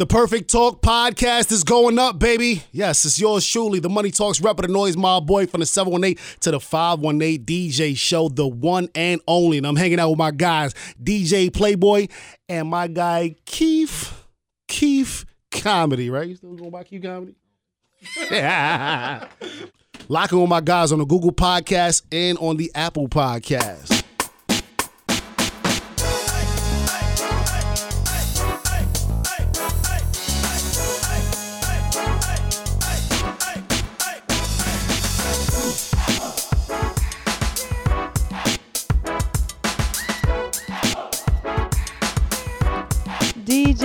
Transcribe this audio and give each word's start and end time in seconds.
The 0.00 0.06
Perfect 0.06 0.50
Talk 0.50 0.80
podcast 0.80 1.52
is 1.52 1.62
going 1.62 1.98
up, 1.98 2.18
baby. 2.18 2.62
Yes, 2.72 3.04
it's 3.04 3.20
yours 3.20 3.46
truly. 3.46 3.80
The 3.80 3.90
Money 3.90 4.10
Talks 4.10 4.40
rep 4.40 4.58
of 4.58 4.66
the 4.66 4.72
noise, 4.72 4.96
my 4.96 5.20
boy, 5.20 5.46
from 5.46 5.60
the 5.60 5.66
718 5.66 6.16
to 6.40 6.52
the 6.52 6.58
518 6.58 7.44
DJ 7.44 7.94
show, 7.94 8.30
the 8.30 8.48
one 8.48 8.88
and 8.94 9.20
only. 9.28 9.58
And 9.58 9.66
I'm 9.66 9.76
hanging 9.76 10.00
out 10.00 10.08
with 10.08 10.18
my 10.18 10.30
guys, 10.30 10.72
DJ 11.02 11.52
Playboy 11.52 12.08
and 12.48 12.68
my 12.68 12.86
guy, 12.86 13.34
Keith. 13.44 14.26
Keith 14.68 15.26
Comedy, 15.50 16.08
right? 16.08 16.26
You 16.26 16.36
still 16.36 16.54
going 16.54 16.70
by 16.70 16.84
Keith 16.84 17.02
Comedy? 17.02 17.34
Yeah. 18.30 19.28
Locking 20.08 20.40
with 20.40 20.48
my 20.48 20.62
guys 20.62 20.92
on 20.92 20.98
the 21.00 21.04
Google 21.04 21.30
Podcast 21.30 22.04
and 22.10 22.38
on 22.38 22.56
the 22.56 22.72
Apple 22.74 23.06
Podcast. 23.06 24.02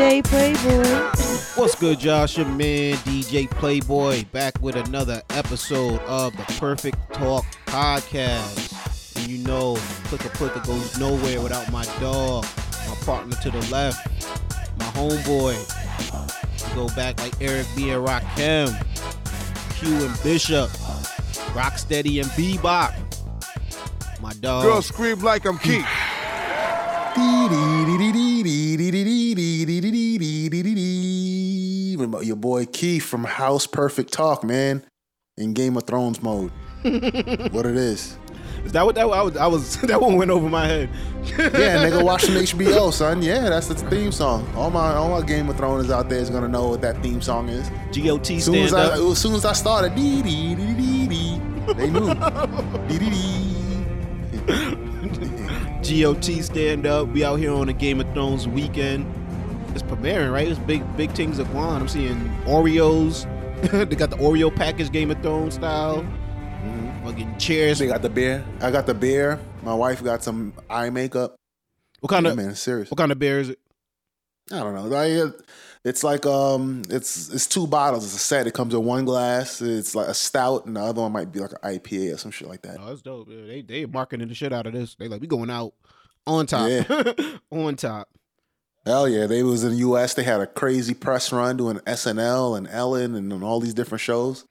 DJ 0.06 0.24
Playboy. 0.24 1.60
What's 1.60 1.74
good, 1.74 2.00
Josh? 2.00 2.38
Your 2.38 2.46
man, 2.46 2.94
DJ 2.98 3.50
Playboy, 3.50 4.26
back 4.26 4.54
with 4.62 4.76
another 4.76 5.24
episode 5.32 6.00
of 6.02 6.38
the 6.38 6.44
Perfect 6.60 7.12
Talk 7.12 7.44
podcast. 7.66 9.18
And 9.18 9.28
you 9.28 9.40
know, 9.40 9.78
Clicker 10.04 10.30
Clicker 10.30 10.60
goes 10.60 11.00
nowhere 11.00 11.42
without 11.42 11.72
my 11.72 11.86
dog, 12.00 12.46
my 12.88 12.96
partner 13.04 13.36
to 13.38 13.50
the 13.50 13.68
left, 13.72 14.06
my 14.78 14.86
homeboy. 14.86 15.58
We 16.70 16.76
go 16.76 16.88
back 16.96 17.20
like 17.20 17.34
Eric 17.42 17.66
B. 17.76 17.90
and 17.90 18.06
Rakim, 18.08 18.68
Q 19.80 20.06
and 20.06 20.24
Bishop, 20.24 20.70
Rocksteady 21.56 22.22
and 22.22 22.30
Bebop. 22.34 22.94
My 24.22 24.34
dog. 24.34 24.66
Girl 24.66 24.84
scream 24.84 25.22
like 25.22 25.46
I'm 25.46 25.58
Keith. 25.58 25.84
Your 32.26 32.36
boy 32.36 32.66
Keith 32.66 33.04
from 33.04 33.24
House 33.24 33.68
Perfect 33.68 34.12
Talk, 34.12 34.44
man, 34.44 34.84
in 35.38 35.54
Game 35.54 35.78
of 35.78 35.84
Thrones 35.84 36.22
mode. 36.24 36.52
what 36.84 37.66
it 37.66 37.78
is? 37.78 38.18
Is 38.64 38.72
that 38.72 38.86
what 38.86 38.96
that 38.96 39.02
I 39.06 39.22
was? 39.22 39.38
I 39.38 39.48
was 39.48 39.78
that 39.82 40.02
one 40.02 40.16
went 40.16 40.32
over 40.32 40.50
my 40.50 40.66
head. 40.68 40.90
Yeah, 41.38 41.84
nigga, 41.86 42.04
watch 42.04 42.24
some 42.24 42.36
HBO, 42.36 42.92
son. 42.92 43.22
Yeah, 43.22 43.50
that's 43.50 43.68
the 43.68 43.76
theme 43.76 44.12
song. 44.12 44.48
All 44.56 44.70
my 44.72 44.96
all 44.96 45.10
my 45.10 45.26
Game 45.26 45.50
of 45.50 45.58
Thrones 45.58 45.90
out 45.92 46.10
there 46.10 46.20
is 46.20 46.30
gonna 46.30 46.48
know 46.48 46.70
what 46.70 46.82
that 46.82 47.02
theme 47.04 47.22
song 47.22 47.50
is. 47.50 47.70
GOT 47.96 48.32
As 48.32 48.46
soon 48.46 48.56
as 48.56 48.70
stand 48.72 48.92
I, 48.92 48.96
up. 48.96 49.00
as 49.12 49.18
soon 49.20 49.36
as 49.36 49.46
I 49.46 49.54
started, 49.54 49.94
dee 49.96 50.22
dee 50.22 50.56
dee 50.56 50.74
dee 50.74 51.08
dee, 51.08 51.42
they 51.74 51.90
knew. 51.90 52.14
Dee 52.88 52.98
dee 53.00 53.10
dee. 54.48 54.92
GOT 55.90 56.44
stand 56.44 56.86
up. 56.88 57.08
We 57.10 57.24
out 57.24 57.36
here 57.38 57.52
on 57.54 57.68
the 57.68 57.74
Game 57.74 58.00
of 58.02 58.12
Thrones 58.14 58.48
weekend. 58.48 59.06
It's 59.74 59.84
premiering, 59.84 60.32
right? 60.32 60.48
It's 60.48 60.60
big, 60.60 60.84
big 60.98 61.12
things 61.12 61.38
of 61.40 61.52
going 61.52 61.66
on. 61.66 61.82
I'm 61.82 61.88
seeing 61.88 62.18
Oreos. 62.46 63.26
they 63.90 63.96
got 63.96 64.10
the 64.10 64.18
Oreo 64.18 64.54
package 64.56 64.92
Game 64.92 65.12
of 65.12 65.22
Thrones 65.22 65.56
style. 65.56 66.02
Mm-hmm. 66.02 67.06
Fucking 67.06 67.38
chairs. 67.38 67.80
They 67.80 67.88
got 67.88 68.02
the 68.02 68.10
beer. 68.10 68.44
I 68.62 68.72
got 68.72 68.86
the 68.86 68.94
beer. 68.94 69.40
My 69.64 69.74
wife 69.74 70.04
got 70.04 70.24
some 70.24 70.54
eye 70.70 70.90
makeup. 70.90 71.36
What 72.00 72.10
kind 72.10 72.26
Yeah, 72.26 72.32
of 72.32 72.38
man, 72.38 72.56
serious. 72.56 72.90
what 72.90 72.98
kind 72.98 73.12
of 73.12 73.20
beer 73.20 73.40
is 73.40 73.50
it? 73.50 73.60
I 74.52 74.60
don't 74.60 74.76
know. 74.76 74.84
Like, 74.84 75.34
it's 75.86 76.04
like 76.04 76.26
um, 76.26 76.82
it's 76.90 77.30
it's 77.30 77.46
two 77.46 77.68
bottles. 77.68 78.04
It's 78.04 78.16
a 78.16 78.20
set. 78.20 78.48
It 78.48 78.56
comes 78.56 78.74
in 78.74 78.84
one 78.84 79.06
glass. 79.06 79.62
It's 79.62 79.94
like 79.94 80.08
a 80.08 80.16
stout, 80.16 80.66
and 80.66 80.76
the 80.76 80.82
other 80.82 81.02
one 81.02 81.12
might 81.12 81.32
be 81.32 81.40
like 81.40 81.52
an 81.52 81.80
IPA 81.80 82.16
or 82.16 82.18
some 82.18 82.32
shit 82.32 82.48
like 82.48 82.64
that. 82.64 82.78
Oh, 82.80 82.88
that's 82.88 83.04
dope. 83.04 83.28
Yeah, 83.30 83.46
they 83.46 83.62
they 83.62 83.86
marketing 83.86 84.28
the 84.28 84.34
shit 84.34 84.52
out 84.52 84.66
of 84.66 84.74
this. 84.74 84.96
They 84.96 85.08
like 85.08 85.22
we 85.22 85.28
going 85.28 85.52
out 85.52 85.76
on 86.26 86.48
top, 86.48 86.90
on 87.52 87.76
top. 87.76 88.10
Hell 88.84 89.08
yeah! 89.08 89.28
They 89.28 89.44
was 89.44 89.64
in 89.64 89.74
the 89.74 89.78
U.S. 89.78 90.16
They 90.16 90.24
had 90.24 90.42
a 90.42 90.48
crazy 90.48 90.96
press 90.96 91.32
run 91.32 91.56
doing 91.56 91.78
SNL 91.78 92.58
and 92.58 92.68
Ellen 92.68 93.14
and, 93.14 93.32
and 93.32 93.44
all 93.44 93.60
these 93.60 93.76
different 93.76 94.02
shows. 94.02 94.46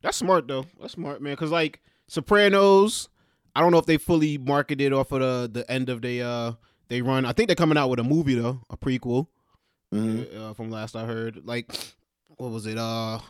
That's 0.00 0.16
smart 0.16 0.46
though. 0.46 0.64
That's 0.80 0.92
smart, 0.92 1.20
man. 1.20 1.34
Cause 1.34 1.50
like 1.50 1.80
Sopranos, 2.06 3.08
I 3.56 3.60
don't 3.60 3.72
know 3.72 3.78
if 3.78 3.86
they 3.86 3.96
fully 3.96 4.38
marketed 4.38 4.92
off 4.92 5.10
of 5.10 5.20
the 5.20 5.50
the 5.60 5.68
end 5.68 5.88
of 5.88 6.02
the 6.02 6.22
uh 6.22 6.52
they 6.86 7.02
run. 7.02 7.24
I 7.24 7.32
think 7.32 7.48
they're 7.48 7.56
coming 7.56 7.76
out 7.76 7.90
with 7.90 7.98
a 7.98 8.04
movie 8.04 8.36
though, 8.36 8.60
a 8.70 8.76
prequel. 8.76 9.26
Mhm. 9.94 10.36
uh, 10.36 10.54
from 10.54 10.70
last 10.70 10.96
I 10.96 11.04
heard. 11.06 11.42
Like, 11.44 11.68
what 12.36 12.50
was 12.50 12.66
it? 12.66 12.76
Uh, 12.78 13.20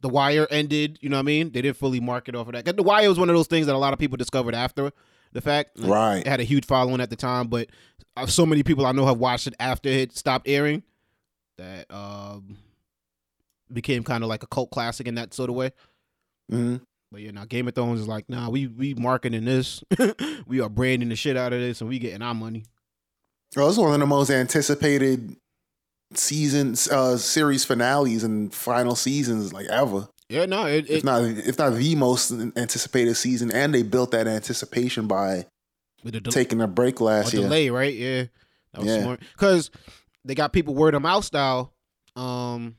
The 0.00 0.08
Wire 0.08 0.46
ended. 0.50 0.98
You 1.00 1.08
know 1.08 1.16
what 1.16 1.20
I 1.20 1.24
mean? 1.24 1.50
They 1.50 1.62
didn't 1.62 1.76
fully 1.76 2.00
market 2.00 2.34
off 2.34 2.48
of 2.48 2.52
that. 2.54 2.76
The 2.76 2.82
Wire 2.82 3.08
was 3.08 3.18
one 3.18 3.28
of 3.30 3.36
those 3.36 3.46
things 3.46 3.66
that 3.66 3.74
a 3.74 3.78
lot 3.78 3.92
of 3.92 3.98
people 3.98 4.16
discovered 4.16 4.54
after 4.54 4.92
the 5.32 5.40
fact. 5.40 5.78
Like, 5.78 5.90
Right. 5.90 6.16
It 6.18 6.26
had 6.26 6.40
a 6.40 6.44
huge 6.44 6.64
following 6.66 7.00
at 7.00 7.10
the 7.10 7.16
time, 7.16 7.48
but 7.48 7.68
uh, 8.16 8.26
so 8.26 8.44
many 8.46 8.62
people 8.62 8.86
I 8.86 8.92
know 8.92 9.06
have 9.06 9.18
watched 9.18 9.46
it 9.46 9.54
after 9.60 9.88
it 9.88 10.16
stopped 10.16 10.48
airing 10.48 10.82
that 11.58 11.90
um 11.92 12.56
became 13.72 14.02
kind 14.04 14.22
of 14.24 14.28
like 14.28 14.42
a 14.42 14.46
cult 14.46 14.70
classic 14.70 15.06
in 15.06 15.16
that 15.16 15.34
sort 15.34 15.50
of 15.50 15.56
way. 15.56 15.72
Mm-hmm. 16.50 16.76
But 17.10 17.20
yeah, 17.20 17.30
now 17.32 17.44
Game 17.44 17.68
of 17.68 17.74
Thrones 17.74 18.00
is 18.00 18.08
like, 18.08 18.28
nah, 18.28 18.48
we 18.48 18.66
we 18.66 18.94
marketing 18.94 19.44
this, 19.44 19.82
we 20.46 20.60
are 20.60 20.68
branding 20.68 21.08
the 21.08 21.16
shit 21.16 21.36
out 21.36 21.52
of 21.52 21.60
this, 21.60 21.80
and 21.80 21.88
we 21.90 21.98
getting 21.98 22.22
our 22.22 22.34
money. 22.34 22.64
Well, 23.56 23.68
it's 23.68 23.78
one 23.78 23.94
of 23.94 24.00
the 24.00 24.06
most 24.06 24.30
anticipated 24.30 25.36
seasons, 26.14 26.88
uh, 26.88 27.16
series 27.16 27.64
finales 27.64 28.24
and 28.24 28.52
final 28.54 28.94
seasons 28.94 29.52
like 29.52 29.66
ever. 29.66 30.08
Yeah, 30.28 30.46
no, 30.46 30.66
it, 30.66 30.84
If 30.90 30.98
it 30.98 31.04
not, 31.04 31.22
it's 31.24 31.58
not 31.58 31.74
the 31.74 31.94
most 31.94 32.30
anticipated 32.30 33.14
season, 33.14 33.50
and 33.50 33.74
they 33.74 33.82
built 33.82 34.10
that 34.10 34.26
anticipation 34.26 35.06
by 35.06 35.46
del- 36.04 36.20
taking 36.32 36.60
a 36.60 36.66
break 36.66 37.00
last 37.00 37.32
a 37.32 37.36
year. 37.36 37.46
delay, 37.46 37.70
right? 37.70 37.94
Yeah, 37.94 38.24
that 38.74 38.80
was 38.82 38.86
Yeah. 38.88 39.02
smart 39.02 39.20
because 39.32 39.70
they 40.24 40.34
got 40.34 40.52
people 40.52 40.74
word 40.74 40.94
of 40.94 41.00
mouth 41.02 41.24
style, 41.24 41.72
um, 42.14 42.76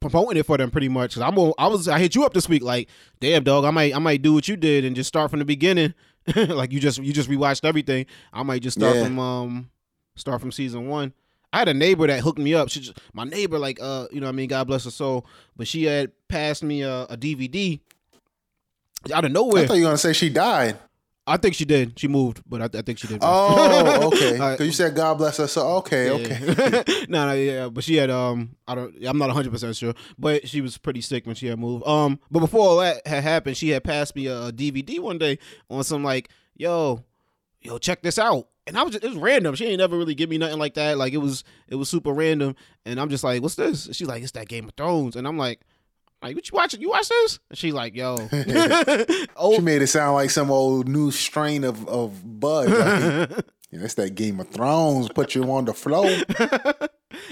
promoting 0.00 0.38
it 0.38 0.46
for 0.46 0.56
them 0.56 0.70
pretty 0.72 0.88
much. 0.88 1.14
Cause 1.14 1.22
I'm, 1.22 1.38
I 1.58 1.66
was, 1.68 1.86
I 1.86 1.98
hit 2.00 2.14
you 2.16 2.24
up 2.24 2.34
this 2.34 2.48
week, 2.48 2.62
like, 2.64 2.88
damn 3.20 3.44
dog, 3.44 3.64
I 3.64 3.70
might, 3.70 3.94
I 3.94 3.98
might 4.00 4.22
do 4.22 4.32
what 4.34 4.48
you 4.48 4.56
did 4.56 4.84
and 4.84 4.96
just 4.96 5.08
start 5.08 5.30
from 5.30 5.38
the 5.38 5.44
beginning, 5.44 5.94
like 6.36 6.72
you 6.72 6.80
just, 6.80 6.98
you 6.98 7.12
just 7.12 7.30
rewatched 7.30 7.64
everything. 7.64 8.06
I 8.32 8.42
might 8.42 8.62
just 8.62 8.78
start 8.78 8.96
Yeah. 8.96 9.04
from, 9.04 9.18
um, 9.20 9.70
start 10.16 10.40
from 10.40 10.50
season 10.50 10.88
one. 10.88 11.12
I 11.52 11.58
had 11.58 11.68
a 11.68 11.74
neighbor 11.74 12.06
that 12.06 12.20
hooked 12.20 12.38
me 12.38 12.54
up. 12.54 12.68
She 12.68 12.80
just, 12.80 12.98
my 13.12 13.24
neighbor, 13.24 13.58
like, 13.58 13.78
uh, 13.80 14.06
you 14.12 14.20
know, 14.20 14.26
what 14.26 14.32
I 14.32 14.36
mean, 14.36 14.48
God 14.48 14.66
bless 14.66 14.84
her 14.84 14.90
soul, 14.90 15.26
but 15.56 15.66
she 15.66 15.84
had 15.84 16.12
passed 16.28 16.62
me 16.62 16.82
a, 16.82 17.02
a 17.04 17.16
DVD 17.16 17.80
out 19.12 19.24
of 19.24 19.32
nowhere. 19.32 19.64
I 19.64 19.66
thought 19.66 19.74
you 19.74 19.82
were 19.82 19.88
gonna 19.88 19.98
say 19.98 20.12
she 20.12 20.28
died. 20.28 20.78
I 21.26 21.36
think 21.36 21.54
she 21.54 21.64
did. 21.64 21.98
She 21.98 22.08
moved, 22.08 22.42
but 22.46 22.60
I, 22.60 22.78
I 22.78 22.82
think 22.82 22.98
she 22.98 23.06
did. 23.06 23.18
Oh, 23.22 24.08
okay. 24.12 24.32
Because 24.32 24.66
you 24.66 24.72
said 24.72 24.96
God 24.96 25.14
bless 25.18 25.36
her. 25.36 25.46
So 25.46 25.76
okay, 25.76 26.10
okay. 26.10 27.06
no, 27.08 27.26
no, 27.26 27.34
yeah, 27.34 27.68
but 27.68 27.84
she 27.84 27.96
had 27.96 28.10
um, 28.10 28.56
I 28.66 28.74
don't, 28.74 28.94
I'm 29.04 29.18
not 29.18 29.28
100 29.28 29.52
percent 29.52 29.76
sure, 29.76 29.94
but 30.18 30.48
she 30.48 30.60
was 30.60 30.76
pretty 30.76 31.00
sick 31.00 31.26
when 31.26 31.36
she 31.36 31.46
had 31.46 31.58
moved. 31.58 31.86
Um, 31.86 32.18
but 32.30 32.40
before 32.40 32.60
all 32.60 32.76
that 32.78 33.06
had 33.06 33.22
happened, 33.22 33.56
she 33.56 33.68
had 33.68 33.84
passed 33.84 34.16
me 34.16 34.26
a, 34.26 34.50
DVD 34.50 34.98
one 34.98 35.18
day 35.18 35.38
on 35.70 35.84
some 35.84 36.02
like, 36.02 36.30
yo, 36.56 37.04
yo, 37.60 37.78
check 37.78 38.02
this 38.02 38.18
out, 38.18 38.48
and 38.70 38.78
I 38.78 38.84
was 38.84 38.92
just, 38.92 39.04
it 39.04 39.08
was 39.08 39.18
random. 39.18 39.56
She 39.56 39.66
ain't 39.66 39.78
never 39.78 39.98
really 39.98 40.14
give 40.14 40.30
me 40.30 40.38
nothing 40.38 40.58
like 40.58 40.74
that. 40.74 40.96
Like 40.96 41.12
it 41.12 41.18
was, 41.18 41.42
it 41.68 41.74
was 41.74 41.88
super 41.90 42.12
random, 42.12 42.54
and 42.86 43.00
I'm 43.00 43.10
just 43.10 43.24
like, 43.24 43.42
what's 43.42 43.56
this? 43.56 43.88
She's 43.92 44.06
like, 44.06 44.22
it's 44.22 44.32
that 44.32 44.48
Game 44.48 44.66
of 44.66 44.74
Thrones, 44.76 45.16
and 45.16 45.26
I'm 45.28 45.36
like. 45.36 45.60
Like 46.22 46.36
what 46.36 46.50
you 46.50 46.54
watching? 46.54 46.82
You 46.82 46.90
watch 46.90 47.08
this? 47.08 47.38
And 47.48 47.56
she's 47.56 47.72
like, 47.72 47.94
"Yo, 47.94 48.18
oh, 49.36 49.54
She 49.54 49.60
made 49.62 49.80
it 49.80 49.86
sound 49.86 50.16
like 50.16 50.28
some 50.28 50.50
old 50.50 50.86
new 50.86 51.10
strain 51.10 51.64
of 51.64 51.88
of 51.88 52.38
bud. 52.38 52.68
Like, 52.68 53.46
yeah, 53.70 53.84
it's 53.84 53.94
that 53.94 54.16
Game 54.16 54.38
of 54.38 54.50
Thrones. 54.50 55.08
Put 55.08 55.34
you 55.34 55.50
on 55.50 55.64
the 55.64 55.72
floor. 55.72 56.04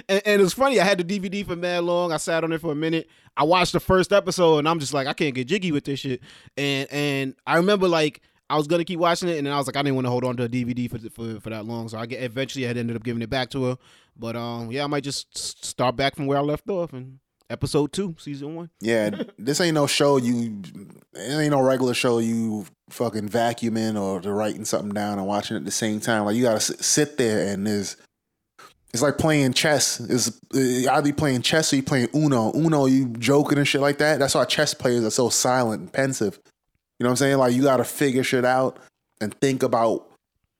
and, 0.08 0.22
and 0.24 0.40
it's 0.40 0.54
funny. 0.54 0.80
I 0.80 0.84
had 0.84 0.96
the 0.96 1.04
DVD 1.04 1.46
for 1.46 1.54
mad 1.54 1.84
long. 1.84 2.12
I 2.12 2.16
sat 2.16 2.44
on 2.44 2.52
it 2.54 2.62
for 2.62 2.72
a 2.72 2.74
minute. 2.74 3.10
I 3.36 3.44
watched 3.44 3.74
the 3.74 3.80
first 3.80 4.10
episode, 4.10 4.60
and 4.60 4.66
I'm 4.66 4.78
just 4.78 4.94
like, 4.94 5.06
I 5.06 5.12
can't 5.12 5.34
get 5.34 5.48
jiggy 5.48 5.70
with 5.70 5.84
this 5.84 6.00
shit. 6.00 6.22
And 6.56 6.90
and 6.90 7.34
I 7.46 7.58
remember 7.58 7.88
like 7.88 8.22
I 8.50 8.56
was 8.56 8.66
gonna 8.66 8.84
keep 8.84 8.98
watching 8.98 9.28
it, 9.28 9.38
and 9.38 9.46
then 9.46 9.52
I 9.52 9.58
was 9.58 9.66
like, 9.66 9.76
I 9.76 9.82
didn't 9.82 9.96
want 9.96 10.06
to 10.06 10.10
hold 10.10 10.24
on 10.24 10.36
to 10.38 10.44
a 10.44 10.48
DVD 10.48 10.90
for 10.90 10.98
for 11.10 11.40
for 11.40 11.50
that 11.50 11.66
long. 11.66 11.88
So 11.88 11.98
I 11.98 12.06
get 12.06 12.22
eventually 12.22 12.64
I 12.64 12.68
had 12.68 12.78
ended 12.78 12.96
up 12.96 13.04
giving 13.04 13.22
it 13.22 13.30
back 13.30 13.50
to 13.50 13.64
her. 13.64 13.78
But 14.16 14.36
um, 14.36 14.70
yeah, 14.72 14.84
I 14.84 14.86
might 14.86 15.04
just 15.04 15.36
start 15.64 15.96
back 15.96 16.16
from 16.16 16.26
where 16.26 16.38
I 16.38 16.40
left 16.40 16.68
off 16.68 16.92
in 16.92 17.20
episode 17.50 17.92
two, 17.92 18.14
season 18.18 18.54
one. 18.54 18.70
Yeah, 18.80 19.10
this 19.38 19.60
ain't 19.60 19.74
no 19.74 19.86
show 19.86 20.16
you. 20.16 20.62
It 21.14 21.40
ain't 21.40 21.50
no 21.50 21.60
regular 21.60 21.94
show 21.94 22.18
you 22.18 22.66
fucking 22.90 23.28
vacuuming 23.28 24.00
or 24.00 24.20
writing 24.32 24.64
something 24.64 24.92
down 24.92 25.18
and 25.18 25.26
watching 25.26 25.56
it 25.56 25.60
at 25.60 25.64
the 25.66 25.70
same 25.70 26.00
time. 26.00 26.24
Like 26.24 26.36
you 26.36 26.42
gotta 26.42 26.60
sit, 26.60 26.82
sit 26.82 27.16
there 27.18 27.52
and 27.52 27.66
there's. 27.66 27.96
It's 28.94 29.02
like 29.02 29.18
playing 29.18 29.52
chess. 29.52 30.00
Is 30.00 30.40
either 30.54 31.08
you 31.08 31.12
playing 31.12 31.42
chess 31.42 31.70
or 31.74 31.76
you 31.76 31.82
playing 31.82 32.08
Uno. 32.14 32.52
Uno, 32.54 32.86
you 32.86 33.08
joking 33.18 33.58
and 33.58 33.68
shit 33.68 33.82
like 33.82 33.98
that. 33.98 34.18
That's 34.18 34.34
why 34.34 34.46
chess 34.46 34.72
players 34.72 35.04
are 35.04 35.10
so 35.10 35.28
silent 35.28 35.82
and 35.82 35.92
pensive. 35.92 36.40
You 36.98 37.04
know 37.04 37.10
what 37.10 37.12
I'm 37.12 37.16
saying? 37.16 37.38
Like 37.38 37.54
you 37.54 37.62
got 37.62 37.78
to 37.78 37.84
figure 37.84 38.24
shit 38.24 38.44
out 38.44 38.78
and 39.20 39.34
think 39.40 39.62
about 39.62 40.08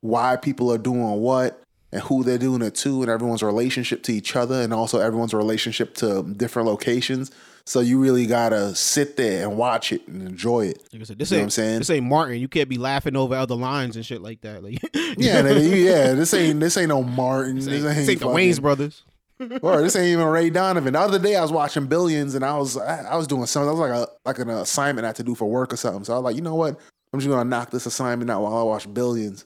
why 0.01 0.37
people 0.37 0.73
are 0.73 0.79
doing 0.79 1.21
what 1.21 1.61
and 1.93 2.03
who 2.03 2.23
they're 2.23 2.39
doing 2.39 2.63
it 2.63 2.75
to 2.77 3.03
and 3.03 3.11
everyone's 3.11 3.43
relationship 3.43 4.03
to 4.05 4.13
each 4.13 4.37
other 4.37 4.61
and 4.63 4.73
also 4.73 5.01
everyone's 5.01 5.35
relationship 5.35 5.95
to 5.97 6.23
different 6.35 6.69
locations. 6.69 7.31
So 7.65 7.81
you 7.81 7.99
really 8.01 8.27
gotta 8.27 8.75
sit 8.75 9.17
there 9.17 9.47
and 9.47 9.59
watch 9.59 9.93
it 9.93 10.07
and 10.09 10.23
enjoy 10.23 10.67
it. 10.69 10.83
Like 10.93 11.03
I 11.03 11.05
said, 11.05 11.19
this 11.19 11.31
You 11.31 11.37
know 11.37 11.41
ain't 11.41 11.45
what 11.45 11.45
I'm 11.47 11.51
saying? 11.51 11.79
this 11.81 11.91
ain't 11.91 12.07
Martin. 12.07 12.39
You 12.39 12.49
can't 12.49 12.69
be 12.69 12.79
laughing 12.79 13.17
over 13.17 13.35
other 13.35 13.57
lines 13.57 13.97
and 13.97 14.07
shit 14.07 14.23
like 14.23 14.41
that. 14.43 14.63
Like 14.63 14.81
Yeah, 15.19 15.43
yeah. 15.49 16.13
This 16.15 16.33
ain't 16.35 16.61
this 16.61 16.77
ain't 16.77 16.89
no 16.89 17.03
Martin. 17.03 17.57
this 17.57 17.67
This 17.67 17.75
ain't, 17.75 17.87
ain't, 17.87 17.97
this 17.97 18.09
ain't 18.11 18.21
the 18.21 18.27
Wayans 18.27 18.61
brothers. 18.63 19.03
Or 19.63 19.81
this 19.83 19.97
ain't 19.97 20.07
even 20.09 20.27
Ray 20.27 20.51
Donovan. 20.51 20.95
The 20.95 21.01
other 21.01 21.19
day 21.19 21.37
I 21.37 21.43
was 21.43 21.53
watching 21.53 21.87
Billions 21.87 22.35
and 22.35 22.45
I 22.45 22.57
was 22.57 22.77
I, 22.77 23.03
I 23.13 23.17
was 23.17 23.27
doing 23.27 23.47
something. 23.47 23.69
That 23.69 23.81
was 23.81 23.91
like 23.91 24.09
a 24.09 24.09
like 24.25 24.39
an 24.39 24.51
assignment 24.51 25.05
I 25.05 25.09
had 25.09 25.17
to 25.17 25.23
do 25.23 25.35
for 25.35 25.49
work 25.49 25.73
or 25.73 25.77
something. 25.77 26.05
So 26.05 26.15
I 26.15 26.17
was 26.17 26.25
like, 26.25 26.37
you 26.37 26.43
know 26.43 26.55
what? 26.57 26.79
I'm 27.13 27.21
just 27.21 27.31
gonna 27.31 27.49
knock 27.49 27.71
this 27.71 27.87
assignment 27.87 28.31
out 28.31 28.43
while 28.43 28.57
I 28.57 28.63
watch 28.63 28.93
Billions. 28.93 29.45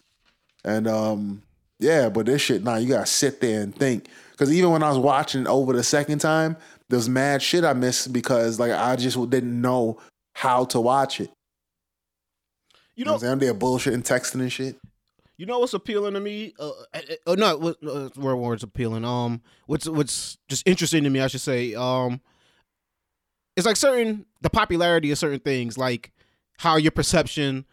And 0.64 0.88
um, 0.88 1.42
yeah, 1.78 2.08
but 2.08 2.26
this 2.26 2.40
shit, 2.42 2.62
nah, 2.64 2.76
you 2.76 2.88
gotta 2.88 3.06
sit 3.06 3.40
there 3.40 3.60
and 3.62 3.74
think. 3.74 4.06
Because 4.30 4.52
even 4.52 4.70
when 4.70 4.82
I 4.82 4.88
was 4.88 4.98
watching 4.98 5.46
over 5.46 5.72
the 5.72 5.82
second 5.82 6.20
time, 6.20 6.56
there's 6.88 7.08
mad 7.08 7.42
shit 7.42 7.64
I 7.64 7.72
missed 7.74 8.12
because 8.12 8.58
like 8.58 8.72
I 8.72 8.96
just 8.96 9.18
didn't 9.30 9.60
know 9.60 9.98
how 10.34 10.64
to 10.66 10.80
watch 10.80 11.20
it. 11.20 11.30
You 12.94 13.00
You 13.00 13.04
know 13.04 13.10
know, 13.10 13.12
what 13.12 13.16
I'm 13.16 13.20
saying? 13.20 13.32
I'm 13.32 13.38
there 13.40 13.54
bullshitting, 13.54 14.02
texting 14.02 14.40
and 14.40 14.52
shit. 14.52 14.76
You 15.42 15.46
know 15.46 15.58
what's 15.58 15.74
appealing 15.74 16.14
to 16.14 16.20
me? 16.20 16.54
Uh, 16.56 16.70
uh, 16.94 17.00
uh, 17.26 17.34
no, 17.34 17.58
what 17.58 17.76
uh, 17.84 18.10
word 18.14 18.36
words 18.36 18.62
appealing. 18.62 19.04
Um, 19.04 19.42
what's 19.66 19.88
what's 19.88 20.38
just 20.46 20.64
interesting 20.68 21.02
to 21.02 21.10
me, 21.10 21.18
I 21.18 21.26
should 21.26 21.40
say. 21.40 21.74
Um, 21.74 22.20
it's 23.56 23.66
like 23.66 23.74
certain 23.74 24.24
the 24.40 24.50
popularity 24.50 25.10
of 25.10 25.18
certain 25.18 25.40
things, 25.40 25.76
like 25.76 26.12
how 26.58 26.76
your 26.76 26.92
perception, 26.92 27.64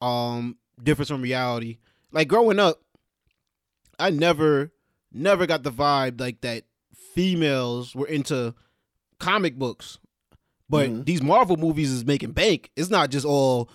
um, 0.00 0.58
differs 0.80 1.08
from 1.08 1.20
reality. 1.20 1.78
Like 2.12 2.28
growing 2.28 2.60
up, 2.60 2.82
I 3.98 4.10
never, 4.10 4.70
never 5.12 5.44
got 5.44 5.64
the 5.64 5.72
vibe 5.72 6.20
like 6.20 6.42
that. 6.42 6.66
Females 7.16 7.96
were 7.96 8.06
into 8.06 8.54
comic 9.18 9.58
books, 9.58 9.98
but 10.68 10.88
Mhm. 10.88 11.04
these 11.04 11.20
Marvel 11.20 11.56
movies 11.56 11.90
is 11.90 12.04
making 12.04 12.30
bank. 12.30 12.70
It's 12.76 12.90
not 12.90 13.10
just 13.10 13.26
all 13.26 13.70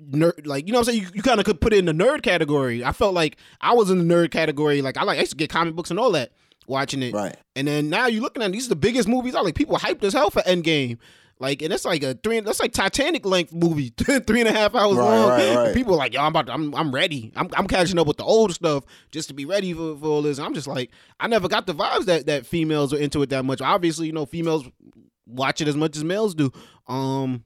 nerd 0.00 0.46
like 0.46 0.66
you 0.66 0.72
know 0.72 0.78
what 0.80 0.88
I'm 0.88 0.94
saying 0.94 1.02
you, 1.04 1.08
you 1.14 1.22
kind 1.22 1.38
of 1.38 1.44
could 1.46 1.60
put 1.60 1.72
it 1.72 1.78
in 1.78 1.84
the 1.84 1.92
nerd 1.92 2.22
category. 2.22 2.84
I 2.84 2.92
felt 2.92 3.14
like 3.14 3.36
I 3.60 3.74
was 3.74 3.90
in 3.90 3.98
the 4.06 4.14
nerd 4.14 4.30
category 4.30 4.80
like 4.82 4.96
I 4.96 5.02
like 5.04 5.18
I 5.18 5.20
used 5.20 5.32
to 5.32 5.36
get 5.36 5.50
comic 5.50 5.74
books 5.74 5.90
and 5.90 5.98
all 5.98 6.12
that 6.12 6.32
watching 6.66 7.02
it. 7.02 7.12
Right. 7.12 7.36
And 7.56 7.68
then 7.68 7.90
now 7.90 8.06
you're 8.06 8.22
looking 8.22 8.42
at 8.42 8.52
these 8.52 8.66
are 8.66 8.70
the 8.70 8.76
biggest 8.76 9.06
movies 9.08 9.34
out 9.34 9.44
like 9.44 9.54
people 9.54 9.76
hyped 9.76 10.02
as 10.04 10.12
hell 10.14 10.30
for 10.30 10.40
Endgame. 10.42 10.98
Like 11.38 11.60
and 11.60 11.72
it's 11.72 11.84
like 11.84 12.02
a 12.04 12.14
three 12.14 12.38
that's 12.40 12.60
like 12.60 12.72
Titanic 12.72 13.26
length 13.26 13.52
movie, 13.52 13.88
three 13.98 14.40
and 14.40 14.48
a 14.48 14.52
half 14.52 14.74
hours 14.76 14.96
Right, 14.96 15.04
long. 15.04 15.28
right, 15.28 15.56
right. 15.56 15.74
People 15.74 15.94
are 15.94 15.98
like, 15.98 16.14
yo, 16.14 16.20
I'm 16.20 16.28
about 16.28 16.46
to, 16.46 16.52
I'm 16.52 16.72
I'm 16.74 16.94
ready. 16.94 17.32
I'm 17.34 17.48
I'm 17.56 17.66
catching 17.66 17.98
up 17.98 18.06
with 18.06 18.16
the 18.16 18.24
old 18.24 18.54
stuff 18.54 18.84
just 19.10 19.26
to 19.28 19.34
be 19.34 19.44
ready 19.44 19.72
for, 19.72 19.96
for 19.96 20.06
all 20.06 20.22
this. 20.22 20.38
And 20.38 20.46
I'm 20.46 20.54
just 20.54 20.68
like, 20.68 20.90
I 21.18 21.26
never 21.26 21.48
got 21.48 21.66
the 21.66 21.74
vibes 21.74 22.04
that 22.04 22.26
that 22.26 22.46
females 22.46 22.94
are 22.94 22.98
into 22.98 23.20
it 23.22 23.30
that 23.30 23.44
much. 23.44 23.60
Obviously, 23.60 24.06
you 24.06 24.12
know, 24.12 24.24
females 24.24 24.64
watch 25.26 25.60
it 25.60 25.66
as 25.68 25.76
much 25.76 25.96
as 25.96 26.04
males 26.04 26.34
do. 26.34 26.50
Um 26.86 27.42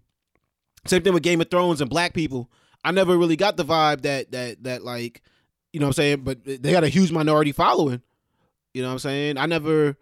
same 0.89 1.03
thing 1.03 1.15
with 1.15 1.23
Game 1.23 1.41
of 1.41 1.51
Thrones 1.51 1.81
and 1.81 1.91
black 1.91 2.15
people. 2.15 2.51
I 2.85 2.91
never 2.91 3.17
really 3.17 3.37
got 3.37 3.57
the 3.57 3.65
vibe 3.65 4.03
that 4.03 4.33
that 4.33 4.63
that 4.65 4.85
like, 4.85 5.23
you 5.73 5.81
know 5.81 5.87
what 5.87 5.99
I'm 5.99 6.03
saying, 6.03 6.21
but 6.23 6.45
they 6.45 6.73
got 6.73 6.85
a 6.85 6.89
huge 6.89 7.13
minority 7.13 7.53
following. 7.53 8.03
You 8.75 8.83
know 8.83 8.89
what 8.89 8.95
I'm 8.95 8.99
saying? 9.01 9.39
I 9.39 9.47
never 9.47 9.97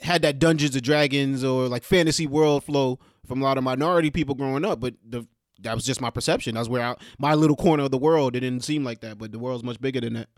had 0.00 0.22
that 0.22 0.38
Dungeons 0.38 0.74
and 0.74 0.84
Dragons 0.84 1.44
or 1.44 1.68
like 1.68 1.84
fantasy 1.84 2.26
world 2.26 2.64
flow 2.64 2.98
from 3.26 3.40
a 3.40 3.44
lot 3.44 3.58
of 3.58 3.64
minority 3.64 4.10
people 4.10 4.34
growing 4.34 4.64
up, 4.64 4.80
but 4.80 4.94
the 5.06 5.26
that 5.60 5.74
was 5.74 5.84
just 5.84 6.00
my 6.00 6.10
perception. 6.10 6.54
That's 6.54 6.68
where 6.68 6.82
I, 6.82 6.96
my 7.18 7.34
little 7.34 7.56
corner 7.56 7.84
of 7.84 7.90
the 7.90 7.98
world. 7.98 8.36
It 8.36 8.40
didn't 8.40 8.64
seem 8.64 8.84
like 8.84 9.00
that, 9.00 9.18
but 9.18 9.32
the 9.32 9.38
world's 9.38 9.64
much 9.64 9.80
bigger 9.80 10.00
than 10.00 10.14
that. 10.14 10.28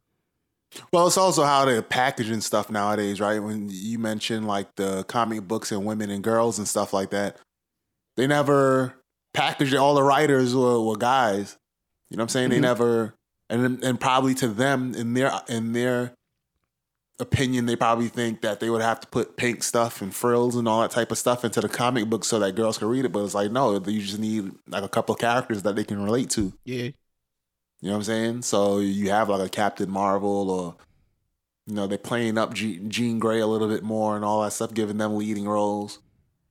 Well, 0.93 1.07
it's 1.07 1.17
also 1.17 1.45
how 1.45 1.65
they're 1.65 1.83
packaging 1.83 2.43
stuff 2.43 2.71
nowadays, 2.71 3.21
right? 3.21 3.39
When 3.39 3.69
you 3.71 3.99
mention 3.99 4.45
like 4.47 4.77
the 4.77 5.05
comic 5.05 5.49
books 5.49 5.73
and 5.73 5.85
women 5.85 6.11
and 6.11 6.23
girls 6.23 6.59
and 6.59 6.69
stuff 6.69 6.93
like 6.93 7.11
that, 7.11 7.39
they 8.17 8.27
never 8.27 8.95
packaged. 9.39 9.75
All 9.75 9.95
the 9.95 10.03
writers 10.03 10.55
were, 10.55 10.81
were 10.81 10.97
guys. 10.97 11.57
You 12.11 12.17
know 12.17 12.23
what 12.23 12.25
I'm 12.25 12.29
saying? 12.31 12.51
They 12.51 12.59
Mhm. 12.59 12.63
never, 12.63 13.15
and 13.51 13.83
and 13.85 14.01
probably 14.01 14.35
to 14.37 14.49
them 14.49 14.95
in 14.95 15.15
their 15.15 15.33
in 15.49 15.73
their 15.73 16.15
opinion, 17.21 17.67
they 17.67 17.75
probably 17.77 18.09
think 18.09 18.43
that 18.43 18.61
they 18.61 18.71
would 18.71 18.81
have 18.83 19.01
to 19.01 19.09
put 19.09 19.37
pink 19.37 19.63
stuff 19.65 20.01
and 20.01 20.15
frills 20.15 20.55
and 20.55 20.69
all 20.69 20.81
that 20.83 20.91
type 20.93 21.11
of 21.11 21.19
stuff 21.19 21.45
into 21.45 21.61
the 21.61 21.69
comic 21.69 22.09
book 22.09 22.25
so 22.25 22.39
that 22.39 22.55
girls 22.55 22.79
can 22.79 22.89
read 22.89 23.05
it. 23.05 23.13
But 23.13 23.25
it's 23.25 23.35
like 23.35 23.51
no, 23.51 23.75
you 23.75 24.01
just 24.01 24.19
need 24.19 24.53
like 24.69 24.85
a 24.85 24.89
couple 24.89 25.15
of 25.15 25.21
characters 25.21 25.63
that 25.63 25.75
they 25.77 25.85
can 25.85 26.03
relate 26.03 26.31
to. 26.31 26.53
Yeah, 26.65 26.85
You 26.85 26.93
know 27.83 27.91
what 27.91 27.97
I'm 27.97 28.03
saying? 28.05 28.43
So 28.43 28.79
you 28.79 29.11
have 29.11 29.29
like 29.29 29.47
a 29.47 29.49
Captain 29.51 29.91
Marvel 29.91 30.51
or 30.51 30.77
you 31.67 31.75
know, 31.75 31.87
they're 31.87 31.99
playing 31.99 32.39
up 32.39 32.55
Jean 32.55 33.19
Grey 33.19 33.41
a 33.41 33.47
little 33.47 33.69
bit 33.69 33.83
more 33.83 34.17
and 34.17 34.25
all 34.25 34.43
that 34.43 34.53
stuff, 34.55 34.73
giving 34.73 34.97
them 34.97 35.17
leading 35.17 35.47
roles. 35.47 35.99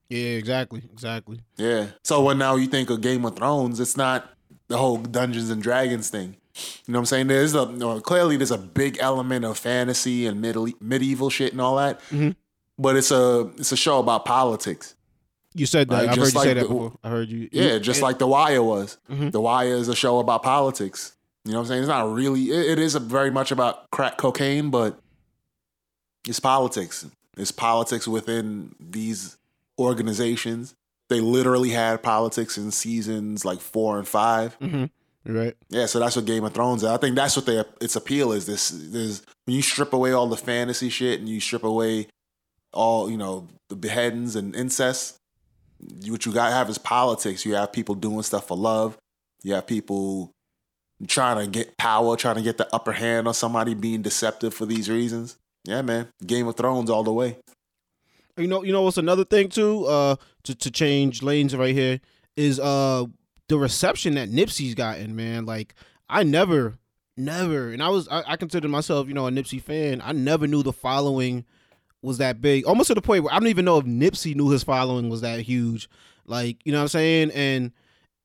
Yeah, 0.10 0.30
exactly, 0.38 0.82
exactly. 0.92 1.40
Yeah. 1.58 1.88
So 2.04 2.22
when 2.24 2.38
now 2.38 2.56
you 2.56 2.68
think 2.68 2.90
of 2.90 3.02
Game 3.02 3.26
of 3.26 3.36
Thrones, 3.36 3.80
it's 3.80 3.98
not 3.98 4.30
the 4.68 4.78
whole 4.78 4.98
Dungeons 4.98 5.50
and 5.50 5.62
Dragons 5.62 6.10
thing. 6.10 6.36
You 6.88 6.92
know 6.94 6.98
what 6.98 7.02
I'm 7.02 7.06
saying? 7.06 7.28
There's 7.28 7.54
a 7.54 7.66
no, 7.68 8.00
clearly 8.02 8.36
there's 8.38 8.52
a 8.52 8.58
big 8.58 8.98
element 9.00 9.46
of 9.46 9.58
fantasy 9.58 10.26
and 10.26 10.42
middle 10.42 10.68
medieval 10.82 11.30
shit 11.30 11.52
and 11.52 11.62
all 11.62 11.76
that. 11.78 12.02
Mhm. 12.10 12.36
But 12.80 12.96
it's 12.96 13.12
a 13.12 13.52
it's 13.58 13.72
a 13.72 13.78
show 13.78 14.00
about 14.00 14.26
politics. 14.26 14.96
You 15.54 15.66
said 15.66 15.90
that. 15.90 15.96
Right, 15.96 16.10
I've 16.10 16.16
heard 16.18 16.26
you 16.26 16.30
say 16.32 16.38
like 16.40 16.48
that 16.56 16.62
before. 16.68 16.94
I 17.04 17.10
heard 17.10 17.30
you. 17.30 17.50
Yeah, 17.52 17.78
just 17.80 17.98
and- 18.00 18.04
like 18.04 18.20
The 18.20 18.28
Wire 18.28 18.62
was. 18.64 18.98
Mhm. 19.10 19.32
The 19.32 19.42
Wire 19.42 19.76
is 19.76 19.88
a 19.88 19.96
show 19.96 20.20
about 20.20 20.44
politics. 20.44 21.14
You 21.46 21.52
know 21.54 21.60
what 21.60 21.64
I'm 21.64 21.68
saying? 21.70 21.82
It's 21.84 21.90
not 21.90 22.12
really. 22.14 22.46
It, 22.52 22.72
it 22.72 22.80
is 22.80 22.96
a 22.96 23.00
very 23.00 23.32
much 23.32 23.52
about 23.52 23.90
crack 23.92 24.18
cocaine, 24.18 24.70
but 24.70 25.00
it's 26.28 26.40
politics. 26.40 27.06
It's 27.38 27.52
politics 27.52 28.08
within 28.08 28.76
these 28.80 29.37
organizations. 29.80 30.74
They 31.10 31.20
literally 31.22 31.70
had 31.70 32.04
politics 32.04 32.58
in 32.58 32.72
seasons 32.72 33.46
like 33.46 33.60
four 33.62 33.98
and 33.98 34.08
five. 34.08 34.58
Mhm. 34.60 34.90
Right. 35.26 35.56
Yeah, 35.70 35.88
so 35.88 36.00
that's 36.00 36.16
what 36.16 36.26
Game 36.26 36.46
of 36.46 36.54
Thrones. 36.54 36.84
Is. 36.84 36.90
I 36.90 36.98
think 36.98 37.16
that's 37.16 37.36
what 37.36 37.46
they, 37.46 37.64
its 37.82 37.96
appeal 37.98 38.32
is. 38.32 38.46
This 38.46 38.72
is 38.72 39.24
when 39.46 39.56
you 39.56 39.62
strip 39.62 39.92
away 39.94 40.14
all 40.14 40.28
the 40.28 40.38
fantasy 40.38 40.90
shit 40.90 41.20
and 41.20 41.28
you 41.28 41.40
strip 41.42 41.64
away 41.64 42.08
all 42.74 43.10
you 43.10 43.18
know 43.18 43.48
the 43.70 43.76
beheadings 43.76 44.36
and 44.36 44.56
incest. 44.56 45.18
What 46.08 46.26
you 46.26 46.32
got 46.32 46.50
to 46.50 46.56
have 46.56 46.70
is 46.70 46.78
politics. 46.78 47.46
You 47.46 47.56
have 47.56 47.72
people 47.74 47.94
doing 47.96 48.24
stuff 48.24 48.48
for 48.48 48.58
love. 48.58 48.98
You 49.44 49.54
have 49.54 49.68
people 49.68 50.32
trying 51.08 51.38
to 51.46 51.48
get 51.52 51.78
power, 51.78 52.16
trying 52.16 52.36
to 52.38 52.42
get 52.42 52.58
the 52.58 52.68
upper 52.74 52.94
hand 52.94 53.28
on 53.28 53.34
somebody, 53.34 53.74
being 53.76 54.02
deceptive 54.02 54.54
for 54.54 54.66
these 54.66 54.90
reasons. 54.90 55.38
Yeah, 55.66 55.82
man. 55.84 56.08
Game 56.26 56.48
of 56.48 56.56
Thrones 56.56 56.90
all 56.90 57.04
the 57.04 57.14
way. 57.14 57.38
You 58.38 58.48
know, 58.48 58.64
you 58.64 58.72
know 58.72 58.84
what's 58.84 58.98
another 58.98 59.26
thing 59.26 59.50
too? 59.50 59.86
Uh, 59.86 60.16
to 60.44 60.56
to 60.56 60.72
change 60.72 61.24
lanes 61.24 61.56
right 61.56 61.76
here 61.76 62.00
is 62.36 62.60
uh 62.60 63.06
the 63.50 63.58
reception 63.58 64.16
that 64.16 64.30
Nipsey's 64.30 64.76
gotten, 64.76 65.16
man. 65.16 65.46
Like 65.46 65.74
I 66.10 66.24
never, 66.24 66.78
never, 67.16 67.72
and 67.72 67.82
I 67.82 67.90
was 67.90 68.08
I, 68.10 68.24
I 68.28 68.38
consider 68.38 68.68
myself, 68.68 69.08
you 69.08 69.14
know, 69.14 69.28
a 69.28 69.32
Nipsey 69.32 69.62
fan. 69.62 70.02
I 70.04 70.12
never 70.12 70.48
knew 70.48 70.64
the 70.64 70.74
following 70.74 71.46
was 72.02 72.20
that 72.20 72.42
big, 72.42 72.66
almost 72.66 72.88
to 72.88 72.94
the 72.94 73.02
point 73.02 73.24
where 73.24 73.34
I 73.34 73.40
don't 73.40 73.50
even 73.50 73.66
know 73.66 73.80
if 73.80 73.86
Nipsey 73.86 74.36
knew 74.36 74.50
his 74.50 74.64
following 74.64 75.10
was 75.10 75.22
that 75.22 75.42
huge. 75.42 75.90
Like 76.26 76.58
you 76.66 76.72
know 76.72 76.80
what 76.80 76.84
I'm 76.84 76.90
saying? 76.90 77.32
And 77.32 77.72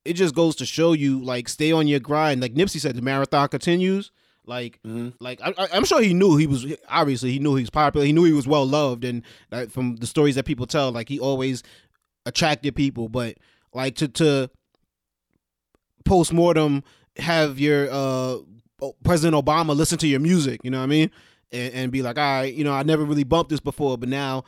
it 0.04 0.14
just 0.14 0.34
goes 0.34 0.56
to 0.56 0.66
show 0.66 0.92
you, 0.92 1.22
like, 1.22 1.48
stay 1.48 1.72
on 1.72 1.86
your 1.86 2.00
grind. 2.00 2.40
Like 2.40 2.54
Nipsey 2.54 2.80
said, 2.80 2.96
the 2.96 3.02
marathon 3.02 3.48
continues. 3.48 4.10
Like 4.46 4.80
Mm-hmm. 4.86 5.10
like 5.20 5.40
I, 5.42 5.52
I- 5.56 5.68
I'm 5.72 5.84
sure 5.84 6.02
he 6.02 6.14
knew 6.14 6.36
he 6.36 6.46
was 6.46 6.66
obviously 6.88 7.30
he 7.32 7.38
knew 7.38 7.54
he 7.54 7.62
was 7.62 7.70
popular. 7.70 8.04
He 8.06 8.12
knew 8.12 8.24
he 8.24 8.32
was 8.32 8.46
well 8.46 8.66
loved, 8.66 9.04
and 9.04 9.22
from 9.70 9.96
the 9.96 10.06
stories 10.06 10.34
that 10.34 10.44
people 10.44 10.66
tell, 10.66 10.90
like 10.90 11.08
he 11.08 11.18
always 11.20 11.62
attracted 12.26 12.74
people. 12.74 13.08
But 13.08 13.38
like 13.72 13.94
to 13.96 14.08
to 14.08 14.50
post 16.04 16.32
mortem 16.32 16.82
have 17.16 17.58
your 17.60 17.88
uh 17.90 18.38
President 19.04 19.40
Obama 19.44 19.76
listen 19.76 19.98
to 19.98 20.08
your 20.08 20.18
music, 20.20 20.60
you 20.64 20.70
know 20.70 20.78
what 20.78 20.84
I 20.84 20.88
mean, 20.88 21.10
and, 21.52 21.72
and 21.74 21.92
be 21.92 22.02
like, 22.02 22.18
all 22.18 22.24
right, 22.40 22.52
you 22.52 22.64
know, 22.64 22.72
I 22.72 22.82
never 22.82 23.04
really 23.04 23.22
bumped 23.22 23.50
this 23.50 23.60
before, 23.60 23.96
but 23.96 24.08
now 24.08 24.42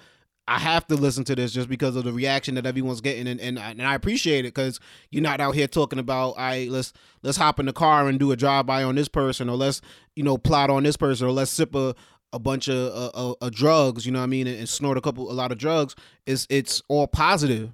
I 0.46 0.58
have 0.58 0.86
to 0.88 0.94
listen 0.94 1.24
to 1.24 1.34
this 1.34 1.52
just 1.52 1.68
because 1.70 1.96
of 1.96 2.04
the 2.04 2.12
reaction 2.12 2.54
that 2.56 2.66
everyone's 2.66 3.00
getting, 3.00 3.26
and 3.26 3.40
and, 3.40 3.58
I- 3.58 3.70
and 3.70 3.82
I 3.82 3.94
appreciate 3.94 4.40
it 4.40 4.54
because 4.54 4.78
you're 5.10 5.22
not 5.22 5.40
out 5.40 5.54
here 5.54 5.66
talking 5.66 5.98
about, 5.98 6.30
all 6.30 6.34
right, 6.36 6.68
let's 6.68 6.92
let's 7.22 7.38
hop 7.38 7.58
in 7.60 7.66
the 7.66 7.72
car 7.72 8.08
and 8.08 8.18
do 8.18 8.30
a 8.32 8.36
drive 8.36 8.66
by 8.66 8.82
on 8.82 8.94
this 8.94 9.08
person, 9.08 9.48
or 9.48 9.56
let's 9.56 9.80
you 10.16 10.22
know 10.22 10.36
plot 10.36 10.68
on 10.70 10.82
this 10.82 10.96
person, 10.96 11.26
or 11.26 11.30
let's 11.32 11.50
sip 11.50 11.74
a 11.74 11.94
a 12.32 12.38
bunch 12.38 12.68
of 12.68 12.76
uh, 12.76 13.10
uh, 13.14 13.34
uh, 13.40 13.50
drugs, 13.52 14.04
you 14.04 14.10
know 14.12 14.18
what 14.18 14.24
I 14.24 14.26
mean, 14.26 14.46
and, 14.48 14.58
and 14.58 14.68
snort 14.68 14.98
a 14.98 15.00
couple 15.00 15.30
a 15.30 15.32
lot 15.32 15.50
of 15.52 15.58
drugs. 15.58 15.94
It's 16.26 16.46
it's 16.50 16.82
all 16.88 17.06
positive, 17.06 17.70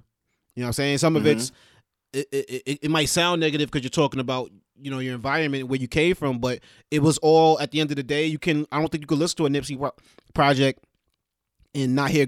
you 0.55 0.61
know 0.61 0.65
what 0.65 0.67
I'm 0.67 0.73
saying. 0.73 0.97
Some 0.99 1.15
of 1.15 1.23
Mhm. 1.23 1.27
it's 1.27 1.51
it, 2.13 2.27
it, 2.31 2.79
it, 2.83 2.91
might 2.91 3.05
sound 3.09 3.39
negative 3.41 3.71
because 3.71 3.83
you're 3.83 3.89
talking 3.89 4.19
about 4.19 4.51
you 4.81 4.91
know 4.91 4.99
your 4.99 5.15
environment 5.15 5.67
where 5.67 5.79
you 5.79 5.87
came 5.87 6.13
from, 6.15 6.39
but 6.39 6.59
it 6.91 7.01
was 7.01 7.17
all 7.19 7.59
at 7.59 7.71
the 7.71 7.79
end 7.81 7.89
of 7.91 7.95
the 7.97 8.03
day. 8.03 8.25
You 8.27 8.37
can 8.39 8.65
I 8.71 8.79
don't 8.79 8.89
think 8.91 9.01
you 9.01 9.07
could 9.07 9.17
listen 9.17 9.37
to 9.37 9.45
a 9.45 9.49
Nipsey 9.49 9.77
pro- 9.79 9.93
project 10.33 10.83
and 11.73 11.95
not 11.95 12.11
hear 12.11 12.27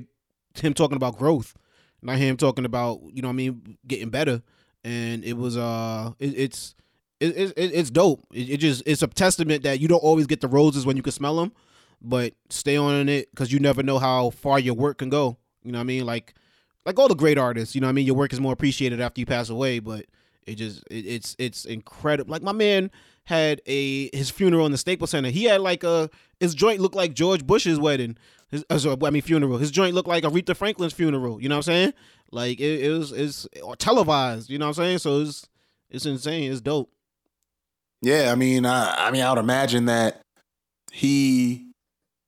him 0.56 0.74
talking 0.74 0.96
about 0.96 1.18
growth, 1.18 1.56
not 2.02 2.18
him 2.18 2.38
talking 2.38 2.66
about 2.66 3.02
you 3.14 3.22
know 3.22 3.30
I 3.30 3.34
mean 3.34 3.78
getting 3.88 4.10
better. 4.10 4.42
And 4.84 5.24
it 5.24 5.34
was 5.38 5.58
uh 5.58 6.12
it, 6.20 6.38
it's 6.38 6.76
it, 7.20 7.38
it, 7.38 7.54
it- 7.58 7.72
it's 7.74 7.90
dope. 7.90 8.26
It, 8.34 8.50
it 8.52 8.58
just 8.58 8.84
it's 8.86 9.02
a 9.02 9.08
testament 9.08 9.64
that 9.64 9.80
you 9.80 9.88
don't 9.88 10.04
always 10.04 10.28
get 10.28 10.42
the 10.42 10.48
roses 10.48 10.86
when 10.86 10.98
you 10.98 11.04
can 11.04 11.14
smell 11.14 11.38
them. 11.38 11.52
but 12.02 12.34
stay 12.50 12.76
on 12.78 12.96
in 12.96 13.10
it 13.10 13.30
because 13.32 13.52
you 13.52 13.60
never 13.60 13.82
know 13.84 13.98
how 14.00 14.30
far 14.32 14.60
your 14.60 14.74
work 14.74 14.98
can 14.98 15.10
go. 15.10 15.38
You 15.64 15.72
know 15.72 15.78
what 15.80 15.84
I 15.84 15.86
mean? 15.86 16.06
Like, 16.06 16.34
like 16.86 17.00
all 17.00 17.08
the 17.08 17.16
great 17.16 17.38
artists. 17.38 17.76
You 17.76 17.82
know 17.82 17.88
what 17.88 17.92
I 17.92 17.94
mean? 17.94 18.06
Your 18.06 18.16
work 18.18 18.34
is 18.34 18.42
more 18.42 18.52
appreciated 18.54 19.00
after 19.00 19.22
you 19.22 19.26
pass 19.26 19.50
away, 19.50 19.80
but 19.80 20.06
it 20.48 20.56
just 20.56 20.84
it, 20.90 21.06
it's 21.06 21.36
it's 21.40 21.66
incredible. 21.66 22.32
Like 22.32 22.42
my 22.42 22.52
man 22.52 22.92
had 23.26 23.62
a 23.66 24.16
his 24.16 24.30
funeral 24.30 24.66
in 24.66 24.72
the 24.72 24.78
Staples 24.78 25.12
Center. 25.12 25.30
He 25.30 25.46
had 25.46 25.62
like 25.62 25.84
a 25.84 26.10
his 26.40 26.56
joint 26.56 26.80
looked 26.80 26.96
like 26.96 27.14
George 27.14 27.46
Bush's 27.46 27.80
wedding. 27.80 28.18
His, 28.50 28.64
uh, 28.70 28.96
I 29.04 29.10
mean 29.10 29.22
funeral. 29.22 29.58
His 29.58 29.72
joint 29.72 29.96
looked 29.96 30.08
like 30.08 30.24
Aretha 30.24 30.56
Franklin's 30.56 30.94
funeral. 30.94 31.42
You 31.42 31.50
know 31.50 31.56
what 31.56 31.68
I'm 31.68 31.74
saying? 31.74 31.94
Like 32.32 32.60
it, 32.60 32.84
it 32.84 32.90
was 32.90 33.12
it's 33.12 33.48
televised. 33.78 34.50
You 34.50 34.60
know 34.60 34.68
what 34.68 34.78
I'm 34.78 34.84
saying? 34.86 34.98
So 35.00 35.22
it's 35.22 35.48
it's 35.90 36.06
insane. 36.06 36.52
It's 36.52 36.62
dope. 36.62 36.92
Yeah, 38.02 38.32
I 38.34 38.36
mean, 38.36 38.66
I, 38.66 39.08
I 39.08 39.12
mean, 39.12 39.22
I 39.22 39.30
would 39.30 39.40
imagine 39.40 39.86
that 39.86 40.20
he, 40.92 41.68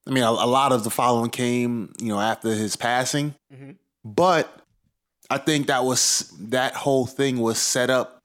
I 0.08 0.12
mean, 0.12 0.24
a, 0.24 0.30
a 0.30 0.48
lot 0.48 0.72
of 0.72 0.86
the 0.86 0.90
following 0.90 1.30
came, 1.30 1.92
you 2.00 2.08
know, 2.08 2.20
after 2.20 2.56
his 2.56 2.78
passing, 2.78 3.36
mm-hmm. 3.54 3.72
but 4.06 4.65
I 5.30 5.38
think 5.38 5.68
that 5.68 5.84
was 5.84 6.34
that 6.40 6.74
whole 6.74 7.06
thing 7.06 7.40
was 7.40 7.58
set 7.58 7.90
up 7.90 8.22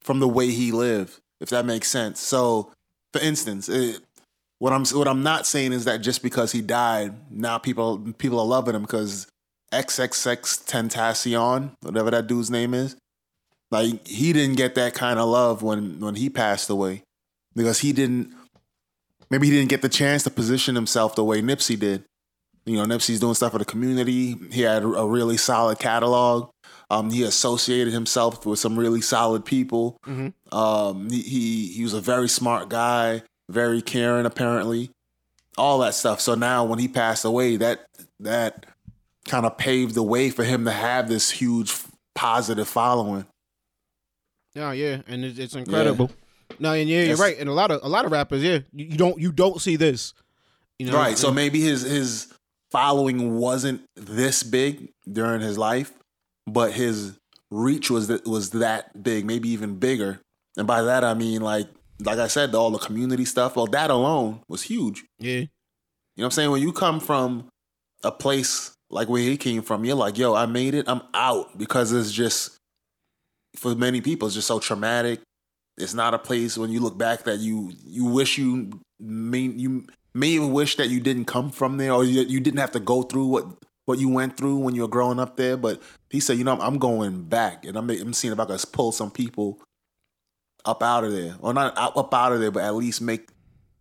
from 0.00 0.20
the 0.20 0.28
way 0.28 0.50
he 0.50 0.72
lived, 0.72 1.20
if 1.40 1.48
that 1.50 1.64
makes 1.64 1.88
sense. 1.88 2.20
So, 2.20 2.72
for 3.12 3.20
instance, 3.20 3.68
it, 3.68 4.00
what 4.58 4.72
I'm 4.72 4.84
what 4.86 5.08
I'm 5.08 5.22
not 5.22 5.46
saying 5.46 5.72
is 5.72 5.84
that 5.86 5.98
just 5.98 6.22
because 6.22 6.52
he 6.52 6.60
died, 6.60 7.14
now 7.30 7.58
people 7.58 7.98
people 8.18 8.38
are 8.38 8.46
loving 8.46 8.74
him 8.74 8.82
because 8.82 9.26
XXXTentacion, 9.72 11.72
whatever 11.80 12.10
that 12.10 12.26
dude's 12.26 12.50
name 12.50 12.74
is, 12.74 12.96
like 13.70 14.06
he 14.06 14.32
didn't 14.32 14.56
get 14.56 14.74
that 14.74 14.94
kind 14.94 15.18
of 15.18 15.28
love 15.28 15.62
when 15.62 16.00
when 16.00 16.14
he 16.14 16.28
passed 16.28 16.70
away 16.70 17.02
because 17.56 17.80
he 17.80 17.92
didn't 17.92 18.34
maybe 19.30 19.46
he 19.46 19.52
didn't 19.52 19.70
get 19.70 19.82
the 19.82 19.88
chance 19.88 20.22
to 20.24 20.30
position 20.30 20.74
himself 20.74 21.14
the 21.14 21.24
way 21.24 21.40
Nipsey 21.40 21.78
did. 21.78 22.04
You 22.64 22.76
know, 22.76 22.84
Nipsey's 22.84 23.20
doing 23.20 23.34
stuff 23.34 23.52
for 23.52 23.58
the 23.58 23.64
community. 23.64 24.36
He 24.50 24.62
had 24.62 24.82
a 24.84 25.06
really 25.06 25.36
solid 25.36 25.78
catalog. 25.78 26.50
Um, 26.90 27.10
he 27.10 27.22
associated 27.22 27.92
himself 27.92 28.44
with 28.44 28.58
some 28.58 28.78
really 28.78 29.00
solid 29.00 29.44
people. 29.44 29.98
Mm-hmm. 30.06 30.56
Um, 30.56 31.10
he, 31.10 31.22
he 31.22 31.66
he 31.68 31.82
was 31.82 31.94
a 31.94 32.00
very 32.00 32.28
smart 32.28 32.68
guy, 32.68 33.22
very 33.48 33.80
caring, 33.82 34.26
apparently, 34.26 34.90
all 35.56 35.78
that 35.78 35.94
stuff. 35.94 36.20
So 36.20 36.34
now 36.34 36.64
when 36.64 36.78
he 36.78 36.88
passed 36.88 37.24
away, 37.24 37.56
that 37.56 37.86
that 38.20 38.66
kind 39.26 39.46
of 39.46 39.56
paved 39.56 39.94
the 39.94 40.02
way 40.02 40.30
for 40.30 40.44
him 40.44 40.64
to 40.66 40.70
have 40.70 41.08
this 41.08 41.30
huge 41.30 41.74
positive 42.14 42.68
following. 42.68 43.26
Yeah, 44.54 44.72
yeah, 44.72 45.00
and 45.06 45.24
it's, 45.24 45.38
it's 45.38 45.54
incredible. 45.54 46.10
Yeah. 46.10 46.56
No, 46.58 46.72
and 46.72 46.88
yeah, 46.88 47.04
you're 47.04 47.16
right. 47.16 47.38
And 47.38 47.48
a 47.48 47.52
lot 47.52 47.70
of 47.70 47.80
a 47.82 47.88
lot 47.88 48.04
of 48.04 48.12
rappers, 48.12 48.42
yeah, 48.42 48.58
you, 48.72 48.86
you 48.86 48.96
don't 48.98 49.18
you 49.18 49.32
don't 49.32 49.60
see 49.60 49.76
this, 49.76 50.12
you 50.78 50.86
know. 50.86 50.92
Right. 50.92 51.16
So 51.16 51.32
maybe 51.32 51.60
his 51.60 51.82
his 51.82 52.31
following 52.72 53.38
wasn't 53.38 53.82
this 53.94 54.42
big 54.42 54.88
during 55.10 55.40
his 55.40 55.58
life, 55.58 55.92
but 56.46 56.72
his 56.72 57.18
reach 57.50 57.90
was 57.90 58.08
that 58.08 58.26
was 58.26 58.50
that 58.50 59.02
big, 59.02 59.24
maybe 59.26 59.50
even 59.50 59.78
bigger. 59.78 60.20
And 60.56 60.66
by 60.66 60.82
that 60.82 61.04
I 61.04 61.14
mean 61.14 61.42
like 61.42 61.68
like 62.00 62.18
I 62.18 62.26
said, 62.26 62.54
all 62.54 62.70
the 62.70 62.78
community 62.78 63.24
stuff. 63.24 63.54
Well, 63.54 63.66
that 63.68 63.90
alone 63.90 64.40
was 64.48 64.62
huge. 64.62 65.04
Yeah. 65.18 65.32
You 65.32 65.40
know 65.40 65.48
what 66.16 66.24
I'm 66.24 66.30
saying? 66.32 66.50
When 66.50 66.62
you 66.62 66.72
come 66.72 66.98
from 66.98 67.48
a 68.02 68.10
place 68.10 68.72
like 68.90 69.08
where 69.08 69.22
he 69.22 69.36
came 69.36 69.62
from, 69.62 69.84
you're 69.84 69.96
like, 69.96 70.18
yo, 70.18 70.34
I 70.34 70.46
made 70.46 70.74
it. 70.74 70.88
I'm 70.88 71.02
out 71.14 71.56
because 71.56 71.92
it's 71.92 72.12
just 72.12 72.58
for 73.56 73.74
many 73.74 74.00
people 74.00 74.26
it's 74.26 74.34
just 74.34 74.48
so 74.48 74.58
traumatic. 74.58 75.20
It's 75.76 75.94
not 75.94 76.14
a 76.14 76.18
place 76.18 76.58
when 76.58 76.70
you 76.70 76.80
look 76.80 76.98
back 76.98 77.24
that 77.24 77.38
you 77.38 77.72
you 77.84 78.06
wish 78.06 78.38
you 78.38 78.80
mean 78.98 79.58
you 79.58 79.86
may 80.14 80.28
even 80.28 80.52
wish 80.52 80.76
that 80.76 80.88
you 80.88 81.00
didn't 81.00 81.26
come 81.26 81.50
from 81.50 81.76
there 81.76 81.92
or 81.92 82.04
you, 82.04 82.22
you 82.22 82.40
didn't 82.40 82.60
have 82.60 82.72
to 82.72 82.80
go 82.80 83.02
through 83.02 83.26
what 83.26 83.46
what 83.84 83.98
you 83.98 84.08
went 84.08 84.36
through 84.36 84.58
when 84.58 84.74
you 84.74 84.82
were 84.82 84.88
growing 84.88 85.18
up 85.18 85.36
there. 85.36 85.56
But 85.56 85.82
he 86.10 86.20
said, 86.20 86.38
you 86.38 86.44
know, 86.44 86.58
I'm 86.60 86.78
going 86.78 87.24
back 87.24 87.64
and 87.64 87.76
I'm 87.76 87.88
I'm 87.90 88.12
seeing 88.12 88.32
if 88.32 88.40
I 88.40 88.44
can 88.44 88.58
pull 88.72 88.92
some 88.92 89.10
people 89.10 89.60
up 90.64 90.82
out 90.82 91.04
of 91.04 91.12
there, 91.12 91.34
or 91.40 91.52
not 91.52 91.74
up 91.76 92.14
out 92.14 92.32
of 92.32 92.40
there, 92.40 92.50
but 92.50 92.62
at 92.62 92.74
least 92.74 93.00
make 93.00 93.28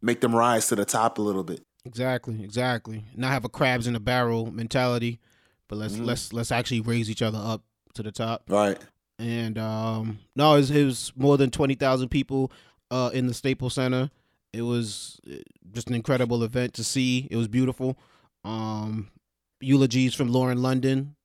make 0.02 0.22
them 0.22 0.36
rise 0.36 0.68
to 0.70 0.76
the 0.76 0.86
top 0.86 1.18
a 1.18 1.22
little 1.22 1.44
bit. 1.44 1.62
Exactly, 1.86 2.44
exactly. 2.44 3.06
Not 3.16 3.32
have 3.32 3.46
a 3.46 3.50
crabs 3.50 3.88
in 3.88 3.96
a 3.96 4.00
barrel 4.00 4.52
mentality, 4.52 5.20
but 5.68 5.78
let's 5.78 5.94
mm-hmm. 5.94 6.06
let's 6.06 6.34
let's 6.34 6.52
actually 6.52 6.82
raise 6.82 7.10
each 7.10 7.22
other 7.22 7.40
up 7.42 7.64
to 7.94 8.04
the 8.04 8.12
top. 8.12 8.44
Right 8.48 8.80
and 9.22 9.58
um, 9.58 10.20
no, 10.36 10.56
it 10.56 10.58
was, 10.58 10.72
it 10.72 10.84
was 10.84 11.14
more 11.16 11.38
than 11.38 11.52
twenty 11.52 11.76
thousand 11.76 12.10
people 12.10 12.52
uh, 12.90 13.12
in 13.14 13.28
the 13.28 13.34
Staples 13.34 13.76
Center. 13.76 14.10
It 14.54 14.64
was 14.64 15.20
uh, 15.30 15.38
just 15.72 15.88
an 15.88 15.96
incredible 15.96 16.44
event 16.44 16.74
to 16.76 16.84
see. 16.84 17.28
It 17.32 17.38
was 17.38 17.48
beautiful. 17.48 17.98
Um, 18.44 19.10
eulogies 19.60 20.14
from 20.14 20.30
Lauren 20.30 20.62
London. 20.62 21.16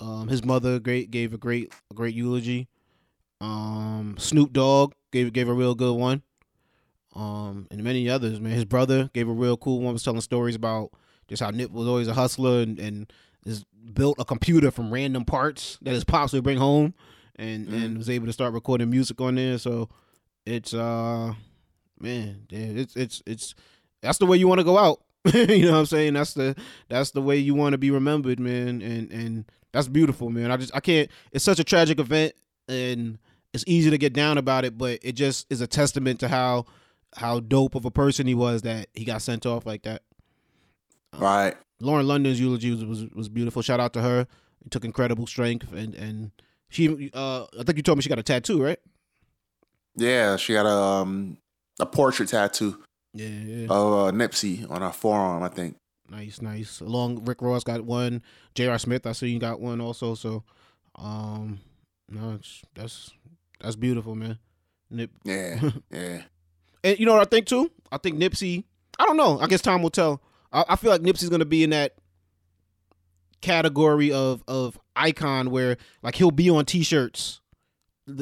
Um, 0.00 0.28
his 0.28 0.44
mother 0.44 0.78
great 0.78 1.10
gave 1.10 1.32
a 1.32 1.38
great 1.38 1.72
a 1.90 1.94
great 1.94 2.14
eulogy. 2.14 2.68
Um, 3.40 4.16
Snoop 4.18 4.52
Dogg 4.52 4.92
gave 5.12 5.32
gave 5.32 5.48
a 5.48 5.54
real 5.54 5.74
good 5.74 5.94
one. 5.94 6.22
Um, 7.14 7.68
and 7.70 7.82
many 7.82 8.08
others, 8.10 8.40
man. 8.40 8.52
His 8.52 8.64
brother 8.64 9.10
gave 9.12 9.28
a 9.28 9.32
real 9.32 9.56
cool 9.56 9.80
one. 9.80 9.92
Was 9.92 10.02
telling 10.02 10.20
stories 10.20 10.56
about 10.56 10.90
just 11.28 11.42
how 11.42 11.50
Nip 11.50 11.70
was 11.70 11.86
always 11.86 12.08
a 12.08 12.14
hustler 12.14 12.60
and, 12.60 12.78
and 12.78 13.12
is 13.46 13.64
built 13.92 14.16
a 14.18 14.24
computer 14.24 14.70
from 14.70 14.92
random 14.92 15.24
parts 15.24 15.78
that 15.82 15.92
his 15.92 16.04
pops 16.04 16.32
would 16.32 16.44
bring 16.44 16.58
home 16.58 16.94
and 17.36 17.68
mm. 17.68 17.84
and 17.84 17.98
was 17.98 18.10
able 18.10 18.26
to 18.26 18.32
start 18.32 18.52
recording 18.52 18.90
music 18.90 19.20
on 19.20 19.36
there. 19.36 19.58
So 19.58 19.88
it's 20.44 20.74
uh 20.74 21.34
man, 22.04 22.46
it's 22.50 22.94
it's 22.94 23.22
it's 23.26 23.54
that's 24.02 24.18
the 24.18 24.26
way 24.26 24.36
you 24.36 24.46
want 24.46 24.60
to 24.60 24.64
go 24.64 24.78
out. 24.78 25.00
you 25.34 25.64
know 25.64 25.72
what 25.72 25.78
I'm 25.78 25.86
saying? 25.86 26.14
That's 26.14 26.34
the 26.34 26.54
that's 26.88 27.12
the 27.12 27.22
way 27.22 27.38
you 27.38 27.54
want 27.54 27.72
to 27.72 27.78
be 27.78 27.90
remembered, 27.90 28.38
man. 28.38 28.82
And 28.82 29.10
and 29.10 29.44
that's 29.72 29.88
beautiful, 29.88 30.30
man. 30.30 30.50
I 30.50 30.56
just 30.56 30.74
I 30.74 30.80
can't. 30.80 31.10
It's 31.32 31.44
such 31.44 31.58
a 31.58 31.64
tragic 31.64 31.98
event, 31.98 32.34
and 32.68 33.18
it's 33.52 33.64
easy 33.66 33.90
to 33.90 33.98
get 33.98 34.12
down 34.12 34.38
about 34.38 34.64
it, 34.64 34.76
but 34.76 34.98
it 35.02 35.12
just 35.12 35.46
is 35.50 35.60
a 35.60 35.66
testament 35.66 36.20
to 36.20 36.28
how 36.28 36.66
how 37.16 37.40
dope 37.40 37.74
of 37.74 37.84
a 37.84 37.90
person 37.90 38.26
he 38.26 38.34
was 38.34 38.62
that 38.62 38.88
he 38.92 39.04
got 39.04 39.22
sent 39.22 39.46
off 39.46 39.64
like 39.64 39.82
that. 39.82 40.02
Right. 41.16 41.54
Lauren 41.80 42.06
London's 42.06 42.40
eulogy 42.40 42.70
was, 42.72 42.84
was, 42.84 43.04
was 43.10 43.28
beautiful. 43.28 43.62
Shout 43.62 43.80
out 43.80 43.92
to 43.92 44.02
her. 44.02 44.26
It 44.64 44.70
took 44.70 44.84
incredible 44.84 45.26
strength 45.26 45.72
and 45.72 45.94
and 45.94 46.32
she, 46.70 47.10
uh, 47.14 47.44
I 47.58 47.62
think 47.62 47.76
you 47.76 47.84
told 47.84 47.98
me 47.98 48.02
she 48.02 48.08
got 48.08 48.18
a 48.18 48.22
tattoo, 48.24 48.60
right? 48.60 48.80
Yeah, 49.94 50.36
she 50.36 50.54
got 50.54 50.66
a 50.66 50.72
um, 50.72 51.38
a 51.80 51.86
portrait 51.86 52.28
tattoo. 52.28 52.82
Yeah, 53.12 53.28
yeah. 53.28 53.64
Of 53.64 53.70
uh, 53.70 54.12
Nipsey 54.12 54.68
on 54.70 54.82
her 54.82 54.90
forearm, 54.90 55.42
I 55.42 55.48
think. 55.48 55.76
Nice, 56.10 56.42
nice. 56.42 56.80
Along 56.80 57.24
Rick 57.24 57.42
Ross 57.42 57.64
got 57.64 57.82
one. 57.82 58.22
J.R. 58.54 58.78
Smith, 58.78 59.06
I 59.06 59.12
see 59.12 59.28
you 59.28 59.38
got 59.38 59.60
one 59.60 59.80
also. 59.80 60.14
So, 60.14 60.44
um, 60.96 61.60
no, 62.08 62.38
that's 62.74 63.12
that's 63.60 63.76
beautiful, 63.76 64.14
man. 64.14 64.38
Nip. 64.90 65.10
Yeah, 65.24 65.70
yeah. 65.90 66.22
and 66.82 66.98
you 66.98 67.06
know 67.06 67.14
what 67.14 67.26
I 67.26 67.30
think 67.30 67.46
too? 67.46 67.70
I 67.90 67.98
think 67.98 68.18
Nipsey. 68.18 68.64
I 68.98 69.06
don't 69.06 69.16
know. 69.16 69.38
I 69.40 69.46
guess 69.46 69.62
time 69.62 69.82
will 69.82 69.90
tell. 69.90 70.20
I, 70.52 70.64
I 70.70 70.76
feel 70.76 70.90
like 70.90 71.00
Nipsey's 71.00 71.30
gonna 71.30 71.44
be 71.44 71.64
in 71.64 71.70
that 71.70 71.94
category 73.40 74.10
of 74.12 74.42
of 74.48 74.78
icon 74.96 75.50
where 75.50 75.76
like 76.02 76.14
he'll 76.14 76.30
be 76.30 76.48
on 76.48 76.64
t-shirts 76.64 77.42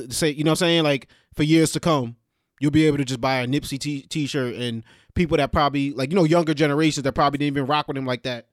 say 0.08 0.30
you 0.30 0.42
know 0.42 0.50
what 0.50 0.62
I'm 0.62 0.66
saying 0.66 0.82
like 0.82 1.06
for 1.34 1.44
years 1.44 1.70
to 1.72 1.80
come 1.80 2.16
you'll 2.62 2.70
be 2.70 2.86
able 2.86 2.96
to 2.96 3.04
just 3.04 3.20
buy 3.20 3.40
a 3.40 3.46
Nipsey 3.46 3.76
t- 3.76 4.02
t-shirt 4.02 4.54
and 4.54 4.84
people 5.14 5.36
that 5.36 5.50
probably 5.50 5.92
like 5.92 6.10
you 6.10 6.16
know 6.16 6.22
younger 6.22 6.54
generations 6.54 7.02
that 7.02 7.12
probably 7.12 7.38
didn't 7.38 7.56
even 7.56 7.66
rock 7.66 7.88
with 7.88 7.96
him 7.96 8.06
like 8.06 8.22
that 8.22 8.46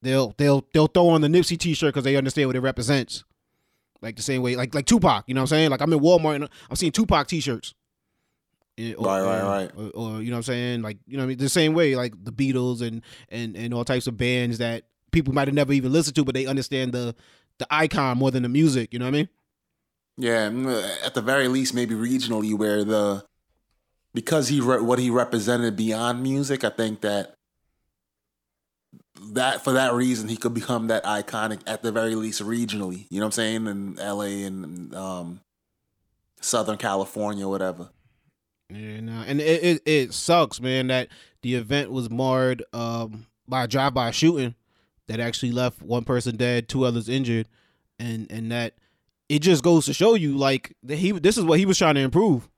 they'll 0.00 0.32
they'll 0.38 0.64
they'll 0.72 0.86
throw 0.86 1.08
on 1.08 1.20
the 1.20 1.28
Nipsey 1.28 1.58
t-shirt 1.58 1.92
because 1.92 2.04
they 2.04 2.14
understand 2.14 2.48
what 2.48 2.54
it 2.54 2.60
represents 2.60 3.24
like 4.00 4.14
the 4.14 4.22
same 4.22 4.42
way 4.42 4.54
like 4.54 4.76
like 4.76 4.86
Tupac 4.86 5.24
you 5.26 5.34
know 5.34 5.40
what 5.40 5.50
I'm 5.52 5.58
saying 5.58 5.70
like 5.70 5.82
I'm 5.82 5.92
in 5.92 5.98
Walmart 5.98 6.36
and 6.36 6.48
I'm 6.70 6.76
seeing 6.76 6.92
Tupac 6.92 7.26
t-shirts 7.26 7.74
or, 8.78 9.06
right, 9.06 9.22
right, 9.22 9.42
right. 9.42 9.70
Or, 9.76 9.90
or, 9.90 10.22
you 10.22 10.30
know 10.30 10.36
what 10.36 10.38
I'm 10.38 10.42
saying, 10.44 10.82
like 10.82 10.98
you 11.04 11.16
know, 11.16 11.24
I 11.24 11.26
mean, 11.26 11.38
the 11.38 11.48
same 11.48 11.74
way, 11.74 11.96
like 11.96 12.14
the 12.22 12.30
Beatles 12.30 12.80
and 12.80 13.02
and 13.28 13.56
and 13.56 13.74
all 13.74 13.84
types 13.84 14.06
of 14.06 14.16
bands 14.16 14.58
that 14.58 14.84
people 15.10 15.34
might 15.34 15.48
have 15.48 15.54
never 15.56 15.72
even 15.72 15.92
listened 15.92 16.14
to, 16.14 16.24
but 16.24 16.32
they 16.32 16.46
understand 16.46 16.92
the 16.92 17.16
the 17.58 17.66
icon 17.72 18.18
more 18.18 18.30
than 18.30 18.44
the 18.44 18.48
music. 18.48 18.92
You 18.92 19.00
know 19.00 19.06
what 19.06 19.14
I 19.14 19.18
mean? 19.18 19.28
Yeah, 20.18 20.50
at 21.04 21.14
the 21.14 21.22
very 21.22 21.46
least, 21.46 21.74
maybe 21.74 21.94
regionally, 21.94 22.52
where 22.52 22.82
the 22.84 23.24
because 24.12 24.48
he 24.48 24.60
re- 24.60 24.80
what 24.80 24.98
he 24.98 25.10
represented 25.10 25.76
beyond 25.76 26.24
music, 26.24 26.64
I 26.64 26.70
think 26.70 27.02
that 27.02 27.34
that 29.20 29.62
for 29.62 29.72
that 29.72 29.94
reason 29.94 30.28
he 30.28 30.36
could 30.36 30.54
become 30.54 30.88
that 30.88 31.04
iconic 31.04 31.60
at 31.68 31.82
the 31.82 31.92
very 31.92 32.16
least 32.16 32.42
regionally. 32.42 33.06
You 33.10 33.20
know 33.20 33.26
what 33.26 33.28
I'm 33.28 33.32
saying? 33.32 33.66
In 33.68 33.98
L.A. 34.00 34.42
and 34.42 34.92
um, 34.92 35.40
Southern 36.40 36.78
California, 36.78 37.46
whatever. 37.46 37.90
Yeah, 38.70 39.00
no, 39.00 39.24
and 39.24 39.40
it, 39.40 39.62
it, 39.64 39.82
it 39.86 40.14
sucks, 40.14 40.60
man, 40.60 40.88
that 40.88 41.08
the 41.42 41.54
event 41.54 41.90
was 41.90 42.10
marred 42.10 42.64
um, 42.72 43.26
by 43.46 43.64
a 43.64 43.68
drive-by 43.68 44.10
shooting 44.10 44.56
that 45.06 45.20
actually 45.20 45.52
left 45.52 45.80
one 45.80 46.04
person 46.04 46.36
dead, 46.36 46.68
two 46.68 46.84
others 46.84 47.08
injured, 47.08 47.48
and 48.00 48.30
and 48.30 48.50
that 48.50 48.74
it 49.28 49.40
just 49.40 49.62
goes 49.62 49.86
to 49.86 49.94
show 49.94 50.14
you 50.14 50.36
like 50.36 50.74
that 50.84 50.96
he 50.96 51.12
this 51.12 51.36
is 51.36 51.44
what 51.44 51.58
he 51.58 51.66
was 51.66 51.78
trying 51.78 51.94
to 51.96 52.00
improve. 52.00 52.48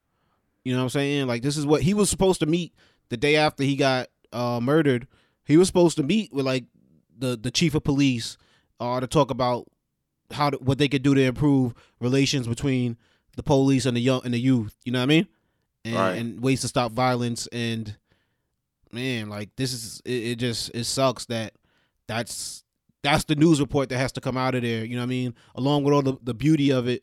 You 0.64 0.72
know 0.74 0.80
what 0.80 0.84
I'm 0.84 0.90
saying? 0.90 1.26
Like 1.26 1.42
this 1.42 1.56
is 1.56 1.66
what 1.66 1.82
he 1.82 1.94
was 1.94 2.10
supposed 2.10 2.40
to 2.40 2.46
meet 2.46 2.74
the 3.08 3.16
day 3.16 3.36
after 3.36 3.62
he 3.62 3.76
got 3.76 4.08
uh, 4.32 4.60
murdered, 4.62 5.06
he 5.44 5.56
was 5.56 5.66
supposed 5.66 5.96
to 5.96 6.02
meet 6.02 6.32
with 6.32 6.46
like 6.46 6.64
the 7.18 7.36
the 7.36 7.50
chief 7.50 7.74
of 7.74 7.84
police 7.84 8.36
uh, 8.78 9.00
to 9.00 9.06
talk 9.06 9.30
about 9.30 9.66
how 10.30 10.50
to, 10.50 10.56
what 10.58 10.78
they 10.78 10.88
could 10.88 11.02
do 11.02 11.14
to 11.14 11.22
improve 11.22 11.74
relations 12.00 12.46
between 12.46 12.96
the 13.36 13.42
police 13.42 13.84
and 13.84 13.96
the 13.96 14.00
young 14.00 14.20
and 14.24 14.32
the 14.32 14.38
youth. 14.40 14.76
You 14.84 14.92
know 14.92 15.00
what 15.00 15.04
I 15.04 15.06
mean? 15.06 15.28
And, 15.84 15.94
Right. 15.94 16.12
and 16.18 16.40
ways 16.40 16.60
to 16.60 16.68
stop 16.68 16.92
violence. 16.92 17.48
And 17.48 17.96
man, 18.92 19.28
like 19.28 19.50
this 19.56 19.72
is 19.72 20.00
it, 20.04 20.10
it. 20.10 20.36
Just 20.36 20.70
it 20.74 20.84
sucks 20.84 21.26
that 21.26 21.54
that's 22.06 22.64
that's 23.02 23.24
the 23.24 23.34
news 23.36 23.60
report 23.60 23.88
that 23.88 23.98
has 23.98 24.12
to 24.12 24.20
come 24.20 24.36
out 24.36 24.54
of 24.54 24.62
there. 24.62 24.84
You 24.84 24.96
know 24.96 25.02
what 25.02 25.06
I 25.06 25.08
mean? 25.08 25.34
Along 25.54 25.84
with 25.84 25.94
all 25.94 26.02
the, 26.02 26.16
the 26.22 26.34
beauty 26.34 26.70
of 26.70 26.88
it 26.88 27.02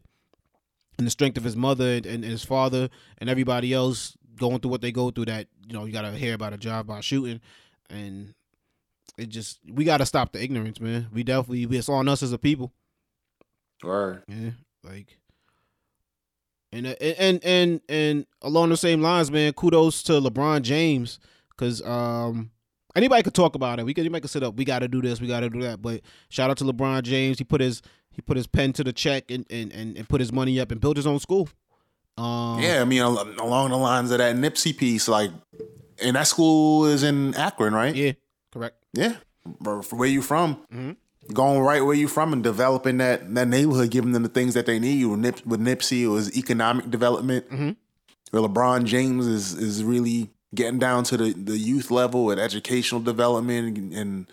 and 0.97 1.07
the 1.07 1.11
strength 1.11 1.37
of 1.37 1.43
his 1.43 1.55
mother 1.55 1.95
and, 1.95 2.05
and 2.05 2.23
his 2.23 2.43
father 2.43 2.89
and 3.17 3.29
everybody 3.29 3.73
else 3.73 4.17
going 4.37 4.59
through 4.59 4.71
what 4.71 4.81
they 4.81 4.91
go 4.91 5.11
through. 5.11 5.25
That 5.25 5.47
you 5.67 5.73
know 5.73 5.85
you 5.85 5.93
gotta 5.93 6.11
hear 6.11 6.33
about 6.33 6.53
a 6.53 6.57
job 6.57 6.87
by 6.87 7.01
shooting 7.01 7.41
and. 7.89 8.33
It 9.17 9.29
just 9.29 9.59
we 9.67 9.83
gotta 9.83 10.05
stop 10.05 10.31
the 10.31 10.43
ignorance, 10.43 10.79
man. 10.79 11.07
We 11.11 11.23
definitely 11.23 11.63
it's 11.75 11.89
on 11.89 12.07
us 12.07 12.21
as 12.21 12.33
a 12.33 12.37
people. 12.37 12.71
Right. 13.83 14.19
Yeah, 14.27 14.51
like, 14.83 15.17
and 16.71 16.85
uh, 16.85 16.95
and 17.01 17.43
and 17.43 17.81
and 17.89 18.25
along 18.43 18.69
the 18.69 18.77
same 18.77 19.01
lines, 19.01 19.31
man. 19.31 19.53
Kudos 19.53 20.03
to 20.03 20.13
LeBron 20.13 20.61
James, 20.61 21.17
because 21.49 21.81
um, 21.81 22.51
anybody 22.97 23.23
could 23.23 23.33
talk 23.33 23.55
about 23.55 23.79
it. 23.79 23.85
We 23.85 23.93
could 23.93 24.01
anybody 24.01 24.21
could 24.21 24.29
sit 24.31 24.43
up. 24.43 24.55
We 24.55 24.65
got 24.65 24.79
to 24.79 24.87
do 24.87 25.01
this. 25.01 25.21
We 25.21 25.27
got 25.27 25.39
to 25.41 25.49
do 25.49 25.61
that. 25.61 25.81
But 25.81 26.01
shout 26.29 26.49
out 26.49 26.57
to 26.57 26.63
LeBron 26.65 27.03
James. 27.03 27.37
He 27.37 27.43
put 27.43 27.61
his 27.61 27.81
he 28.11 28.21
put 28.21 28.35
his 28.37 28.47
pen 28.47 28.73
to 28.73 28.83
the 28.83 28.91
check 28.93 29.31
and 29.31 29.45
and 29.49 29.71
and, 29.71 29.97
and 29.97 30.09
put 30.09 30.19
his 30.19 30.31
money 30.33 30.59
up 30.59 30.71
and 30.71 30.81
built 30.81 30.97
his 30.97 31.07
own 31.07 31.19
school. 31.19 31.47
Um, 32.17 32.59
Yeah, 32.59 32.81
I 32.81 32.85
mean, 32.85 33.01
along 33.01 33.69
the 33.69 33.77
lines 33.77 34.09
of 34.11 34.17
that 34.17 34.35
Nipsey 34.35 34.75
piece, 34.75 35.07
like, 35.07 35.29
and 36.03 36.15
that 36.15 36.25
school 36.27 36.85
is 36.85 37.03
in 37.03 37.35
Akron, 37.35 37.73
right? 37.75 37.95
yeah, 37.95 38.13
correct. 38.51 38.75
Yeah. 38.93 39.17
Where 39.61 40.09
you 40.09 40.21
from? 40.21 40.57
Mhm. 40.73 40.95
Going 41.33 41.59
right 41.61 41.81
where 41.83 41.93
you 41.95 42.07
from 42.07 42.33
and 42.33 42.41
developing 42.41 42.97
that 42.97 43.33
that 43.35 43.47
neighborhood, 43.47 43.91
giving 43.91 44.13
them 44.13 44.23
the 44.23 44.29
things 44.29 44.53
that 44.55 44.65
they 44.65 44.79
need. 44.79 45.05
With, 45.05 45.19
Nip, 45.19 45.45
with 45.45 45.59
Nipsey, 45.59 46.01
it 46.03 46.07
was 46.07 46.35
economic 46.37 46.89
development. 46.89 47.49
Mhm. 47.49 47.75
Where 48.31 48.41
LeBron 48.43 48.85
James 48.85 49.27
is 49.27 49.53
is 49.53 49.83
really 49.83 50.29
getting 50.55 50.79
down 50.79 51.03
to 51.05 51.17
the, 51.17 51.33
the 51.33 51.57
youth 51.57 51.91
level 51.91 52.31
and 52.31 52.39
educational 52.39 53.01
development 53.01 53.77
and, 53.77 53.93
and 53.93 54.31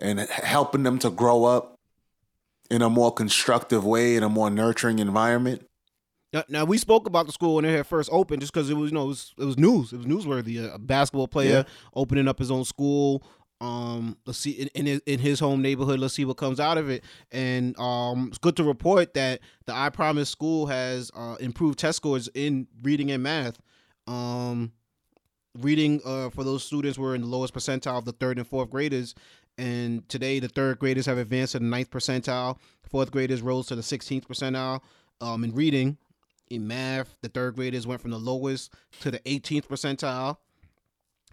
and 0.00 0.20
helping 0.30 0.84
them 0.84 0.98
to 1.00 1.10
grow 1.10 1.44
up 1.44 1.78
in 2.70 2.82
a 2.82 2.90
more 2.90 3.12
constructive 3.12 3.84
way, 3.84 4.16
in 4.16 4.22
a 4.22 4.28
more 4.28 4.50
nurturing 4.50 4.98
environment. 4.98 5.66
Now, 6.32 6.44
now 6.48 6.64
we 6.64 6.76
spoke 6.76 7.06
about 7.06 7.26
the 7.26 7.32
school 7.32 7.56
when 7.56 7.64
it 7.64 7.74
had 7.74 7.86
first 7.86 8.10
opened, 8.12 8.42
just 8.42 8.52
because 8.52 8.68
it 8.68 8.74
was 8.74 8.90
you 8.90 8.94
know 8.94 9.04
it 9.04 9.08
was 9.08 9.34
it 9.38 9.44
was 9.44 9.58
news, 9.58 9.92
it 9.92 9.96
was 9.96 10.06
newsworthy. 10.06 10.72
A, 10.72 10.78
basketball 10.78 11.28
player 11.28 11.64
opening 11.94 12.28
up 12.28 12.38
his 12.38 12.50
own 12.50 12.64
school. 12.64 13.22
Um, 13.60 14.16
let's 14.26 14.38
see 14.38 14.52
in 14.52 14.68
in 14.74 14.86
his, 14.86 15.00
in 15.06 15.18
his 15.18 15.40
home 15.40 15.62
neighborhood. 15.62 15.98
Let's 15.98 16.14
see 16.14 16.26
what 16.26 16.36
comes 16.36 16.60
out 16.60 16.76
of 16.76 16.90
it. 16.90 17.02
And 17.32 17.78
um, 17.78 18.28
it's 18.28 18.38
good 18.38 18.56
to 18.56 18.64
report 18.64 19.14
that 19.14 19.40
the 19.64 19.74
I 19.74 19.88
Promise 19.88 20.28
School 20.28 20.66
has 20.66 21.10
uh, 21.16 21.36
improved 21.40 21.78
test 21.78 21.96
scores 21.96 22.28
in 22.34 22.68
reading 22.82 23.10
and 23.10 23.22
math. 23.22 23.58
Um, 24.06 24.72
reading 25.60 26.00
uh, 26.04 26.30
for 26.30 26.44
those 26.44 26.64
students 26.64 26.98
were 26.98 27.14
in 27.14 27.22
the 27.22 27.26
lowest 27.26 27.54
percentile 27.54 27.98
of 27.98 28.04
the 28.04 28.12
third 28.12 28.38
and 28.38 28.46
fourth 28.46 28.70
graders. 28.70 29.14
And 29.56 30.08
today, 30.08 30.38
the 30.38 30.48
third 30.48 30.78
graders 30.78 31.06
have 31.06 31.18
advanced 31.18 31.52
to 31.52 31.58
the 31.58 31.64
ninth 31.64 31.90
percentile. 31.90 32.58
Fourth 32.88 33.10
graders 33.10 33.42
rose 33.42 33.66
to 33.66 33.76
the 33.76 33.82
16th 33.82 34.26
percentile. 34.26 34.80
Um, 35.20 35.42
in 35.42 35.52
reading, 35.52 35.98
in 36.48 36.66
math, 36.66 37.16
the 37.22 37.28
third 37.28 37.56
graders 37.56 37.86
went 37.86 38.00
from 38.00 38.12
the 38.12 38.18
lowest 38.18 38.72
to 39.00 39.10
the 39.10 39.18
18th 39.20 39.66
percentile. 39.66 40.36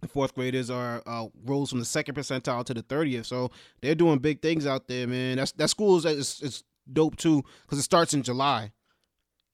The 0.02 0.08
fourth 0.08 0.36
graders 0.36 0.70
are 0.70 1.02
uh, 1.06 1.28
rose 1.46 1.70
from 1.70 1.80
the 1.80 1.86
second 1.86 2.16
percentile 2.16 2.66
to 2.66 2.74
the 2.74 2.84
30th. 2.84 3.26
So 3.26 3.52
they're 3.82 3.96
doing 3.96 4.20
big 4.20 4.42
things 4.42 4.66
out 4.66 4.88
there, 4.88 5.08
man. 5.08 5.38
That's 5.38 5.52
that 5.54 5.70
school 5.70 5.98
is 5.98 6.06
is, 6.06 6.42
is 6.42 6.64
dope 6.92 7.16
too 7.16 7.44
because 7.64 7.80
it 7.80 7.84
starts 7.84 8.14
in 8.14 8.24
July. 8.24 8.72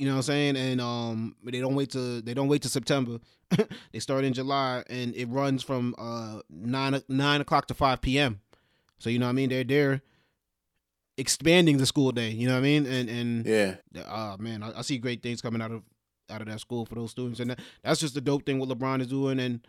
You 0.01 0.07
know 0.07 0.13
what 0.13 0.17
I'm 0.17 0.23
saying? 0.23 0.57
And 0.57 0.81
um, 0.81 1.35
they 1.43 1.59
don't 1.59 1.75
wait 1.75 1.91
to 1.91 2.21
they 2.23 2.33
don't 2.33 2.47
wait 2.47 2.63
to 2.63 2.69
September. 2.69 3.19
they 3.91 3.99
start 3.99 4.23
in 4.23 4.33
July 4.33 4.83
and 4.89 5.13
it 5.13 5.27
runs 5.29 5.61
from 5.61 5.93
uh 5.99 6.39
nine 6.49 6.99
nine 7.07 7.39
o'clock 7.39 7.67
to 7.67 7.75
five 7.75 8.01
p.m. 8.01 8.41
So 8.97 9.11
you 9.11 9.19
know 9.19 9.27
what 9.27 9.29
I 9.29 9.33
mean? 9.33 9.49
They're 9.49 9.63
they're 9.63 10.01
expanding 11.17 11.77
the 11.77 11.85
school 11.85 12.11
day. 12.11 12.29
You 12.31 12.47
know 12.47 12.53
what 12.53 12.61
I 12.61 12.63
mean? 12.63 12.87
And 12.87 13.09
and 13.09 13.45
Yeah. 13.45 13.75
uh 14.07 14.37
man, 14.39 14.63
I, 14.63 14.79
I 14.79 14.81
see 14.81 14.97
great 14.97 15.21
things 15.21 15.39
coming 15.39 15.61
out 15.61 15.69
of 15.71 15.83
out 16.31 16.41
of 16.41 16.47
that 16.47 16.61
school 16.61 16.85
for 16.87 16.95
those 16.95 17.11
students, 17.11 17.39
and 17.39 17.51
that, 17.51 17.59
that's 17.83 17.99
just 17.99 18.15
the 18.15 18.21
dope 18.21 18.43
thing 18.43 18.57
what 18.57 18.69
LeBron 18.69 19.01
is 19.01 19.07
doing. 19.07 19.39
And 19.39 19.59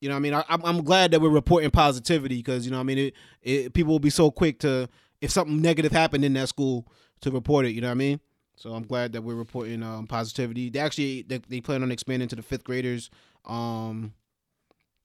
you 0.00 0.08
know, 0.08 0.14
what 0.14 0.18
I 0.18 0.20
mean, 0.20 0.34
I, 0.34 0.44
I'm 0.48 0.64
I'm 0.64 0.84
glad 0.84 1.10
that 1.10 1.20
we're 1.20 1.30
reporting 1.30 1.72
positivity 1.72 2.36
because 2.36 2.64
you 2.64 2.70
know, 2.70 2.76
what 2.76 2.82
I 2.82 2.94
mean, 2.94 2.98
it, 2.98 3.14
it 3.42 3.72
people 3.74 3.90
will 3.92 3.98
be 3.98 4.10
so 4.10 4.30
quick 4.30 4.60
to 4.60 4.88
if 5.20 5.32
something 5.32 5.60
negative 5.60 5.90
happened 5.90 6.24
in 6.24 6.34
that 6.34 6.48
school 6.48 6.86
to 7.22 7.32
report 7.32 7.66
it. 7.66 7.70
You 7.72 7.80
know 7.80 7.88
what 7.88 7.92
I 7.92 7.94
mean? 7.94 8.20
So 8.60 8.74
I'm 8.74 8.82
glad 8.82 9.14
that 9.14 9.22
we're 9.22 9.36
reporting 9.36 9.82
um, 9.82 10.06
positivity. 10.06 10.68
They 10.68 10.80
actually 10.80 11.22
they, 11.22 11.38
they 11.48 11.62
plan 11.62 11.82
on 11.82 11.90
expanding 11.90 12.28
to 12.28 12.36
the 12.36 12.42
fifth 12.42 12.62
graders 12.62 13.08
um 13.46 14.12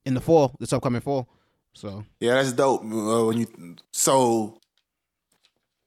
in 0.05 0.13
the 0.13 0.19
fall, 0.19 0.53
this 0.59 0.73
upcoming 0.73 0.99
fall. 0.99 1.29
So 1.73 2.03
Yeah, 2.19 2.33
that's 2.33 2.51
dope. 2.51 2.83
Uh, 2.83 3.25
when 3.25 3.37
you 3.37 3.77
so 3.93 4.59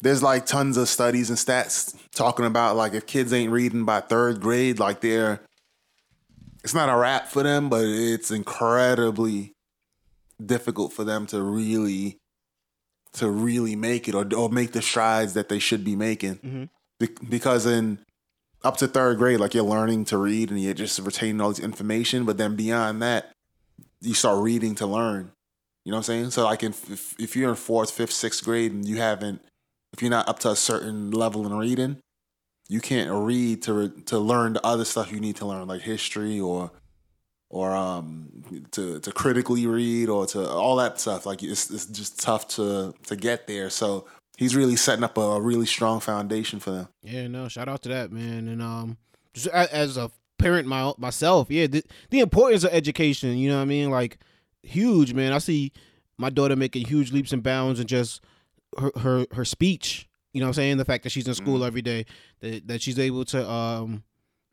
there's 0.01 0.23
like 0.23 0.47
tons 0.47 0.79
of 0.79 0.89
studies 0.89 1.29
and 1.29 1.39
stats 1.39 1.95
talking 2.15 2.47
about 2.47 2.75
like 2.75 2.95
if 2.95 3.05
kids 3.05 3.35
ain't 3.35 3.53
reading 3.53 3.85
by 3.85 4.01
third 4.01 4.41
grade, 4.41 4.79
like 4.79 5.03
they're 5.03 5.41
it's 6.65 6.75
not 6.75 6.89
a 6.89 6.97
wrap 6.97 7.29
for 7.29 7.43
them, 7.43 7.69
but 7.69 7.85
it's 7.85 8.31
incredibly 8.31 9.53
difficult 10.45 10.95
for 10.95 11.05
them 11.05 11.27
to 11.27 11.43
really 11.43 12.17
to 13.13 13.31
really 13.31 13.77
make 13.77 14.09
it 14.09 14.15
or 14.15 14.27
or 14.35 14.49
make 14.49 14.73
the 14.73 14.81
strides 14.81 15.35
that 15.35 15.51
they 15.51 15.59
should 15.59 15.85
be 15.85 15.97
making. 15.97 16.37
Mhm. 16.37 16.69
Be- 16.99 17.09
because 17.29 17.67
in 17.67 17.99
up 18.65 18.77
to 18.79 18.89
third 18.89 19.19
grade, 19.19 19.41
like 19.41 19.55
you're 19.55 19.65
learning 19.65 20.05
to 20.07 20.19
read 20.19 20.51
and 20.51 20.61
you're 20.61 20.75
just 20.75 20.99
retaining 20.99 21.41
all 21.41 21.49
this 21.49 21.61
information, 21.61 22.25
but 22.25 22.39
then 22.39 22.57
beyond 22.57 23.03
that, 23.03 23.33
you 24.01 24.15
start 24.15 24.43
reading 24.43 24.75
to 24.77 24.87
learn. 24.87 25.31
You 25.85 25.93
know 25.93 25.99
what 25.99 26.01
I'm 26.01 26.03
saying? 26.05 26.31
So 26.31 26.45
like 26.45 26.63
if 26.63 27.19
if 27.19 27.37
you're 27.37 27.51
in 27.51 27.57
fourth, 27.57 27.91
fifth, 27.91 28.13
sixth 28.13 28.45
grade 28.45 28.73
and 28.73 28.87
you 28.87 28.97
haven't, 28.97 29.41
if 29.93 30.03
you're 30.03 30.11
not 30.11 30.29
up 30.29 30.39
to 30.41 30.51
a 30.51 30.57
certain 30.57 31.11
level 31.11 31.47
in 31.47 31.57
reading, 31.57 31.99
you 32.69 32.81
can't 32.81 33.11
read 33.11 33.63
to 33.63 33.73
re- 33.73 34.03
to 34.07 34.19
learn 34.19 34.55
the 34.55 34.67
other 34.67 34.85
stuff 34.85 35.11
you 35.11 35.21
need 35.21 35.37
to 35.37 35.47
learn, 35.47 35.67
like 35.67 35.83
history 35.83 36.39
or 36.41 36.71
or 37.51 37.75
um 37.75 38.29
to 38.73 39.01
to 39.01 39.13
critically 39.13 39.67
read 39.67 40.09
or 40.09 40.27
to 40.27 40.47
all 40.49 40.77
that 40.77 41.01
stuff. 41.01 41.25
Like 41.25 41.43
it's 41.43 41.71
it's 41.71 41.87
just 41.87 42.21
tough 42.21 42.49
to 42.49 42.93
to 43.07 43.17
get 43.17 43.47
there. 43.47 43.71
So 43.71 44.07
he's 44.38 44.55
really 44.55 44.77
setting 44.77 45.05
up 45.05 45.18
a, 45.18 45.20
a 45.20 45.40
really 45.40 45.66
strong 45.66 45.98
foundation 45.98 46.61
for 46.61 46.70
them. 46.70 46.88
Yeah, 47.03 47.27
no, 47.27 47.48
shout 47.48 47.68
out 47.68 47.83
to 47.83 47.88
that 47.88 48.12
man. 48.12 48.46
And 48.46 48.62
um, 48.62 48.96
just 49.35 49.48
as 49.48 49.96
a 49.96 50.11
parent 50.38 50.68
my, 50.68 50.92
myself, 50.96 51.51
yeah, 51.51 51.66
the, 51.66 51.83
the 52.11 52.20
importance 52.20 52.62
of 52.62 52.72
education. 52.72 53.37
You 53.37 53.51
know 53.51 53.57
what 53.57 53.62
I 53.62 53.66
mean? 53.66 53.90
Like 53.90 54.18
huge, 54.62 55.12
man. 55.12 55.33
I 55.33 55.38
see 55.38 55.72
my 56.16 56.31
daughter 56.31 56.57
making 56.57 56.87
huge 56.87 57.12
leaps 57.12 57.33
and 57.33 57.42
bounds 57.42 57.81
and 57.81 57.88
just 57.88 58.22
her 58.79 58.92
her 59.01 59.27
her 59.33 59.44
speech. 59.44 60.09
You 60.33 60.40
know 60.40 60.46
what 60.46 60.51
I'm 60.51 60.55
saying? 60.55 60.77
The 60.77 60.85
fact 60.85 61.03
that 61.03 61.11
she's 61.11 61.27
in 61.27 61.35
school 61.35 61.64
every 61.64 61.83
day, 61.83 62.07
that 62.40 62.68
that 62.68 62.81
she's 62.81 62.98
able 62.98 63.24
to 63.27 63.51
um 63.51 64.05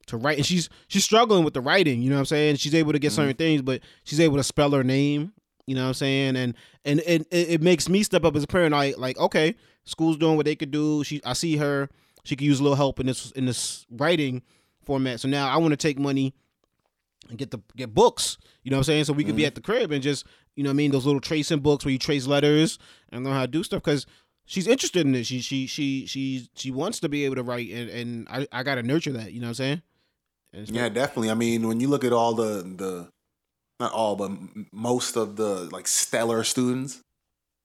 to 0.08 0.18
write, 0.18 0.38
and 0.38 0.46
she's 0.46 0.68
she's 0.88 1.04
struggling 1.04 1.44
with 1.44 1.54
the 1.54 1.62
writing. 1.62 2.02
You 2.02 2.10
know 2.10 2.16
what 2.16 2.22
I'm 2.22 2.26
saying? 2.26 2.56
She's 2.56 2.74
able 2.74 2.94
to 2.94 3.00
get 3.00 3.12
certain 3.12 3.36
things, 3.36 3.62
but 3.62 3.82
she's 4.04 4.20
able 4.20 4.38
to 4.38 4.44
spell 4.44 4.72
her 4.72 4.84
name. 4.84 5.34
You 5.68 5.76
know 5.76 5.82
what 5.82 5.90
I'm 5.90 5.94
saying? 5.96 6.38
And 6.38 6.56
and 6.86 7.00
and 7.02 7.26
it, 7.30 7.50
it 7.50 7.62
makes 7.62 7.88
me 7.88 8.02
step 8.02 8.24
up 8.24 8.36
as 8.36 8.44
a 8.44 8.48
parent. 8.48 8.74
I 8.74 8.94
like 8.98 9.18
okay, 9.20 9.56
school's 9.86 10.18
doing 10.18 10.36
what 10.36 10.46
they 10.46 10.56
could 10.56 10.72
do. 10.72 11.04
She 11.04 11.22
I 11.24 11.34
see 11.34 11.58
her. 11.58 11.90
She 12.24 12.36
could 12.36 12.46
use 12.46 12.60
a 12.60 12.64
little 12.64 12.76
help 12.76 13.00
in 13.00 13.06
this 13.06 13.32
in 13.32 13.46
this 13.46 13.86
writing 13.92 14.42
format. 14.84 15.20
So 15.20 15.28
now 15.28 15.48
I 15.48 15.58
want 15.58 15.72
to 15.72 15.78
take 15.78 16.00
money 16.00 16.34
and 17.30 17.38
get 17.38 17.52
the 17.52 17.60
get 17.76 17.94
books. 17.94 18.38
You 18.64 18.72
know 18.72 18.78
what 18.78 18.82
I'm 18.82 18.86
saying? 18.86 19.04
So 19.06 19.14
we 19.14 19.24
could 19.24 19.36
be 19.36 19.44
mm-hmm. 19.44 19.48
at 19.48 19.56
the 19.56 19.62
crib 19.62 19.92
and 19.92 20.04
just 20.04 20.26
you 20.56 20.64
know 20.64 20.70
what 20.70 20.76
I 20.76 20.78
mean 20.78 20.92
those 20.92 21.06
little 21.06 21.22
tracing 21.22 21.60
books 21.60 21.86
where 21.86 21.92
you 21.92 22.00
trace 22.00 22.28
letters 22.28 22.80
and 23.12 23.24
learn 23.24 23.34
how 23.34 23.42
to 23.42 23.48
do 23.48 23.64
stuff 23.64 23.84
because 23.84 24.06
she's 24.46 24.68
interested 24.68 25.06
in 25.06 25.16
it. 25.16 25.26
She 25.26 25.40
she 25.42 25.68
she 25.68 26.06
she 26.06 26.50
she 26.56 26.72
wants 26.72 27.00
to 27.02 27.10
be 27.10 27.26
able 27.26 27.36
to 27.36 27.44
write 27.44 27.70
and 27.70 27.90
and 27.90 28.28
I 28.30 28.48
I 28.52 28.64
gotta 28.64 28.84
nurture 28.84 29.14
that. 29.14 29.34
You 29.34 29.40
know 29.40 29.48
what 29.48 29.60
I'm 29.60 29.82
saying? 29.82 29.82
Yeah, 30.68 30.88
definitely. 30.90 31.30
I 31.30 31.34
mean, 31.34 31.68
when 31.68 31.80
you 31.80 31.90
look 31.90 32.04
at 32.04 32.14
all 32.14 32.34
the 32.34 32.64
the 32.64 33.10
not 33.80 33.92
all, 33.92 34.16
but 34.16 34.32
m- 34.32 34.68
most 34.72 35.18
of 35.18 35.36
the 35.36 35.70
like 35.72 35.88
stellar 35.88 36.44
students, 36.44 37.02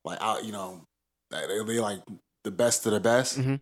like 0.04 0.20
out, 0.20 0.44
you 0.44 0.52
know, 0.52 0.83
they 1.31 1.47
they 1.66 1.81
like 1.81 2.01
the 2.45 2.51
best 2.51 2.87
of 2.87 2.93
the 2.93 3.01
best. 3.01 3.38
Mhm. 3.38 3.61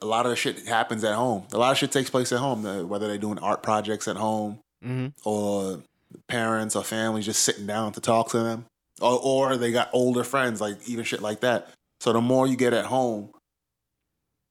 A 0.00 0.06
lot 0.06 0.24
of 0.24 0.30
the 0.30 0.36
shit 0.36 0.66
happens 0.66 1.04
at 1.04 1.14
home. 1.14 1.46
A 1.52 1.58
lot 1.58 1.72
of 1.72 1.78
shit 1.78 1.92
takes 1.92 2.08
place 2.10 2.32
at 2.32 2.38
home. 2.38 2.64
uh, 2.64 2.82
Whether 2.84 3.06
they're 3.08 3.18
doing 3.18 3.38
art 3.38 3.62
projects 3.62 4.08
at 4.08 4.16
home 4.16 4.60
Mhm. 4.84 5.12
or 5.24 5.82
parents 6.28 6.74
or 6.76 6.84
families 6.84 7.26
just 7.26 7.42
sitting 7.42 7.66
down 7.66 7.92
to 7.92 8.00
talk 8.00 8.30
to 8.30 8.38
them, 8.38 8.66
or 9.00 9.18
or 9.22 9.56
they 9.56 9.72
got 9.72 9.90
older 9.92 10.24
friends, 10.24 10.60
like 10.60 10.78
even 10.88 11.04
shit 11.04 11.20
like 11.20 11.40
that. 11.40 11.68
So 12.00 12.12
the 12.12 12.20
more 12.20 12.46
you 12.46 12.56
get 12.56 12.72
at 12.72 12.86
home, 12.86 13.30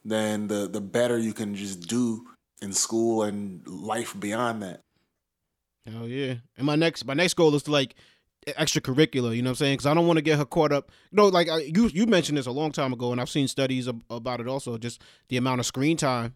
then 0.05 0.47
the 0.47 0.67
the 0.67 0.81
better 0.81 1.17
you 1.17 1.33
can 1.33 1.55
just 1.55 1.81
do 1.87 2.27
in 2.61 2.73
school 2.73 3.23
and 3.23 3.65
life 3.67 4.17
beyond 4.19 4.61
that. 4.63 4.81
Hell 5.85 6.07
yeah! 6.07 6.35
And 6.57 6.65
my 6.65 6.75
next 6.75 7.05
my 7.05 7.13
next 7.13 7.33
goal 7.35 7.53
is 7.55 7.63
to 7.63 7.71
like 7.71 7.95
extracurricular. 8.47 9.35
You 9.35 9.41
know 9.41 9.49
what 9.49 9.51
I'm 9.51 9.55
saying? 9.55 9.73
Because 9.73 9.85
I 9.87 9.93
don't 9.93 10.07
want 10.07 10.17
to 10.17 10.21
get 10.23 10.37
her 10.37 10.45
caught 10.45 10.71
up. 10.71 10.91
You 11.11 11.17
know, 11.17 11.27
like 11.27 11.49
I, 11.49 11.59
you 11.59 11.87
you 11.87 12.05
mentioned 12.05 12.37
this 12.37 12.45
a 12.45 12.51
long 12.51 12.71
time 12.71 12.93
ago, 12.93 13.11
and 13.11 13.19
I've 13.21 13.29
seen 13.29 13.47
studies 13.47 13.87
ab- 13.87 14.03
about 14.09 14.39
it 14.39 14.47
also. 14.47 14.77
Just 14.77 15.01
the 15.29 15.37
amount 15.37 15.59
of 15.59 15.65
screen 15.65 15.97
time 15.97 16.35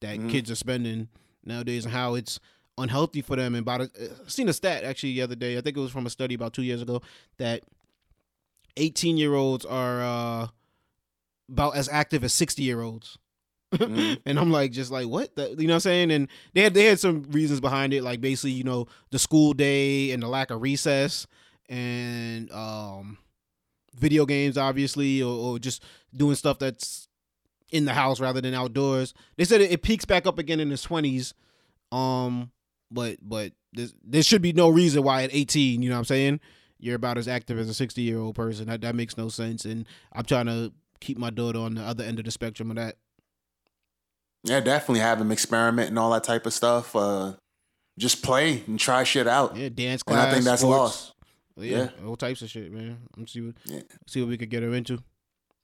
that 0.00 0.18
Mhm. 0.18 0.30
kids 0.30 0.50
are 0.50 0.54
spending 0.56 1.08
nowadays, 1.44 1.84
and 1.84 1.94
how 1.94 2.14
it's 2.14 2.38
unhealthy 2.78 3.22
for 3.22 3.36
them. 3.36 3.54
And 3.54 3.62
about 3.62 3.80
it, 3.82 3.90
seen 4.26 4.48
a 4.48 4.52
stat 4.52 4.84
actually 4.84 5.14
the 5.14 5.22
other 5.22 5.34
day. 5.36 5.56
I 5.56 5.60
think 5.60 5.76
it 5.76 5.80
was 5.80 5.90
from 5.92 6.06
a 6.06 6.10
study 6.10 6.34
about 6.34 6.52
two 6.52 6.62
years 6.62 6.82
ago 6.82 7.00
that 7.38 7.62
18 8.76 9.16
year 9.16 9.34
olds 9.34 9.64
are 9.64 10.02
uh, 10.02 10.48
about 11.50 11.76
as 11.76 11.88
active 11.88 12.24
as 12.24 12.32
60 12.32 12.62
year 12.62 12.82
olds. 12.82 13.18
Mhm. 13.74 14.20
and 14.26 14.38
I'm 14.38 14.50
like, 14.52 14.72
just 14.72 14.90
like 14.90 15.08
what? 15.08 15.34
The, 15.36 15.50
you 15.58 15.66
know 15.66 15.72
what 15.72 15.76
I'm 15.76 15.80
saying? 15.80 16.10
And 16.10 16.28
they 16.54 16.62
had 16.62 16.74
they 16.74 16.84
had 16.84 17.00
some 17.00 17.22
reasons 17.30 17.60
behind 17.60 17.92
it, 17.94 18.02
like 18.02 18.20
basically, 18.20 18.52
you 18.52 18.64
know, 18.64 18.86
the 19.10 19.18
school 19.18 19.52
day 19.54 20.10
and 20.12 20.22
the 20.22 20.28
lack 20.28 20.50
of 20.50 20.60
recess 20.62 21.26
and 21.68 22.50
um 22.52 23.18
video 23.94 24.26
games 24.26 24.58
obviously 24.58 25.22
or, 25.22 25.32
or 25.32 25.58
just 25.58 25.82
doing 26.14 26.34
stuff 26.34 26.58
that's 26.58 27.08
in 27.70 27.84
the 27.84 27.92
house 27.92 28.20
rather 28.20 28.40
than 28.40 28.54
outdoors. 28.54 29.14
They 29.36 29.44
said 29.44 29.60
it, 29.60 29.72
it 29.72 29.82
peaks 29.82 30.04
back 30.04 30.26
up 30.26 30.38
again 30.38 30.60
in 30.60 30.68
the 30.68 30.78
twenties. 30.78 31.34
Um 31.92 32.50
but 32.90 33.16
but 33.20 33.52
there 33.72 34.22
should 34.22 34.42
be 34.42 34.52
no 34.52 34.68
reason 34.68 35.02
why 35.02 35.22
at 35.22 35.30
18, 35.32 35.82
you 35.82 35.88
know 35.88 35.96
what 35.96 36.00
I'm 36.00 36.04
saying? 36.04 36.40
You're 36.78 36.94
about 36.94 37.18
as 37.18 37.28
active 37.28 37.58
as 37.58 37.68
a 37.68 37.74
60 37.74 38.00
year 38.02 38.18
old 38.18 38.34
person. 38.34 38.66
That 38.66 38.80
that 38.82 38.94
makes 38.94 39.16
no 39.16 39.28
sense. 39.28 39.64
And 39.64 39.86
I'm 40.12 40.24
trying 40.24 40.46
to 40.46 40.72
keep 41.00 41.18
my 41.18 41.30
daughter 41.30 41.58
on 41.58 41.74
the 41.74 41.82
other 41.82 42.04
end 42.04 42.18
of 42.18 42.24
the 42.24 42.30
spectrum 42.30 42.70
of 42.70 42.76
that. 42.76 42.96
Yeah, 44.44 44.60
definitely 44.60 45.00
have 45.00 45.18
them 45.18 45.32
experiment 45.32 45.88
and 45.88 45.98
all 45.98 46.10
that 46.12 46.24
type 46.24 46.46
of 46.46 46.52
stuff. 46.52 46.94
Uh, 46.94 47.34
just 47.98 48.22
play 48.22 48.62
and 48.66 48.78
try 48.78 49.02
shit 49.04 49.26
out. 49.26 49.56
Yeah, 49.56 49.70
dance 49.70 50.02
And. 50.02 50.20
I 50.20 50.30
think 50.32 50.44
that's 50.44 50.62
sports. 50.62 50.78
lost. 50.78 51.12
Yeah, 51.58 51.88
all 52.06 52.16
types 52.16 52.42
of 52.42 52.50
shit, 52.50 52.70
man. 52.72 52.98
I'm 53.16 53.26
see 53.26 53.40
what 53.40 53.54
Yeah. 53.64 53.80
see 54.06 54.20
what 54.20 54.28
we 54.28 54.36
could 54.38 54.50
get 54.50 54.62
her 54.62 54.74
into. 54.74 55.02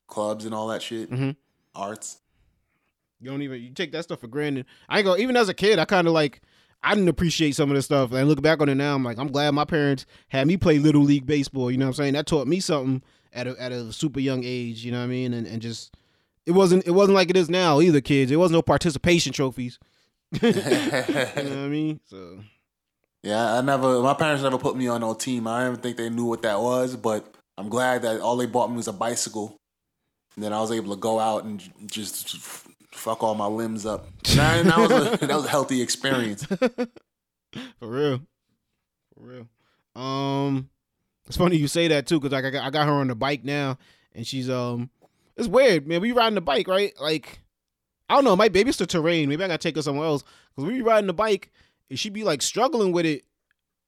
Clubs 0.06 0.44
and 0.44 0.54
all 0.54 0.68
that 0.68 0.82
shit. 0.82 1.10
Mhm. 1.10 1.36
Arts. 1.74 2.18
You 3.20 3.30
don't 3.30 3.42
even 3.42 3.62
you 3.62 3.70
take 3.70 3.92
that 3.92 4.02
stuff 4.04 4.20
for 4.20 4.26
granted. 4.28 4.66
I 4.88 4.98
ain't 4.98 5.04
go 5.06 5.16
even 5.16 5.36
as 5.36 5.48
a 5.48 5.54
kid. 5.54 5.78
I 5.78 5.84
kind 5.84 6.06
of 6.06 6.12
like 6.12 6.40
I 6.82 6.94
didn't 6.94 7.08
appreciate 7.08 7.54
some 7.54 7.70
of 7.70 7.76
this 7.76 7.84
stuff. 7.84 8.12
And 8.12 8.28
look 8.28 8.42
back 8.42 8.60
on 8.60 8.68
it 8.68 8.74
now, 8.74 8.94
I'm 8.94 9.04
like 9.04 9.18
I'm 9.18 9.28
glad 9.30 9.50
my 9.52 9.64
parents 9.64 10.06
had 10.28 10.46
me 10.46 10.56
play 10.56 10.78
little 10.78 11.02
league 11.02 11.26
baseball. 11.26 11.70
You 11.70 11.78
know 11.78 11.84
what 11.86 11.90
I'm 11.98 12.04
saying? 12.04 12.14
That 12.14 12.26
taught 12.26 12.46
me 12.48 12.58
something 12.60 13.02
at 13.32 13.46
a 13.46 13.60
at 13.62 13.70
a 13.72 13.92
super 13.92 14.18
young 14.20 14.42
age. 14.44 14.84
You 14.84 14.92
know 14.92 14.98
what 14.98 15.04
I 15.04 15.08
mean? 15.08 15.34
And 15.34 15.46
and 15.46 15.62
just 15.62 15.94
it 16.46 16.52
wasn't 16.52 16.86
it 16.86 16.90
wasn't 16.92 17.14
like 17.14 17.30
it 17.30 17.36
is 17.36 17.48
now 17.50 17.80
either, 17.80 18.00
kids. 18.00 18.32
It 18.32 18.36
wasn't 18.36 18.54
no 18.56 18.62
participation 18.62 19.32
trophies. 19.32 19.78
you 20.42 20.52
know 20.52 20.58
what 20.60 21.38
I 21.38 21.68
mean? 21.68 22.00
So 22.06 22.40
Yeah, 23.22 23.54
I 23.54 23.60
never. 23.60 24.00
My 24.00 24.14
parents 24.14 24.42
never 24.42 24.58
put 24.58 24.76
me 24.76 24.88
on 24.88 25.00
no 25.00 25.14
team. 25.14 25.46
I 25.46 25.60
don't 25.60 25.72
even 25.72 25.80
think 25.82 25.96
they 25.96 26.10
knew 26.10 26.24
what 26.24 26.42
that 26.42 26.60
was. 26.60 26.96
But 26.96 27.34
I'm 27.56 27.68
glad 27.68 28.02
that 28.02 28.20
all 28.20 28.36
they 28.36 28.46
bought 28.46 28.70
me 28.70 28.76
was 28.76 28.88
a 28.88 28.92
bicycle, 28.92 29.56
and 30.34 30.44
then 30.44 30.52
I 30.52 30.60
was 30.60 30.72
able 30.72 30.94
to 30.94 31.00
go 31.00 31.20
out 31.20 31.44
and 31.44 31.62
just 31.86 32.36
fuck 32.90 33.22
all 33.22 33.34
my 33.34 33.46
limbs 33.46 33.86
up. 33.86 34.06
And 34.28 34.38
that, 34.38 34.58
and 34.60 34.70
that 34.70 34.78
was 34.78 34.90
a, 34.90 35.16
that 35.26 35.36
was 35.36 35.44
a 35.44 35.48
healthy 35.48 35.82
experience. 35.82 36.44
For 36.46 37.88
real. 37.88 38.20
For 39.14 39.20
real. 39.20 39.48
Um, 39.94 40.70
it's 41.26 41.36
funny 41.36 41.56
you 41.56 41.68
say 41.68 41.88
that 41.88 42.06
too, 42.06 42.18
because 42.18 42.32
like 42.32 42.44
I 42.44 42.50
got, 42.50 42.64
I 42.64 42.70
got 42.70 42.86
her 42.86 42.92
on 42.92 43.08
the 43.08 43.14
bike 43.14 43.44
now, 43.44 43.78
and 44.14 44.26
she's 44.26 44.50
um, 44.50 44.90
it's 45.36 45.48
weird, 45.48 45.86
man. 45.86 46.00
We 46.00 46.12
riding 46.12 46.34
the 46.34 46.40
bike, 46.40 46.66
right? 46.66 46.92
Like, 47.00 47.40
I 48.08 48.14
don't 48.14 48.24
know, 48.24 48.36
My 48.36 48.48
baby's 48.48 48.76
the 48.78 48.86
terrain. 48.86 49.28
Maybe 49.28 49.44
I 49.44 49.48
gotta 49.48 49.58
take 49.58 49.76
her 49.76 49.82
somewhere 49.82 50.06
else. 50.06 50.24
Cause 50.56 50.64
we 50.64 50.74
be 50.74 50.82
riding 50.82 51.06
the 51.06 51.14
bike, 51.14 51.50
and 51.90 51.98
she 51.98 52.10
be 52.10 52.24
like 52.24 52.42
struggling 52.42 52.92
with 52.92 53.06
it 53.06 53.24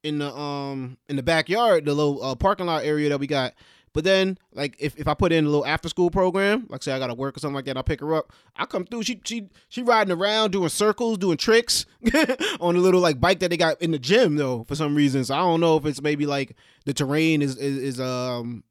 in 0.02 0.18
the 0.18 0.34
um 0.34 0.98
in 1.08 1.16
the 1.16 1.22
backyard, 1.22 1.84
the 1.84 1.94
little 1.94 2.22
uh, 2.22 2.34
parking 2.34 2.66
lot 2.66 2.84
area 2.84 3.08
that 3.08 3.18
we 3.18 3.26
got. 3.26 3.54
But 3.94 4.02
then, 4.02 4.38
like, 4.52 4.74
if, 4.80 4.98
if 4.98 5.06
I 5.06 5.14
put 5.14 5.32
in 5.32 5.44
a 5.44 5.48
little 5.48 5.64
after 5.64 5.88
school 5.88 6.10
program, 6.10 6.66
like 6.68 6.82
say 6.82 6.92
I 6.92 6.98
gotta 6.98 7.14
work 7.14 7.36
or 7.36 7.40
something 7.40 7.54
like 7.54 7.64
that, 7.66 7.76
I'll 7.76 7.84
pick 7.84 8.00
her 8.00 8.12
up. 8.12 8.32
I 8.56 8.66
come 8.66 8.84
through. 8.84 9.04
She 9.04 9.20
she 9.24 9.48
she 9.68 9.82
riding 9.82 10.12
around 10.12 10.50
doing 10.50 10.68
circles, 10.68 11.16
doing 11.16 11.36
tricks 11.36 11.86
on 12.60 12.74
a 12.74 12.80
little 12.80 13.00
like 13.00 13.20
bike 13.20 13.38
that 13.38 13.50
they 13.50 13.56
got 13.56 13.80
in 13.80 13.92
the 13.92 13.98
gym 13.98 14.34
though 14.34 14.64
for 14.64 14.74
some 14.74 14.96
reason. 14.96 15.24
So 15.24 15.34
I 15.34 15.38
don't 15.38 15.60
know 15.60 15.76
if 15.76 15.86
it's 15.86 16.02
maybe 16.02 16.26
like 16.26 16.56
the 16.84 16.92
terrain 16.92 17.40
is 17.40 17.56
is, 17.56 17.78
is 17.78 18.00
um 18.00 18.64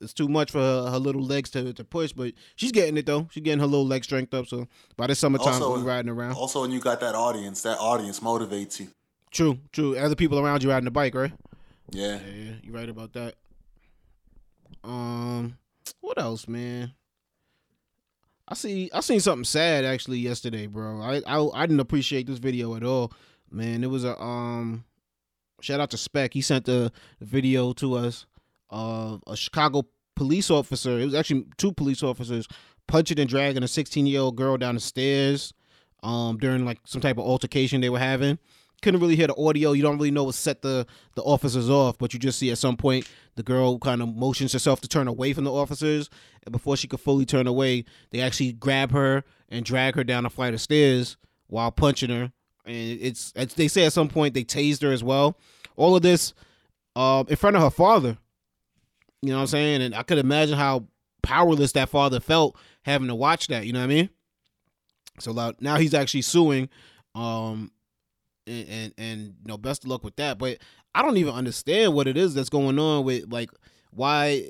it's 0.00 0.12
too 0.12 0.28
much 0.28 0.50
for 0.50 0.58
her, 0.60 0.90
her 0.90 0.98
little 0.98 1.22
legs 1.22 1.50
to, 1.50 1.72
to 1.72 1.84
push, 1.84 2.12
but 2.12 2.32
she's 2.56 2.72
getting 2.72 2.96
it 2.96 3.06
though. 3.06 3.28
She's 3.30 3.42
getting 3.42 3.60
her 3.60 3.66
little 3.66 3.86
leg 3.86 4.04
strength 4.04 4.32
up. 4.34 4.46
So 4.46 4.66
by 4.96 5.06
the 5.08 5.14
summertime, 5.14 5.54
Also- 5.54 5.76
we 5.76 5.82
riding 5.82 6.10
around. 6.10 6.32
Also, 6.32 6.60
when 6.62 6.70
you 6.70 6.80
got 6.80 7.00
that 7.00 7.14
audience, 7.14 7.62
that 7.62 7.78
audience 7.78 8.20
motivates 8.20 8.80
you. 8.80 8.88
True, 9.30 9.58
true. 9.72 9.96
Other 9.96 10.14
people 10.14 10.38
around 10.38 10.62
you 10.62 10.70
riding 10.70 10.86
the 10.86 10.90
bike, 10.90 11.14
right? 11.14 11.32
Yeah. 11.90 12.18
Yeah, 12.26 12.32
yeah, 12.34 12.52
you 12.62 12.72
right 12.72 12.88
about 12.88 13.12
that. 13.14 13.34
Um, 14.84 15.58
what 16.00 16.18
else, 16.18 16.48
man? 16.48 16.92
I 18.46 18.54
see. 18.54 18.90
I 18.94 19.00
seen 19.00 19.20
something 19.20 19.44
sad 19.44 19.84
actually 19.84 20.18
yesterday, 20.18 20.66
bro. 20.66 21.02
I 21.02 21.20
I, 21.26 21.62
I 21.62 21.66
didn't 21.66 21.80
appreciate 21.80 22.26
this 22.26 22.38
video 22.38 22.74
at 22.76 22.82
all, 22.82 23.12
man. 23.50 23.84
It 23.84 23.90
was 23.90 24.04
a 24.04 24.18
um, 24.20 24.84
shout 25.60 25.80
out 25.80 25.90
to 25.90 25.98
Spec. 25.98 26.32
He 26.32 26.40
sent 26.40 26.64
the 26.64 26.90
video 27.20 27.72
to 27.74 27.94
us. 27.94 28.24
Uh, 28.70 29.18
a 29.26 29.36
Chicago 29.36 29.84
police 30.14 30.50
officer. 30.50 30.98
It 30.98 31.04
was 31.06 31.14
actually 31.14 31.46
two 31.56 31.72
police 31.72 32.02
officers 32.02 32.46
punching 32.86 33.18
and 33.18 33.28
dragging 33.28 33.62
a 33.62 33.68
16 33.68 34.06
year 34.06 34.20
old 34.20 34.36
girl 34.36 34.56
down 34.56 34.74
the 34.74 34.80
stairs. 34.80 35.52
Um, 36.02 36.38
during 36.38 36.64
like 36.64 36.78
some 36.84 37.00
type 37.00 37.18
of 37.18 37.24
altercation 37.24 37.80
they 37.80 37.90
were 37.90 37.98
having 37.98 38.38
couldn't 38.82 39.00
really 39.00 39.16
hear 39.16 39.26
the 39.26 39.36
audio. 39.36 39.72
You 39.72 39.82
don't 39.82 39.96
really 39.96 40.10
know 40.10 40.24
what 40.24 40.34
set 40.34 40.62
the 40.62 40.86
the 41.14 41.22
officers 41.22 41.68
off, 41.68 41.98
but 41.98 42.12
you 42.12 42.20
just 42.20 42.38
see 42.38 42.50
at 42.50 42.58
some 42.58 42.76
point 42.76 43.08
the 43.36 43.42
girl 43.42 43.78
kind 43.78 44.02
of 44.02 44.14
motions 44.14 44.52
herself 44.52 44.80
to 44.82 44.88
turn 44.88 45.08
away 45.08 45.32
from 45.32 45.44
the 45.44 45.52
officers, 45.52 46.08
and 46.44 46.52
before 46.52 46.76
she 46.76 46.86
could 46.86 47.00
fully 47.00 47.24
turn 47.24 47.46
away, 47.46 47.84
they 48.10 48.20
actually 48.20 48.52
grab 48.52 48.92
her 48.92 49.24
and 49.48 49.64
drag 49.64 49.94
her 49.94 50.04
down 50.04 50.26
a 50.26 50.30
flight 50.30 50.54
of 50.54 50.60
stairs 50.60 51.16
while 51.46 51.70
punching 51.70 52.10
her. 52.10 52.32
And 52.64 53.00
it's, 53.00 53.32
it's 53.34 53.54
they 53.54 53.68
say 53.68 53.86
at 53.86 53.92
some 53.92 54.08
point 54.08 54.34
they 54.34 54.44
tased 54.44 54.82
her 54.82 54.92
as 54.92 55.02
well. 55.02 55.36
All 55.76 55.96
of 55.96 56.02
this 56.02 56.34
um, 56.96 57.26
in 57.28 57.36
front 57.36 57.56
of 57.56 57.62
her 57.62 57.70
father. 57.70 58.18
You 59.22 59.30
know 59.30 59.36
what 59.36 59.42
I'm 59.42 59.46
saying? 59.48 59.82
And 59.82 59.94
I 59.94 60.02
could 60.02 60.18
imagine 60.18 60.56
how 60.56 60.86
powerless 61.22 61.72
that 61.72 61.88
father 61.88 62.20
felt 62.20 62.56
having 62.82 63.08
to 63.08 63.14
watch 63.14 63.48
that. 63.48 63.66
You 63.66 63.72
know 63.72 63.80
what 63.80 63.86
I 63.86 63.94
mean? 63.94 64.10
So 65.18 65.54
now 65.60 65.76
he's 65.76 65.94
actually 65.94 66.22
suing 66.22 66.68
um 67.14 67.70
and, 68.46 68.68
and 68.68 68.94
and 68.98 69.20
you 69.42 69.48
know 69.48 69.58
best 69.58 69.84
of 69.84 69.90
luck 69.90 70.04
with 70.04 70.16
that 70.16 70.38
but 70.38 70.58
i 70.94 71.02
don't 71.02 71.16
even 71.16 71.34
understand 71.34 71.94
what 71.94 72.06
it 72.06 72.16
is 72.16 72.34
that's 72.34 72.48
going 72.48 72.78
on 72.78 73.04
with 73.04 73.30
like 73.32 73.50
why 73.90 74.48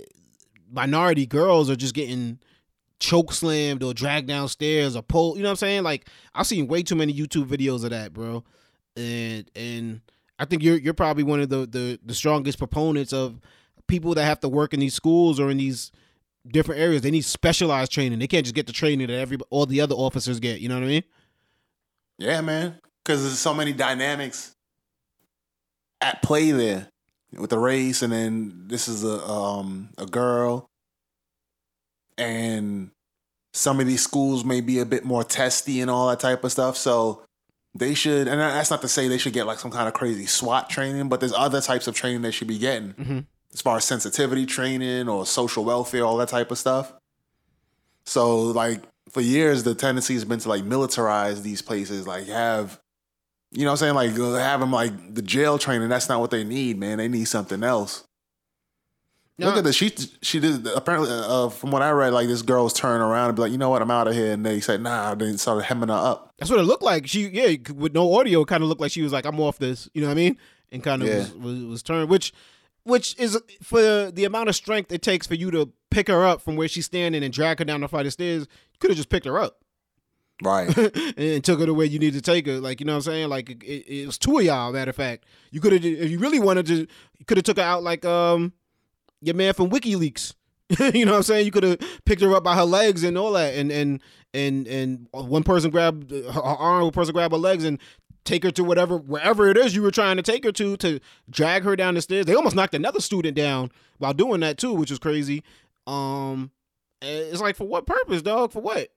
minority 0.70 1.26
girls 1.26 1.70
are 1.70 1.76
just 1.76 1.94
getting 1.94 2.38
choke 3.00 3.32
slammed 3.32 3.82
or 3.82 3.94
dragged 3.94 4.28
downstairs 4.28 4.96
or 4.96 5.02
pulled 5.02 5.36
you 5.36 5.42
know 5.42 5.48
what 5.48 5.52
i'm 5.52 5.56
saying 5.56 5.82
like 5.82 6.08
i've 6.34 6.46
seen 6.46 6.66
way 6.66 6.82
too 6.82 6.96
many 6.96 7.12
youtube 7.14 7.46
videos 7.46 7.84
of 7.84 7.90
that 7.90 8.12
bro 8.12 8.44
and 8.96 9.50
and 9.54 10.00
i 10.38 10.44
think 10.44 10.62
you're 10.62 10.78
you're 10.78 10.94
probably 10.94 11.22
one 11.22 11.40
of 11.40 11.48
the 11.48 11.66
the, 11.66 11.98
the 12.04 12.14
strongest 12.14 12.58
proponents 12.58 13.12
of 13.12 13.40
people 13.88 14.14
that 14.14 14.24
have 14.24 14.38
to 14.40 14.48
work 14.48 14.72
in 14.72 14.80
these 14.80 14.94
schools 14.94 15.40
or 15.40 15.50
in 15.50 15.56
these 15.56 15.90
different 16.46 16.80
areas 16.80 17.02
they 17.02 17.10
need 17.10 17.24
specialized 17.24 17.90
training 17.92 18.18
they 18.18 18.26
can't 18.26 18.44
just 18.44 18.54
get 18.54 18.66
the 18.66 18.72
training 18.72 19.06
that 19.08 19.18
every 19.18 19.36
all 19.50 19.66
the 19.66 19.80
other 19.80 19.94
officers 19.94 20.38
get 20.40 20.60
you 20.60 20.68
know 20.68 20.76
what 20.76 20.84
i 20.84 20.86
mean 20.86 21.02
Yeah, 22.18 22.40
man. 22.40 22.78
Because 23.04 23.22
there's 23.22 23.38
so 23.38 23.52
many 23.54 23.72
dynamics 23.72 24.54
at 26.00 26.22
play 26.22 26.50
there 26.52 26.88
with 27.32 27.50
the 27.50 27.58
race, 27.58 28.02
and 28.02 28.12
then 28.12 28.64
this 28.68 28.86
is 28.88 29.02
a 29.04 29.22
um 29.26 29.90
a 29.98 30.06
girl, 30.06 30.68
and 32.16 32.90
some 33.54 33.80
of 33.80 33.86
these 33.86 34.02
schools 34.02 34.44
may 34.44 34.60
be 34.60 34.78
a 34.78 34.84
bit 34.86 35.04
more 35.04 35.24
testy 35.24 35.80
and 35.80 35.90
all 35.90 36.08
that 36.08 36.20
type 36.20 36.44
of 36.44 36.52
stuff. 36.52 36.76
So 36.76 37.22
they 37.74 37.94
should, 37.94 38.28
and 38.28 38.40
that's 38.40 38.70
not 38.70 38.80
to 38.82 38.88
say 38.88 39.08
they 39.08 39.18
should 39.18 39.32
get 39.32 39.46
like 39.46 39.58
some 39.58 39.70
kind 39.70 39.88
of 39.88 39.94
crazy 39.94 40.26
SWAT 40.26 40.68
training, 40.70 41.08
but 41.08 41.20
there's 41.20 41.32
other 41.32 41.60
types 41.60 41.86
of 41.86 41.94
training 41.94 42.22
they 42.22 42.30
should 42.30 42.48
be 42.48 42.58
getting 42.58 42.92
Mhm. 42.94 43.26
As 43.52 43.60
far 43.60 43.76
as 43.76 43.84
sensitivity 43.84 44.46
training 44.46 45.08
or 45.08 45.24
social 45.26 45.64
welfare, 45.64 46.04
all 46.04 46.16
that 46.18 46.28
type 46.28 46.50
of 46.50 46.58
stuff. 46.58 46.92
So 48.04 48.40
like 48.42 48.80
for 49.10 49.20
years, 49.20 49.62
the 49.62 49.74
tendency 49.74 50.14
has 50.14 50.24
been 50.24 50.38
to 50.40 50.48
like 50.48 50.64
militarize 50.64 51.42
these 51.42 51.62
places, 51.62 52.06
like 52.06 52.26
have, 52.26 52.78
you 53.50 53.64
know 53.64 53.70
what 53.72 53.82
I'm 53.82 53.94
saying? 53.94 53.94
Like 53.94 54.18
uh, 54.18 54.34
have 54.34 54.60
them 54.60 54.72
like 54.72 55.14
the 55.14 55.22
jail 55.22 55.58
training. 55.58 55.88
That's 55.88 56.08
not 56.08 56.20
what 56.20 56.30
they 56.30 56.44
need, 56.44 56.78
man. 56.78 56.98
They 56.98 57.08
need 57.08 57.26
something 57.26 57.62
else. 57.64 58.04
Look 59.40 59.56
at 59.56 59.62
this. 59.62 59.76
She 59.76 59.92
she 60.20 60.40
did 60.40 60.66
apparently 60.66 61.10
uh, 61.12 61.48
from 61.48 61.70
what 61.70 61.80
I 61.80 61.90
read, 61.92 62.12
like 62.12 62.26
this 62.26 62.42
girl 62.42 62.64
was 62.64 62.72
turning 62.72 63.02
around 63.02 63.28
and 63.28 63.36
be 63.36 63.42
like, 63.42 63.52
you 63.52 63.58
know 63.58 63.70
what, 63.70 63.80
I'm 63.80 63.90
out 63.90 64.08
of 64.08 64.14
here. 64.14 64.32
And 64.32 64.44
they 64.44 64.58
said, 64.58 64.82
nah. 64.82 65.14
They 65.14 65.36
started 65.36 65.62
hemming 65.62 65.90
her 65.90 65.94
up. 65.94 66.32
That's 66.38 66.50
what 66.50 66.58
it 66.58 66.64
looked 66.64 66.82
like. 66.82 67.06
She, 67.06 67.28
yeah, 67.28 67.56
with 67.72 67.94
no 67.94 68.12
audio, 68.16 68.44
kind 68.44 68.64
of 68.64 68.68
looked 68.68 68.80
like 68.80 68.90
she 68.90 69.00
was 69.02 69.12
like, 69.12 69.24
"I'm 69.24 69.38
off 69.38 69.58
this." 69.58 69.88
You 69.94 70.00
know 70.02 70.08
what 70.08 70.12
I 70.12 70.16
mean? 70.16 70.38
And 70.72 70.82
kind 70.82 71.02
of 71.02 71.08
Yeah. 71.08 71.18
was, 71.18 71.34
was 71.34 71.64
was 71.64 71.82
turned, 71.84 72.10
which, 72.10 72.32
which 72.88 73.18
is 73.18 73.38
for 73.62 74.10
the 74.10 74.24
amount 74.24 74.48
of 74.48 74.56
strength 74.56 74.90
it 74.90 75.02
takes 75.02 75.26
for 75.26 75.34
you 75.34 75.50
to 75.50 75.70
pick 75.90 76.08
her 76.08 76.24
up 76.24 76.40
from 76.40 76.56
where 76.56 76.68
she's 76.68 76.86
standing 76.86 77.22
and 77.22 77.32
drag 77.32 77.58
her 77.58 77.64
down 77.64 77.82
the 77.82 77.88
flight 77.88 78.06
of 78.06 78.12
stairs. 78.12 78.42
You 78.72 78.78
could 78.80 78.90
have 78.90 78.96
just 78.96 79.10
picked 79.10 79.26
her 79.26 79.38
up. 79.38 79.58
Right. 80.42 80.74
and 81.18 81.44
took 81.44 81.60
her 81.60 81.66
to 81.66 81.74
where 81.74 81.86
you 81.86 81.98
need 81.98 82.14
to 82.14 82.22
take 82.22 82.46
her. 82.46 82.60
Like 82.60 82.80
you 82.80 82.86
know 82.86 82.92
what 82.92 83.06
I'm 83.06 83.12
saying? 83.12 83.28
Like 83.28 83.50
it, 83.50 83.62
it 83.62 84.06
was 84.06 84.16
two 84.16 84.38
of 84.38 84.44
y'all. 84.44 84.72
Matter 84.72 84.88
of 84.88 84.96
fact, 84.96 85.26
you 85.50 85.60
could 85.60 85.72
have 85.72 85.84
if 85.84 86.10
you 86.10 86.18
really 86.18 86.38
wanted 86.38 86.66
to, 86.66 86.76
you 87.18 87.24
could 87.26 87.36
have 87.36 87.44
took 87.44 87.58
her 87.58 87.62
out 87.62 87.82
like 87.82 88.04
um 88.04 88.52
your 89.20 89.34
man 89.34 89.52
from 89.52 89.68
WikiLeaks. 89.68 90.34
you 90.94 91.04
know 91.04 91.12
what 91.12 91.18
I'm 91.18 91.22
saying? 91.24 91.44
You 91.44 91.50
could 91.50 91.64
have 91.64 91.78
picked 92.04 92.22
her 92.22 92.34
up 92.34 92.44
by 92.44 92.54
her 92.54 92.64
legs 92.64 93.04
and 93.04 93.18
all 93.18 93.32
that, 93.32 93.54
and 93.54 93.70
and 93.70 94.00
and 94.32 94.66
and 94.66 95.08
one 95.12 95.42
person 95.42 95.70
grabbed 95.70 96.10
her, 96.10 96.32
her 96.32 96.42
arm, 96.42 96.84
one 96.84 96.92
person 96.92 97.12
grabbed 97.12 97.32
her 97.32 97.38
legs, 97.38 97.64
and 97.64 97.78
take 98.28 98.42
her 98.44 98.50
to 98.50 98.62
whatever 98.62 98.96
wherever 98.98 99.48
it 99.48 99.56
is 99.56 99.74
you 99.74 99.80
were 99.82 99.90
trying 99.90 100.16
to 100.16 100.22
take 100.22 100.44
her 100.44 100.52
to 100.52 100.76
to 100.76 101.00
drag 101.30 101.64
her 101.64 101.74
down 101.74 101.94
the 101.94 102.02
stairs. 102.02 102.26
They 102.26 102.34
almost 102.34 102.54
knocked 102.54 102.74
another 102.74 103.00
student 103.00 103.34
down 103.34 103.70
while 103.96 104.12
doing 104.12 104.40
that 104.40 104.58
too, 104.58 104.74
which 104.74 104.90
is 104.90 104.98
crazy. 104.98 105.42
Um, 105.86 106.50
it's 107.00 107.40
like 107.40 107.56
for 107.56 107.66
what 107.66 107.86
purpose, 107.86 108.22
dog? 108.22 108.52
For 108.52 108.60
what? 108.60 108.88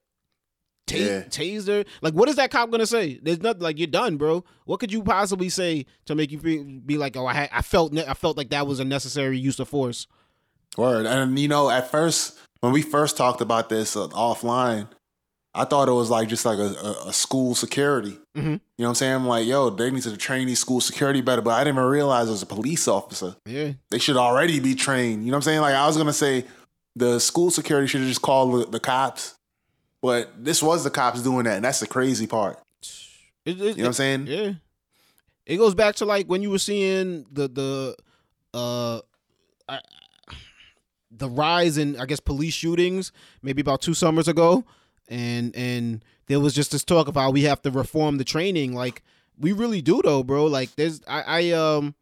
Ta- 0.87 0.97
Yeah. 0.97 1.21
Taser. 1.23 1.85
Like, 2.01 2.13
what 2.13 2.27
is 2.27 2.35
that 2.35 2.51
cop 2.51 2.69
gonna 2.71 2.85
say? 2.85 3.19
There's 3.23 3.39
nothing. 3.41 3.61
Like, 3.61 3.77
you're 3.77 3.87
done, 3.87 4.17
bro. 4.17 4.43
What 4.65 4.79
could 4.81 4.91
you 4.91 5.01
possibly 5.03 5.47
say 5.49 5.85
to 6.05 6.15
make 6.15 6.31
you 6.31 6.39
feel, 6.39 6.63
be 6.85 6.97
like, 6.97 7.15
oh, 7.15 7.25
I 7.25 7.33
had, 7.33 7.49
I 7.53 7.61
felt, 7.61 7.93
ne- 7.93 8.05
I 8.05 8.13
felt 8.13 8.35
like 8.37 8.49
that 8.49 8.67
was 8.67 8.79
a 8.79 8.85
necessary 8.85 9.37
use 9.39 9.59
of 9.59 9.69
force. 9.69 10.07
Word. 10.77 11.05
And 11.05 11.37
you 11.39 11.47
know, 11.47 11.69
at 11.69 11.89
first, 11.89 12.37
when 12.61 12.73
we 12.73 12.81
first 12.81 13.15
talked 13.17 13.39
about 13.41 13.69
this 13.69 13.95
uh, 13.95 14.07
offline, 14.09 14.87
I 15.53 15.65
thought 15.65 15.89
it 15.89 15.93
was 15.93 16.09
like 16.09 16.29
just 16.29 16.45
like 16.45 16.59
a, 16.59 16.95
a, 17.07 17.11
school 17.13 17.55
security. 17.55 18.17
Mhm. 18.37 18.43
You 18.43 18.51
know 18.51 18.59
what 18.77 18.87
I'm 18.87 18.95
saying? 18.95 19.13
I'm 19.15 19.27
like, 19.27 19.45
yo, 19.45 19.69
they 19.69 19.91
need 19.91 20.03
to 20.03 20.15
train 20.15 20.47
these 20.47 20.59
school 20.59 20.79
security 20.79 21.19
better. 21.19 21.41
But 21.41 21.51
I 21.51 21.63
didn't 21.65 21.75
even 21.77 21.89
realize 21.89 22.29
it 22.29 22.31
was 22.31 22.41
a 22.41 22.45
police 22.45 22.87
officer. 22.87 23.35
Yeah. 23.45 23.73
They 23.89 23.99
should 23.99 24.15
already 24.15 24.61
be 24.61 24.75
trained. 24.75 25.25
You 25.25 25.31
know 25.31 25.35
what 25.35 25.39
I'm 25.39 25.41
saying? 25.43 25.61
Like 25.61 25.75
I 25.75 25.85
was 25.87 25.97
gonna 25.97 26.13
say, 26.13 26.45
the 26.95 27.19
school 27.19 27.51
security 27.51 27.87
should 27.87 27.99
have 28.01 28.09
just 28.09 28.21
called 28.21 28.67
the, 28.67 28.71
the 28.71 28.79
cops. 28.79 29.35
But 30.01 30.43
this 30.43 30.63
was 30.63 30.83
the 30.83 30.89
cops 30.89 31.21
doing 31.21 31.43
that, 31.43 31.57
and 31.57 31.65
that's 31.65 31.79
the 31.79 31.87
crazy 31.87 32.27
part. 32.27 32.57
It, 33.45 33.51
it, 33.51 33.57
You 33.57 33.63
know 33.63 33.71
what 33.73 33.87
I'm 33.87 33.93
saying? 33.93 34.27
Yeah. 34.27 34.53
It 35.45 35.57
goes 35.57 35.75
back 35.75 35.95
to 35.95 36.05
like 36.05 36.27
when 36.27 36.41
you 36.41 36.49
were 36.49 36.59
seeing 36.59 37.25
the 37.31 37.47
the 37.49 37.95
uh 38.53 39.01
I, 39.67 39.79
the 41.11 41.29
rise 41.29 41.77
in 41.77 41.99
I 41.99 42.05
guess 42.05 42.19
police 42.21 42.53
shootings 42.53 43.11
maybe 43.41 43.61
about 43.61 43.81
two 43.81 43.93
summers 43.93 44.27
ago 44.27 44.63
and 45.11 45.55
and 45.55 46.03
there 46.27 46.39
was 46.39 46.55
just 46.55 46.71
this 46.71 46.83
talk 46.83 47.07
of 47.07 47.13
how 47.15 47.29
we 47.29 47.43
have 47.43 47.61
to 47.61 47.69
reform 47.71 48.17
the 48.17 48.23
training. 48.23 48.73
Like 48.73 49.03
we 49.37 49.51
really 49.51 49.81
do 49.81 50.01
though 50.03 50.23
bro. 50.23 50.45
Like 50.45 50.75
there's 50.75 51.01
I, 51.07 51.21
I 51.27 51.51
um 51.51 51.93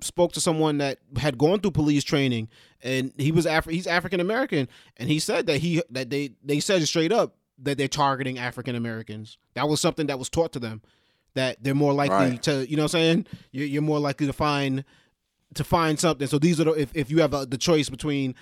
spoke 0.00 0.32
to 0.32 0.40
someone 0.40 0.78
that 0.78 0.98
had 1.18 1.36
gone 1.38 1.58
through 1.60 1.70
police 1.72 2.04
training 2.04 2.48
and 2.82 3.12
he 3.16 3.32
was 3.32 3.46
Afri- 3.46 3.72
he's 3.72 3.86
African 3.86 4.20
American 4.20 4.68
and 4.98 5.08
he 5.08 5.18
said 5.18 5.46
that 5.46 5.58
he 5.58 5.82
that 5.90 6.10
they 6.10 6.32
they 6.44 6.60
said 6.60 6.82
it 6.82 6.86
straight 6.86 7.12
up 7.12 7.34
that 7.58 7.78
they're 7.78 7.88
targeting 7.88 8.38
African 8.38 8.76
Americans 8.76 9.38
that 9.54 9.66
was 9.68 9.80
something 9.80 10.06
that 10.08 10.18
was 10.18 10.28
taught 10.28 10.52
to 10.52 10.58
them 10.58 10.82
that 11.34 11.62
they're 11.62 11.74
more 11.74 11.94
likely 11.94 12.16
Right. 12.16 12.42
to 12.44 12.70
you 12.70 12.76
know 12.76 12.82
what 12.84 12.94
I'm 12.94 13.00
saying? 13.00 13.26
You're, 13.52 13.66
you're 13.66 13.82
more 13.82 13.98
likely 13.98 14.26
to 14.26 14.32
find 14.34 14.84
to 15.54 15.64
find 15.64 15.98
something. 15.98 16.26
So 16.26 16.38
these 16.38 16.60
are 16.60 16.64
the, 16.64 16.72
if, 16.72 16.90
if 16.94 17.10
you 17.10 17.20
have 17.22 17.32
a, 17.32 17.46
the 17.46 17.56
choice 17.56 17.88
between 17.88 18.34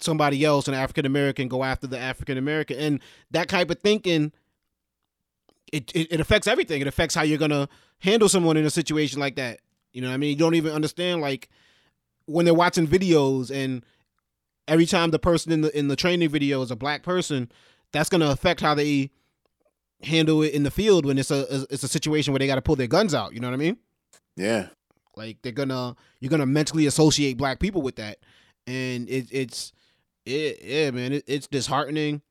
somebody 0.00 0.44
else 0.44 0.68
an 0.68 0.74
African 0.74 1.06
American 1.06 1.48
go 1.48 1.64
after 1.64 1.86
the 1.86 1.98
African 1.98 2.38
American 2.38 2.78
and 2.78 3.00
that 3.30 3.48
type 3.48 3.70
of 3.70 3.78
thinking 3.80 4.32
it, 5.72 5.90
it 5.94 6.12
it 6.12 6.20
affects 6.20 6.46
everything. 6.46 6.80
It 6.80 6.86
affects 6.86 7.14
how 7.14 7.22
you're 7.22 7.38
gonna 7.38 7.68
handle 8.00 8.28
someone 8.28 8.56
in 8.56 8.64
a 8.66 8.70
situation 8.70 9.20
like 9.20 9.36
that. 9.36 9.60
You 9.92 10.02
know 10.02 10.08
what 10.08 10.14
I 10.14 10.18
mean? 10.18 10.30
You 10.30 10.36
don't 10.36 10.54
even 10.54 10.72
understand 10.72 11.20
like 11.20 11.48
when 12.26 12.44
they're 12.44 12.54
watching 12.54 12.86
videos 12.86 13.50
and 13.50 13.84
every 14.68 14.86
time 14.86 15.10
the 15.10 15.18
person 15.18 15.52
in 15.52 15.60
the 15.62 15.76
in 15.78 15.88
the 15.88 15.96
training 15.96 16.28
video 16.28 16.62
is 16.62 16.70
a 16.70 16.76
black 16.76 17.02
person 17.02 17.50
that's 17.92 18.08
gonna 18.08 18.30
affect 18.30 18.60
how 18.60 18.74
they 18.74 19.10
handle 20.02 20.42
it 20.42 20.52
in 20.52 20.62
the 20.62 20.70
field 20.70 21.06
when 21.06 21.18
it's 21.18 21.30
a 21.30 21.64
it's 21.70 21.82
a 21.84 21.88
situation 21.88 22.32
where 22.32 22.38
they 22.38 22.46
got 22.46 22.56
to 22.56 22.62
pull 22.62 22.76
their 22.76 22.86
guns 22.86 23.14
out. 23.14 23.32
You 23.34 23.40
know 23.40 23.48
what 23.48 23.54
I 23.54 23.58
mean? 23.58 23.76
Yeah. 24.36 24.68
like 25.16 25.38
they're 25.42 25.52
gonna 25.52 25.94
you're 26.20 26.30
gonna 26.30 26.46
mentally 26.46 26.86
associate 26.86 27.36
black 27.36 27.60
people 27.60 27.82
with 27.82 27.96
that, 27.96 28.18
and 28.66 29.08
it, 29.08 29.26
it's 29.30 29.72
it 30.24 30.60
yeah 30.62 30.90
man 30.90 31.12
it, 31.12 31.24
it's 31.26 31.46
disheartening. 31.46 32.22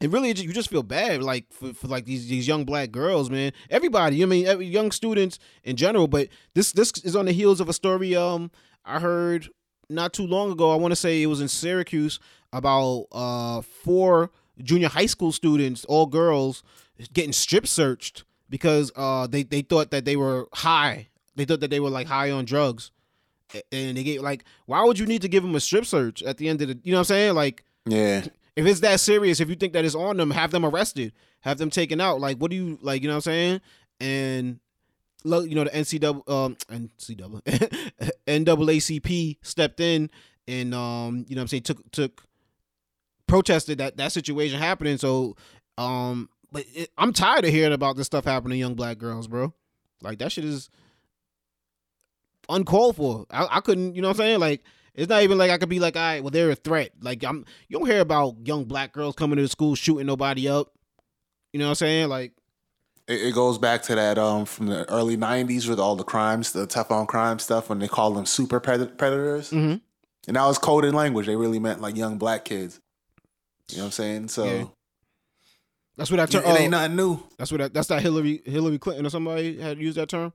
And 0.00 0.12
really, 0.12 0.30
you 0.30 0.52
just 0.52 0.68
feel 0.68 0.82
bad, 0.82 1.22
like 1.22 1.52
for, 1.52 1.72
for 1.72 1.86
like 1.86 2.06
these 2.06 2.26
these 2.26 2.48
young 2.48 2.64
black 2.64 2.90
girls, 2.90 3.30
man. 3.30 3.52
Everybody, 3.70 4.16
you 4.16 4.26
know 4.26 4.30
I 4.30 4.36
mean, 4.36 4.46
every, 4.46 4.66
young 4.66 4.90
students 4.90 5.38
in 5.62 5.76
general. 5.76 6.08
But 6.08 6.26
this 6.54 6.72
this 6.72 6.90
is 7.04 7.14
on 7.14 7.26
the 7.26 7.32
heels 7.32 7.60
of 7.60 7.68
a 7.68 7.72
story 7.72 8.16
um 8.16 8.50
I 8.84 8.98
heard 8.98 9.48
not 9.88 10.12
too 10.12 10.26
long 10.26 10.50
ago. 10.50 10.72
I 10.72 10.76
want 10.76 10.90
to 10.90 10.96
say 10.96 11.22
it 11.22 11.26
was 11.26 11.40
in 11.40 11.46
Syracuse 11.46 12.18
about 12.52 13.06
uh 13.12 13.60
four 13.60 14.32
junior 14.60 14.88
high 14.88 15.06
school 15.06 15.30
students, 15.30 15.84
all 15.84 16.06
girls, 16.06 16.64
getting 17.12 17.32
strip 17.32 17.68
searched 17.68 18.24
because 18.50 18.90
uh 18.96 19.28
they 19.28 19.44
they 19.44 19.62
thought 19.62 19.92
that 19.92 20.04
they 20.04 20.16
were 20.16 20.48
high. 20.52 21.10
They 21.36 21.44
thought 21.44 21.60
that 21.60 21.70
they 21.70 21.80
were 21.80 21.90
like 21.90 22.08
high 22.08 22.32
on 22.32 22.44
drugs, 22.44 22.90
and 23.72 23.96
they 23.96 24.02
get 24.02 24.22
like, 24.22 24.44
why 24.66 24.82
would 24.84 24.98
you 24.98 25.06
need 25.06 25.22
to 25.22 25.28
give 25.28 25.42
them 25.42 25.54
a 25.54 25.60
strip 25.60 25.84
search 25.86 26.22
at 26.22 26.36
the 26.38 26.48
end 26.48 26.62
of 26.62 26.68
the? 26.68 26.78
You 26.82 26.92
know 26.92 26.98
what 26.98 27.00
I'm 27.00 27.04
saying? 27.06 27.34
Like, 27.34 27.64
Yeah. 27.86 28.24
if 28.56 28.66
it's 28.66 28.80
that 28.80 29.00
serious, 29.00 29.40
if 29.40 29.48
you 29.48 29.54
think 29.56 29.72
that 29.74 29.84
it's 29.84 29.94
on 29.94 30.16
them, 30.16 30.30
have 30.30 30.50
them 30.50 30.64
arrested, 30.64 31.12
have 31.40 31.58
them 31.58 31.70
taken 31.70 32.00
out. 32.00 32.20
Like, 32.20 32.38
what 32.38 32.50
do 32.50 32.56
you 32.56 32.78
like? 32.82 33.02
You 33.02 33.08
know 33.08 33.14
what 33.14 33.26
I'm 33.26 33.32
saying? 33.32 33.60
And 34.00 34.60
look, 35.24 35.48
you 35.48 35.54
know 35.54 35.64
the 35.64 35.70
NCAA, 35.70 36.28
um, 36.28 36.56
NCAA, 36.70 38.10
NAACP 38.26 39.36
stepped 39.42 39.80
in 39.80 40.10
and 40.48 40.74
um, 40.74 41.24
you 41.28 41.34
know 41.36 41.40
what 41.40 41.42
I'm 41.44 41.48
saying 41.48 41.62
took 41.62 41.90
took 41.92 42.24
protested 43.26 43.78
that 43.78 43.96
that 43.96 44.12
situation 44.12 44.58
happening. 44.58 44.98
So, 44.98 45.36
um, 45.78 46.28
but 46.50 46.64
it, 46.74 46.90
I'm 46.98 47.12
tired 47.12 47.44
of 47.44 47.50
hearing 47.50 47.72
about 47.72 47.96
this 47.96 48.06
stuff 48.06 48.24
happening 48.24 48.56
to 48.56 48.58
young 48.60 48.74
black 48.74 48.98
girls, 48.98 49.28
bro. 49.28 49.52
Like 50.02 50.18
that 50.18 50.32
shit 50.32 50.44
is 50.44 50.68
uncalled 52.52 52.96
for. 52.96 53.26
I, 53.30 53.46
I 53.50 53.60
couldn't, 53.60 53.94
you 53.94 54.02
know 54.02 54.08
what 54.08 54.20
I'm 54.20 54.24
saying? 54.26 54.40
Like 54.40 54.62
it's 54.94 55.08
not 55.08 55.22
even 55.22 55.38
like 55.38 55.50
I 55.50 55.58
could 55.58 55.68
be 55.68 55.80
like, 55.80 55.96
all 55.96 56.02
right, 56.02 56.22
well, 56.22 56.30
they're 56.30 56.50
a 56.50 56.54
threat. 56.54 56.92
Like 57.00 57.24
I'm, 57.24 57.44
you 57.68 57.78
don't 57.78 57.86
hear 57.88 58.00
about 58.00 58.36
young 58.46 58.64
black 58.64 58.92
girls 58.92 59.14
coming 59.16 59.36
to 59.36 59.42
the 59.42 59.48
school 59.48 59.74
shooting 59.74 60.06
nobody 60.06 60.48
up. 60.48 60.72
You 61.52 61.58
know 61.58 61.66
what 61.66 61.70
I'm 61.70 61.74
saying? 61.76 62.08
Like, 62.08 62.32
It, 63.08 63.20
it 63.22 63.34
goes 63.34 63.58
back 63.58 63.82
to 63.84 63.94
that 63.94 64.18
um 64.18 64.44
from 64.46 64.66
the 64.66 64.88
early 64.90 65.16
'90s 65.16 65.68
with 65.68 65.80
all 65.80 65.96
the 65.96 66.04
crimes, 66.04 66.52
the 66.52 66.66
tough 66.66 66.90
on 66.90 67.06
crime 67.06 67.38
stuff, 67.38 67.68
when 67.68 67.78
they 67.78 67.88
called 67.88 68.16
them 68.16 68.26
super 68.26 68.60
pred- 68.60 68.96
predators, 68.98 69.50
Mhm. 69.50 69.80
and 70.28 70.36
that 70.36 70.44
was 70.46 70.58
coded 70.58 70.94
language. 70.94 71.26
They 71.26 71.36
really 71.36 71.58
meant 71.58 71.80
like 71.80 71.96
young 71.96 72.16
black 72.18 72.44
kids. 72.44 72.80
You 73.70 73.78
know 73.78 73.84
what 73.84 73.86
I'm 73.86 73.92
saying? 73.92 74.28
So 74.28 74.44
Yeah. 74.44 74.64
that's 75.96 76.10
what 76.10 76.20
I 76.20 76.24
it, 76.24 76.30
term. 76.30 76.44
it 76.44 76.60
ain't 76.60 76.70
nothing 76.70 76.96
new. 76.96 77.22
that's 77.38 77.50
what 77.52 77.60
I, 77.60 77.68
that's 77.68 77.88
that 77.88 78.02
Hillary 78.02 78.42
Hillary 78.44 78.78
Clinton 78.78 79.06
or 79.06 79.10
somebody 79.10 79.58
had 79.58 79.78
used 79.78 79.96
that 79.98 80.08
term. 80.08 80.32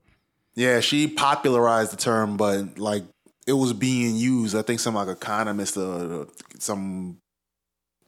Yeah, 0.58 0.80
she 0.80 1.06
popularized 1.06 1.92
the 1.92 1.96
term, 1.96 2.36
but 2.36 2.78
like 2.80 3.04
it 3.46 3.52
was 3.52 3.72
being 3.72 4.16
used. 4.16 4.56
I 4.56 4.62
think 4.62 4.80
some 4.80 4.94
like 4.94 5.06
economist 5.06 5.76
or 5.76 6.26
some 6.58 7.18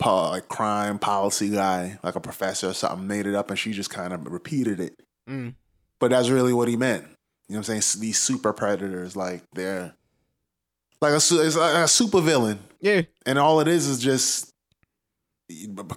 po- 0.00 0.30
like 0.30 0.48
crime 0.48 0.98
policy 0.98 1.48
guy, 1.50 2.00
like 2.02 2.16
a 2.16 2.20
professor 2.20 2.70
or 2.70 2.74
something, 2.74 3.06
made 3.06 3.28
it 3.28 3.36
up, 3.36 3.50
and 3.50 3.58
she 3.58 3.72
just 3.72 3.90
kind 3.90 4.12
of 4.12 4.26
repeated 4.26 4.80
it. 4.80 5.00
Mm. 5.28 5.54
But 6.00 6.10
that's 6.10 6.28
really 6.28 6.52
what 6.52 6.66
he 6.66 6.76
meant. 6.76 7.04
You 7.04 7.08
know 7.08 7.14
what 7.48 7.56
I'm 7.58 7.62
saying? 7.64 7.78
S- 7.78 7.94
These 7.94 8.18
super 8.18 8.52
predators, 8.52 9.14
like 9.14 9.44
they're 9.54 9.94
like 11.00 11.12
a, 11.14 11.20
su- 11.20 11.40
it's 11.40 11.56
like 11.56 11.74
a 11.84 11.86
super 11.88 12.20
villain, 12.20 12.58
Yeah, 12.80 13.02
and 13.26 13.38
all 13.38 13.60
it 13.60 13.68
is 13.68 13.86
is 13.86 14.00
just 14.00 14.50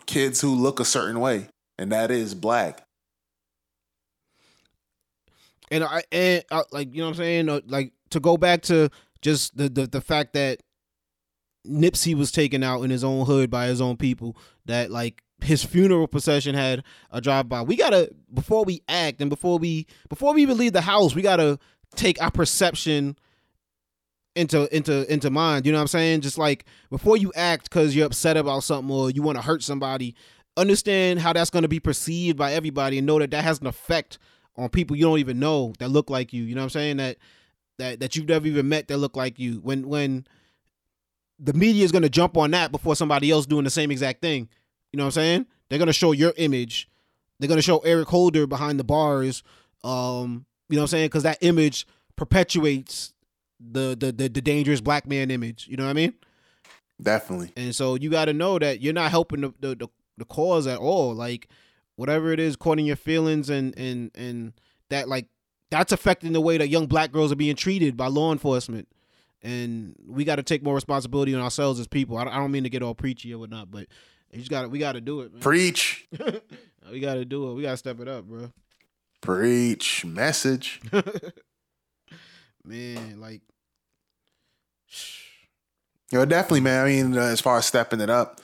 kids 0.05 0.39
who 0.39 0.53
look 0.53 0.79
a 0.79 0.85
certain 0.85 1.19
way, 1.19 1.47
and 1.79 1.91
that 1.91 2.11
is 2.11 2.35
black. 2.35 2.83
And 5.73 5.83
I 5.83 6.03
and 6.11 6.43
like 6.71 6.93
you 6.93 6.99
know 6.99 7.05
what 7.05 7.09
I'm 7.11 7.15
saying, 7.15 7.49
uh, 7.49 7.61
like 7.65 7.93
to 8.11 8.19
go 8.19 8.37
back 8.37 8.61
to 8.63 8.89
just 9.21 9.57
the, 9.57 9.69
the 9.69 9.87
the 9.87 10.01
fact 10.01 10.33
that 10.33 10.61
Nipsey 11.67 12.13
was 12.13 12.31
taken 12.31 12.63
out 12.63 12.83
in 12.83 12.91
his 12.91 13.03
own 13.03 13.25
hood 13.25 13.49
by 13.49 13.65
his 13.65 13.81
own 13.81 13.97
people. 13.97 14.37
That 14.65 14.91
like 14.91 15.23
his 15.41 15.63
funeral 15.63 16.07
procession 16.07 16.53
had 16.53 16.83
a 17.09 17.19
drive 17.19 17.49
by. 17.49 17.63
We 17.63 17.75
gotta 17.75 18.11
before 18.31 18.63
we 18.63 18.83
act 18.87 19.19
and 19.19 19.31
before 19.31 19.57
we 19.57 19.87
before 20.09 20.33
we 20.35 20.43
even 20.43 20.57
leave 20.57 20.73
the 20.73 20.81
house, 20.81 21.15
we 21.15 21.23
gotta 21.23 21.57
take 21.95 22.21
our 22.21 22.31
perception 22.31 23.17
into 24.35 24.73
into 24.75 25.11
into 25.11 25.31
mind. 25.31 25.65
You 25.65 25.71
know 25.71 25.79
what 25.79 25.83
I'm 25.83 25.87
saying? 25.87 26.21
Just 26.21 26.37
like 26.37 26.65
before 26.91 27.17
you 27.17 27.33
act 27.35 27.63
because 27.63 27.95
you're 27.95 28.05
upset 28.05 28.37
about 28.37 28.63
something 28.63 28.93
or 28.93 29.09
you 29.09 29.23
want 29.23 29.39
to 29.39 29.41
hurt 29.43 29.63
somebody, 29.63 30.15
understand 30.55 31.19
how 31.19 31.33
that's 31.33 31.49
to 31.49 31.67
be 31.67 31.79
perceived 31.79 32.37
by 32.37 32.53
everybody 32.53 32.99
and 32.99 33.07
know 33.07 33.17
that 33.17 33.31
that 33.31 33.43
has 33.43 33.59
an 33.59 33.65
effect 33.65 34.19
on 34.57 34.69
people 34.69 34.95
you 34.95 35.05
don't 35.05 35.19
even 35.19 35.39
know 35.39 35.73
that 35.79 35.89
look 35.89 36.09
like 36.09 36.33
you. 36.33 36.43
You 36.43 36.55
know 36.55 36.61
what 36.61 36.65
I'm 36.65 36.69
saying? 36.71 36.97
That 36.97 37.17
that 37.79 37.99
that 37.99 38.15
you've 38.15 38.27
never 38.27 38.47
even 38.47 38.69
met 38.69 38.87
that 38.87 38.97
look 38.97 39.15
like 39.15 39.39
you. 39.39 39.59
When 39.63 39.87
when 39.87 40.27
the 41.39 41.53
media 41.53 41.83
is 41.83 41.91
going 41.91 42.03
to 42.03 42.09
jump 42.09 42.37
on 42.37 42.51
that 42.51 42.71
before 42.71 42.95
somebody 42.95 43.31
else 43.31 43.45
doing 43.45 43.63
the 43.63 43.69
same 43.69 43.91
exact 43.91 44.21
thing. 44.21 44.47
You 44.91 44.97
know 44.97 45.03
what 45.03 45.07
I'm 45.07 45.11
saying? 45.23 45.45
They're 45.69 45.79
going 45.79 45.87
to 45.87 45.93
show 45.93 46.11
your 46.11 46.33
image. 46.37 46.87
They're 47.39 47.47
going 47.47 47.57
to 47.57 47.63
show 47.63 47.79
Eric 47.79 48.07
Holder 48.07 48.45
behind 48.47 48.79
the 48.79 48.83
bars. 48.83 49.43
Um, 49.83 50.45
you 50.69 50.75
know 50.75 50.81
what 50.81 50.83
I'm 50.83 50.87
saying? 50.87 51.05
Because 51.07 51.23
that 51.23 51.39
image 51.41 51.87
perpetuates 52.15 53.13
the, 53.59 53.95
the 53.99 54.11
the 54.11 54.29
the 54.29 54.41
dangerous 54.41 54.81
black 54.81 55.07
man 55.07 55.31
image. 55.31 55.67
You 55.67 55.77
know 55.77 55.83
what 55.83 55.91
I 55.91 55.93
mean? 55.93 56.13
Definitely. 57.01 57.51
And 57.57 57.75
so 57.75 57.95
you 57.95 58.09
got 58.09 58.25
to 58.25 58.33
know 58.33 58.59
that 58.59 58.81
you're 58.81 58.93
not 58.93 59.11
helping 59.11 59.41
the, 59.41 59.53
the 59.59 59.75
the 59.75 59.87
the 60.17 60.25
cause 60.25 60.67
at 60.67 60.77
all. 60.77 61.13
Like 61.13 61.47
whatever 61.95 62.31
it 62.31 62.39
is, 62.39 62.55
caught 62.55 62.79
in 62.79 62.85
your 62.85 62.95
feelings, 62.95 63.49
and 63.49 63.77
and 63.77 64.11
and 64.15 64.53
that 64.89 65.07
like 65.07 65.27
that's 65.69 65.91
affecting 65.91 66.33
the 66.33 66.41
way 66.41 66.57
that 66.57 66.69
young 66.69 66.85
black 66.85 67.11
girls 67.11 67.31
are 67.31 67.35
being 67.35 67.55
treated 67.55 67.97
by 67.97 68.07
law 68.07 68.31
enforcement. 68.31 68.87
And 69.41 69.95
we 70.07 70.23
got 70.23 70.35
to 70.37 70.43
take 70.43 70.63
more 70.63 70.75
responsibility 70.75 71.35
on 71.35 71.41
ourselves 71.41 71.79
as 71.79 71.87
people. 71.87 72.17
I, 72.17 72.23
I 72.23 72.37
don't 72.37 72.51
mean 72.51 72.63
to 72.63 72.69
get 72.69 72.81
all 72.81 72.95
preachy 72.95 73.33
or 73.33 73.39
whatnot, 73.39 73.71
but 73.71 73.87
you 74.31 74.39
just 74.39 74.51
got 74.51 74.69
we 74.69 74.79
got 74.79 74.93
to 74.93 75.01
do 75.01 75.21
it, 75.21 75.33
man. 75.33 75.41
Preach. 75.41 76.07
we 76.91 76.99
got 76.99 77.15
to 77.15 77.25
do 77.25 77.49
it. 77.49 77.53
We 77.55 77.63
got 77.63 77.71
to 77.71 77.77
step 77.77 77.99
it 77.99 78.07
up, 78.07 78.25
bro. 78.25 78.51
Preach. 79.21 80.05
Message. 80.05 80.81
man, 82.65 83.19
like, 83.19 83.41
know, 86.11 86.25
definitely, 86.25 86.61
man. 86.61 86.85
I 86.85 86.87
mean, 86.87 87.17
uh, 87.17 87.21
as 87.21 87.41
far 87.41 87.57
as 87.57 87.65
stepping 87.65 88.01
it 88.01 88.09
up, 88.09 88.41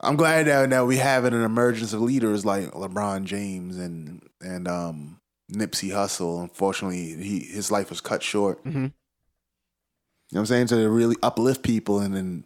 I'm 0.00 0.16
glad 0.16 0.46
that, 0.46 0.70
that 0.70 0.86
we 0.86 0.98
have 0.98 1.24
an 1.24 1.32
emergence 1.34 1.92
of 1.92 2.02
leaders 2.02 2.44
like 2.44 2.70
LeBron 2.72 3.24
James 3.24 3.76
and 3.78 4.22
and 4.40 4.68
um, 4.68 5.20
Nipsey 5.52 5.90
Hussle. 5.90 6.42
Unfortunately, 6.42 7.14
he 7.22 7.40
his 7.40 7.70
life 7.70 7.88
was 7.90 8.00
cut 8.00 8.22
short. 8.22 8.62
Mhm. 8.64 8.74
You 8.74 8.80
know 8.80 8.92
what 10.30 10.40
I'm 10.40 10.46
saying? 10.46 10.66
So 10.68 10.76
To 10.80 10.90
really 10.90 11.16
uplift 11.22 11.62
people 11.62 12.00
and 12.00 12.14
then 12.14 12.44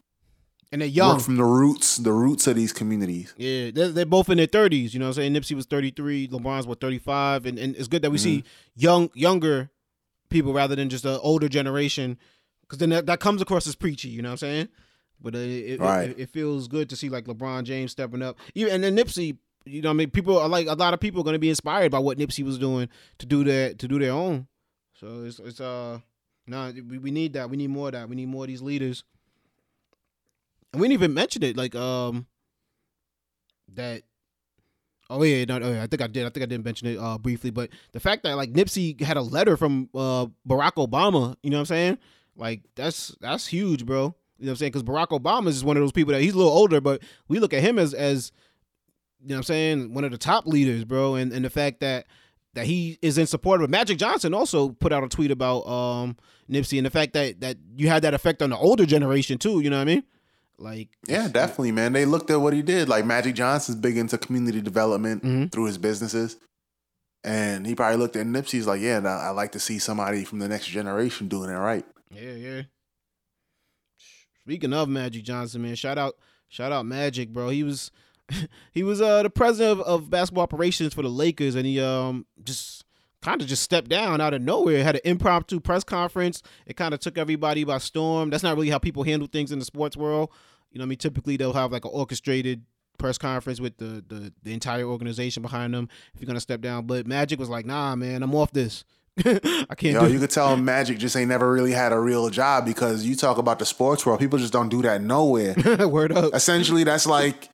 and 0.72 0.80
they're 0.82 0.88
young. 0.88 1.14
work 1.16 1.22
from 1.22 1.36
the 1.36 1.44
roots, 1.44 1.96
the 1.96 2.12
roots 2.12 2.46
of 2.46 2.54
these 2.54 2.72
communities. 2.72 3.34
Yeah, 3.36 3.70
they're, 3.72 3.88
they're 3.88 4.06
both 4.06 4.28
in 4.28 4.36
their 4.36 4.46
thirties. 4.46 4.94
You 4.94 5.00
know 5.00 5.06
what 5.06 5.18
I'm 5.18 5.22
saying? 5.22 5.34
Nipsey 5.34 5.56
was 5.56 5.66
33, 5.66 6.28
LeBron's 6.28 6.66
what 6.66 6.80
35, 6.80 7.46
and, 7.46 7.58
and 7.58 7.74
it's 7.74 7.88
good 7.88 8.02
that 8.02 8.10
we 8.12 8.18
see 8.18 8.44
young 8.76 9.10
younger 9.14 9.70
people 10.28 10.52
rather 10.52 10.76
than 10.76 10.88
just 10.88 11.02
the 11.02 11.18
older 11.20 11.48
generation, 11.48 12.16
because 12.62 12.78
then 12.78 12.90
that, 12.90 13.06
that 13.06 13.18
comes 13.18 13.42
across 13.42 13.66
as 13.66 13.74
preachy. 13.74 14.08
You 14.10 14.22
know 14.22 14.28
what 14.28 14.32
I'm 14.34 14.48
saying? 14.48 14.68
But 15.22 15.35
it, 15.35 15.72
it, 15.72 15.80
Right. 15.80 16.11
it, 16.11 16.18
it 16.18 16.28
feels 16.30 16.66
good 16.68 16.88
to 16.90 16.96
see 16.96 17.09
like 17.09 17.24
LeBron 17.26 17.64
James 17.64 17.92
stepping 17.92 18.22
up. 18.22 18.38
Even 18.54 18.74
and 18.74 18.85
then 18.85 18.96
Nipsey. 18.96 19.37
You 19.66 19.83
know, 19.83 19.90
what 19.90 19.94
I 19.94 19.96
mean, 19.98 20.11
people 20.11 20.38
are 20.38 20.48
like 20.48 20.66
a 20.66 20.72
lot 20.72 20.94
of 20.94 21.00
people 21.00 21.20
are 21.20 21.24
going 21.24 21.35
to 21.35 21.38
be 21.38 21.50
inspired 21.50 21.92
by 21.92 21.98
what 21.98 22.16
Nipsey 22.16 22.42
was 22.42 22.59
doing 22.59 22.88
to 23.18 23.26
do 23.26 23.44
that 23.44 23.78
to 23.80 23.87
do 23.88 23.98
their 23.98 24.12
own. 24.12 24.46
So 24.98 25.24
it's 25.24 25.38
it's 25.38 25.61
uh 25.61 25.98
no, 26.46 26.72
we, 26.88 26.96
we 26.96 27.11
need 27.11 27.35
that. 27.35 27.50
We 27.50 27.59
need 27.59 27.68
more 27.68 27.88
of 27.88 27.92
that. 27.92 28.09
We 28.09 28.16
need 28.16 28.28
more 28.28 28.44
of 28.44 28.48
these 28.48 28.62
leaders. 28.62 29.04
And 30.72 30.80
we 30.80 30.88
didn't 30.88 31.02
even 31.02 31.14
mention 31.14 31.42
it, 31.42 31.56
like 31.59 31.74
um 31.74 32.26
that 33.74 34.02
oh 35.11 35.22
yeah, 35.22 35.44
no, 35.44 35.59
oh, 35.62 35.72
yeah, 35.72 35.83
I 35.83 35.87
think 35.87 36.00
I 36.02 36.06
did. 36.06 36.24
I 36.24 36.30
think 36.30 36.42
I 36.42 36.46
didn't 36.46 36.64
mention 36.64 36.88
it 36.88 36.98
uh 36.98 37.18
briefly, 37.18 37.50
but 37.50 37.68
the 37.92 38.00
fact 38.00 38.22
that 38.22 38.37
like 38.37 38.52
Nipsey 38.54 38.98
had 39.00 39.18
a 39.18 39.22
letter 39.22 39.59
from 39.59 39.90
uh 39.94 40.26
Barack 40.48 40.74
Obama, 40.76 41.37
you 41.42 41.50
know 41.50 41.59
what 41.59 41.61
I'm 41.61 41.66
saying? 41.66 41.98
Like 42.35 42.62
that's 42.76 43.14
that's 43.20 43.46
huge, 43.46 43.85
bro. 43.85 44.14
You 44.40 44.46
know 44.46 44.50
what 44.50 44.55
I'm 44.55 44.57
saying? 44.57 44.72
Because 44.72 44.83
Barack 44.83 45.09
Obama 45.09 45.48
is 45.48 45.62
one 45.62 45.76
of 45.76 45.83
those 45.83 45.92
people 45.92 46.12
that 46.14 46.22
he's 46.22 46.33
a 46.33 46.37
little 46.38 46.53
older, 46.53 46.81
but 46.81 47.03
we 47.29 47.38
look 47.38 47.53
at 47.53 47.62
him 47.62 47.79
as 47.79 47.92
as 47.94 48.33
you 49.22 49.29
know 49.29 49.35
what 49.35 49.38
I'm 49.40 49.42
saying, 49.44 49.92
one 49.94 50.03
of 50.05 50.11
the 50.12 50.18
top 50.18 50.46
leaders, 50.46 50.85
bro. 50.85 51.14
And 51.14 51.31
and 51.33 51.44
the 51.44 51.50
fact 51.50 51.81
that 51.81 52.07
that 52.55 52.64
he 52.66 52.98
is 53.03 53.18
in 53.18 53.26
support 53.26 53.61
of 53.61 53.64
it. 53.64 53.70
Magic 53.70 53.98
Johnson 53.98 54.33
also 54.35 54.70
put 54.70 54.92
out 54.92 55.05
a 55.05 55.09
tweet 55.09 55.31
about 55.31 55.61
um 55.68 56.16
Nipsey 56.50 56.79
and 56.79 56.87
the 56.87 56.90
fact 56.90 57.12
that 57.12 57.40
that 57.42 57.59
you 57.76 57.88
had 57.88 58.03
that 58.03 58.14
effect 58.14 58.40
on 58.42 58.50
the 58.50 58.57
older 58.57 58.87
generation 58.87 59.37
too, 59.38 59.61
you 59.61 59.68
know 59.70 59.76
what 59.76 59.83
I 59.83 59.92
mean? 59.96 60.03
Like 60.59 60.88
Yeah, 61.07 61.29
definitely, 61.29 61.72
man. 61.72 61.92
They 61.92 62.07
looked 62.07 62.31
at 62.31 62.40
what 62.40 62.55
he 62.55 62.62
did. 62.62 62.88
Like 62.88 63.05
Magic 63.05 63.35
Johnson's 63.35 63.76
big 63.79 63.96
into 63.98 64.16
community 64.18 64.61
development 64.62 65.22
Mhm. 65.22 65.53
through 65.53 65.66
his 65.66 65.76
businesses. 65.79 66.38
And 67.22 67.66
he 67.66 67.74
probably 67.74 67.98
looked 67.98 68.16
at 68.16 68.26
Nipsey's 68.26 68.66
like, 68.66 68.81
yeah, 68.81 68.98
I 69.05 69.31
like 69.31 69.53
to 69.53 69.61
see 69.61 69.79
somebody 69.79 70.24
from 70.24 70.38
the 70.38 70.48
next 70.48 70.66
generation 70.68 71.29
doing 71.29 71.50
it 71.50 71.55
right. 71.55 71.85
Yeah, 72.11 72.33
yeah. 72.33 72.62
Speaking 74.44 74.72
of 74.72 74.88
Magic 74.88 75.22
Johnson, 75.22 75.62
man, 75.62 75.74
shout 75.74 75.98
out, 75.98 76.16
shout 76.48 76.72
out 76.72 76.87
Magic, 76.87 77.33
bro. 77.33 77.50
He 77.50 77.62
was, 77.62 77.90
he 78.72 78.83
was 78.83 79.00
uh 79.00 79.22
the 79.22 79.31
president 79.31 79.81
of, 79.81 79.87
of 79.87 80.11
basketball 80.11 80.44
operations 80.44 80.94
for 80.94 81.03
the 81.03 81.09
Lakers, 81.09 81.55
and 81.55 81.66
he 81.66 81.81
um 81.81 82.26
just 82.42 82.85
kind 83.22 83.40
of 83.42 83.48
just 83.48 83.62
stepped 83.62 83.88
down 83.88 84.20
out 84.20 84.35
of 84.35 84.42
nowhere. 84.42 84.83
Had 84.83 84.96
an 84.96 85.03
impromptu 85.05 85.61
press 85.61 85.85
conference. 85.85 86.42
It 86.66 86.76
kind 86.76 86.94
of 86.94 87.00
took 87.00 87.18
everybody 87.18 87.64
by 87.64 87.79
storm. 87.79 88.31
That's 88.31 88.42
not 88.42 88.57
really 88.57 88.70
how 88.70 88.79
people 88.79 89.03
handle 89.03 89.29
things 89.29 89.53
in 89.53 89.59
the 89.59 89.64
sports 89.64 89.96
world. 89.96 90.31
You 90.72 90.79
know, 90.79 90.85
I 90.85 90.87
mean, 90.87 90.98
typically 90.98 91.37
they'll 91.37 91.53
have 91.53 91.72
like 91.72 91.85
an 91.85 91.90
orchestrated 91.92 92.64
press 92.98 93.18
conference 93.18 93.61
with 93.61 93.76
the 93.79 94.05
the, 94.07 94.33
the 94.42 94.53
entire 94.53 94.85
organization 94.85 95.42
behind 95.42 95.74
them 95.74 95.88
if 96.14 96.20
you're 96.20 96.26
gonna 96.26 96.40
step 96.40 96.61
down. 96.61 96.87
But 96.87 97.07
Magic 97.07 97.38
was 97.38 97.48
like, 97.48 97.66
nah, 97.66 97.94
man, 97.96 98.22
I'm 98.22 98.35
off 98.35 98.53
this. 98.53 98.85
I 99.25 99.75
can't 99.77 99.94
Yo, 99.94 100.07
you 100.07 100.18
could 100.18 100.31
tell 100.31 100.57
Magic 100.57 100.99
just 100.99 101.16
ain't 101.16 101.29
never 101.29 101.51
really 101.51 101.73
had 101.73 101.92
a 101.92 101.99
real 101.99 102.31
job 102.31 102.64
because 102.64 103.05
you 103.05 103.16
talk 103.16 103.38
about 103.38 103.59
the 103.59 103.66
sports 103.66 104.07
world, 104.07 104.20
people 104.20 104.38
just 104.38 104.53
don't 104.53 104.68
do 104.68 104.83
that 104.83 105.03
nowhere. 105.03 105.55
Word 105.88 106.12
up. 106.12 106.35
Essentially, 106.35 106.85
that's 106.85 107.07
like 107.07 107.51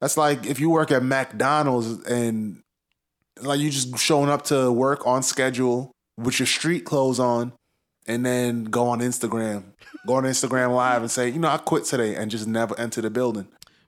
that's 0.00 0.16
like 0.16 0.46
if 0.46 0.60
you 0.60 0.70
work 0.70 0.90
at 0.90 1.02
McDonald's 1.02 2.04
and 2.06 2.62
like 3.40 3.60
you 3.60 3.70
just 3.70 3.96
showing 3.98 4.28
up 4.28 4.42
to 4.46 4.70
work 4.72 5.06
on 5.06 5.22
schedule 5.22 5.92
with 6.16 6.38
your 6.40 6.46
street 6.46 6.84
clothes 6.84 7.20
on, 7.20 7.52
and 8.06 8.24
then 8.24 8.64
go 8.64 8.88
on 8.88 9.00
Instagram, 9.00 9.62
go 10.06 10.14
on 10.14 10.24
Instagram 10.24 10.74
live 10.74 11.02
and 11.02 11.10
say, 11.10 11.28
you 11.28 11.38
know, 11.38 11.48
I 11.48 11.58
quit 11.58 11.84
today, 11.84 12.16
and 12.16 12.30
just 12.30 12.46
never 12.46 12.78
enter 12.78 13.00
the 13.00 13.10
building. 13.10 13.46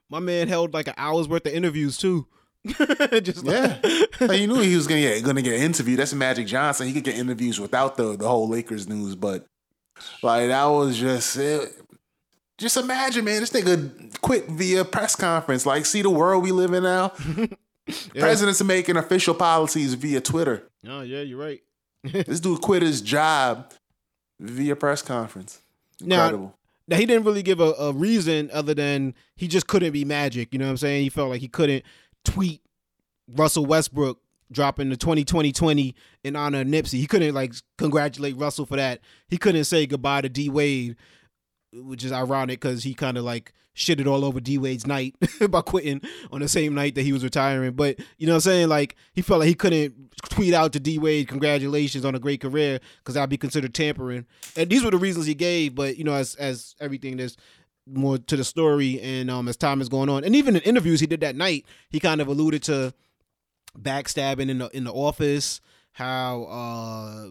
My 0.09 0.21
man 0.21 0.49
held 0.49 0.75
like 0.75 0.89
an 0.89 0.95
hour's 0.97 1.29
worth 1.29 1.47
of 1.47 1.53
interviews 1.53 1.97
too. 1.97 2.27
Just 3.23 3.45
Yeah, 3.45 3.79
like, 3.83 4.21
like 4.21 4.41
you 4.41 4.47
knew 4.47 4.61
he 4.61 4.77
was 4.77 4.87
gonna 4.87 5.01
get 5.01 5.25
gonna 5.25 5.43
get 5.43 5.55
interviewed. 5.61 5.99
That's 5.99 6.13
Magic 6.13 6.47
Johnson. 6.47 6.87
He 6.87 6.93
could 6.93 7.05
get 7.05 7.17
interviews 7.17 7.59
without 7.59 7.97
the 7.97 8.17
the 8.17 8.29
whole 8.29 8.49
Lakers 8.49 8.89
news, 8.89 9.15
but 9.15 9.47
like 10.23 10.49
that 10.49 10.65
was 10.67 10.99
just 10.99 11.37
it. 11.37 11.73
Just 12.59 12.77
imagine, 12.77 13.25
man, 13.25 13.41
this 13.41 13.51
nigga 13.51 14.21
quit 14.21 14.47
via 14.47 14.85
press 14.85 15.17
conference. 15.17 15.65
Like, 15.65 15.87
see 15.87 16.03
the 16.03 16.11
world 16.11 16.43
we 16.45 16.53
live 16.53 16.73
in 16.73 16.83
now. 16.83 17.13
Yeah. 18.15 18.21
Presidents 18.23 18.61
are 18.61 18.65
making 18.65 18.97
official 18.97 19.35
policies 19.35 19.95
via 19.95 20.21
Twitter. 20.21 20.69
Oh 20.87 21.01
yeah, 21.01 21.23
you're 21.23 21.39
right. 21.41 21.61
This 22.05 22.39
dude 22.39 22.61
quit 22.61 22.83
his 22.83 23.01
job 23.01 23.73
via 24.39 24.77
press 24.77 25.03
conference. 25.03 25.61
Now- 26.01 26.27
Incredible. 26.27 26.55
Now 26.87 26.97
he 26.99 27.07
didn't 27.07 27.25
really 27.25 27.43
give 27.43 27.59
a, 27.61 27.73
a 27.73 27.93
reason 27.93 28.49
other 28.53 28.75
than 28.75 29.15
he 29.35 29.49
just 29.49 29.67
couldn't 29.67 29.93
be 29.93 30.05
magic. 30.05 30.53
You 30.53 30.59
know 30.61 30.67
what 30.67 30.73
I'm 30.73 30.77
saying? 30.77 31.03
He 31.03 31.09
felt 31.09 31.31
like 31.31 31.41
he 31.41 31.49
couldn't 31.49 31.85
tweet 32.25 32.63
Russell 33.29 33.67
Westbrook 33.67 34.19
dropping 34.53 34.91
the 34.91 34.97
2020 34.97 35.95
in 36.25 36.37
honor 36.37 36.61
of 36.63 36.67
Nipsey. 36.67 36.99
He 36.99 37.07
couldn't 37.07 37.35
like 37.35 37.55
congratulate 37.79 38.37
Russell 38.37 38.67
for 38.67 38.77
that. 38.77 39.01
He 39.29 39.39
couldn't 39.39 39.65
say 39.65 39.87
goodbye 39.87 40.23
to 40.23 40.29
D 40.29 40.49
Wade, 40.51 40.97
which 41.73 42.05
is 42.05 42.13
ironic 42.13 42.61
because 42.61 42.83
he 42.83 42.95
kind 42.95 43.17
of 43.17 43.25
like 43.25 43.53
shitted 43.77 44.07
all 44.07 44.25
over 44.25 44.41
D 44.41 44.59
Wade's 44.59 44.87
night 44.87 45.15
by 45.51 45.61
quitting 45.63 46.01
on 46.33 46.41
the 46.41 46.49
same 46.49 46.75
night 46.75 46.95
that 46.97 47.03
he 47.03 47.13
was 47.13 47.25
retiring. 47.25 47.73
But 47.73 47.99
you 48.19 48.27
know 48.27 48.33
what 48.33 48.47
I'm 48.47 48.53
saying? 48.53 48.69
Like 48.69 48.97
he 49.13 49.23
felt 49.23 49.41
like 49.41 49.49
he 49.49 49.55
couldn't 49.55 50.17
tweet 50.29 50.55
out 50.55 50.73
to 50.73 50.81
D 50.81 50.99
Wade 50.99 51.29
congratulations 51.29 52.05
on 52.05 52.15
a 52.15 52.19
great 52.19 52.41
career 52.41 52.81
because 52.99 53.15
that'd 53.15 53.31
be 53.31 53.39
considered 53.39 53.75
tampering. 53.75 54.27
And 54.57 54.69
these 54.69 54.85
were 54.85 54.91
the 54.91 54.99
reasons 54.99 55.27
he 55.27 55.35
gave. 55.35 55.75
But 55.75 55.97
you 55.97 56.05
know, 56.05 56.15
as 56.15 56.35
as 56.35 56.75
everything 56.81 57.17
there's 57.17 57.37
more 57.93 58.19
to 58.19 58.37
the 58.37 58.45
story 58.45 59.01
and 59.01 59.31
um 59.31 59.49
as 59.49 59.57
time 59.57 59.81
is 59.81 59.89
going 59.89 60.09
on 60.09 60.25
and 60.25 60.37
even 60.37 60.57
in 60.57 60.63
interviews 60.63 61.01
he 61.01 61.07
did 61.07 61.21
that 61.21 61.37
night 61.37 61.65
he 61.89 62.01
kind 62.01 62.21
of 62.21 62.29
alluded 62.29 62.63
to 62.63 62.93
backstabbing 63.79 64.49
in 64.49 64.59
the 64.59 64.69
in 64.77 64.85
the 64.85 64.93
office 64.93 65.61
how 65.93 66.45
uh 66.45 67.31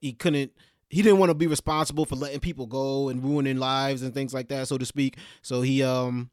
he 0.00 0.12
couldn't 0.12 0.52
he 0.88 1.02
didn't 1.02 1.18
want 1.18 1.30
to 1.30 1.34
be 1.34 1.46
responsible 1.46 2.04
for 2.04 2.16
letting 2.16 2.40
people 2.40 2.66
go 2.66 3.08
and 3.08 3.22
ruining 3.22 3.58
lives 3.58 4.02
and 4.02 4.14
things 4.14 4.34
like 4.34 4.48
that 4.48 4.68
so 4.68 4.78
to 4.78 4.86
speak 4.86 5.16
so 5.42 5.62
he 5.62 5.82
um 5.82 6.30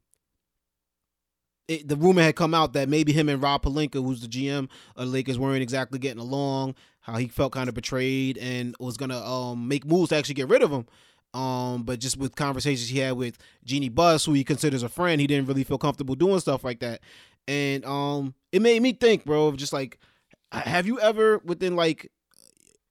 it, 1.68 1.88
the 1.88 1.96
rumor 1.96 2.22
had 2.22 2.36
come 2.36 2.54
out 2.54 2.74
that 2.74 2.90
maybe 2.90 3.12
him 3.12 3.30
and 3.30 3.42
Rob 3.42 3.64
Pelinka, 3.64 3.96
who's 3.96 4.22
the 4.22 4.28
GM 4.28 4.70
of 4.96 5.06
the 5.06 5.12
Lakers, 5.12 5.38
weren't 5.38 5.62
exactly 5.62 6.00
getting 6.00 6.22
along. 6.22 6.76
How 7.02 7.18
he 7.18 7.28
felt 7.28 7.54
kind 7.54 7.70
of 7.70 7.76
betrayed 7.76 8.38
and 8.38 8.76
was 8.80 8.98
gonna 8.98 9.20
um 9.20 9.68
make 9.68 9.86
moves 9.86 10.10
to 10.10 10.16
actually 10.16 10.36
get 10.36 10.50
rid 10.50 10.62
of 10.62 10.72
him. 10.72 10.86
Um, 11.34 11.84
but 11.84 12.00
just 12.00 12.18
with 12.18 12.36
conversations 12.36 12.90
he 12.90 13.00
had 13.00 13.14
with 13.14 13.38
Jeanie 13.64 13.90
Buss, 13.90 14.26
who 14.26 14.34
he 14.34 14.44
considers 14.44 14.84
a 14.84 14.90
friend, 14.90 15.22
he 15.22 15.28
didn't 15.28 15.48
really 15.48 15.64
feel 15.64 15.78
comfortable 15.78 16.16
doing 16.16 16.40
stuff 16.40 16.64
like 16.64 16.80
that. 16.80 17.02
And 17.48 17.86
um, 17.86 18.34
it 18.52 18.62
made 18.62 18.82
me 18.82 18.94
think, 18.94 19.26
bro, 19.26 19.48
of 19.48 19.58
just 19.58 19.74
like, 19.74 20.00
have 20.52 20.88
you 20.88 21.00
ever 21.00 21.40
within 21.40 21.76
like 21.76 22.12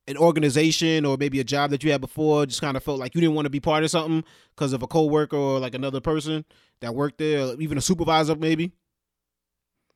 an 0.09 0.16
organization 0.16 1.05
or 1.05 1.16
maybe 1.16 1.41
a 1.41 1.45
job 1.45 1.70
that 1.70 1.82
you 1.82 1.91
had 1.91 2.01
before, 2.01 2.47
just 2.47 2.61
kind 2.61 2.76
of 2.76 2.82
felt 2.82 2.99
like 3.01 3.14
you 3.14 3.20
didn't 3.20 3.34
want 3.34 3.47
to 3.47 3.51
be 3.51 3.61
part 3.61 3.82
of 3.82 3.91
something 3.91 4.24
because 4.55 4.72
of 4.72 4.82
a 4.82 4.87
coworker 4.87 5.37
or 5.37 5.59
like 5.59 5.74
another 5.74 6.01
person 6.01 6.45
that 6.80 6.95
worked 6.95 7.18
there, 7.18 7.41
or 7.41 7.61
even 7.61 7.78
a 7.78 7.80
supervisor, 7.80 8.37
maybe? 8.37 8.72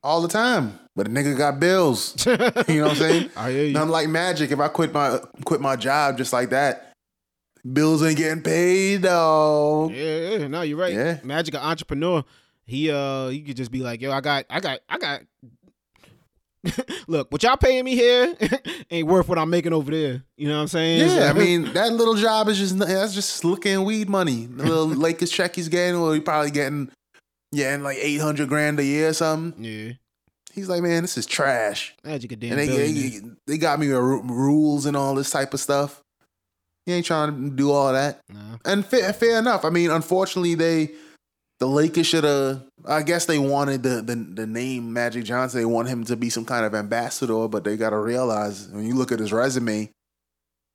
All 0.02 0.22
the 0.22 0.28
time. 0.28 0.78
But 0.96 1.08
a 1.08 1.10
nigga 1.10 1.36
got 1.36 1.60
bills. 1.60 2.26
You 2.26 2.36
know 2.36 2.52
what 2.54 2.90
I'm 2.90 2.96
saying? 2.96 3.30
I 3.36 3.50
hear 3.50 3.64
you. 3.66 3.72
Nothing 3.74 3.90
like 3.90 4.08
magic. 4.08 4.50
If 4.50 4.58
I 4.58 4.68
quit 4.68 4.92
my 4.92 5.20
quit 5.44 5.60
my 5.60 5.76
job 5.76 6.16
just 6.16 6.32
like 6.32 6.50
that, 6.50 6.89
bills 7.70 8.02
ain't 8.02 8.16
getting 8.16 8.42
paid 8.42 9.02
though. 9.02 9.90
Yeah, 9.90 10.38
yeah, 10.38 10.46
no, 10.48 10.62
you're 10.62 10.78
right. 10.78 10.92
Yeah. 10.92 11.18
Magic, 11.22 11.54
an 11.54 11.60
entrepreneur. 11.60 12.24
He 12.64 12.90
uh, 12.90 13.28
he 13.28 13.42
could 13.42 13.56
just 13.56 13.70
be 13.70 13.80
like, 13.80 14.00
yo, 14.00 14.12
I 14.12 14.20
got, 14.20 14.44
I 14.48 14.60
got, 14.60 14.80
I 14.88 14.98
got. 14.98 15.22
Look, 17.08 17.32
what 17.32 17.42
y'all 17.42 17.56
paying 17.56 17.84
me 17.84 17.94
here 17.94 18.36
ain't 18.90 19.08
worth 19.08 19.28
what 19.28 19.38
I'm 19.38 19.48
making 19.48 19.72
over 19.72 19.90
there. 19.90 20.22
You 20.36 20.48
know 20.48 20.56
what 20.56 20.62
I'm 20.62 20.68
saying? 20.68 21.08
Yeah, 21.10 21.30
I 21.30 21.32
mean 21.38 21.72
that 21.72 21.92
little 21.92 22.16
job 22.16 22.48
is 22.48 22.58
just 22.58 22.78
that's 22.78 23.14
just 23.14 23.44
looking 23.44 23.82
weed 23.84 24.08
money. 24.10 24.44
The 24.46 24.64
little 24.64 24.86
Lakers 24.86 25.30
check 25.30 25.56
he's 25.56 25.68
getting, 25.68 26.00
well, 26.00 26.12
he 26.12 26.20
probably 26.20 26.50
getting 26.50 26.90
yeah, 27.50 27.74
and 27.74 27.82
like 27.82 27.96
eight 28.00 28.20
hundred 28.20 28.48
grand 28.48 28.78
a 28.78 28.84
year 28.84 29.08
or 29.08 29.12
something. 29.14 29.64
yeah. 29.64 29.92
He's 30.52 30.68
like, 30.68 30.82
man, 30.82 31.02
this 31.02 31.16
is 31.16 31.26
trash. 31.26 31.94
Magic 32.04 32.32
a 32.32 32.36
damn 32.36 32.58
And 32.58 32.60
they, 32.60 32.66
they, 32.66 33.20
they 33.46 33.56
got 33.58 33.78
me 33.78 33.86
with 33.86 33.96
ru- 33.96 34.22
rules 34.22 34.84
and 34.84 34.96
all 34.96 35.14
this 35.14 35.30
type 35.30 35.54
of 35.54 35.60
stuff. 35.60 36.02
He 36.86 36.92
ain't 36.92 37.06
trying 37.06 37.50
to 37.50 37.56
do 37.56 37.70
all 37.70 37.92
that. 37.92 38.20
Nah. 38.28 38.56
And 38.64 38.84
fair, 38.84 39.12
fair 39.12 39.38
enough. 39.38 39.64
I 39.64 39.70
mean, 39.70 39.90
unfortunately, 39.90 40.54
they 40.54 40.90
the 41.58 41.66
Lakers 41.66 42.06
should 42.06 42.24
have. 42.24 42.62
I 42.86 43.02
guess 43.02 43.26
they 43.26 43.38
wanted 43.38 43.82
the, 43.82 44.00
the 44.02 44.16
the 44.16 44.46
name 44.46 44.92
Magic 44.92 45.24
Johnson. 45.24 45.60
They 45.60 45.66
want 45.66 45.88
him 45.88 46.04
to 46.04 46.16
be 46.16 46.30
some 46.30 46.44
kind 46.44 46.64
of 46.64 46.74
ambassador, 46.74 47.46
but 47.48 47.64
they 47.64 47.76
got 47.76 47.90
to 47.90 47.98
realize 47.98 48.68
when 48.68 48.86
you 48.86 48.94
look 48.94 49.12
at 49.12 49.18
his 49.18 49.32
resume, 49.32 49.90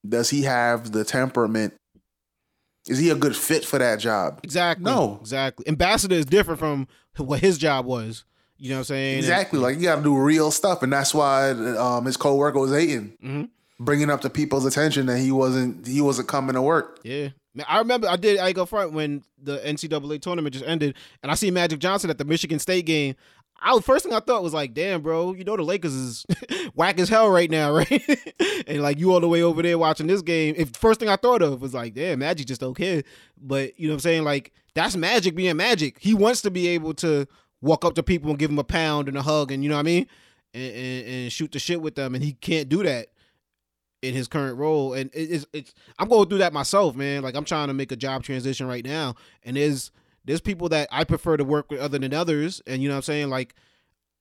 does 0.07 0.29
he 0.29 0.43
have 0.43 0.91
the 0.91 1.03
temperament? 1.03 1.73
Is 2.87 2.99
he 2.99 3.09
a 3.09 3.15
good 3.15 3.35
fit 3.35 3.65
for 3.65 3.79
that 3.79 3.99
job? 3.99 4.41
Exactly. 4.43 4.83
No. 4.85 5.17
Exactly. 5.21 5.67
Ambassador 5.67 6.13
is 6.15 6.25
different 6.27 6.59
from 6.59 6.87
what 7.17 7.39
his 7.39 7.57
job 7.57 7.85
was. 7.87 8.25
You 8.57 8.69
know 8.69 8.75
what 8.75 8.79
I'm 8.81 8.85
saying? 8.85 9.17
Exactly. 9.17 9.57
Like 9.59 9.77
you 9.77 9.81
got 9.81 9.95
to 9.97 10.03
do 10.03 10.15
real 10.15 10.51
stuff, 10.51 10.83
and 10.83 10.93
that's 10.93 11.13
why 11.13 11.49
um, 11.49 12.05
his 12.05 12.15
coworker 12.15 12.59
was 12.59 12.71
hating, 12.71 13.17
Mhm. 13.23 13.49
Bringing 13.79 14.09
up 14.09 14.21
to 14.21 14.29
people's 14.29 14.65
attention 14.65 15.05
that 15.07 15.19
he 15.19 15.31
wasn't 15.31 15.85
he 15.87 16.01
wasn't 16.01 16.27
coming 16.27 16.55
to 16.55 16.61
work. 16.61 16.99
Yeah. 17.03 17.29
I 17.67 17.79
remember 17.79 18.07
I 18.09 18.15
did 18.17 18.39
I 18.39 18.51
go 18.51 18.65
front 18.65 18.93
when 18.93 19.23
the 19.41 19.57
NCAA 19.59 20.21
tournament 20.21 20.53
just 20.53 20.65
ended 20.65 20.95
and 21.23 21.31
I 21.31 21.35
see 21.35 21.51
Magic 21.51 21.79
Johnson 21.79 22.09
at 22.09 22.17
the 22.17 22.25
Michigan 22.25 22.59
State 22.59 22.85
game. 22.85 23.15
I 23.61 23.79
first 23.79 24.03
thing 24.03 24.13
I 24.13 24.19
thought 24.19 24.43
was 24.43 24.53
like, 24.53 24.73
damn, 24.73 25.01
bro, 25.01 25.33
you 25.33 25.45
know 25.45 25.55
the 25.55 25.63
Lakers 25.63 25.93
is 25.93 26.25
whack 26.75 26.99
as 26.99 27.07
hell 27.07 27.29
right 27.29 27.49
now, 27.49 27.71
right? 27.75 28.03
and 28.67 28.81
like 28.81 28.99
you 28.99 29.13
all 29.13 29.21
the 29.21 29.29
way 29.29 29.41
over 29.41 29.61
there 29.61 29.77
watching 29.77 30.07
this 30.07 30.21
game. 30.21 30.55
If 30.57 30.75
first 30.75 30.99
thing 30.99 31.09
I 31.09 31.15
thought 31.15 31.41
of 31.41 31.61
was 31.61 31.73
like, 31.73 31.93
damn, 31.93 32.19
Magic 32.19 32.47
just 32.47 32.61
care. 32.75 33.03
But 33.41 33.79
you 33.79 33.87
know 33.87 33.93
what 33.93 33.97
I'm 33.97 33.99
saying? 34.01 34.23
Like, 34.23 34.51
that's 34.73 34.97
Magic 34.97 35.35
being 35.35 35.55
Magic. 35.55 35.97
He 35.99 36.13
wants 36.13 36.41
to 36.41 36.51
be 36.51 36.67
able 36.67 36.93
to 36.95 37.27
walk 37.61 37.85
up 37.85 37.95
to 37.95 38.03
people 38.03 38.29
and 38.29 38.37
give 38.37 38.49
them 38.49 38.59
a 38.59 38.63
pound 38.63 39.07
and 39.07 39.17
a 39.17 39.21
hug 39.21 39.51
and 39.51 39.63
you 39.63 39.69
know 39.69 39.75
what 39.75 39.81
I 39.81 39.83
mean? 39.83 40.07
And, 40.53 40.75
and, 40.75 41.07
and 41.07 41.31
shoot 41.31 41.51
the 41.51 41.59
shit 41.59 41.81
with 41.81 41.95
them. 41.95 42.13
And 42.13 42.23
he 42.23 42.33
can't 42.33 42.67
do 42.67 42.83
that 42.83 43.07
in 44.07 44.13
his 44.13 44.27
current 44.27 44.57
role. 44.57 44.93
And 44.93 45.09
it's 45.13 45.45
it's 45.53 45.73
I'm 45.99 46.07
going 46.09 46.29
through 46.29 46.37
that 46.39 46.53
myself, 46.53 46.95
man. 46.95 47.23
Like 47.23 47.35
I'm 47.35 47.45
trying 47.45 47.67
to 47.67 47.73
make 47.73 47.91
a 47.91 47.95
job 47.95 48.23
transition 48.23 48.67
right 48.67 48.85
now. 48.85 49.15
And 49.43 49.57
there's 49.57 49.91
there's 50.25 50.41
people 50.41 50.69
that 50.69 50.87
I 50.91 51.03
prefer 51.03 51.37
to 51.37 51.43
work 51.43 51.69
with 51.71 51.79
other 51.79 51.99
than 51.99 52.13
others. 52.13 52.61
And 52.67 52.81
you 52.81 52.87
know 52.89 52.95
what 52.95 52.99
I'm 52.99 53.03
saying? 53.03 53.29
Like 53.29 53.55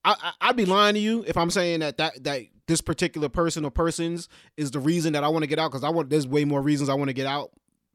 I, 0.05 0.15
I 0.21 0.49
I'd 0.49 0.57
be 0.57 0.67
lying 0.67 0.95
to 0.95 1.01
you 1.01 1.25
if 1.27 1.37
I'm 1.37 1.51
saying 1.51 1.81
that 1.81 1.97
that 1.99 2.25
that 2.25 2.43
this 2.67 2.81
particular 2.81 3.29
person 3.29 3.65
or 3.65 3.71
persons 3.71 4.29
is 4.57 4.71
the 4.71 4.81
reason 4.81 5.13
that 5.13 5.23
I 5.25 5.29
want 5.29 5.43
to 5.43 5.47
get 5.47 5.59
out 5.59 5.71
because 5.71 5.85
I 5.85 5.91
want 5.91 6.11
there's 6.11 6.27
way 6.27 6.45
more 6.45 6.63
reasons 6.63 6.89
I 6.89 6.95
want 6.95 7.09
to 7.09 7.15
get 7.15 7.27
out 7.27 7.51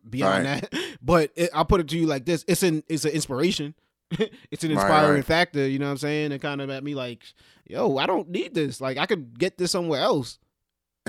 beyond 0.09 0.45
Right. 0.45 0.61
that. 0.71 0.73
But 1.01 1.31
it, 1.35 1.49
I'll 1.53 1.63
put 1.65 1.79
it 1.79 1.87
to 1.89 1.97
you 1.97 2.07
like 2.07 2.25
this: 2.25 2.43
it's 2.47 2.61
an 2.63 2.83
it's 2.89 3.05
an 3.05 3.11
inspiration. 3.11 3.73
it's 4.11 4.63
an 4.63 4.71
Right, 4.71 4.81
inspiring 4.81 5.15
right. 5.17 5.25
factor. 5.25 5.67
You 5.67 5.79
know 5.79 5.85
what 5.85 5.91
I'm 5.91 5.97
saying? 5.97 6.31
And 6.31 6.41
kind 6.41 6.61
of 6.61 6.69
at 6.69 6.83
me 6.83 6.93
like, 6.95 7.23
yo, 7.65 7.97
I 7.97 8.05
don't 8.05 8.27
need 8.29 8.53
this. 8.53 8.81
Like 8.81 8.97
I 8.97 9.05
could 9.05 9.37
get 9.39 9.57
this 9.57 9.71
somewhere 9.71 10.01
else. 10.01 10.39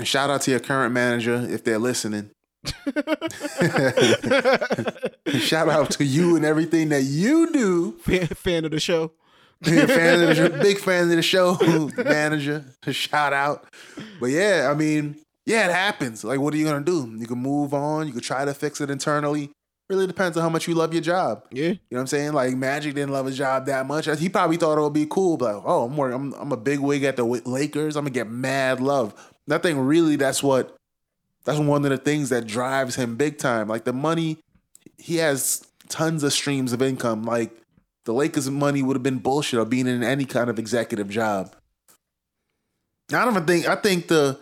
And 0.01 0.07
shout 0.07 0.31
out 0.31 0.41
to 0.41 0.49
your 0.49 0.59
current 0.59 0.95
manager 0.95 1.45
if 1.47 1.63
they're 1.63 1.77
listening. 1.77 2.31
shout 5.37 5.69
out 5.69 5.91
to 5.91 6.03
you 6.03 6.35
and 6.35 6.43
everything 6.43 6.89
that 6.89 7.03
you 7.03 7.51
do. 7.53 7.91
fan, 7.99 8.25
fan 8.25 8.65
of 8.65 8.71
the 8.71 8.79
show. 8.79 9.11
Fan 9.63 9.77
of 10.27 10.35
the, 10.35 10.59
big 10.63 10.79
fan 10.79 11.03
of 11.03 11.09
the 11.09 11.21
show, 11.21 11.55
manager. 12.03 12.65
Shout 12.89 13.31
out. 13.31 13.67
But 14.19 14.31
yeah, 14.31 14.69
I 14.71 14.73
mean, 14.73 15.17
yeah, 15.45 15.67
it 15.67 15.71
happens. 15.71 16.23
Like, 16.23 16.39
what 16.39 16.55
are 16.55 16.57
you 16.57 16.65
gonna 16.65 16.83
do? 16.83 17.13
You 17.19 17.27
can 17.27 17.37
move 17.37 17.75
on. 17.75 18.07
You 18.07 18.13
can 18.13 18.21
try 18.21 18.43
to 18.43 18.55
fix 18.55 18.81
it 18.81 18.89
internally. 18.89 19.51
Really 19.87 20.07
depends 20.07 20.35
on 20.35 20.41
how 20.41 20.49
much 20.49 20.67
you 20.67 20.73
love 20.73 20.93
your 20.93 21.03
job. 21.03 21.43
Yeah, 21.51 21.63
You 21.63 21.73
know 21.73 21.79
what 21.89 21.99
I'm 21.99 22.07
saying? 22.07 22.31
Like 22.33 22.55
Magic 22.55 22.95
didn't 22.95 23.11
love 23.11 23.25
his 23.25 23.37
job 23.37 23.65
that 23.65 23.85
much. 23.85 24.05
He 24.19 24.29
probably 24.29 24.55
thought 24.57 24.77
it 24.77 24.81
would 24.81 24.93
be 24.93 25.05
cool, 25.05 25.37
but 25.37 25.53
like, 25.53 25.63
oh, 25.63 25.83
I'm 25.83 25.95
working, 25.97 26.15
I'm, 26.15 26.33
I'm 26.41 26.51
a 26.53 26.57
big 26.57 26.79
wig 26.79 27.03
at 27.03 27.17
the 27.17 27.25
Lakers. 27.25 27.97
I'm 27.97 28.05
gonna 28.05 28.11
get 28.13 28.29
mad 28.29 28.79
love. 28.79 29.13
And 29.47 29.53
I 29.53 29.57
think 29.57 29.77
really 29.81 30.15
that's 30.15 30.43
what 30.43 30.75
that's 31.45 31.59
one 31.59 31.83
of 31.83 31.89
the 31.89 31.97
things 31.97 32.29
that 32.29 32.47
drives 32.47 32.95
him 32.95 33.15
big 33.15 33.37
time. 33.37 33.67
Like 33.67 33.83
the 33.83 33.93
money, 33.93 34.37
he 34.97 35.17
has 35.17 35.65
tons 35.89 36.23
of 36.23 36.33
streams 36.33 36.73
of 36.73 36.81
income. 36.81 37.23
Like 37.23 37.51
the 38.05 38.13
Lakers' 38.13 38.49
money 38.49 38.81
would 38.81 38.95
have 38.95 39.03
been 39.03 39.19
bullshit 39.19 39.59
of 39.59 39.69
being 39.69 39.87
in 39.87 40.03
any 40.03 40.25
kind 40.25 40.49
of 40.49 40.59
executive 40.59 41.09
job. 41.09 41.55
I 43.11 43.25
don't 43.25 43.33
even 43.33 43.45
think 43.45 43.67
I 43.67 43.75
think 43.75 44.07
the 44.07 44.39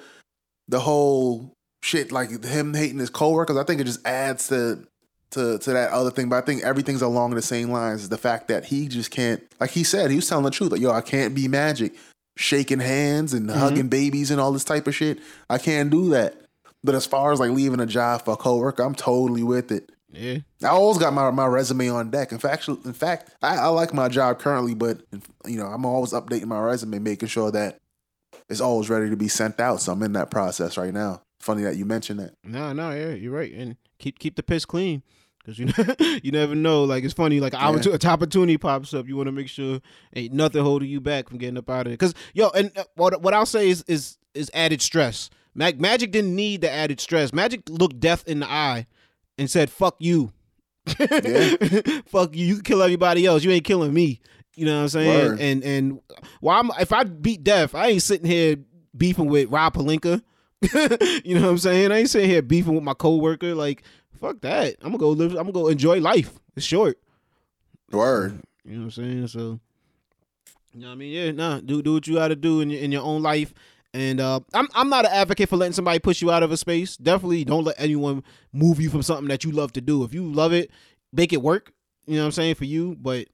the 0.68 0.80
whole 0.80 1.54
shit 1.82 2.12
like 2.12 2.43
him 2.43 2.74
hating 2.74 3.00
his 3.00 3.10
coworkers. 3.10 3.58
I 3.58 3.64
think 3.64 3.82
it 3.82 3.86
just 3.86 4.06
adds 4.06 4.47
to 4.50 4.86
to 5.32 5.58
to 5.60 5.74
that 5.74 5.91
other 5.91 6.12
thing. 6.12 6.30
But 6.30 6.38
I 6.38 6.45
think 6.45 6.64
everything's 6.64 7.02
along 7.02 7.32
the 7.32 7.41
same 7.41 7.72
lines. 7.72 8.10
The 8.10 8.18
fact 8.18 8.47
that 8.50 8.66
he 8.66 8.88
just 8.88 9.12
can't, 9.12 9.41
like 9.60 9.72
he 9.72 9.84
said, 9.84 10.10
he 10.10 10.18
was 10.18 10.28
telling 10.28 10.45
the 10.45 10.52
truth. 10.52 10.72
Like, 10.72 10.82
yo, 10.82 10.91
I 10.91 11.02
can't 11.02 11.36
be 11.36 11.47
magic, 11.47 11.95
shaking 12.40 12.80
hands 12.80 13.34
and 13.34 13.50
mm-hmm. 13.50 13.60
hugging 13.60 13.90
babies 13.90 14.32
and 14.32 14.40
all 14.40 14.54
this 14.54 14.64
type 14.64 14.88
of 14.88 14.96
shit. 14.96 15.20
I 15.50 15.58
can't 15.58 15.90
do 15.90 16.10
that. 16.12 16.36
But 16.84 16.96
as 16.96 17.06
far 17.06 17.34
as 17.34 17.40
like 17.40 17.52
leaving 17.52 17.82
a 17.82 17.86
job 17.86 18.24
for 18.24 18.34
a 18.34 18.38
coworker, 18.38 18.82
I'm 18.82 18.96
totally 18.96 19.44
with 19.44 19.72
it. 19.74 19.92
yeah. 20.10 20.38
I 20.64 20.68
always 20.68 20.98
got 20.98 21.12
my, 21.12 21.30
my 21.32 21.46
resume 21.46 21.90
on 21.90 22.10
deck. 22.10 22.32
In 22.32 22.38
fact, 22.38 22.70
in 22.70 22.94
fact, 22.94 23.32
I, 23.42 23.58
I 23.58 23.68
like 23.68 23.94
my 23.94 24.08
job 24.08 24.40
currently, 24.40 24.74
but 24.74 25.02
you 25.46 25.58
know, 25.58 25.66
I'm 25.66 25.86
always 25.86 26.14
updating 26.14 26.46
my 26.46 26.60
resume, 26.62 27.00
making 27.00 27.28
sure 27.28 27.52
that 27.52 27.78
it's 28.48 28.62
always 28.62 28.90
ready 28.90 29.10
to 29.10 29.18
be 29.18 29.28
sent 29.28 29.60
out. 29.60 29.82
So 29.82 29.92
I'm 29.92 30.02
in 30.02 30.14
that 30.14 30.32
process 30.32 30.78
right 30.78 30.94
now. 30.94 31.22
Funny 31.42 31.64
that 31.64 31.76
you 31.76 31.84
mentioned 31.84 32.22
that. 32.22 32.36
No, 32.46 32.72
no, 32.72 32.92
yeah, 32.92 33.12
you're 33.12 33.34
right. 33.34 33.52
And 33.52 33.76
keep 33.98 34.18
keep 34.18 34.36
the 34.38 34.44
piss 34.44 34.64
clean. 34.64 35.04
Cause 35.50 35.58
you 35.58 35.66
know, 35.78 35.95
you 36.22 36.32
never 36.32 36.54
know. 36.54 36.84
Like 36.84 37.04
it's 37.04 37.14
funny. 37.14 37.39
Like 37.39 37.54
Yeah. 37.54 37.76
a 37.76 37.97
top 37.97 38.14
opportunity 38.14 38.58
pops 38.60 38.93
up. 38.93 39.08
You 39.08 39.18
want 39.18 39.28
to 39.28 39.32
make 39.32 39.50
sure 39.50 39.80
ain't 40.16 40.32
nothing 40.32 40.62
holding 40.64 40.89
you 40.89 41.02
back 41.02 41.28
from 41.28 41.39
getting 41.39 41.58
up 41.58 41.68
out 41.72 41.88
of 41.88 41.93
it. 41.93 41.97
Cause 41.97 42.14
yo, 42.36 42.50
and 42.50 42.72
uh, 42.78 42.84
what 42.95 43.20
what 43.24 43.34
I'll 43.34 43.47
say 43.47 43.68
is 43.70 43.84
is 43.88 44.20
is 44.36 44.52
added 44.54 44.80
stress. 44.80 45.32
Mag- 45.56 45.82
Magic 45.82 46.12
didn't 46.12 46.36
need 46.36 46.62
the 46.62 46.70
added 46.72 47.00
stress. 47.00 47.34
Magic 47.34 47.64
looked 47.68 48.00
death 48.00 48.24
in 48.28 48.41
the 48.41 48.47
eye 48.50 48.86
and 49.39 49.50
said, 49.50 49.72
"Fuck 49.72 49.95
you, 49.97 50.32
fuck 50.86 52.36
you. 52.36 52.45
You 52.45 52.56
can 52.56 52.64
kill 52.64 52.84
everybody 52.84 53.26
else. 53.26 53.43
You 53.43 53.50
ain't 53.52 53.66
killing 53.66 53.93
me." 53.93 54.22
You 54.56 54.66
know 54.66 54.76
what 54.76 54.82
I'm 54.84 54.89
saying? 54.89 55.30
Word. 55.30 55.39
And 55.39 55.64
and 55.64 56.00
well, 56.41 56.60
I'm, 56.60 56.70
if 56.80 56.93
I 56.93 57.06
beat 57.06 57.43
death, 57.43 57.74
I 57.74 57.88
ain't 57.88 58.04
sitting 58.04 58.28
here 58.30 58.58
beefing 58.95 59.28
with 59.28 59.50
Rob 59.50 59.74
Pelinka. 59.74 60.22
you 61.24 61.36
know 61.36 61.43
what 61.43 61.50
I'm 61.52 61.58
saying? 61.58 61.91
I 61.91 62.00
ain't 62.00 62.10
sitting 62.10 62.30
here 62.30 62.41
beefing 62.41 62.76
with 62.76 62.84
my 62.84 62.93
coworker. 62.93 63.56
Like, 63.56 63.84
fuck 64.20 64.41
that. 64.41 64.76
I'm 64.82 64.91
gonna 64.91 64.97
go 64.97 65.09
live. 65.09 65.32
I'm 65.32 65.51
gonna 65.51 65.51
go 65.51 65.67
enjoy 65.67 65.99
life. 65.99 66.39
It's 66.55 66.65
short. 66.65 66.99
Word. 67.91 68.41
You 68.65 68.74
know 68.74 68.80
what 68.80 68.86
I'm 68.86 68.91
saying? 68.91 69.28
So, 69.28 69.59
you 70.74 70.82
know 70.82 70.88
what 70.88 70.93
I 70.93 70.95
mean? 70.95 71.11
Yeah, 71.11 71.32
nah. 71.32 71.59
Do 71.59 71.82
do 71.82 71.93
what 71.93 72.07
you 72.07 72.15
got 72.15 72.28
to 72.30 72.36
do 72.36 72.61
in 72.61 72.70
your, 72.70 72.82
in 72.82 72.91
your 72.91 73.03
own 73.03 73.22
life. 73.22 73.53
And 73.93 74.20
uh, 74.20 74.41
I'm 74.53 74.67
I'm 74.76 74.89
not 74.89 75.05
an 75.05 75.11
advocate 75.11 75.49
for 75.49 75.57
letting 75.57 75.74
somebody 75.74 75.99
push 75.99 76.22
you 76.22 76.32
out 76.32 76.43
of 76.43 76.51
a 76.51 76.57
space. 76.57 76.95
Definitely 76.97 77.43
don't 77.45 77.63
let 77.63 77.76
anyone 77.80 78.24
move 78.53 78.80
you 78.80 78.89
from 78.89 79.01
something 79.01 79.28
that 79.30 79.43
you 79.43 79.51
love 79.51 79.72
to 79.74 79.82
do. 79.82 80.03
If 80.03 80.13
you 80.13 80.32
love 80.32 80.53
it, 80.53 80.70
make 81.11 81.34
it 81.34 81.41
work. 81.41 81.72
You 82.05 82.15
know 82.15 82.22
what 82.22 82.26
I'm 82.28 82.32
saying 82.34 82.55
for 82.55 82.65
you. 82.65 82.95
But 82.99 83.28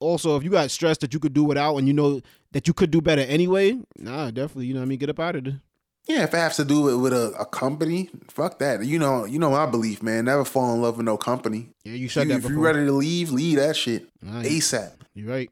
also, 0.00 0.36
if 0.36 0.42
you 0.42 0.50
got 0.50 0.70
stress 0.70 0.98
that 0.98 1.14
you 1.14 1.20
could 1.20 1.32
do 1.32 1.44
without, 1.44 1.76
and 1.76 1.86
you 1.86 1.94
know 1.94 2.20
that 2.52 2.66
you 2.66 2.74
could 2.74 2.90
do 2.90 3.00
better 3.00 3.22
anyway, 3.22 3.78
nah, 3.96 4.30
definitely. 4.30 4.66
You 4.66 4.74
know 4.74 4.80
what 4.80 4.86
I 4.86 4.88
mean? 4.88 4.98
Get 4.98 5.10
up 5.10 5.20
out 5.20 5.36
of 5.36 5.44
there. 5.44 5.60
Yeah, 6.08 6.22
if 6.22 6.32
it 6.34 6.36
has 6.36 6.56
to 6.56 6.64
do 6.64 6.88
it 6.88 6.96
with 6.96 7.12
a, 7.12 7.32
a 7.38 7.44
company, 7.46 8.10
fuck 8.28 8.60
that. 8.60 8.84
You 8.84 8.98
know, 8.98 9.24
you 9.24 9.38
know 9.40 9.50
my 9.50 9.66
belief, 9.66 10.02
man. 10.02 10.26
Never 10.26 10.44
fall 10.44 10.72
in 10.74 10.80
love 10.80 10.96
with 10.98 11.06
no 11.06 11.16
company. 11.16 11.70
Yeah, 11.84 11.94
you 11.94 12.08
said 12.08 12.28
You- 12.28 12.34
that 12.34 12.44
if 12.44 12.50
you're 12.50 12.60
ready 12.60 12.84
to 12.84 12.92
leave, 12.92 13.32
leave 13.32 13.56
that 13.58 13.76
shit 13.76 14.06
ASAP. 14.24 14.92
You're 15.14 15.28
right. 15.28 15.50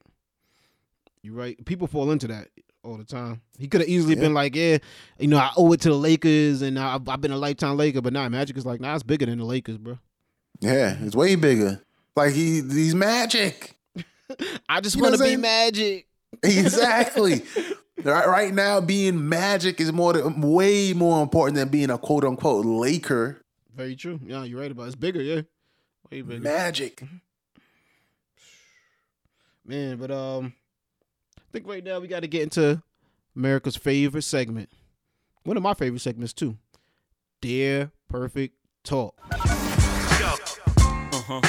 You're 1.22 1.34
right. 1.34 1.62
People 1.64 1.86
fall 1.86 2.10
into 2.12 2.28
that 2.28 2.48
all 2.84 2.96
the 2.98 3.04
time. 3.04 3.40
He 3.58 3.66
could 3.66 3.80
have 3.80 3.88
easily 3.88 4.14
Yeah. 4.14 4.20
been 4.20 4.34
like, 4.34 4.54
yeah, 4.54 4.78
you 5.18 5.26
know, 5.28 5.38
I 5.38 5.50
owe 5.56 5.72
it 5.72 5.80
to 5.82 5.88
the 5.88 5.94
Lakers, 5.96 6.62
and 6.62 6.78
I've, 6.78 7.08
I've 7.08 7.20
been 7.20 7.32
a 7.32 7.36
lifetime 7.38 7.76
Laker. 7.76 8.00
But 8.02 8.12
nah, 8.12 8.28
Magic 8.28 8.56
is 8.56 8.66
like, 8.66 8.80
nah, 8.80 8.94
it's 8.94 9.02
bigger 9.02 9.26
than 9.26 9.38
the 9.38 9.44
Lakers, 9.44 9.78
bro. 9.78 9.98
Yeah, 10.60 10.96
it's 11.00 11.16
way 11.16 11.34
bigger. 11.34 11.82
Like 12.14 12.32
he, 12.32 12.60
he's 12.60 12.94
magic. 12.94 13.74
I 14.68 14.80
just 14.80 15.00
want 15.00 15.16
to 15.16 15.22
be 15.22 15.36
Magic. 15.36 16.06
Exactly. 16.42 17.42
right, 18.02 18.26
right 18.26 18.54
now, 18.54 18.80
being 18.80 19.28
magic 19.28 19.80
is 19.80 19.92
more 19.92 20.12
than, 20.12 20.40
way 20.40 20.92
more 20.92 21.22
important 21.22 21.56
than 21.56 21.68
being 21.68 21.90
a 21.90 21.98
quote 21.98 22.24
unquote 22.24 22.64
Laker. 22.66 23.40
Very 23.74 23.96
true. 23.96 24.20
Yeah, 24.24 24.44
you're 24.44 24.60
right 24.60 24.70
about 24.70 24.84
it. 24.84 24.86
It's 24.86 24.96
bigger, 24.96 25.22
yeah. 25.22 25.42
Way 26.10 26.22
bigger. 26.22 26.40
Magic. 26.40 27.02
Man, 29.64 29.96
but 29.96 30.10
um 30.10 30.54
I 31.38 31.42
think 31.52 31.66
right 31.66 31.82
now 31.82 31.98
we 32.00 32.08
gotta 32.08 32.26
get 32.26 32.42
into 32.42 32.82
America's 33.34 33.76
favorite 33.76 34.22
segment. 34.22 34.70
One 35.44 35.56
of 35.56 35.62
my 35.62 35.74
favorite 35.74 36.00
segments 36.00 36.32
too. 36.32 36.56
Dear 37.40 37.90
Perfect 38.08 38.56
Talk. 38.84 39.14
Uh-huh. 41.16 41.40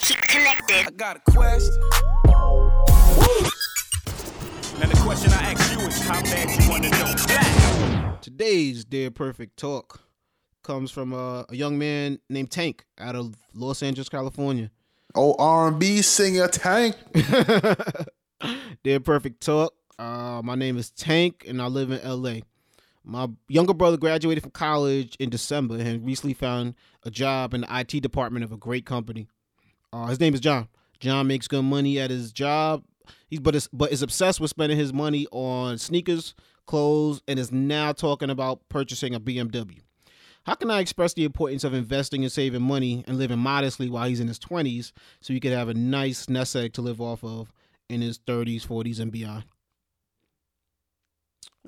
Keep 0.00 0.18
connected. 0.18 0.86
I 0.86 0.90
got 0.96 1.16
a 1.16 1.30
question. 1.30 1.74
Now 4.78 4.88
the 4.88 5.00
question 5.02 5.32
I 5.32 5.52
ask 5.52 5.72
you 5.72 5.80
is 5.86 5.98
how 6.00 6.20
bad 6.20 6.62
you 6.62 6.70
wanna 6.70 6.90
know. 6.90 7.14
Black. 7.26 8.20
Today's 8.20 8.84
Dear 8.84 9.10
Perfect 9.10 9.56
Talk 9.56 10.02
comes 10.62 10.90
from 10.90 11.14
uh, 11.14 11.44
a 11.48 11.54
young 11.56 11.78
man 11.78 12.18
named 12.28 12.50
Tank 12.50 12.84
out 12.98 13.16
of 13.16 13.34
Los 13.54 13.82
Angeles, 13.82 14.10
California. 14.10 14.70
Oh, 15.14 15.34
R&B 15.38 16.02
singer 16.02 16.48
Tank. 16.48 16.94
Dear 18.84 19.00
Perfect 19.00 19.40
Talk. 19.42 19.72
Uh, 19.98 20.42
my 20.44 20.54
name 20.54 20.76
is 20.76 20.90
Tank, 20.90 21.46
and 21.48 21.62
I 21.62 21.66
live 21.68 21.90
in 21.90 22.00
LA. 22.06 22.40
My 23.02 23.28
younger 23.48 23.72
brother 23.72 23.96
graduated 23.96 24.42
from 24.42 24.50
college 24.50 25.16
in 25.18 25.30
December 25.30 25.76
and 25.76 26.04
recently 26.04 26.34
found 26.34 26.74
a 27.02 27.10
job 27.10 27.54
in 27.54 27.62
the 27.62 27.78
IT 27.80 28.02
department 28.02 28.44
of 28.44 28.52
a 28.52 28.58
great 28.58 28.84
company. 28.84 29.26
Uh, 29.90 30.06
his 30.08 30.20
name 30.20 30.34
is 30.34 30.40
John. 30.40 30.68
John 31.00 31.26
makes 31.26 31.48
good 31.48 31.62
money 31.62 31.98
at 31.98 32.10
his 32.10 32.30
job. 32.30 32.84
He's 33.28 33.40
but 33.40 33.54
is, 33.54 33.68
but 33.72 33.90
is 33.92 34.02
obsessed 34.02 34.40
with 34.40 34.50
spending 34.50 34.78
his 34.78 34.92
money 34.92 35.26
on 35.32 35.78
sneakers, 35.78 36.34
clothes, 36.66 37.22
and 37.26 37.38
is 37.38 37.50
now 37.52 37.92
talking 37.92 38.30
about 38.30 38.60
purchasing 38.68 39.14
a 39.14 39.20
BMW. 39.20 39.80
How 40.44 40.54
can 40.54 40.70
I 40.70 40.78
express 40.78 41.12
the 41.12 41.24
importance 41.24 41.64
of 41.64 41.74
investing 41.74 42.22
and 42.22 42.30
saving 42.30 42.62
money 42.62 43.02
and 43.08 43.18
living 43.18 43.40
modestly 43.40 43.90
while 43.90 44.08
he's 44.08 44.20
in 44.20 44.28
his 44.28 44.38
20s 44.38 44.92
so 45.20 45.32
he 45.34 45.40
could 45.40 45.50
have 45.52 45.68
a 45.68 45.74
nice 45.74 46.28
nest 46.28 46.54
egg 46.54 46.72
to 46.74 46.82
live 46.82 47.00
off 47.00 47.24
of 47.24 47.52
in 47.88 48.00
his 48.00 48.18
30s, 48.20 48.64
40s, 48.64 49.00
and 49.00 49.10
beyond? 49.10 49.44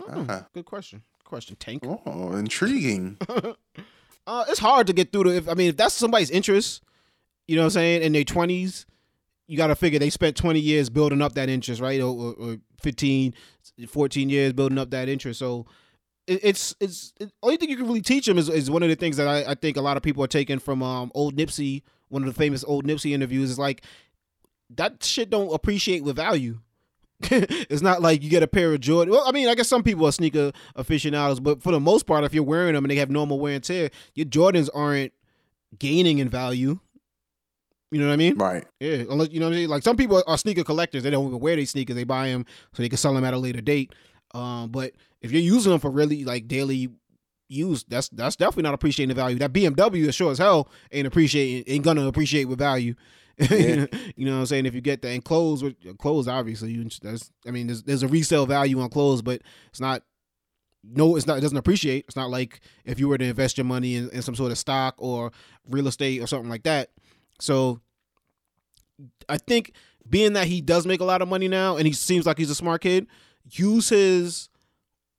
Hmm, 0.00 0.20
Uh-huh. 0.20 0.42
Good 0.54 0.64
question. 0.64 1.02
Good 1.18 1.24
question, 1.28 1.56
Tank. 1.56 1.82
Oh, 1.84 2.32
intriguing. 2.36 3.18
Uh, 4.26 4.44
it's 4.50 4.58
hard 4.58 4.86
to 4.86 4.92
get 4.92 5.10
through 5.10 5.24
to. 5.24 5.30
If 5.34 5.48
I 5.48 5.54
mean, 5.54 5.70
if 5.70 5.78
that's 5.78 5.94
somebody's 5.94 6.28
interest, 6.28 6.82
you 7.46 7.56
know 7.56 7.62
what 7.62 7.66
I'm 7.68 7.70
saying, 7.70 8.02
in 8.02 8.12
their 8.12 8.24
20s, 8.24 8.84
you 9.48 9.56
got 9.56 9.68
to 9.68 9.74
figure 9.74 9.98
they 9.98 10.10
spent 10.10 10.36
20 10.36 10.60
years 10.60 10.90
building 10.90 11.22
up 11.22 11.32
that 11.32 11.48
interest, 11.48 11.80
right? 11.80 12.00
Or, 12.00 12.14
or, 12.14 12.32
or 12.34 12.56
15, 12.82 13.34
14 13.88 14.30
years 14.30 14.52
building 14.52 14.78
up 14.78 14.90
that 14.90 15.08
interest. 15.08 15.40
So 15.40 15.66
it, 16.28 16.40
it's 16.42 16.76
it's 16.78 17.14
it, 17.18 17.32
only 17.42 17.56
thing 17.56 17.70
you 17.70 17.76
can 17.76 17.86
really 17.86 18.02
teach 18.02 18.26
them 18.26 18.38
is, 18.38 18.48
is 18.48 18.70
one 18.70 18.82
of 18.82 18.90
the 18.90 18.94
things 18.94 19.16
that 19.16 19.26
I, 19.26 19.52
I 19.52 19.54
think 19.54 19.76
a 19.76 19.80
lot 19.80 19.96
of 19.96 20.02
people 20.02 20.22
are 20.22 20.28
taking 20.28 20.58
from 20.58 20.82
um 20.82 21.10
old 21.14 21.34
Nipsey, 21.36 21.82
one 22.08 22.22
of 22.22 22.28
the 22.28 22.38
famous 22.38 22.62
old 22.62 22.86
Nipsey 22.86 23.12
interviews 23.12 23.50
is 23.50 23.58
like 23.58 23.82
that 24.76 25.02
shit 25.02 25.30
don't 25.30 25.52
appreciate 25.52 26.04
with 26.04 26.16
value. 26.16 26.60
it's 27.22 27.82
not 27.82 28.00
like 28.00 28.22
you 28.22 28.30
get 28.30 28.44
a 28.44 28.46
pair 28.46 28.72
of 28.72 28.80
Jordan. 28.80 29.12
Well, 29.12 29.24
I 29.26 29.32
mean, 29.32 29.48
I 29.48 29.56
guess 29.56 29.66
some 29.66 29.82
people 29.82 30.06
are 30.06 30.12
sneaker 30.12 30.52
aficionados, 30.76 31.40
but 31.40 31.62
for 31.62 31.72
the 31.72 31.80
most 31.80 32.06
part, 32.06 32.22
if 32.22 32.32
you're 32.32 32.44
wearing 32.44 32.74
them 32.74 32.84
and 32.84 32.90
they 32.90 32.96
have 32.96 33.10
normal 33.10 33.40
wear 33.40 33.54
and 33.54 33.64
tear, 33.64 33.90
your 34.14 34.26
Jordans 34.26 34.68
aren't 34.72 35.12
gaining 35.76 36.18
in 36.18 36.28
value. 36.28 36.78
You 37.90 38.00
know 38.00 38.08
what 38.08 38.12
I 38.12 38.16
mean? 38.16 38.36
right. 38.36 38.64
Yeah, 38.80 39.04
unless 39.10 39.30
you 39.30 39.40
know 39.40 39.46
what 39.46 39.54
I 39.54 39.58
mean. 39.58 39.68
Like 39.70 39.82
some 39.82 39.96
people 39.96 40.22
are 40.26 40.38
sneaker 40.38 40.64
collectors; 40.64 41.02
they 41.02 41.10
don't 41.10 41.26
even 41.26 41.40
wear 41.40 41.56
their 41.56 41.64
sneakers; 41.64 41.96
they 41.96 42.04
buy 42.04 42.28
them 42.28 42.44
so 42.74 42.82
they 42.82 42.88
can 42.88 42.98
sell 42.98 43.14
them 43.14 43.24
at 43.24 43.34
a 43.34 43.38
later 43.38 43.60
date. 43.60 43.94
Um, 44.34 44.70
but 44.70 44.92
if 45.22 45.32
you're 45.32 45.42
using 45.42 45.72
them 45.72 45.80
for 45.80 45.90
really 45.90 46.24
like 46.24 46.48
daily 46.48 46.90
use, 47.48 47.84
that's 47.88 48.08
that's 48.10 48.36
definitely 48.36 48.64
not 48.64 48.74
appreciating 48.74 49.08
the 49.08 49.14
value. 49.14 49.38
That 49.38 49.52
BMW 49.52 50.06
is 50.06 50.14
sure 50.14 50.30
as 50.30 50.38
hell 50.38 50.68
ain't 50.92 51.06
appreciating, 51.06 51.72
ain't 51.72 51.84
gonna 51.84 52.06
appreciate 52.06 52.44
with 52.44 52.58
value. 52.58 52.94
Yeah. 53.38 53.86
you 54.16 54.26
know 54.26 54.32
what 54.32 54.40
I'm 54.40 54.46
saying? 54.46 54.66
If 54.66 54.74
you 54.74 54.80
get 54.80 55.02
that 55.02 55.08
and 55.08 55.24
clothes, 55.24 55.62
with 55.62 55.98
clothes 55.98 56.28
obviously, 56.28 56.72
you, 56.72 56.88
that's 57.02 57.30
I 57.46 57.50
mean, 57.50 57.68
there's 57.68 57.82
there's 57.82 58.02
a 58.02 58.08
resale 58.08 58.46
value 58.46 58.80
on 58.80 58.90
clothes, 58.90 59.22
but 59.22 59.42
it's 59.70 59.80
not. 59.80 60.02
No, 60.84 61.16
it's 61.16 61.26
not. 61.26 61.38
It 61.38 61.40
doesn't 61.40 61.58
appreciate. 61.58 62.04
It's 62.06 62.16
not 62.16 62.30
like 62.30 62.60
if 62.84 63.00
you 63.00 63.08
were 63.08 63.18
to 63.18 63.24
invest 63.24 63.58
your 63.58 63.64
money 63.64 63.96
in, 63.96 64.10
in 64.10 64.22
some 64.22 64.36
sort 64.36 64.52
of 64.52 64.58
stock 64.58 64.94
or 64.98 65.32
real 65.68 65.88
estate 65.88 66.20
or 66.22 66.26
something 66.26 66.48
like 66.48 66.62
that. 66.62 66.90
So 67.38 67.80
I 69.28 69.38
think 69.38 69.72
being 70.08 70.32
that 70.34 70.46
he 70.46 70.60
does 70.60 70.86
make 70.86 71.00
a 71.00 71.04
lot 71.04 71.22
of 71.22 71.28
money 71.28 71.48
now 71.48 71.76
and 71.76 71.86
he 71.86 71.92
seems 71.92 72.26
like 72.26 72.38
he's 72.38 72.50
a 72.50 72.54
smart 72.54 72.82
kid, 72.82 73.06
use 73.50 73.88
his 73.88 74.48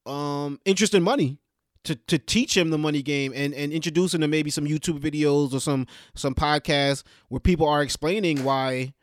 um 0.06 0.60
interest 0.66 0.94
in 0.94 1.04
money 1.04 1.38
to 1.84 1.96
to 1.96 2.18
teach 2.18 2.56
him 2.58 2.70
the 2.70 2.78
money 2.78 3.02
game 3.02 3.32
and 3.36 3.54
and 3.54 3.72
introduce 3.72 4.14
him 4.14 4.22
to 4.22 4.28
maybe 4.28 4.50
some 4.50 4.66
YouTube 4.66 5.00
videos 5.00 5.54
or 5.54 5.60
some 5.60 5.88
some 6.16 6.34
podcasts 6.34 7.04
where 7.30 7.40
people 7.40 7.68
are 7.68 7.82
explaining 7.82 8.44
why 8.44 8.94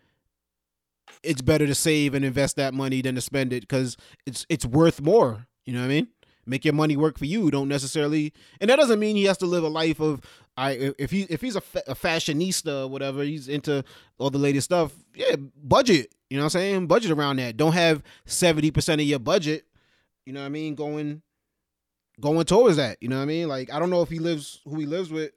it's 1.23 1.43
better 1.43 1.67
to 1.67 1.75
save 1.75 2.15
and 2.15 2.25
invest 2.25 2.57
that 2.57 2.75
money 2.75 3.03
than 3.03 3.15
to 3.15 3.21
spend 3.21 3.53
it 3.53 3.61
because 3.61 3.97
it's 4.27 4.47
it's 4.49 4.67
worth 4.67 5.01
more. 5.01 5.47
You 5.65 5.73
know 5.73 5.81
what 5.81 5.87
I 5.87 5.89
mean? 5.89 6.09
Make 6.47 6.65
your 6.65 6.75
money 6.75 6.97
work 6.97 7.19
for 7.19 7.25
you. 7.25 7.51
Don't 7.51 7.69
necessarily, 7.69 8.33
and 8.61 8.71
that 8.71 8.77
doesn't 8.77 9.01
mean 9.01 9.17
he 9.17 9.25
has 9.25 9.39
to 9.39 9.47
live 9.47 9.65
a 9.65 9.69
life 9.69 10.01
of. 10.01 10.21
I 10.57 10.95
if 10.99 11.11
he 11.11 11.23
if 11.29 11.41
he's 11.41 11.57
a, 11.57 11.61
fa- 11.61 11.83
a 11.87 11.95
fashionista 11.95 12.85
or 12.85 12.89
whatever, 12.89 13.23
he's 13.23 13.49
into 13.49 13.85
all 14.19 14.31
the 14.31 14.39
latest 14.39 14.67
stuff. 14.67 14.93
Yeah, 15.15 15.37
budget. 15.63 16.15
You 16.31 16.39
know 16.39 16.45
what 16.45 16.55
I'm 16.55 16.61
saying? 16.61 16.87
Budget 16.87 17.11
around 17.11 17.37
that. 17.37 17.57
Don't 17.57 17.75
have 17.75 18.03
seventy 18.25 18.71
percent 18.71 19.01
of 19.01 19.07
your 19.07 19.19
budget. 19.19 19.67
You 20.25 20.33
know 20.33 20.41
what 20.41 20.47
I 20.47 20.51
mean? 20.51 20.75
Going 20.75 21.23
going 22.21 22.45
towards 22.45 22.77
that. 22.77 22.97
You 23.01 23.09
know 23.09 23.17
what 23.17 23.23
I 23.23 23.27
mean? 23.27 23.49
Like 23.49 23.73
I 23.73 23.79
don't 23.79 23.91
know 23.91 24.03
if 24.03 24.09
he 24.09 24.19
lives 24.19 24.61
who 24.65 24.79
he 24.79 24.87
lives 24.87 25.11
with. 25.11 25.33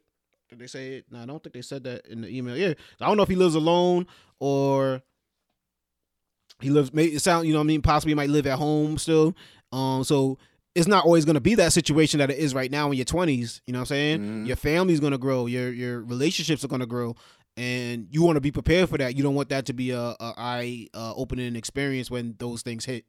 Did 0.49 0.59
they 0.59 0.67
say 0.67 0.93
it? 0.95 1.05
No, 1.11 1.22
I 1.22 1.26
don't 1.26 1.43
think 1.43 1.53
they 1.53 1.61
said 1.61 1.84
that 1.84 2.07
in 2.07 2.22
the 2.22 2.30
email. 2.30 2.57
Yeah, 2.57 2.74
I 3.01 3.07
don't 3.07 3.17
know 3.17 3.24
if 3.24 3.30
he 3.30 3.36
lives 3.36 3.55
alone 3.55 4.07
or 4.39 5.01
he 6.61 6.70
lives. 6.70 6.93
May 6.93 7.05
it 7.05 7.22
sound 7.22 7.45
you 7.45 7.53
know 7.53 7.59
what 7.59 7.65
I 7.65 7.67
mean? 7.67 7.82
Possibly 7.82 8.15
might 8.15 8.30
live 8.30 8.47
at 8.47 8.57
home 8.57 8.97
still. 8.97 9.36
Um, 9.72 10.03
so 10.03 10.38
it's 10.80 10.88
not 10.88 11.05
always 11.05 11.25
going 11.25 11.36
to 11.36 11.41
be 11.41 11.55
that 11.55 11.73
situation 11.73 12.19
that 12.19 12.32
it 12.32 12.38
is 12.38 12.53
right 12.55 12.71
now 12.71 12.89
in 12.91 12.97
your 12.97 13.05
20s. 13.05 13.61
You 13.67 13.73
know 13.73 13.80
what 13.80 13.82
I'm 13.82 13.86
saying? 13.88 14.19
Mhm. 14.21 14.47
Your 14.47 14.55
family's 14.55 14.99
going 14.99 15.11
to 15.11 15.17
grow. 15.17 15.45
Your 15.45 15.71
your 15.71 16.01
relationships 16.01 16.63
are 16.63 16.67
going 16.67 16.80
to 16.82 16.86
grow. 16.88 17.15
And 17.57 18.07
you 18.11 18.23
want 18.23 18.38
to 18.38 18.41
be 18.41 18.51
prepared 18.51 18.88
for 18.89 18.97
that. 18.97 19.17
You 19.17 19.23
don't 19.23 19.36
want 19.36 19.49
that 19.49 19.65
to 19.65 19.73
be 19.73 19.91
a, 19.91 19.99
a 19.99 20.34
eye 20.38 20.88
uh, 20.93 21.13
opening 21.15 21.55
experience 21.57 22.09
when 22.09 22.36
those 22.39 22.61
things 22.61 22.86
hit. 22.86 23.03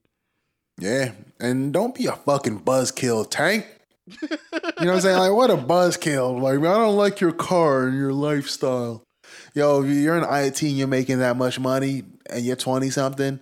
Yeah. 0.79 1.13
And 1.39 1.73
don't 1.73 1.95
be 1.95 2.07
a 2.07 2.13
fucking 2.13 2.61
buzzkill, 2.61 3.31
Tank. 3.31 3.67
You 4.09 4.17
know 4.29 4.37
what 4.63 4.89
I'm 4.89 5.01
saying? 5.03 5.19
Like, 5.19 5.33
what 5.33 5.51
a 5.51 5.57
buzzkill. 5.57 6.41
Like, 6.41 6.59
I 6.59 6.79
don't 6.79 6.97
like 6.97 7.21
your 7.21 7.31
car 7.33 7.87
and 7.87 7.97
your 7.97 8.13
lifestyle. 8.13 9.05
Yo, 9.55 9.83
if 9.85 9.91
you're 9.91 10.17
in 10.17 10.25
IT 10.25 10.63
and 10.63 10.73
you're 10.73 10.89
making 10.89 11.21
that 11.21 11.37
much 11.37 11.61
money 11.61 12.03
and 12.29 12.45
you're 12.45 12.57
20 12.57 12.91
something, 12.91 13.39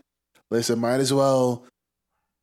listen, 0.51 0.79
might 0.79 1.01
as 1.01 1.13
well 1.13 1.65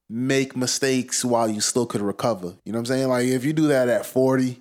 make 0.09 0.55
mistakes 0.55 1.25
while 1.25 1.49
you 1.49 1.61
still 1.61 1.85
could 1.85 2.01
recover. 2.01 2.53
You 2.63 2.71
know 2.71 2.79
what 2.79 2.89
I'm 2.89 2.97
saying? 2.97 3.07
Like, 3.07 3.25
if 3.25 3.43
you 3.43 3.53
do 3.53 3.67
that 3.67 3.89
at 3.89 4.05
40 4.05 4.59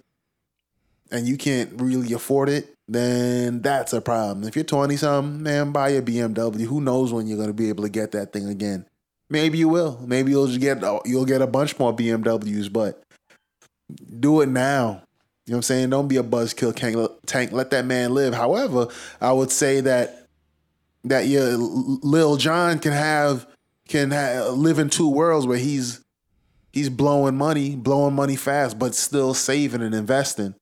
and 1.10 1.26
you 1.26 1.36
can't 1.36 1.80
really 1.80 2.12
afford 2.12 2.48
it, 2.48 2.74
then 2.88 3.60
that's 3.60 3.92
a 3.92 4.00
problem. 4.00 4.46
If 4.46 4.56
you're 4.56 4.64
20 4.64 4.96
something, 4.96 5.42
man, 5.42 5.72
buy 5.72 5.90
a 5.90 6.02
BMW. 6.02 6.66
Who 6.66 6.80
knows 6.80 7.12
when 7.12 7.26
you're 7.26 7.36
going 7.36 7.48
to 7.48 7.54
be 7.54 7.68
able 7.68 7.84
to 7.84 7.90
get 7.90 8.12
that 8.12 8.32
thing 8.32 8.48
again? 8.48 8.86
Maybe 9.30 9.58
you 9.58 9.68
will. 9.68 9.98
Maybe 10.06 10.32
you'll 10.32 10.46
just 10.46 10.60
get 10.60 10.82
you'll 11.06 11.24
get 11.24 11.40
a 11.40 11.46
bunch 11.46 11.78
more 11.78 11.96
BMWs, 11.96 12.70
but 12.72 13.02
do 14.20 14.42
it 14.42 14.48
now. 14.48 15.02
You 15.46 15.52
know 15.52 15.56
what 15.56 15.56
I'm 15.56 15.62
saying? 15.62 15.90
Don't 15.90 16.08
be 16.08 16.18
a 16.18 16.22
buzzkill 16.22 16.74
tank. 17.26 17.52
Let 17.52 17.70
that 17.70 17.86
man 17.86 18.14
live. 18.14 18.34
However, 18.34 18.88
I 19.20 19.32
would 19.32 19.50
say 19.50 19.80
that 19.80 20.26
that 21.04 21.26
your 21.26 21.56
Lil 21.56 22.36
John 22.36 22.78
can 22.78 22.92
have 22.92 23.46
can 23.88 24.10
ha 24.10 24.50
live 24.50 24.78
in 24.78 24.90
two 24.90 25.08
worlds 25.08 25.46
where 25.46 25.58
he's 25.58 26.00
he's 26.72 26.88
blowing 26.88 27.36
money, 27.36 27.76
blowing 27.76 28.14
money 28.14 28.36
fast, 28.36 28.78
but 28.78 28.94
still 28.94 29.34
saving 29.34 29.82
and 29.82 29.94
investing. 29.94 30.54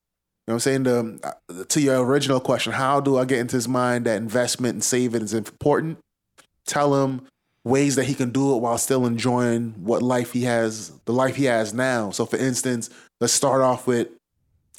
You 0.47 0.51
know 0.51 0.55
what 0.55 0.55
I'm 0.55 0.61
saying? 0.61 0.83
The, 0.83 1.21
uh, 1.23 1.65
to 1.69 1.81
your 1.81 2.05
original 2.05 2.41
question, 2.41 2.73
how 2.73 3.01
do 3.01 3.17
I 3.17 3.25
get 3.25 3.39
into 3.39 3.57
his 3.57 3.69
mind 3.69 4.07
that 4.07 4.17
investment 4.17 4.75
and 4.75 4.85
saving 4.85 5.23
is 5.23 5.35
important? 5.35 5.99
Tell 6.67 7.03
him 7.03 7.27
ways 7.65 7.95
that 7.95 8.05
he 8.05 8.15
can 8.15 8.31
do 8.31 8.57
it 8.57 8.59
while 8.59 8.77
still 8.77 9.07
enjoying 9.07 9.71
what 9.85 10.03
life 10.03 10.33
he 10.33 10.43
has, 10.43 10.91
the 11.05 11.13
life 11.13 11.37
he 11.37 11.45
has 11.45 11.73
now. 11.73 12.11
So, 12.11 12.27
for 12.27 12.37
instance, 12.37 12.91
let's 13.21 13.33
start 13.33 13.63
off 13.63 13.87
with 13.87 14.09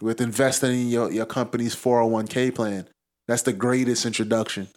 with 0.02 0.20
investing 0.20 0.72
in 0.72 0.90
your, 0.90 1.12
your 1.12 1.26
company's 1.26 1.76
401k 1.76 2.54
plan. 2.54 2.88
That's 3.28 3.44
the 3.44 3.54
greatest 3.54 4.06
introduction. 4.06 4.68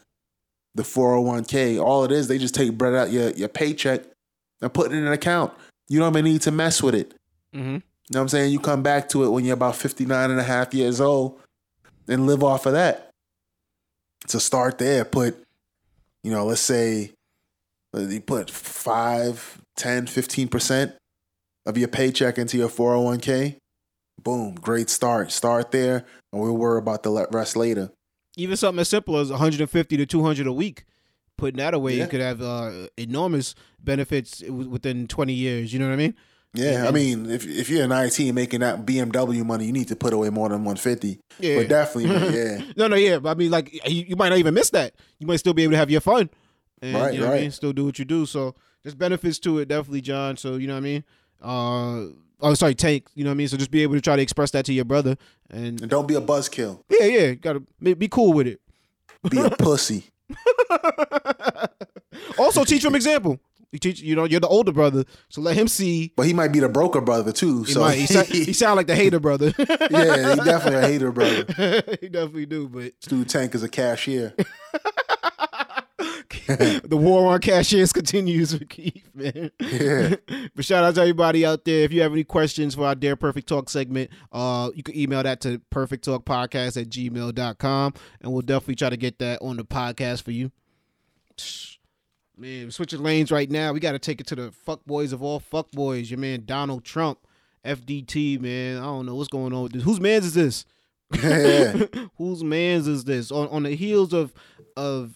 The 0.77 0.83
401k, 0.83 1.83
all 1.83 2.05
it 2.05 2.13
is, 2.13 2.29
they 2.29 2.37
just 2.37 2.55
take 2.55 2.77
bread 2.77 2.95
out 2.95 3.11
your, 3.11 3.31
your 3.31 3.49
paycheck 3.49 4.03
and 4.61 4.73
put 4.73 4.93
it 4.93 4.95
in 4.95 5.07
an 5.07 5.13
account. 5.13 5.55
You 5.89 6.01
don't 6.01 6.13
even 6.13 6.25
need 6.27 6.43
to 6.43 6.51
mess 6.51 6.83
with 6.83 6.95
it. 6.95 7.15
Mm-hmm. 7.55 7.67
You 7.69 7.73
know 7.73 7.83
what 8.11 8.21
I'm 8.21 8.29
saying? 8.29 8.53
You 8.53 8.61
come 8.61 8.83
back 8.83 9.09
to 9.09 9.25
it 9.25 9.31
when 9.31 9.45
you're 9.47 9.55
about 9.55 9.77
59 9.77 10.31
and 10.31 10.39
a 10.39 10.45
half 10.45 10.75
years 10.75 11.01
old 11.01 11.41
and 12.07 12.27
live 12.27 12.45
off 12.45 12.67
of 12.67 12.75
that. 12.75 13.11
So 14.27 14.39
start 14.39 14.77
there. 14.77 15.07
Put, 15.07 15.43
you 16.23 16.31
know, 16.31 16.45
let's 16.45 16.61
say 16.61 17.13
you 17.95 18.21
put 18.21 18.51
5, 18.51 19.63
10, 19.77 20.07
15% 20.07 20.93
of 21.65 21.79
your 21.79 21.89
paycheck 21.89 22.37
into 22.37 22.59
your 22.59 22.69
401k. 22.69 23.57
Boom, 24.23 24.57
great 24.57 24.91
start. 24.91 25.33
Start 25.33 25.73
there, 25.73 26.05
and 26.33 26.43
we'll 26.43 26.57
worry 26.57 26.79
about 26.79 27.03
the 27.03 27.27
rest 27.31 27.57
later. 27.57 27.91
Even 28.37 28.57
something 28.57 28.81
as 28.81 28.89
simple 28.89 29.17
as 29.19 29.31
150 29.31 29.97
to 29.97 30.07
200 30.07 30.47
a 30.47 30.53
week. 30.53 30.85
Putting 31.39 31.59
that 31.59 31.75
away, 31.75 31.97
Yeah. 31.97 32.05
you 32.05 32.09
could 32.11 32.21
have 32.21 32.41
uh, 32.41 32.87
enormous 32.97 33.55
benefits 33.83 34.43
within 34.43 35.07
20 35.07 35.35
years. 35.35 35.73
You 35.73 35.79
know 35.79 35.87
what 35.87 35.93
I 35.93 35.97
mean? 35.97 36.15
Yeah, 36.55 36.87
I 36.89 36.91
mean, 36.91 37.29
if 37.29 37.47
if 37.47 37.69
you're 37.69 37.85
in 37.85 37.93
IT 37.93 38.19
making 38.33 38.61
that 38.61 38.87
BMW 38.87 39.45
money, 39.45 39.67
you 39.67 39.73
need 39.73 39.89
to 39.89 39.97
put 39.97 40.15
away 40.15 40.31
more 40.31 40.49
than 40.49 40.65
150. 40.65 41.21
Yeah. 41.39 41.59
But 41.59 41.69
definitely, 41.69 42.35
yeah. 42.35 42.63
No, 42.77 42.89
no, 42.89 42.97
yeah. 42.97 43.19
But 43.19 43.31
I 43.31 43.35
mean, 43.35 43.51
like, 43.51 43.71
you, 43.87 44.05
you 44.09 44.17
might 44.17 44.31
not 44.31 44.39
even 44.39 44.55
miss 44.55 44.71
that. 44.71 44.95
You 45.19 45.27
might 45.27 45.37
still 45.37 45.53
be 45.53 45.65
able 45.65 45.73
to 45.73 45.77
have 45.79 45.91
your 45.91 46.01
fun. 46.01 46.31
And, 46.81 46.95
Right, 46.95 47.13
you 47.13 47.21
know 47.21 47.27
what 47.27 47.33
I 47.33 47.35
right. 47.37 47.43
mean? 47.43 47.51
Still 47.51 47.75
do 47.75 47.85
what 47.85 47.99
you 47.99 48.07
do. 48.07 48.25
So 48.25 48.55
there's 48.83 48.95
benefits 48.95 49.39
to 49.41 49.59
it, 49.59 49.69
definitely, 49.69 50.01
John. 50.01 50.39
So, 50.39 50.57
you 50.57 50.67
know 50.67 50.75
what 50.75 50.79
I 50.79 50.81
mean? 50.81 51.05
Uh, 51.43 52.07
oh, 52.41 52.55
sorry, 52.55 52.75
Tank. 52.75 53.07
You 53.15 53.25
know 53.25 53.31
what 53.31 53.35
I 53.35 53.37
mean? 53.39 53.49
So 53.49 53.57
just 53.57 53.71
be 53.71 53.83
able 53.83 53.95
to 53.95 54.01
try 54.01 54.17
to 54.17 54.23
express 54.23 54.51
that 54.53 54.65
to 54.67 54.73
your 54.73 54.85
brother. 54.85 55.17
And 55.51 55.81
And 55.81 55.91
don't 55.91 56.07
be 56.09 56.15
a 56.15 56.21
buzzkill. 56.21 56.83
yeah, 56.89 57.07
yeah, 57.07 57.35
gotta 57.35 57.63
be, 57.81 57.95
be 57.95 58.09
cool 58.09 58.33
with 58.33 58.47
it. 58.47 58.61
Be 59.31 59.39
a 59.41 59.51
pussy. 59.59 60.11
Also, 62.39 62.65
teach 62.65 62.83
from 62.83 62.95
example. 62.95 63.39
You 63.73 63.79
teach, 63.79 64.01
you 64.01 64.15
know, 64.15 64.25
you're 64.25 64.41
the 64.41 64.49
older 64.49 64.73
brother, 64.73 65.05
so 65.29 65.41
let 65.41 65.57
him 65.57 65.69
see. 65.69 66.13
But 66.17 66.27
he 66.27 66.33
might 66.33 66.53
be 66.53 66.61
the 66.61 66.69
broker 66.69 67.01
brother 67.01 67.33
too. 67.33 67.65
He, 67.65 67.73
So 67.73 67.81
might, 67.81 67.99
he, 67.99 68.07
sound, 68.07 68.27
he 68.29 68.53
sound 68.55 68.77
like 68.77 68.87
the 68.87 68.95
hater 68.95 69.21
brother. 69.21 69.53
yeah, 69.59 70.35
he 70.35 70.41
definitely 70.41 70.75
a 70.77 70.87
hater, 70.89 71.13
brother. 71.13 71.45
he 72.01 72.09
definitely 72.09 72.47
do. 72.47 72.69
But 72.69 72.93
Dude, 73.03 73.29
Tank 73.29 73.55
is 73.55 73.63
a 73.63 73.69
cashier. 73.69 74.35
the 76.85 76.97
war 76.97 77.33
on 77.33 77.41
cashiers 77.41 77.93
continues 77.93 78.53
with 78.53 78.69
Keith, 78.69 79.11
man. 79.15 79.51
Yeah. 79.59 80.17
but 80.55 80.65
shout 80.65 80.85
out 80.85 80.95
to 80.95 81.01
everybody 81.01 81.45
out 81.45 81.65
there. 81.65 81.81
If 81.81 81.93
you 81.93 82.03
have 82.03 82.13
any 82.13 82.23
questions 82.23 82.77
for 82.77 82.87
our 82.87 82.95
Dear 82.95 83.17
Perfect 83.17 83.49
Talk 83.49 83.69
segment, 83.69 84.11
uh, 84.31 84.71
you 84.75 84.85
can 84.85 84.97
email 84.97 85.23
that 85.23 85.41
to 85.41 85.61
perfecttalkpodcast 85.73 86.81
at 86.81 86.89
gmail.com 86.89 87.95
and 88.21 88.33
we'll 88.33 88.43
definitely 88.43 88.77
try 88.77 88.91
to 88.91 88.97
get 88.97 89.19
that 89.19 89.43
on 89.43 89.57
the 89.57 89.65
podcast 89.65 90.23
for 90.23 90.31
you. 90.31 90.53
Man, 92.37 92.71
switching 92.71 93.03
lanes 93.03 93.33
right 93.33 93.51
now. 93.51 93.73
We 93.73 93.81
got 93.81 93.93
to 93.93 93.99
take 93.99 94.21
it 94.21 94.27
to 94.29 94.37
the 94.37 94.53
fuck 94.53 94.85
boys 94.85 95.13
of 95.13 95.23
all 95.23 95.41
fuck 95.41 95.73
boys. 95.73 96.11
Your 96.11 96.21
man 96.21 96.45
Donald 96.45 96.85
Trump, 96.85 97.19
FDT, 97.65 98.41
man. 98.41 98.79
I 98.79 98.83
don't 98.83 99.07
know 99.07 99.17
what's 99.17 99.29
going 99.29 99.53
on 99.53 99.65
with 99.65 99.73
this. 99.73 99.83
Whose 99.83 100.01
man's 100.01 100.27
is 100.27 100.35
this? 100.35 100.65
Whose 102.19 102.45
man's 102.45 102.87
is 102.87 103.05
this? 103.05 103.33
On 103.33 103.49
on 103.49 103.65
the 103.65 103.75
heels 103.75 104.13
of 104.13 104.33
of 104.77 105.15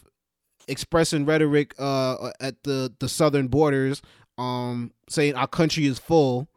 expressing 0.71 1.27
rhetoric 1.27 1.75
uh 1.79 2.31
at 2.41 2.63
the 2.63 2.93
the 2.99 3.09
southern 3.09 3.49
borders, 3.49 4.01
um 4.39 4.93
saying 5.09 5.35
our 5.35 5.47
country 5.47 5.87
is 5.87 5.99
full 5.99 6.49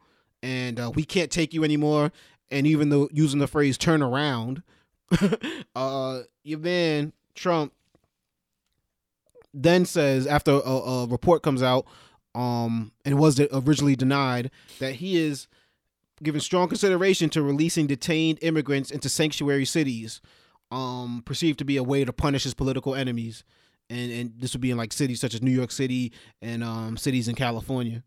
and 0.42 0.78
uh, 0.78 0.90
we 0.94 1.04
can't 1.04 1.30
take 1.30 1.54
you 1.54 1.64
anymore, 1.64 2.12
and 2.50 2.66
even 2.66 2.90
though 2.90 3.08
using 3.12 3.40
the 3.40 3.46
phrase 3.46 3.78
turn 3.78 4.02
around, 4.02 4.62
uh 5.76 6.20
your 6.42 6.58
man 6.58 7.12
Trump 7.34 7.72
then 9.52 9.84
says 9.84 10.26
after 10.26 10.52
a, 10.52 10.56
a 10.56 11.06
report 11.06 11.42
comes 11.42 11.62
out 11.62 11.86
um 12.34 12.92
and 13.04 13.18
was 13.18 13.38
originally 13.52 13.94
denied 13.96 14.50
that 14.80 14.94
he 14.94 15.16
is 15.16 15.46
giving 16.22 16.40
strong 16.40 16.68
consideration 16.68 17.28
to 17.30 17.42
releasing 17.42 17.86
detained 17.86 18.38
immigrants 18.42 18.90
into 18.90 19.08
sanctuary 19.08 19.64
cities, 19.64 20.20
um, 20.70 21.22
perceived 21.24 21.58
to 21.58 21.64
be 21.64 21.76
a 21.76 21.82
way 21.82 22.04
to 22.04 22.12
punish 22.12 22.44
his 22.44 22.54
political 22.54 22.94
enemies. 22.94 23.44
And 23.94 24.10
and 24.12 24.32
this 24.38 24.52
would 24.52 24.60
be 24.60 24.72
in 24.72 24.76
like 24.76 24.92
cities 24.92 25.20
such 25.20 25.34
as 25.34 25.42
New 25.42 25.52
York 25.52 25.70
City 25.70 26.12
and 26.42 26.64
um 26.64 26.96
cities 26.96 27.28
in 27.28 27.36
California. 27.36 28.02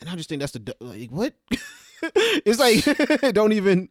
And 0.00 0.10
I 0.10 0.16
just 0.16 0.28
think 0.28 0.40
that's 0.40 0.52
the 0.52 0.74
like 0.80 1.10
what? 1.10 1.34
it's 2.02 2.58
like 2.58 3.32
don't 3.34 3.52
even 3.52 3.88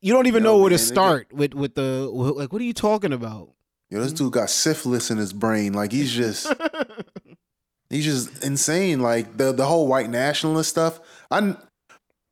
you 0.00 0.12
don't 0.14 0.26
even 0.26 0.42
Yo, 0.42 0.50
know 0.50 0.58
where 0.58 0.70
to 0.70 0.76
man, 0.76 0.82
nigga. 0.84 0.88
start 0.88 1.32
with 1.32 1.52
with 1.54 1.74
the 1.74 2.08
like 2.08 2.52
what 2.52 2.62
are 2.62 2.64
you 2.64 2.72
talking 2.72 3.12
about? 3.12 3.50
Yo, 3.90 4.00
this 4.00 4.12
dude 4.12 4.32
got 4.32 4.48
syphilis 4.48 5.10
in 5.10 5.18
his 5.18 5.32
brain. 5.34 5.74
Like 5.74 5.92
he's 5.92 6.12
just 6.12 6.50
he's 7.90 8.04
just 8.06 8.42
insane. 8.42 9.00
Like 9.00 9.36
the 9.36 9.52
the 9.52 9.66
whole 9.66 9.86
white 9.86 10.08
nationalist 10.08 10.70
stuff. 10.70 10.98
I 11.30 11.56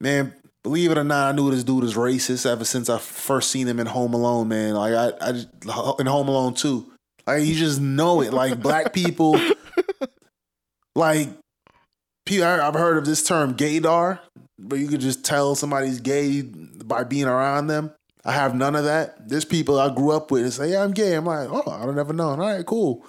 man, 0.00 0.34
believe 0.62 0.90
it 0.90 0.96
or 0.96 1.04
not, 1.04 1.28
I 1.28 1.36
knew 1.36 1.50
this 1.50 1.64
dude 1.64 1.82
was 1.82 1.96
racist 1.96 2.50
ever 2.50 2.64
since 2.64 2.88
I 2.88 2.98
first 2.98 3.50
seen 3.50 3.66
him 3.66 3.78
in 3.78 3.86
Home 3.86 4.14
Alone. 4.14 4.48
Man, 4.48 4.74
like 4.74 4.94
I, 4.94 5.12
I 5.20 5.30
in 5.98 6.06
Home 6.06 6.28
Alone 6.28 6.54
too. 6.54 6.90
Like 7.28 7.44
you 7.44 7.54
just 7.54 7.78
know 7.78 8.22
it. 8.22 8.32
Like 8.32 8.60
black 8.60 8.92
people, 8.94 9.38
like. 10.96 11.28
I've 12.30 12.74
heard 12.74 12.98
of 12.98 13.06
this 13.06 13.22
term 13.24 13.54
gaydar, 13.54 14.18
but 14.58 14.78
you 14.78 14.86
could 14.86 15.00
just 15.00 15.24
tell 15.24 15.54
somebody's 15.54 15.98
gay 15.98 16.42
by 16.42 17.02
being 17.04 17.24
around 17.24 17.68
them. 17.68 17.90
I 18.22 18.32
have 18.32 18.54
none 18.54 18.76
of 18.76 18.84
that. 18.84 19.30
There's 19.30 19.46
people 19.46 19.80
I 19.80 19.88
grew 19.94 20.10
up 20.10 20.30
with 20.30 20.42
and 20.42 20.52
say, 20.52 20.72
"Yeah, 20.72 20.82
I'm 20.82 20.92
gay." 20.92 21.14
I'm 21.14 21.24
like, 21.24 21.48
"Oh, 21.50 21.70
I 21.70 21.86
don't 21.86 21.98
ever 21.98 22.12
know." 22.12 22.28
All 22.28 22.36
right, 22.36 22.66
cool. 22.66 23.06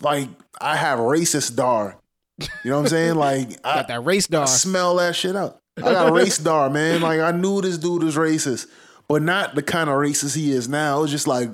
Like 0.00 0.28
I 0.60 0.74
have 0.74 0.98
racist 0.98 1.54
dar. 1.54 1.98
You 2.40 2.70
know 2.70 2.78
what 2.78 2.82
I'm 2.82 2.88
saying? 2.88 3.14
Like 3.16 3.50
I, 3.62 3.76
Got 3.76 3.88
that 3.88 4.04
race 4.04 4.26
dar. 4.26 4.42
I 4.42 4.46
smell 4.46 4.96
that 4.96 5.14
shit 5.14 5.36
out. 5.36 5.60
I 5.76 5.92
got 5.92 6.12
race 6.12 6.38
dar, 6.38 6.68
man. 6.68 7.00
Like 7.00 7.20
I 7.20 7.30
knew 7.30 7.60
this 7.60 7.78
dude 7.78 8.02
was 8.02 8.16
racist, 8.16 8.66
but 9.08 9.22
not 9.22 9.54
the 9.54 9.62
kind 9.62 9.88
of 9.88 9.94
racist 9.96 10.34
he 10.34 10.50
is 10.50 10.68
now. 10.68 10.98
It 10.98 11.02
was 11.02 11.10
just 11.12 11.28
like 11.28 11.50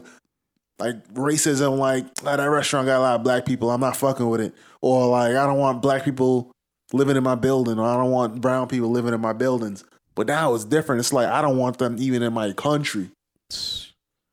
like 0.79 1.07
racism, 1.15 1.79
like 1.79 2.07
"Ah, 2.25 2.37
that 2.37 2.45
restaurant 2.45 2.87
got 2.87 2.99
a 2.99 3.01
lot 3.01 3.15
of 3.17 3.23
black 3.23 3.47
people. 3.47 3.71
I'm 3.71 3.81
not 3.81 3.97
fucking 3.97 4.29
with 4.29 4.41
it. 4.41 4.55
Or 4.81 5.09
like 5.09 5.37
I 5.37 5.47
don't 5.47 5.59
want 5.59 5.83
black 5.83 6.05
people 6.05 6.51
living 6.93 7.17
in 7.17 7.23
my 7.23 7.35
building, 7.35 7.79
or 7.79 7.87
I 7.87 7.97
don't 7.97 8.11
want 8.11 8.41
brown 8.41 8.69
people 8.69 8.91
living 8.91 9.15
in 9.15 9.21
my 9.21 9.33
buildings. 9.33 9.85
But 10.15 10.27
now 10.27 10.55
it's 10.55 10.65
different. 10.65 11.01
It's 11.01 11.13
like 11.13 11.29
I 11.29 11.43
don't 11.43 11.59
want 11.59 11.79
them 11.79 11.97
even 11.99 12.23
in 12.23 12.33
my 12.33 12.53
country. 12.53 13.11
You 13.51 13.59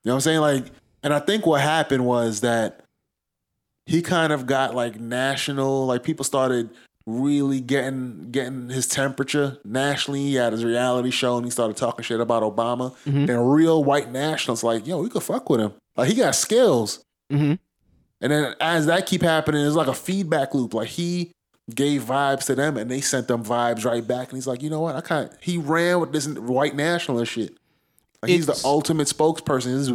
know 0.05 0.13
what 0.13 0.15
I'm 0.15 0.21
saying? 0.21 0.39
Like, 0.39 0.65
and 1.03 1.13
I 1.13 1.19
think 1.19 1.45
what 1.45 1.61
happened 1.61 2.05
was 2.05 2.41
that 2.41 2.81
he 3.85 4.01
kind 4.01 4.31
of 4.33 4.45
got 4.45 4.75
like 4.75 4.99
national, 4.99 5.85
like 5.85 6.03
people 6.03 6.23
started 6.25 6.69
really 7.05 7.59
getting 7.59 8.29
getting 8.31 8.69
his 8.69 8.87
temperature 8.87 9.57
nationally. 9.65 10.21
He 10.21 10.35
had 10.35 10.53
his 10.53 10.63
reality 10.63 11.09
show 11.11 11.37
and 11.37 11.45
he 11.45 11.51
started 11.51 11.77
talking 11.77 12.03
shit 12.03 12.19
about 12.19 12.43
Obama. 12.43 12.95
And 13.05 13.51
real 13.53 13.83
white 13.83 14.11
nationals 14.11 14.63
like, 14.63 14.85
yo, 14.87 15.01
we 15.01 15.09
could 15.09 15.23
fuck 15.23 15.49
with 15.49 15.59
him. 15.61 15.73
Like 15.95 16.09
he 16.09 16.15
got 16.15 16.35
skills. 16.35 17.03
Mhm. 17.31 17.59
And 18.21 18.31
then 18.31 18.55
as 18.59 18.85
that 18.85 19.07
keep 19.07 19.21
happening, 19.23 19.65
it's 19.65 19.75
like 19.75 19.87
a 19.87 19.93
feedback 19.95 20.53
loop. 20.53 20.73
Like 20.73 20.89
he 20.89 21.31
gave 21.73 22.03
vibes 22.03 22.45
to 22.45 22.55
them 22.55 22.77
and 22.77 22.89
they 22.91 23.01
sent 23.01 23.27
them 23.27 23.43
vibes 23.43 23.83
right 23.85 24.05
back. 24.07 24.29
And 24.29 24.37
he's 24.37 24.47
like, 24.47 24.61
you 24.61 24.69
know 24.69 24.81
what? 24.81 24.95
I 24.95 25.01
can't. 25.01 25.31
He 25.41 25.57
ran 25.57 25.99
with 25.99 26.11
this 26.11 26.27
white 26.27 26.75
nationalist 26.75 27.31
shit. 27.31 27.57
Like 28.21 28.29
he's 28.31 28.45
the 28.45 28.59
ultimate 28.63 29.07
spokesperson. 29.07 29.65
This 29.65 29.87
is 29.87 29.93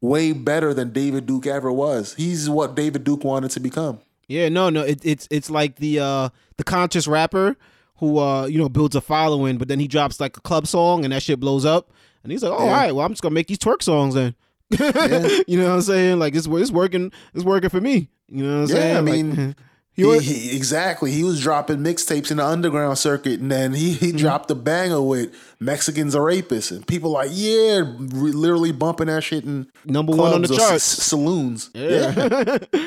way 0.00 0.32
better 0.32 0.72
than 0.72 0.92
David 0.92 1.26
Duke 1.26 1.46
ever 1.46 1.70
was. 1.70 2.14
He's 2.14 2.48
what 2.48 2.74
David 2.74 3.04
Duke 3.04 3.24
wanted 3.24 3.50
to 3.50 3.60
become. 3.60 4.00
Yeah, 4.30 4.48
no, 4.48 4.70
no. 4.70 4.82
It, 4.82 5.00
it's 5.04 5.26
it's 5.30 5.50
like 5.50 5.76
the 5.76 5.98
uh 6.00 6.28
the 6.56 6.64
conscious 6.64 7.06
rapper 7.08 7.56
who 7.96 8.18
uh 8.18 8.46
you 8.46 8.58
know 8.58 8.68
builds 8.68 8.94
a 8.96 9.00
following, 9.00 9.58
but 9.58 9.68
then 9.68 9.80
he 9.80 9.88
drops 9.88 10.20
like 10.20 10.36
a 10.36 10.40
club 10.40 10.66
song 10.66 11.04
and 11.04 11.12
that 11.12 11.22
shit 11.22 11.40
blows 11.40 11.64
up, 11.64 11.90
and 12.22 12.30
he's 12.32 12.42
like, 12.42 12.52
oh, 12.52 12.56
all 12.56 12.66
Yeah. 12.66 12.72
right, 12.76 12.94
well 12.94 13.04
I'm 13.04 13.12
just 13.12 13.22
gonna 13.22 13.34
make 13.34 13.48
these 13.48 13.58
twerk 13.58 13.82
songs 13.82 14.14
then. 14.14 14.34
you 15.48 15.58
know 15.58 15.64
what 15.68 15.74
I'm 15.74 15.82
saying? 15.82 16.18
Like 16.20 16.34
it's 16.36 16.46
it's 16.46 16.70
working, 16.70 17.12
it's 17.34 17.44
working 17.44 17.70
for 17.70 17.80
me. 17.80 18.08
You 18.28 18.44
know 18.44 18.54
what 18.54 18.60
I'm 18.62 18.66
saying? 18.68 19.06
Yeah, 19.06 19.12
saying? 19.12 19.30
I 19.32 19.34
mean, 19.34 19.56
he 19.92 20.02
He, 20.04 20.18
he- 20.20 20.56
exactly. 20.56 21.10
He 21.10 21.24
was 21.24 21.40
dropping 21.40 21.78
mixtapes 21.78 22.30
in 22.30 22.36
the 22.36 22.46
underground 22.46 22.96
circuit, 22.98 23.40
and 23.40 23.50
then 23.50 23.72
he, 23.74 23.94
Mm-hmm. 23.94 24.04
he 24.04 24.12
dropped 24.12 24.48
a 24.52 24.54
banger 24.54 25.02
with 25.02 25.34
Mexicans 25.58 26.14
are 26.14 26.22
rapists, 26.22 26.70
and 26.70 26.86
people 26.86 27.10
like, 27.10 27.30
yeah, 27.32 27.78
re- 27.80 28.30
literally 28.30 28.70
bumping 28.70 29.08
that 29.08 29.24
shit 29.24 29.42
in 29.44 29.66
Number 29.84 30.12
one 30.14 30.32
on 30.34 30.42
the 30.42 30.48
or 30.50 30.54
s- 30.54 30.58
charts. 30.68 30.84
saloons. 30.84 31.70
Yeah. 31.74 32.58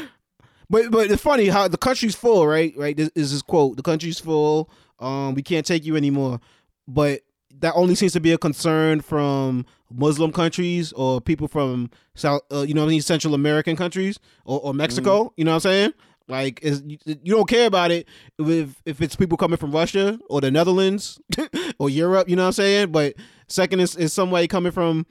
but 0.73 0.89
but 0.89 1.11
it's 1.11 1.21
funny 1.21 1.49
how 1.49 1.67
the 1.67 1.77
country's 1.77 2.15
full, 2.15 2.47
right? 2.47 2.73
Right. 2.75 2.97
This 2.97 3.11
is 3.13 3.29
his 3.29 3.43
quote. 3.43 3.77
The 3.77 3.83
country's 3.83 4.19
full. 4.19 4.71
Um, 4.97 5.35
we 5.35 5.43
can't 5.43 5.65
take 5.65 5.85
you 5.85 5.95
anymore. 5.95 6.39
But 6.87 7.21
that 7.59 7.73
only 7.75 7.93
seems 7.93 8.13
to 8.13 8.19
be 8.19 8.31
a 8.31 8.39
concern 8.39 9.01
from 9.01 9.67
Muslim 9.91 10.31
countries 10.31 10.91
or 10.93 11.21
people 11.21 11.47
from 11.47 11.91
South, 12.15 12.41
uh, 12.51 12.61
you 12.61 12.73
know, 12.73 12.81
what 12.81 12.87
I 12.87 12.89
mean, 12.89 13.01
Central 13.03 13.35
American 13.35 13.75
countries 13.75 14.17
or, 14.45 14.59
or 14.61 14.73
Mexico. 14.73 15.31
You 15.37 15.45
know 15.45 15.51
what 15.51 15.57
I'm 15.57 15.71
saying? 15.71 15.93
Like, 16.27 16.63
is 16.63 16.81
you, 16.87 16.97
you 17.05 17.35
don't 17.35 17.47
care 17.47 17.67
about 17.67 17.91
it 17.91 18.07
if 18.39 18.81
if 18.83 18.99
it's 18.99 19.15
people 19.15 19.37
coming 19.37 19.57
from 19.57 19.71
Russia 19.71 20.19
or 20.27 20.41
the 20.41 20.49
Netherlands 20.49 21.21
or 21.77 21.91
Europe. 21.91 22.27
You 22.27 22.35
know 22.35 22.43
what 22.43 22.47
I'm 22.47 22.53
saying? 22.53 22.91
But 22.91 23.13
second 23.47 23.79
is, 23.79 23.95
is 23.95 24.11
somebody 24.11 24.47
coming 24.47 24.71
from 24.71 25.05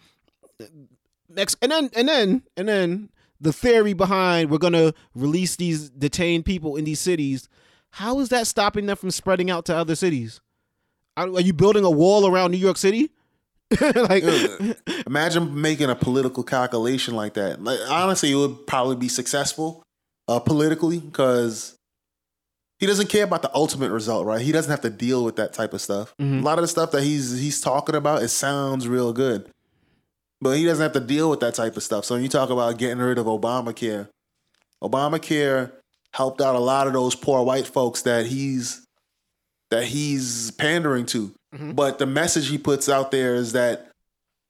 next 1.29 1.57
and 1.63 1.71
then 1.71 1.89
and 1.95 2.09
then 2.09 2.43
and 2.57 2.69
then 2.69 3.11
the 3.43 3.53
theory 3.53 3.93
behind 3.93 4.51
we're 4.51 4.59
gonna 4.59 4.95
release 5.15 5.57
these 5.57 5.91
detained 5.91 6.45
people 6.45 6.77
in 6.77 6.85
these 6.85 7.01
cities 7.01 7.49
how 7.91 8.21
is 8.21 8.31
that 8.31 8.47
stopping 8.47 8.87
them 8.87 8.97
from 8.97 9.11
spreading 9.11 9.51
out 9.51 9.65
to 9.67 9.75
other 9.77 9.95
cities 9.95 10.41
are, 11.17 11.27
are 11.27 11.41
you 11.41 11.53
building 11.53 11.85
a 11.85 11.91
wall 11.91 12.27
around 12.27 12.53
new 12.53 12.57
york 12.57 12.77
city 12.79 13.11
like 13.81 14.23
Imagine 15.07 15.61
making 15.61 15.89
a 15.91 15.95
political 15.95 16.43
calculation 16.43 17.15
like 17.15 17.35
that. 17.35 17.63
Like, 17.63 17.79
honestly, 17.89 18.33
it 18.33 18.35
would 18.35 18.67
probably 18.67 18.97
be 18.97 19.09
successful 19.09 19.83
uh, 20.29 20.41
politically 20.41 20.99
because 20.99 21.75
he 22.79 22.87
doesn't 22.87 23.09
care 23.09 23.25
about 23.25 23.43
the 23.43 23.51
ultimate 23.55 23.91
result, 23.91 24.27
right? 24.27 24.41
He 24.41 24.53
doesn't 24.53 24.71
have 24.71 24.83
to 24.83 24.91
deal 24.91 25.25
with 25.25 25.37
that 25.37 25.53
type 25.53 25.73
of 25.73 25.81
stuff. 25.81 26.15
Mhm. 26.21 26.41
A 26.41 26.45
lot 26.45 26.59
of 26.59 26.63
the 26.63 26.69
stuff 26.69 26.91
that 26.93 27.03
he's 27.03 27.39
he's 27.39 27.61
talking 27.61 27.95
about, 27.95 28.23
it 28.23 28.29
sounds 28.29 28.89
real 28.89 29.13
good, 29.13 29.49
but 30.43 30.59
he 30.59 30.65
doesn't 30.65 30.83
have 30.83 30.93
to 30.93 31.01
deal 31.01 31.31
with 31.31 31.39
that 31.41 31.55
type 31.55 31.77
of 31.77 31.85
stuff. 31.85 32.05
So 32.05 32.17
when 32.17 32.23
you 32.25 32.29
talk 32.29 32.51
about 32.51 32.77
getting 32.77 32.99
rid 32.99 33.17
of 33.17 33.27
Obamacare, 33.27 34.09
Obamacare 34.83 35.71
helped 36.13 36.41
out 36.41 36.57
a 36.57 36.59
lot 36.59 36.89
of 36.89 36.93
those 36.93 37.15
poor 37.15 37.45
white 37.45 37.67
folks 37.67 38.03
that 38.03 38.27
he's 38.27 38.85
that 39.71 39.85
he's 39.85 40.51
pandering 40.51 41.07
to. 41.07 41.33
Mhm. 41.55 41.77
But 41.77 41.99
the 41.99 42.07
message 42.07 42.49
he 42.49 42.59
puts 42.59 42.89
out 42.89 43.13
there 43.13 43.37
is 43.37 43.53
that 43.53 43.89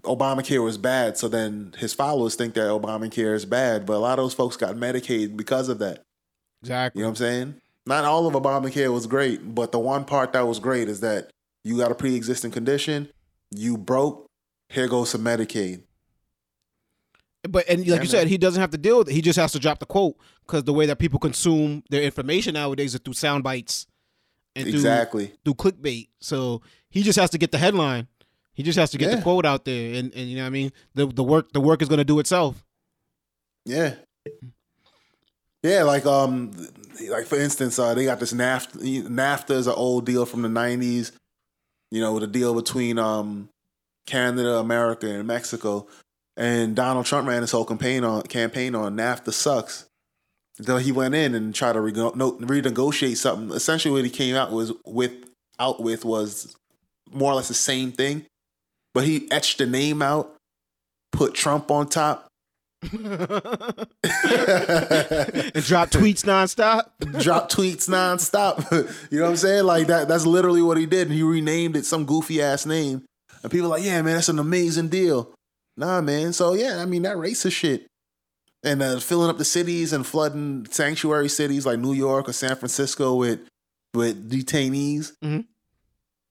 Obamacare 0.03 0.64
was 0.64 0.78
bad. 0.78 1.16
So 1.16 1.28
then 1.28 1.74
his 1.78 1.95
followers 1.95 2.34
think 2.34 2.55
that 2.55 2.70
Obamacare 2.70 3.34
is 3.34 3.45
bad. 3.45 3.86
But 3.86 3.93
a 3.93 3.99
lot 3.99 4.18
of 4.18 4.24
those 4.24 4.34
folks 4.34 4.57
got 4.57 4.74
Medicaid 4.74 5.36
because 5.36 5.68
of 5.68 5.78
that. 5.78 6.03
exactly 6.62 7.01
You 7.01 7.05
know 7.05 7.11
what 7.11 7.20
I'm 7.20 7.24
saying? 7.24 7.55
Not 7.86 8.05
all 8.05 8.26
of 8.26 8.34
Obamacare 8.34 8.93
was 8.93 9.07
great, 9.07 9.55
but 9.55 9.70
the 9.72 9.78
one 9.78 10.05
part 10.05 10.32
that 10.32 10.49
was 10.49 10.59
great 10.59 10.88
is 10.88 11.01
that 11.01 11.30
you 11.62 11.76
got 11.76 11.93
a 11.93 11.95
pre 11.95 12.16
existing 12.16 12.51
condition, 12.51 13.09
you 13.51 13.76
broke, 13.76 14.26
here 14.73 14.89
goes 14.89 15.11
some 15.11 15.23
Medicaid. 15.23 15.83
But 17.49 17.68
and 17.68 17.81
like 17.81 17.89
Yeah, 17.89 18.01
you 18.03 18.09
said, 18.09 18.29
he 18.29 18.39
doesn't 18.39 18.61
have 18.61 18.70
to 18.70 18.79
deal 18.79 18.99
with 18.99 19.09
it. 19.09 19.14
He 19.14 19.20
just 19.20 19.39
has 19.39 19.53
to 19.53 19.59
drop 19.59 19.81
the 19.81 19.87
quote 19.87 20.16
because 20.47 20.64
the 20.64 20.73
way 20.73 20.87
that 20.87 20.99
people 20.99 21.18
consume 21.18 21.83
their 21.91 22.03
information 22.03 22.55
nowadays 22.55 22.95
is 22.95 23.01
through 23.05 23.14
sound 23.14 23.43
bites 23.43 23.87
and 24.55 24.64
through, 24.64 24.75
Exactly. 24.75 25.33
through 25.45 25.55
clickbait. 25.55 26.09
So 26.20 26.62
he 26.89 27.03
just 27.03 27.18
has 27.18 27.31
to 27.31 27.39
get 27.39 27.51
the 27.51 27.59
headline. 27.59 28.07
He 28.55 28.62
just 28.62 28.79
has 28.79 28.91
to 28.91 28.99
get 28.99 29.16
the 29.16 29.23
quote 29.23 29.47
out 29.47 29.64
there, 29.64 29.95
and, 29.95 30.12
and 30.14 30.29
you 30.29 30.37
know 30.37 30.43
what 30.43 30.49
I 30.49 30.51
mean. 30.51 30.73
The 30.95 31.07
the 31.07 31.25
work 31.25 31.53
the 31.53 31.61
work 31.61 31.81
is 31.83 31.89
going 31.89 31.99
to 31.99 32.05
do 32.05 32.18
itself. 32.18 32.62
Yeah. 33.64 33.95
Yeah, 35.62 35.85
like 35.85 36.05
um, 36.07 36.51
like 37.09 37.27
for 37.27 37.39
instance, 37.39 37.79
uh, 37.79 37.95
they 37.95 38.05
got 38.05 38.20
this 38.20 38.33
NAFTA. 38.33 39.07
NAFTA 39.09 39.51
is 39.53 39.66
an 39.66 39.75
old 39.75 40.05
deal 40.07 40.27
from 40.27 40.43
the 40.43 40.49
'90s. 40.49 41.12
You 41.91 42.01
know, 42.01 42.18
the 42.18 42.27
deal 42.27 42.55
between 42.55 42.99
um, 42.99 43.49
Canada, 44.07 44.57
America, 44.57 45.09
and 45.09 45.26
Mexico. 45.26 45.86
And 46.36 46.74
Donald 46.74 47.07
Trump 47.07 47.28
ran 47.28 47.42
his 47.42 47.50
whole 47.50 47.64
campaign 47.64 48.05
on 48.05 48.22
campaign 48.22 48.74
on 48.74 48.96
NAFTA 48.96 49.32
sucks. 49.32 49.88
Until 50.59 50.78
he 50.78 50.92
went 50.92 51.14
in 51.14 51.34
and 51.34 51.55
tried 51.55 51.72
to 51.72 51.78
rego- 51.78 52.14
no, 52.14 52.32
renegotiate 52.32 53.16
something. 53.16 53.57
Essentially, 53.57 53.92
what 53.92 54.05
he 54.05 54.11
came 54.11 54.36
out 54.36 54.53
was 54.53 54.72
with 54.84 55.12
out 55.59 55.80
with 55.80 56.05
was 56.05 56.55
more 57.11 57.32
or 57.32 57.36
less 57.36 57.48
the 57.48 57.55
same 57.55 57.90
thing, 57.90 58.26
but 58.92 59.05
he 59.05 59.30
etched 59.30 59.59
the 59.59 59.66
name 59.66 60.03
out, 60.03 60.36
put 61.11 61.34
Trump 61.34 61.70
on 61.70 61.88
top, 61.88 62.28
and 62.92 63.00
drop 63.00 63.03
tweets 65.90 66.24
nonstop. 66.24 66.88
drop 67.22 67.50
tweets 67.50 67.88
nonstop. 67.88 68.70
you 69.11 69.18
know 69.18 69.24
what 69.24 69.30
I'm 69.30 69.36
saying? 69.36 69.64
Like 69.64 69.86
that. 69.86 70.09
That's 70.09 70.26
literally 70.26 70.62
what 70.62 70.76
he 70.76 70.86
did. 70.86 71.09
And 71.09 71.16
he 71.16 71.22
renamed 71.22 71.76
it 71.76 71.86
some 71.86 72.05
goofy 72.05 72.42
ass 72.42 72.66
name. 72.66 73.05
And 73.43 73.51
people 73.51 73.66
are 73.66 73.70
like, 73.76 73.84
yeah, 73.84 74.01
man, 74.03 74.14
that's 74.14 74.28
an 74.28 74.38
amazing 74.38 74.88
deal. 74.88 75.34
Nah, 75.76 76.01
man. 76.01 76.32
So 76.32 76.55
yeah, 76.55 76.80
I 76.80 76.86
mean 76.86 77.03
that 77.03 77.16
racist 77.16 77.53
shit. 77.53 77.86
And 78.64 78.80
uh, 78.82 79.01
filling 79.01 79.28
up 79.28 79.38
the 79.38 79.45
cities 79.45 79.93
and 79.93 80.07
flooding 80.07 80.66
sanctuary 80.70 81.28
cities 81.28 81.66
like 81.66 81.80
New 81.80 81.95
York 81.95 82.28
or 82.28 82.32
San 82.32 82.55
Francisco 82.57 83.14
with 83.16 83.40
with 83.95 84.30
detainees. 84.30 85.12
Mhm. 85.24 85.47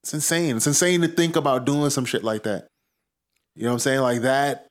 It's 0.02 0.14
insane. 0.14 0.56
It's 0.56 0.66
insane 0.66 1.02
to 1.02 1.08
think 1.08 1.36
about 1.36 1.64
doing 1.64 1.90
some 1.90 2.04
shit 2.04 2.24
like 2.24 2.44
that. 2.44 2.66
You 3.54 3.64
know 3.64 3.68
what 3.70 3.74
I'm 3.74 3.78
saying? 3.80 4.00
Like 4.00 4.22
that. 4.22 4.66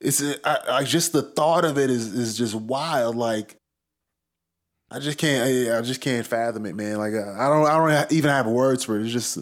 It's 0.00 0.22
I, 0.44 0.58
I 0.68 0.84
just 0.84 1.12
the 1.12 1.22
thought 1.22 1.64
of 1.66 1.76
it 1.76 1.90
is 1.90 2.14
is 2.14 2.36
just 2.38 2.54
wild. 2.54 3.16
Like 3.16 3.56
I 4.90 4.98
just 4.98 5.18
can't. 5.18 5.46
I, 5.46 5.78
I 5.78 5.82
just 5.82 6.00
can't 6.00 6.26
fathom 6.26 6.64
it, 6.64 6.74
man. 6.74 6.96
Like 6.96 7.12
I 7.12 7.48
don't. 7.48 7.66
I 7.66 7.76
don't 7.76 8.12
even 8.12 8.30
have 8.30 8.46
words 8.46 8.84
for 8.84 8.98
it. 8.98 9.02
It's 9.02 9.12
just 9.12 9.38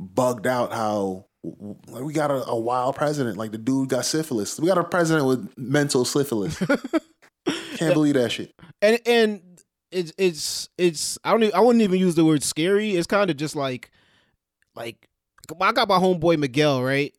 bugged 0.00 0.46
out 0.48 0.72
how 0.72 1.26
we 1.44 2.12
got 2.12 2.30
a, 2.30 2.44
a 2.46 2.58
wild 2.58 2.96
president. 2.96 3.36
Like 3.36 3.52
the 3.52 3.58
dude 3.58 3.88
got 3.90 4.04
syphilis. 4.06 4.58
We 4.58 4.66
got 4.66 4.78
a 4.78 4.84
president 4.84 5.26
with 5.26 5.52
mental 5.58 6.04
syphilis. 6.04 6.58
can't 7.76 7.92
believe 7.94 8.14
that 8.14 8.32
shit. 8.32 8.52
and 8.80 8.98
and 9.06 9.42
it's 9.90 10.12
it's 10.18 10.68
it's 10.78 11.18
I 11.24 11.30
don't 11.32 11.42
even, 11.42 11.54
I 11.54 11.60
wouldn't 11.60 11.82
even 11.82 11.98
use 12.00 12.14
the 12.14 12.24
word 12.24 12.42
scary. 12.42 12.96
It's 12.96 13.06
kind 13.06 13.30
of 13.30 13.36
just 13.36 13.54
like 13.56 13.90
like 14.74 15.08
I 15.60 15.72
got 15.72 15.88
my 15.88 15.98
homeboy 15.98 16.38
Miguel 16.38 16.82
right, 16.82 17.12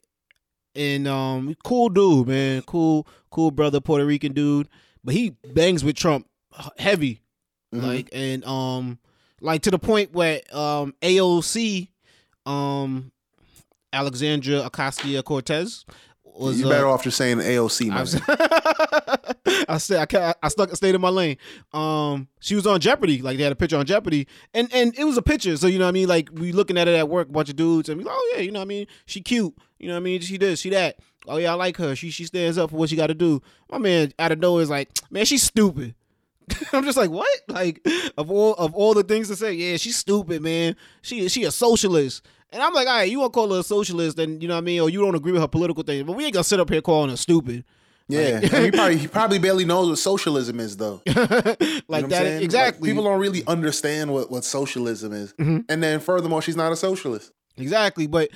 and 0.76 1.08
um 1.08 1.56
cool 1.64 1.90
dude 1.90 2.28
man, 2.28 2.64
cool 2.64 3.08
cool 3.30 3.52
brother 3.52 3.80
Puerto 3.80 4.06
Rican 4.06 4.34
dude, 4.34 4.68
but 5.04 5.14
he 5.14 5.36
bangs 5.54 5.84
with 5.84 5.96
Trump 5.96 6.28
heavy 6.78 7.22
Mhm. 7.74 7.84
like 7.84 8.10
and 8.14 8.46
um 8.46 9.00
like 9.42 9.62
to 9.64 9.72
the 9.72 9.80
point 9.80 10.14
where 10.14 10.40
um 10.54 10.94
AOC 11.02 11.90
um 12.46 13.12
Alexandria 13.96 14.70
Ocasio 14.70 15.24
Cortez 15.24 15.86
was 16.38 16.60
you 16.60 16.68
uh, 16.68 16.70
better 16.70 16.88
off 16.88 17.04
just 17.04 17.18
saying 17.18 17.38
AOC, 17.38 17.92
I, 17.92 18.02
was, 18.02 18.16
I 19.70 19.78
said 19.78 20.14
I, 20.14 20.34
I 20.42 20.48
stuck 20.50 20.70
stayed 20.76 20.96
in 20.96 21.02
my 21.02 21.10
lane. 21.10 21.38
Um, 21.74 22.28
she 22.40 22.56
was 22.56 22.68
on 22.68 22.80
Jeopardy, 22.80 23.22
like 23.22 23.38
they 23.38 23.44
had 23.44 23.54
a 23.54 23.56
picture 23.56 23.78
on 23.78 23.86
Jeopardy, 23.86 24.28
and 24.54 24.72
and 24.74 24.98
it 24.98 25.06
was 25.06 25.18
a 25.18 25.22
picture, 25.22 25.56
so 25.58 25.68
you 25.68 25.80
know 25.80 25.86
what 25.86 25.90
I 25.90 25.94
mean. 25.94 26.08
Like 26.08 26.30
we 26.34 26.52
looking 26.52 26.78
at 26.78 26.88
it 26.88 26.96
at 26.96 27.10
work, 27.10 27.30
a 27.30 27.32
bunch 27.32 27.50
of 27.50 27.56
dudes, 27.56 27.90
and 27.90 27.98
we 27.98 28.04
like, 28.04 28.16
oh 28.16 28.34
yeah, 28.36 28.42
you 28.42 28.52
know 28.52 28.60
what 28.60 28.66
I 28.66 28.68
mean. 28.68 28.88
She 29.06 29.22
cute, 29.22 29.56
you 29.80 29.88
know 29.88 29.94
what 29.94 30.02
I 30.02 30.04
mean. 30.04 30.22
She 30.22 30.38
this, 30.38 30.60
she 30.60 30.70
that. 30.72 30.98
Oh 31.28 31.38
yeah, 31.38 31.52
I 31.52 31.56
like 31.56 31.78
her. 31.78 31.96
She 31.96 32.10
she 32.10 32.26
stands 32.26 32.58
up 32.58 32.72
for 32.72 32.76
what 32.76 32.90
she 32.90 32.96
got 32.96 33.08
to 33.08 33.14
do. 33.14 33.42
My 33.72 33.78
man 33.78 34.14
out 34.20 34.32
of 34.32 34.40
nowhere 34.40 34.64
is 34.64 34.70
like, 34.70 34.90
man, 35.10 35.26
she's 35.26 35.44
stupid. 35.44 35.96
I'm 36.74 36.84
just 36.84 36.98
like, 36.98 37.10
what? 37.10 37.42
Like 37.48 37.86
of 38.18 38.30
all 38.30 38.54
of 38.56 38.74
all 38.76 38.94
the 38.94 39.04
things 39.04 39.30
to 39.30 39.36
say, 39.36 39.54
yeah, 39.54 39.78
she's 39.78 39.98
stupid, 39.98 40.42
man. 40.42 40.76
She 41.02 41.28
she 41.30 41.44
a 41.46 41.52
socialist. 41.52 42.26
And 42.52 42.62
I'm 42.62 42.74
like, 42.74 42.88
all 42.88 42.96
right, 42.98 43.10
you 43.10 43.20
want 43.20 43.34
to 43.34 43.38
call 43.38 43.54
her 43.54 43.60
a 43.60 43.64
socialist, 43.64 44.18
and 44.20 44.42
you 44.42 44.48
know 44.48 44.54
what 44.56 44.60
I 44.60 44.66
mean, 44.66 44.82
or 44.82 44.90
you 44.90 45.02
don't 45.02 45.16
agree 45.16 45.32
with 45.34 45.42
her 45.42 45.48
political 45.48 45.84
things, 45.84 46.04
but 46.06 46.14
we 46.14 46.26
ain't 46.26 46.34
gonna 46.34 46.44
sit 46.44 46.60
up 46.60 46.70
here 46.70 46.82
calling 46.82 47.10
her 47.10 47.18
stupid. 47.18 47.64
Yeah, 48.08 48.40
Like- 48.44 48.52
he 48.52 48.72
probably 48.72 48.98
he 49.00 49.08
probably 49.08 49.40
barely 49.40 49.66
knows 49.66 49.90
what 49.90 49.98
socialism 49.98 50.60
is 50.60 50.78
though. 50.78 51.02
You 51.08 51.14
know 51.16 51.82
like 51.88 52.08
that 52.10 52.42
exactly. 52.42 52.44
Mm-hmm. 52.44 52.54
Like, 52.54 52.82
people 52.84 53.04
don't 53.04 53.20
really 53.20 53.44
understand 53.48 54.14
what 54.14 54.30
what 54.32 54.44
socialism 54.44 55.12
is, 55.14 55.34
and 55.38 55.66
then 55.84 56.00
furthermore, 56.00 56.42
she's 56.42 56.56
not 56.56 56.72
a 56.72 56.76
socialist. 56.76 57.32
Exactly, 57.58 58.06
but 58.06 58.30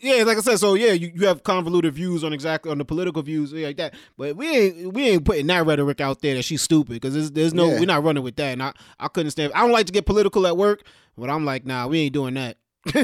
yeah, 0.00 0.24
like 0.24 0.36
I 0.36 0.40
said, 0.40 0.58
so 0.58 0.74
yeah, 0.74 0.92
you, 0.92 1.12
you 1.14 1.26
have 1.28 1.44
convoluted 1.44 1.94
views 1.94 2.24
on 2.24 2.32
exactly 2.32 2.72
on 2.72 2.78
the 2.78 2.84
political 2.84 3.22
views 3.22 3.52
like 3.52 3.76
that. 3.76 3.94
But 4.18 4.36
we 4.36 4.48
ain't 4.56 4.92
we 4.92 5.08
ain't 5.10 5.24
putting 5.24 5.46
that 5.46 5.64
rhetoric 5.64 6.00
out 6.00 6.20
there 6.22 6.34
that 6.34 6.42
she's 6.42 6.60
stupid 6.62 6.94
because 6.94 7.14
there's, 7.14 7.30
there's 7.30 7.54
no 7.54 7.66
Yeah. 7.68 7.78
we're 7.80 7.86
not 7.86 8.02
running 8.02 8.24
with 8.24 8.34
that. 8.36 8.52
And 8.52 8.62
I, 8.62 8.72
I 8.98 9.06
couldn't 9.08 9.30
stand. 9.30 9.52
I 9.54 9.60
don't 9.60 9.70
like 9.72 9.86
to 9.86 9.92
get 9.92 10.06
political 10.06 10.44
at 10.46 10.56
work, 10.56 10.82
but 11.16 11.30
I'm 11.30 11.44
like, 11.44 11.64
nah, 11.64 11.86
we 11.86 12.00
ain't 12.00 12.12
doing 12.14 12.34
that. 12.34 12.56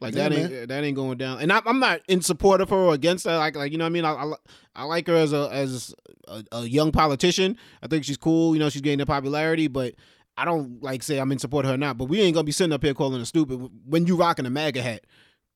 like 0.00 0.14
Yeah, 0.14 0.28
that 0.28 0.32
ain't 0.32 0.68
that 0.68 0.84
ain't 0.84 0.96
going 0.96 1.18
down. 1.18 1.40
And 1.40 1.52
I, 1.52 1.60
I'm 1.66 1.80
not 1.80 2.00
in 2.08 2.20
support 2.20 2.60
of 2.60 2.70
her 2.70 2.76
or 2.76 2.94
against 2.94 3.24
her. 3.26 3.36
Like 3.36 3.56
like 3.56 3.72
you 3.72 3.78
know 3.78 3.84
what 3.84 3.88
I 3.88 3.90
mean. 3.90 4.04
I, 4.04 4.12
I, 4.12 4.32
I 4.76 4.84
like 4.84 5.06
her 5.06 5.16
as 5.16 5.32
a 5.32 5.48
as 5.50 5.94
a, 6.28 6.44
a 6.52 6.64
young 6.64 6.92
politician. 6.92 7.56
I 7.82 7.88
think 7.88 8.04
she's 8.04 8.16
cool. 8.16 8.54
You 8.54 8.60
know 8.60 8.68
she's 8.68 8.82
gaining 8.82 8.98
the 8.98 9.06
popularity, 9.06 9.68
but. 9.68 9.94
I 10.36 10.44
don't 10.44 10.82
like 10.82 11.04
say 11.04 11.20
I'm 11.20 11.30
in 11.30 11.38
support 11.38 11.64
of 11.64 11.68
her 11.68 11.74
or 11.76 11.78
not, 11.78 11.96
but 11.96 12.06
we 12.06 12.20
ain't 12.20 12.34
gonna 12.34 12.42
be 12.42 12.50
sitting 12.50 12.72
up 12.72 12.82
here 12.82 12.92
calling 12.92 13.20
her 13.20 13.24
stupid 13.24 13.70
when 13.86 14.08
you 14.08 14.16
rocking 14.16 14.44
a 14.44 14.50
MAGA 14.50 14.82
hat. 14.82 15.04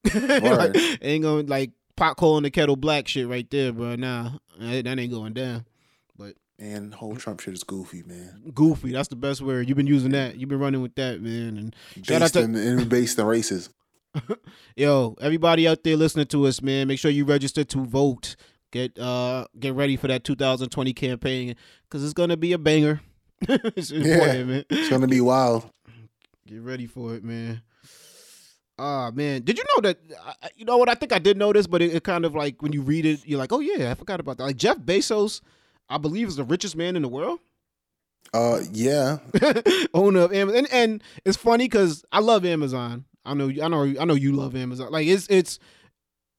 like, 0.14 1.02
ain't 1.02 1.24
gonna 1.24 1.42
like 1.48 1.72
pot 1.96 2.16
calling 2.16 2.44
the 2.44 2.50
kettle 2.52 2.76
black 2.76 3.08
shit 3.08 3.26
right 3.26 3.50
there, 3.50 3.72
bro. 3.72 3.96
Nah, 3.96 4.30
that 4.60 4.86
ain't 4.86 5.12
going 5.12 5.32
down. 5.32 5.64
And 6.60 6.92
whole 6.92 7.14
Trump 7.16 7.40
shit 7.40 7.54
is 7.54 7.62
goofy, 7.62 8.02
man. 8.04 8.42
Goofy, 8.52 8.90
that's 8.92 9.08
the 9.08 9.16
best 9.16 9.40
word. 9.40 9.68
You've 9.68 9.76
been 9.76 9.86
using 9.86 10.10
that. 10.12 10.36
You've 10.36 10.48
been 10.48 10.58
running 10.58 10.82
with 10.82 10.94
that, 10.96 11.20
man. 11.22 11.56
And 11.56 11.76
shout 12.04 12.16
out 12.16 12.32
Based 12.32 12.34
to 12.34 12.40
in, 12.42 12.88
based 12.88 13.18
in 13.18 13.26
races. 13.26 13.70
yo, 14.76 15.16
everybody 15.20 15.68
out 15.68 15.84
there 15.84 15.96
listening 15.96 16.26
to 16.26 16.46
us, 16.46 16.60
man. 16.60 16.88
Make 16.88 16.98
sure 16.98 17.10
you 17.10 17.24
register 17.24 17.62
to 17.62 17.84
vote. 17.84 18.34
Get 18.72 18.98
uh 18.98 19.46
get 19.58 19.74
ready 19.74 19.96
for 19.96 20.08
that 20.08 20.24
2020 20.24 20.92
campaign 20.92 21.54
because 21.84 22.04
it's 22.04 22.12
gonna 22.12 22.36
be 22.36 22.52
a 22.52 22.58
banger. 22.58 23.00
it's 23.40 23.90
important, 23.92 24.48
man. 24.48 24.64
It's 24.68 24.88
gonna 24.90 25.06
be 25.06 25.20
wild. 25.20 25.70
Get 26.46 26.60
ready 26.62 26.86
for 26.86 27.14
it, 27.14 27.22
man. 27.24 27.62
Ah, 28.78 29.10
man. 29.12 29.42
Did 29.42 29.58
you 29.58 29.64
know 29.76 29.82
that? 29.82 29.98
I- 30.42 30.50
You 30.56 30.64
know 30.64 30.76
what? 30.76 30.88
I 30.88 30.94
think 30.94 31.12
I 31.12 31.18
did 31.18 31.36
know 31.36 31.52
this, 31.52 31.66
but 31.66 31.82
it, 31.82 31.94
it 31.94 32.04
kind 32.04 32.24
of 32.24 32.34
like 32.34 32.60
when 32.62 32.72
you 32.72 32.82
read 32.82 33.06
it, 33.06 33.20
you're 33.26 33.38
like, 33.38 33.52
oh 33.52 33.60
yeah, 33.60 33.90
I 33.90 33.94
forgot 33.94 34.20
about 34.20 34.38
that. 34.38 34.44
Like 34.44 34.56
Jeff 34.56 34.78
Bezos, 34.78 35.40
I 35.88 35.98
believe 35.98 36.28
is 36.28 36.36
the 36.36 36.44
richest 36.44 36.76
man 36.76 36.96
in 36.96 37.02
the 37.02 37.08
world, 37.08 37.40
Uh, 38.34 38.60
yeah. 38.72 39.18
owner 39.94 40.20
of 40.20 40.32
Amazon. 40.32 40.58
And, 40.58 40.72
and 40.72 41.02
it's 41.24 41.36
funny 41.36 41.64
because 41.64 42.04
I 42.12 42.20
love 42.20 42.44
Amazon. 42.44 43.04
I 43.24 43.34
know, 43.34 43.48
I 43.62 43.68
know, 43.68 43.82
I 44.00 44.04
know 44.04 44.14
you 44.14 44.32
love 44.32 44.54
Amazon. 44.56 44.90
Like 44.92 45.06
it's, 45.06 45.26
it's. 45.28 45.58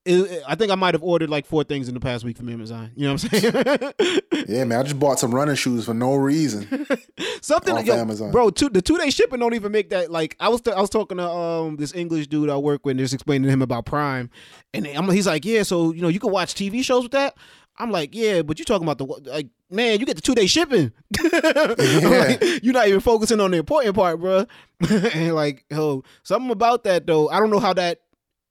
It, 0.06 0.42
I 0.48 0.56
think 0.56 0.72
I 0.72 0.76
might 0.76 0.94
have 0.96 1.04
ordered 1.04 1.30
like 1.30 1.46
four 1.46 1.64
things 1.66 1.88
in 1.90 1.94
the 1.94 2.00
past 2.00 2.24
week 2.24 2.38
from 2.38 2.48
Amazon. 2.50 2.90
You 2.96 3.08
know 3.08 3.14
what 3.14 3.34
I'm 3.34 3.40
saying? 3.40 3.94
Yeah, 4.48 4.64
man. 4.64 4.80
I 4.80 4.84
just 4.84 4.98
bought 4.98 5.20
some 5.20 5.36
running 5.36 5.56
shoes 5.56 5.86
for 5.86 5.94
no 5.94 6.16
reason. 6.16 6.66
Something 7.42 7.76
Off 7.76 7.86
yo, 7.86 7.96
Amazon. 7.96 8.32
bro. 8.32 8.50
Two, 8.50 8.70
the 8.70 8.82
two 8.82 8.98
day 8.98 9.10
shipping 9.12 9.40
don't 9.40 9.54
even 9.54 9.72
make 9.72 9.90
that. 9.90 10.10
Like 10.10 10.36
I 10.40 10.48
was, 10.50 10.62
I 10.68 10.80
was 10.80 10.90
talking 10.90 11.18
to 11.18 11.30
um 11.30 11.76
this 11.76 11.94
English 11.94 12.28
dude 12.28 12.50
I 12.50 12.56
work 12.58 12.86
with, 12.86 12.92
and 12.94 13.00
just 13.00 13.14
explaining 13.14 13.44
to 13.44 13.50
him 13.52 13.62
about 13.62 13.86
Prime, 13.86 14.30
and 14.74 14.88
I'm, 14.88 15.08
he's 15.12 15.28
like, 15.28 15.46
yeah, 15.46 15.62
so 15.64 15.92
you 15.94 16.02
know 16.02 16.08
you 16.08 16.20
can 16.22 16.32
watch 16.32 16.56
TV 16.56 16.84
shows 16.84 17.04
with 17.04 17.12
that. 17.12 17.36
I'm 17.80 17.92
like, 17.92 18.14
yeah, 18.14 18.42
but 18.42 18.60
you 18.60 18.66
talking 18.66 18.88
about 18.88 18.98
the 18.98 19.06
like, 19.32 19.48
man, 19.70 20.00
you 20.00 20.06
get 20.06 20.16
the 20.18 20.22
two 20.22 20.36
day 20.36 20.48
shipping. 20.48 20.92
I'm 21.24 22.12
like, 22.12 22.64
you're 22.64 22.74
not 22.74 22.88
even 22.88 23.00
focusing 23.00 23.40
on 23.40 23.52
the 23.52 23.58
important 23.58 23.96
part, 23.96 24.20
bro. 24.20 24.46
and 24.90 25.34
like, 25.34 25.64
oh, 25.72 26.04
something 26.24 26.52
about 26.52 26.84
that 26.84 27.08
though. 27.08 27.30
I 27.30 27.40
don't 27.40 27.50
know 27.50 27.60
how 27.60 27.74
that 27.74 28.02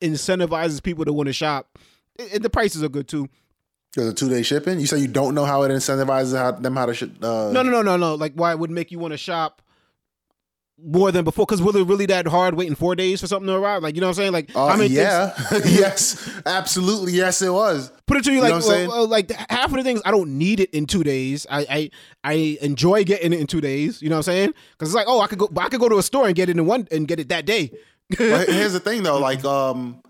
incentivizes 0.01 0.83
people 0.83 1.05
to 1.05 1.13
want 1.13 1.27
to 1.27 1.33
shop. 1.33 1.79
And 2.19 2.31
and 2.33 2.43
the 2.45 2.51
prices 2.51 2.83
are 2.83 2.89
good 2.89 3.07
too. 3.07 3.29
There's 3.95 4.09
a 4.09 4.15
two 4.15 4.29
day 4.29 4.43
shipping. 4.43 4.81
You 4.81 4.87
say 4.87 4.99
you 4.99 5.09
don't 5.09 5.35
know 5.35 5.45
how 5.45 5.63
it 5.63 5.71
incentivizes 5.71 6.37
how, 6.37 6.53
them 6.53 6.77
how 6.77 6.87
to 6.87 6.95
ship. 6.95 7.13
Uh, 7.23 7.51
No, 7.53 7.63
no, 7.63 7.71
no, 7.71 7.83
no, 7.83 7.97
no. 7.97 8.15
Like, 8.15 8.33
why 8.35 8.53
it 8.53 8.59
would 8.59 8.71
make 8.71 8.91
you 8.91 8.99
want 8.99 9.13
to 9.13 9.19
shop 9.19 9.61
more 10.83 11.11
than 11.11 11.25
before? 11.25 11.45
Because 11.47 11.61
was 11.61 11.75
it 11.77 11.87
really 11.87 12.07
that 12.07 12.27
hard 12.27 12.55
waiting 12.55 12.75
four 12.75 12.95
days 12.95 13.21
for 13.21 13.27
something 13.27 13.47
to 13.49 13.55
arrive? 13.55 13.83
Like, 13.83 13.95
you 13.95 14.01
know 14.01 14.07
what 14.07 14.19
I'm 14.19 14.23
saying? 14.23 14.33
Like, 14.33 14.55
Uh, 14.55 14.69
how 14.69 14.77
many 14.77 14.91
yeah. 14.91 15.33
yes. 15.65 16.31
Absolutely. 16.47 17.13
Yes, 17.13 17.43
it 17.43 17.51
was. 17.53 17.91
Put 18.07 18.19
it 18.19 18.25
to 18.25 18.31
you 18.31 18.37
You 18.37 18.43
like, 18.43 18.51
know 18.51 18.57
what 18.59 18.71
I'm 18.71 18.89
well, 18.89 18.99
well, 18.99 19.09
like 19.09 19.31
half 19.51 19.71
of 19.71 19.77
the 19.77 19.83
things 19.83 20.01
I 20.05 20.11
don't 20.11 20.39
need 20.39 20.61
it 20.61 20.71
in 20.71 20.87
two 20.87 21.03
days. 21.05 21.47
I 21.51 21.67
I, 21.69 21.91
I 22.25 22.59
enjoy 22.63 23.05
getting 23.05 23.33
it 23.33 23.41
in 23.41 23.47
two 23.47 23.61
days. 23.61 24.01
You 24.01 24.09
know 24.09 24.17
what 24.17 24.29
I'm 24.29 24.33
saying? 24.35 24.55
Because 24.73 24.89
it's 24.91 24.97
like, 24.97 25.07
oh, 25.09 25.21
I 25.21 25.27
could 25.27 25.39
go, 25.39 25.51
I 25.57 25.69
could 25.69 25.81
go 25.81 25.89
to 25.89 25.99
a 25.99 26.03
store 26.03 26.27
and 26.27 26.35
get 26.37 26.49
it 26.49 26.57
in 26.57 26.65
one 26.67 26.87
and 26.91 27.07
get 27.09 27.19
it 27.21 27.29
that 27.31 27.45
day. 27.47 27.73
But 28.17 28.49
here's 28.49 28.73
the 28.73 28.81
thing 28.81 29.03
though, 29.03 29.19
like 29.19 29.45
um, 29.45 30.01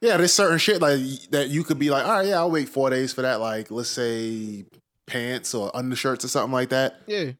Yeah, 0.00 0.16
there's 0.18 0.32
certain 0.32 0.58
shit 0.58 0.80
like 0.80 1.00
that 1.30 1.48
you 1.48 1.64
could 1.64 1.78
be 1.78 1.90
like, 1.90 2.04
all 2.04 2.12
right, 2.12 2.26
yeah, 2.28 2.36
I'll 2.36 2.50
wait 2.50 2.68
four 2.68 2.90
days 2.90 3.12
for 3.12 3.22
that. 3.22 3.40
Like, 3.40 3.70
let's 3.70 3.88
say 3.88 4.66
pants 5.06 5.54
or 5.54 5.74
undershirts 5.74 6.24
or 6.24 6.28
something 6.28 6.52
like 6.52 6.68
that. 6.68 7.00
Yeah. 7.06 7.32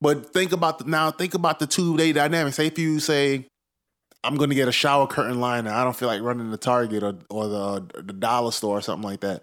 But 0.00 0.32
think 0.32 0.52
about 0.52 0.78
the, 0.78 0.84
now. 0.84 1.10
Think 1.10 1.34
about 1.34 1.58
the 1.58 1.66
two 1.66 1.96
day 1.96 2.12
dynamic. 2.12 2.54
Say 2.54 2.66
if 2.66 2.78
you 2.78 3.00
say, 3.00 3.46
"I'm 4.22 4.36
going 4.36 4.50
to 4.50 4.56
get 4.56 4.68
a 4.68 4.72
shower 4.72 5.06
curtain 5.06 5.40
liner," 5.40 5.70
I 5.70 5.82
don't 5.84 5.96
feel 5.96 6.08
like 6.08 6.22
running 6.22 6.50
to 6.50 6.56
Target 6.56 7.02
or 7.02 7.14
or 7.30 7.48
the 7.48 8.02
the 8.02 8.12
dollar 8.12 8.52
store 8.52 8.78
or 8.78 8.80
something 8.80 9.08
like 9.08 9.20
that. 9.20 9.42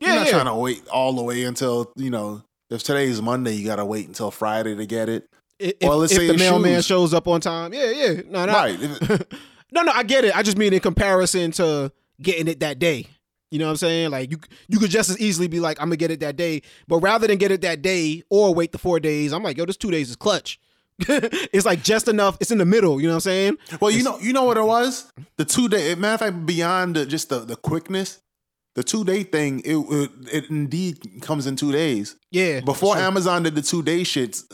Yeah, 0.00 0.08
You're 0.08 0.16
not 0.16 0.26
yeah. 0.26 0.32
trying 0.32 0.46
to 0.46 0.54
wait 0.56 0.82
all 0.88 1.12
the 1.12 1.22
way 1.22 1.44
until 1.44 1.92
you 1.96 2.10
know. 2.10 2.42
If 2.70 2.82
today's 2.82 3.20
Monday, 3.20 3.52
you 3.52 3.66
got 3.66 3.76
to 3.76 3.84
wait 3.84 4.08
until 4.08 4.30
Friday 4.30 4.74
to 4.74 4.86
get 4.86 5.10
it. 5.10 5.28
if, 5.58 5.74
Well, 5.82 5.98
let's 5.98 6.12
if 6.12 6.18
say 6.20 6.26
the 6.28 6.38
mailman 6.38 6.76
shoes. 6.76 6.86
shows 6.86 7.12
up 7.12 7.28
on 7.28 7.42
time. 7.42 7.74
Yeah, 7.74 7.90
yeah. 7.90 8.22
No, 8.28 8.46
no. 8.46 8.52
Right. 8.52 8.78
No, 9.74 9.80
no, 9.80 9.90
I 9.92 10.02
get 10.02 10.24
it. 10.26 10.36
I 10.36 10.42
just 10.42 10.58
mean 10.58 10.74
in 10.74 10.80
comparison 10.80 11.50
to 11.52 11.90
getting 12.20 12.46
it 12.46 12.60
that 12.60 12.78
day. 12.78 13.06
You 13.52 13.58
know 13.58 13.66
what 13.66 13.72
I'm 13.72 13.76
saying? 13.76 14.10
Like 14.10 14.30
you 14.30 14.38
you 14.68 14.78
could 14.78 14.90
just 14.90 15.10
as 15.10 15.20
easily 15.20 15.46
be 15.46 15.60
like, 15.60 15.78
I'm 15.80 15.88
gonna 15.88 15.96
get 15.96 16.10
it 16.10 16.20
that 16.20 16.36
day. 16.36 16.62
But 16.88 16.98
rather 16.98 17.26
than 17.26 17.38
get 17.38 17.50
it 17.50 17.60
that 17.60 17.82
day 17.82 18.22
or 18.30 18.54
wait 18.54 18.72
the 18.72 18.78
four 18.78 18.98
days, 18.98 19.32
I'm 19.32 19.42
like, 19.42 19.58
yo, 19.58 19.66
this 19.66 19.76
two 19.76 19.90
days 19.90 20.10
is 20.10 20.16
clutch. 20.16 20.58
it's 20.98 21.66
like 21.66 21.82
just 21.82 22.08
enough. 22.08 22.36
It's 22.40 22.50
in 22.50 22.58
the 22.58 22.64
middle. 22.64 23.00
You 23.00 23.08
know 23.08 23.14
what 23.14 23.16
I'm 23.16 23.20
saying? 23.20 23.58
Well, 23.80 23.90
you 23.90 24.02
know, 24.02 24.18
you 24.20 24.32
know 24.32 24.44
what 24.44 24.56
it 24.56 24.64
was. 24.64 25.12
The 25.36 25.44
two 25.44 25.68
day. 25.68 25.94
Matter 25.94 26.26
of 26.26 26.32
fact, 26.34 26.46
beyond 26.46 26.96
the, 26.96 27.06
just 27.06 27.28
the, 27.28 27.40
the 27.40 27.56
quickness, 27.56 28.20
the 28.74 28.82
two 28.82 29.04
day 29.04 29.22
thing, 29.22 29.60
it, 29.64 29.76
it 29.76 30.10
it 30.32 30.50
indeed 30.50 31.20
comes 31.20 31.46
in 31.46 31.56
two 31.56 31.72
days. 31.72 32.16
Yeah. 32.30 32.60
Before 32.60 32.94
Sure. 32.94 33.04
Amazon 33.04 33.42
did 33.42 33.54
the 33.54 33.62
two 33.62 33.82
day 33.82 34.00
shits, 34.00 34.44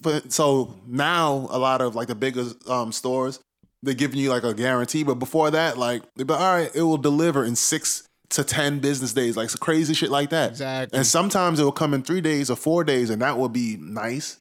but 0.00 0.32
so 0.32 0.74
now 0.86 1.48
a 1.50 1.58
lot 1.58 1.80
of 1.80 1.94
like 1.94 2.08
the 2.08 2.14
bigger 2.14 2.46
um, 2.68 2.92
stores 2.92 3.38
they're 3.82 3.94
giving 3.94 4.18
you 4.18 4.28
like 4.30 4.44
a 4.44 4.54
guarantee. 4.54 5.04
But 5.04 5.14
before 5.14 5.50
that, 5.50 5.78
like 5.78 6.02
like, 6.16 6.30
all 6.30 6.54
right, 6.54 6.70
it 6.74 6.82
will 6.82 6.98
deliver 6.98 7.44
in 7.44 7.56
six 7.56 8.06
to 8.30 8.44
ten 8.44 8.78
business 8.78 9.12
days, 9.12 9.36
like 9.36 9.50
some 9.50 9.58
crazy 9.58 9.94
shit 9.94 10.10
like 10.10 10.30
that. 10.30 10.50
Exactly. 10.52 10.96
And 10.96 11.06
sometimes 11.06 11.58
it 11.60 11.64
will 11.64 11.72
come 11.72 11.94
in 11.94 12.02
three 12.02 12.20
days 12.20 12.50
or 12.50 12.56
four 12.56 12.84
days, 12.84 13.10
and 13.10 13.20
that 13.22 13.36
will 13.38 13.48
be 13.48 13.76
nice. 13.80 14.38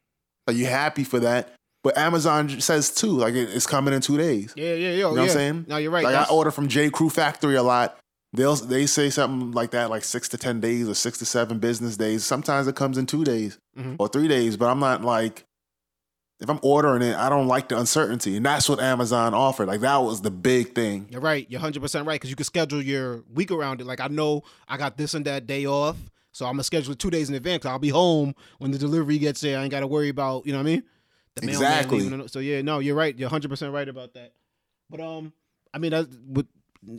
Are 0.47 0.53
you 0.53 0.65
happy 0.67 1.03
for 1.03 1.19
that? 1.19 1.53
But 1.83 1.97
Amazon 1.97 2.59
says 2.61 2.91
too, 2.91 3.11
like 3.11 3.33
it- 3.35 3.49
it's 3.53 3.65
coming 3.65 3.93
in 3.93 4.01
two 4.01 4.17
days. 4.17 4.53
yeah, 4.55 4.73
yeah, 4.73 4.89
yo, 4.91 4.91
You 4.91 5.01
know 5.01 5.09
yeah. 5.09 5.11
what 5.13 5.19
I'm 5.21 5.29
saying? 5.29 5.65
No, 5.67 5.77
you're 5.77 5.91
right. 5.91 6.03
Like 6.03 6.15
I 6.15 6.25
order 6.31 6.51
from 6.51 6.67
J 6.67 6.89
Crew 6.89 7.09
Factory 7.09 7.55
a 7.55 7.63
lot. 7.63 7.97
They'll 8.33 8.55
they 8.55 8.85
say 8.85 9.09
something 9.09 9.51
like 9.53 9.71
that, 9.71 9.89
like 9.89 10.03
six 10.03 10.27
to 10.29 10.37
ten 10.37 10.59
days 10.59 10.87
or 10.87 10.93
six 10.93 11.17
to 11.19 11.25
seven 11.25 11.57
business 11.59 11.97
days. 11.97 12.23
Sometimes 12.25 12.67
it 12.67 12.75
comes 12.75 12.97
in 12.97 13.05
two 13.07 13.23
days 13.23 13.57
Mhm. 13.77 13.95
or 13.97 14.07
three 14.07 14.27
days, 14.27 14.55
but 14.57 14.67
I'm 14.67 14.79
not 14.79 15.03
like 15.03 15.45
if 16.39 16.49
I'm 16.49 16.59
ordering 16.61 17.01
it, 17.01 17.15
I 17.15 17.29
don't 17.29 17.47
like 17.47 17.67
the 17.67 17.77
uncertainty, 17.77 18.37
and 18.37 18.45
that's 18.45 18.69
what 18.69 18.79
Amazon 18.79 19.33
offered. 19.33 19.67
Like 19.67 19.81
that 19.81 19.97
was 19.97 20.21
the 20.21 20.31
big 20.31 20.73
thing. 20.73 21.07
You're 21.11 21.21
right. 21.21 21.45
You're 21.49 21.59
100 21.59 21.81
percent 21.81 22.07
right 22.07 22.15
because 22.15 22.29
you 22.29 22.35
can 22.35 22.45
schedule 22.45 22.81
your 22.81 23.23
week 23.33 23.51
around 23.51 23.81
it. 23.81 23.87
Like 23.87 23.99
I 23.99 24.07
know 24.07 24.43
I 24.67 24.77
got 24.77 24.97
this 24.97 25.13
and 25.13 25.25
that 25.25 25.47
day 25.47 25.65
off, 25.65 25.97
so 26.31 26.45
I'm 26.45 26.53
gonna 26.53 26.63
schedule 26.63 26.93
it 26.93 26.99
two 26.99 27.09
days 27.09 27.29
in 27.29 27.35
advance. 27.35 27.65
I'll 27.65 27.79
be 27.79 27.89
home 27.89 28.35
when 28.59 28.71
the 28.71 28.77
delivery 28.77 29.17
gets 29.17 29.41
there. 29.41 29.59
I 29.59 29.63
ain't 29.63 29.71
got 29.71 29.81
to 29.81 29.87
worry 29.87 30.09
about 30.09 30.45
you 30.45 30.53
know 30.53 30.59
what 30.59 30.67
I 30.67 30.71
mean. 30.71 30.83
The 31.35 31.47
Exactly. 31.47 31.99
leaving 32.01 32.27
So 32.27 32.39
yeah, 32.39 32.61
no, 32.61 32.79
you're 32.79 32.95
right. 32.95 33.17
You're 33.17 33.27
100 33.27 33.49
percent 33.49 33.73
right 33.73 33.87
about 33.87 34.13
that. 34.13 34.33
But 34.89 35.01
um, 35.01 35.33
I 35.73 35.77
mean, 35.77 35.91
that's 35.91 36.07
with 36.27 36.47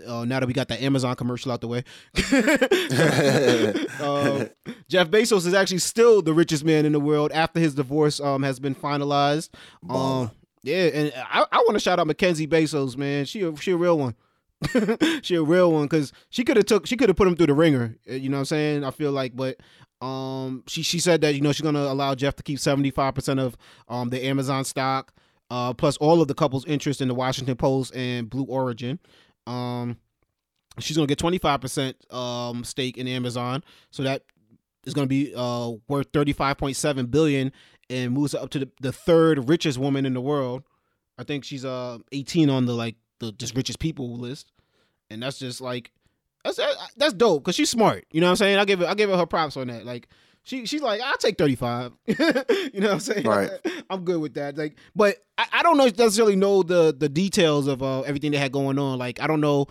uh, 0.06 0.24
now 0.24 0.40
that 0.40 0.46
we 0.46 0.52
got 0.52 0.68
that 0.68 0.82
Amazon 0.82 1.14
commercial 1.16 1.50
out 1.52 1.60
the 1.60 1.68
way, 1.68 1.84
uh, 4.00 4.46
Jeff 4.88 5.08
Bezos 5.10 5.46
is 5.46 5.54
actually 5.54 5.78
still 5.78 6.22
the 6.22 6.34
richest 6.34 6.64
man 6.64 6.84
in 6.86 6.92
the 6.92 7.00
world 7.00 7.32
after 7.32 7.60
his 7.60 7.74
divorce 7.74 8.20
um 8.20 8.42
has 8.42 8.58
been 8.58 8.74
finalized. 8.74 9.50
Um, 9.88 10.30
yeah, 10.62 10.84
and 10.92 11.12
I, 11.16 11.46
I 11.50 11.58
want 11.58 11.74
to 11.74 11.80
shout 11.80 11.98
out 11.98 12.06
Mackenzie 12.06 12.46
Bezos, 12.46 12.96
man. 12.96 13.24
She 13.24 13.42
a, 13.42 13.56
she 13.56 13.72
a 13.72 13.76
real 13.76 13.98
one. 13.98 14.14
she 15.22 15.36
a 15.36 15.42
real 15.42 15.72
one 15.72 15.84
because 15.84 16.12
she 16.28 16.44
could 16.44 16.56
have 16.58 16.66
took 16.66 16.86
she 16.86 16.96
could 16.96 17.08
have 17.08 17.16
put 17.16 17.26
him 17.26 17.34
through 17.36 17.46
the 17.46 17.54
ringer. 17.54 17.96
uh, 18.10 18.14
You 18.14 18.28
know 18.28 18.36
what 18.36 18.40
I'm 18.40 18.46
saying? 18.46 18.84
I 18.84 18.90
feel 18.90 19.12
like, 19.12 19.34
but 19.34 19.56
um, 20.02 20.64
she 20.66 20.82
she 20.82 20.98
said 20.98 21.22
that 21.22 21.34
you 21.34 21.40
know 21.40 21.52
she's 21.52 21.62
gonna 21.62 21.84
allow 21.84 22.14
Jeff 22.14 22.36
to 22.36 22.42
keep 22.42 22.58
75 22.58 23.14
percent 23.14 23.40
of 23.40 23.56
um 23.88 24.10
the 24.10 24.22
Amazon 24.22 24.64
stock, 24.66 25.14
uh, 25.50 25.72
plus 25.72 25.96
all 25.96 26.20
of 26.20 26.28
the 26.28 26.34
couple's 26.34 26.66
interest 26.66 27.00
in 27.00 27.08
the 27.08 27.14
Washington 27.14 27.56
Post 27.56 27.94
and 27.96 28.28
Blue 28.28 28.44
Origin. 28.44 28.98
Um, 29.46 29.96
she's 30.78 30.96
gonna 30.96 31.06
get 31.06 31.18
25 31.18 31.60
percent 31.60 32.12
um 32.12 32.64
stake 32.64 32.98
in 32.98 33.08
Amazon, 33.08 33.62
so 33.90 34.02
that 34.02 34.22
is 34.84 34.94
gonna 34.94 35.06
be 35.06 35.32
uh 35.34 35.72
worth 35.88 36.10
35.7 36.12 37.10
billion 37.10 37.52
and 37.88 38.12
moves 38.12 38.34
up 38.34 38.50
to 38.50 38.60
the, 38.60 38.70
the 38.80 38.92
third 38.92 39.48
richest 39.48 39.78
woman 39.78 40.06
in 40.06 40.14
the 40.14 40.20
world. 40.20 40.62
I 41.18 41.24
think 41.24 41.44
she's 41.44 41.64
uh 41.64 41.98
18 42.12 42.48
on 42.48 42.66
the 42.66 42.74
like 42.74 42.96
the 43.18 43.32
just 43.32 43.54
richest 43.54 43.78
people 43.78 44.16
list, 44.16 44.52
and 45.10 45.22
that's 45.22 45.38
just 45.38 45.60
like 45.60 45.90
that's 46.44 46.58
that's 46.96 47.12
dope 47.12 47.44
because 47.44 47.56
she's 47.56 47.70
smart. 47.70 48.06
You 48.12 48.20
know 48.20 48.28
what 48.28 48.32
I'm 48.32 48.36
saying? 48.36 48.58
I 48.58 48.64
give 48.64 48.80
it 48.80 48.86
I 48.88 48.94
give 48.94 49.10
her 49.10 49.16
her 49.16 49.26
props 49.26 49.56
on 49.56 49.66
that. 49.66 49.84
Like 49.84 50.08
she 50.50 50.66
she's 50.66 50.82
like 50.82 51.00
I'll 51.00 51.16
take 51.16 51.38
35. 51.38 51.92
you 52.06 52.16
know 52.18 52.34
what 52.34 52.90
I'm 52.90 53.00
saying? 53.00 53.26
Right. 53.26 53.50
I'm 53.90 54.04
good 54.04 54.20
with 54.20 54.34
that. 54.34 54.58
Like, 54.58 54.76
but 54.96 55.16
I, 55.38 55.46
I 55.52 55.62
don't 55.62 55.76
know 55.76 55.84
necessarily 55.84 56.36
know 56.36 56.62
the 56.62 56.94
the 56.96 57.08
details 57.08 57.68
of 57.68 57.82
uh, 57.82 58.00
everything 58.00 58.32
they 58.32 58.38
had 58.38 58.50
going 58.50 58.78
on. 58.78 58.98
Like 58.98 59.20
I 59.20 59.26
don't 59.26 59.40
know 59.40 59.68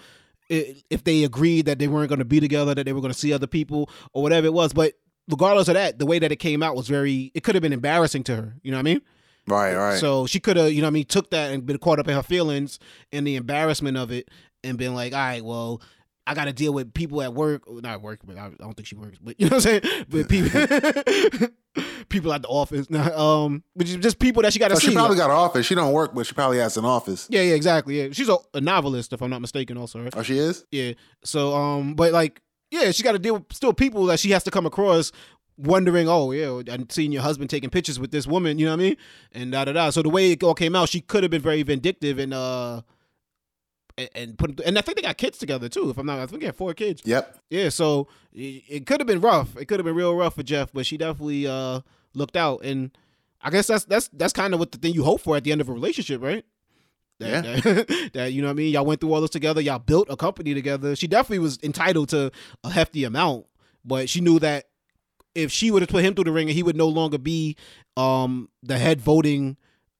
if 0.50 1.04
they 1.04 1.26
agreed 1.26 1.66
that 1.68 1.78
they 1.78 1.88
weren't 1.88 2.10
going 2.10 2.20
to 2.20 2.26
be 2.26 2.40
together, 2.40 2.74
that 2.74 2.86
they 2.86 2.94
were 2.94 3.02
going 3.02 3.14
to 3.14 3.20
see 3.20 3.32
other 3.34 3.46
people 3.46 3.88
or 4.14 4.24
whatever 4.24 4.48
it 4.48 4.54
was. 4.54 4.74
But 4.74 4.94
regardless 5.30 5.68
of 5.68 5.76
that, 5.76 6.00
the 6.00 6.08
way 6.08 6.18
that 6.18 6.32
it 6.32 6.38
came 6.38 6.64
out 6.64 6.76
was 6.76 6.88
very. 6.88 7.32
It 7.36 7.44
could 7.44 7.56
have 7.56 7.62
been 7.62 7.74
embarrassing 7.74 8.24
to 8.24 8.36
her. 8.36 8.56
You 8.64 8.72
know 8.72 8.78
what 8.78 8.88
I 8.88 8.94
mean? 8.94 9.02
Right, 9.48 9.76
right. 9.76 10.00
So 10.00 10.28
she 10.28 10.40
could 10.40 10.58
have, 10.58 10.72
you 10.72 10.82
know 10.82 10.88
what 10.88 10.92
I 10.92 10.94
mean, 10.94 11.06
took 11.06 11.32
that 11.32 11.52
and 11.52 11.66
been 11.66 11.78
caught 11.78 12.00
up 12.00 12.08
in 12.08 12.16
her 12.16 12.24
feelings 12.24 12.80
and 13.12 13.26
the 13.28 13.36
embarrassment 13.36 13.98
of 13.98 14.12
it 14.12 14.30
and 14.64 14.78
been 14.78 14.94
like, 14.94 15.14
all 15.14 15.20
right, 15.20 15.44
well, 15.44 15.82
I 16.30 16.36
got 16.36 16.46
to 16.46 16.54
deal 16.54 16.74
with 16.74 16.94
people 16.94 17.22
at 17.22 17.34
work. 17.34 17.64
Not 17.68 18.02
work, 18.02 18.20
but 18.24 18.38
I 18.38 18.50
don't 18.60 18.74
think 18.76 18.88
she 18.88 18.96
works. 18.96 19.18
But 19.22 19.36
you 19.40 19.50
know 19.50 19.58
what 19.58 19.66
I'm 19.66 19.82
saying? 19.82 20.06
But 20.10 20.30
people, 20.30 21.48
people 22.10 22.34
at 22.34 22.42
the 22.42 22.48
office. 22.48 22.88
Nah, 23.00 23.44
um, 23.46 23.64
but 23.76 23.86
just- 23.88 24.00
just 24.00 24.20
people 24.20 24.44
that 24.44 24.54
she 24.54 24.60
got 24.60 24.70
to 24.70 24.76
So 24.76 24.80
see. 24.82 24.88
she 24.90 24.94
probably 24.94 25.18
got 25.18 25.30
an 25.30 25.36
office. 25.36 25.66
She 25.66 25.76
don't 25.76 25.94
work, 25.94 26.14
but 26.14 26.26
she 26.26 26.34
probably 26.34 26.58
has 26.60 26.78
an 26.78 26.86
office. 26.86 27.28
yeah, 27.30 27.42
yeah, 27.42 27.54
exactly. 27.56 28.02
Yeah, 28.02 28.10
she's 28.12 28.30
a, 28.30 28.38
a 28.54 28.62
novelist, 28.62 29.14
if 29.14 29.22
I'm 29.22 29.30
not 29.30 29.42
mistaken. 29.42 29.78
Also, 29.78 30.02
right? 30.04 30.14
Oh, 30.16 30.24
she 30.24 30.38
is. 30.38 30.66
Yeah. 30.72 30.94
So, 31.24 31.56
um, 31.56 31.96
but 31.96 32.14
like, 32.14 32.42
yeah, 32.72 32.92
she 32.92 33.04
got 33.04 33.14
to 33.14 33.20
deal 33.20 33.36
with 33.36 33.46
still 33.52 33.74
people 33.74 34.06
that 34.06 34.20
she 34.20 34.32
has 34.32 34.44
to 34.44 34.52
come 34.52 34.66
across 34.66 35.12
wondering, 35.58 36.08
oh, 36.08 36.32
yeah, 36.32 36.62
I'm 36.72 36.90
seeing 36.90 37.12
your 37.12 37.22
husband 37.22 37.50
taking 37.50 37.70
pictures 37.70 38.00
with 38.00 38.12
this 38.12 38.26
woman, 38.26 38.58
you 38.60 38.66
know 38.66 38.72
what 38.72 38.80
I 38.80 38.84
mean? 38.84 38.98
And 39.34 39.52
da 39.52 39.66
da 39.66 39.74
da. 39.74 39.90
So 39.90 40.02
the 40.02 40.10
way 40.10 40.32
it 40.32 40.42
all 40.44 40.54
came 40.56 40.76
out, 40.76 40.88
she 40.90 41.02
could 41.02 41.24
have 41.24 41.32
been 41.32 41.42
very 41.42 41.64
vindictive 41.64 42.18
and 42.18 42.34
uh 42.34 42.82
and, 44.00 44.10
and 44.16 44.38
put 44.38 44.60
and 44.62 44.78
I 44.78 44.82
think 44.82 44.95
they 44.97 45.02
got 45.02 45.18
kids 45.18 45.38
together 45.38 45.70
too. 45.70 45.89
If 45.89 45.97
I'm 45.97 46.06
not, 46.06 46.20
I 46.20 46.26
think 46.26 46.41
they 46.41 46.47
have 46.47 46.56
four 46.56 46.74
kids. 46.74 47.02
Yep. 47.06 47.38
Yeah. 47.50 47.70
So 47.70 48.08
it, 48.34 48.64
it 48.68 48.86
could 48.86 49.00
have 49.00 49.08
been 49.08 49.22
rough. 49.22 49.56
It 49.58 49.66
could 49.66 49.80
have 49.80 49.86
been 49.86 49.95
real 49.95 50.16
rough 50.16 50.36
for 50.36 50.43
Jeff, 50.43 50.72
but 50.74 50.86
she 50.86 50.97
definitely 50.97 51.47
uh 51.47 51.82
looked 52.14 52.36
out 52.36 52.64
and. 52.64 52.91
I 53.41 53.50
guess 53.52 53.68
that's 53.68 53.86
that's 53.86 54.10
that's 54.10 54.34
kind 54.34 54.54
of 54.54 54.60
what 54.60 54.74
the 54.74 54.78
thing 54.78 54.93
you 54.93 55.06
hope 55.06 55.22
for 55.22 55.38
at 55.38 55.45
the 55.45 55.54
end 55.54 55.62
of 55.62 55.70
a 55.70 55.72
relationship, 55.72 56.22
right? 56.22 56.43
That, 57.20 57.64
that, 57.64 58.12
that, 58.14 58.34
you 58.34 58.41
know 58.41 58.50
what 58.50 58.52
I 58.52 58.56
mean. 58.56 58.74
Y'all 58.74 58.86
went 58.86 59.00
through 59.00 59.14
all 59.14 59.22
this 59.22 59.30
together. 59.30 59.62
Y'all 59.62 59.80
built 59.80 60.08
a 60.10 60.18
company 60.18 60.54
together. 60.54 60.93
She 60.95 61.08
definitely 61.08 61.39
was 61.39 61.58
entitled 61.64 62.10
to 62.10 62.34
a 62.66 62.70
hefty 62.70 63.06
amount, 63.06 63.45
but 63.86 64.10
she 64.10 64.20
knew 64.20 64.39
that 64.39 64.66
if 65.36 65.52
she 65.54 65.72
would 65.72 65.82
have 65.82 65.89
put 65.89 66.04
him 66.04 66.16
through 66.16 66.26
the 66.26 66.32
ring, 66.32 66.47
he 66.50 66.64
would 66.64 66.76
no 66.76 66.88
longer 66.88 67.18
be 67.18 67.56
um 67.95 68.50
the 68.64 68.78
head 68.78 69.00
voting 69.00 69.58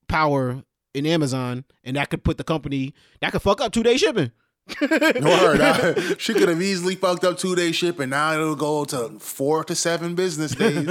power 0.10 0.64
in 0.94 1.06
Amazon, 1.06 1.66
and 1.84 1.96
that 1.98 2.10
could 2.10 2.24
put 2.24 2.38
the 2.38 2.44
company 2.44 2.94
that 3.22 3.32
could 3.32 3.42
fuck 3.42 3.62
up 3.62 3.72
two 3.72 3.84
day 3.84 3.98
shipping. 3.98 4.32
Word. 4.82 5.62
I- 5.62 6.16
she 6.20 6.34
could 6.36 6.48
have 6.48 6.62
easily 6.62 6.94
fucked 6.96 7.24
up 7.24 7.38
two 7.40 7.56
day 7.56 7.72
shipping. 7.72 8.10
Now 8.10 8.34
it'll 8.34 8.56
go 8.56 8.86
to 8.86 9.18
four 9.20 9.64
to 9.64 9.74
seven 9.74 10.14
business 10.14 10.52
days. 10.56 10.86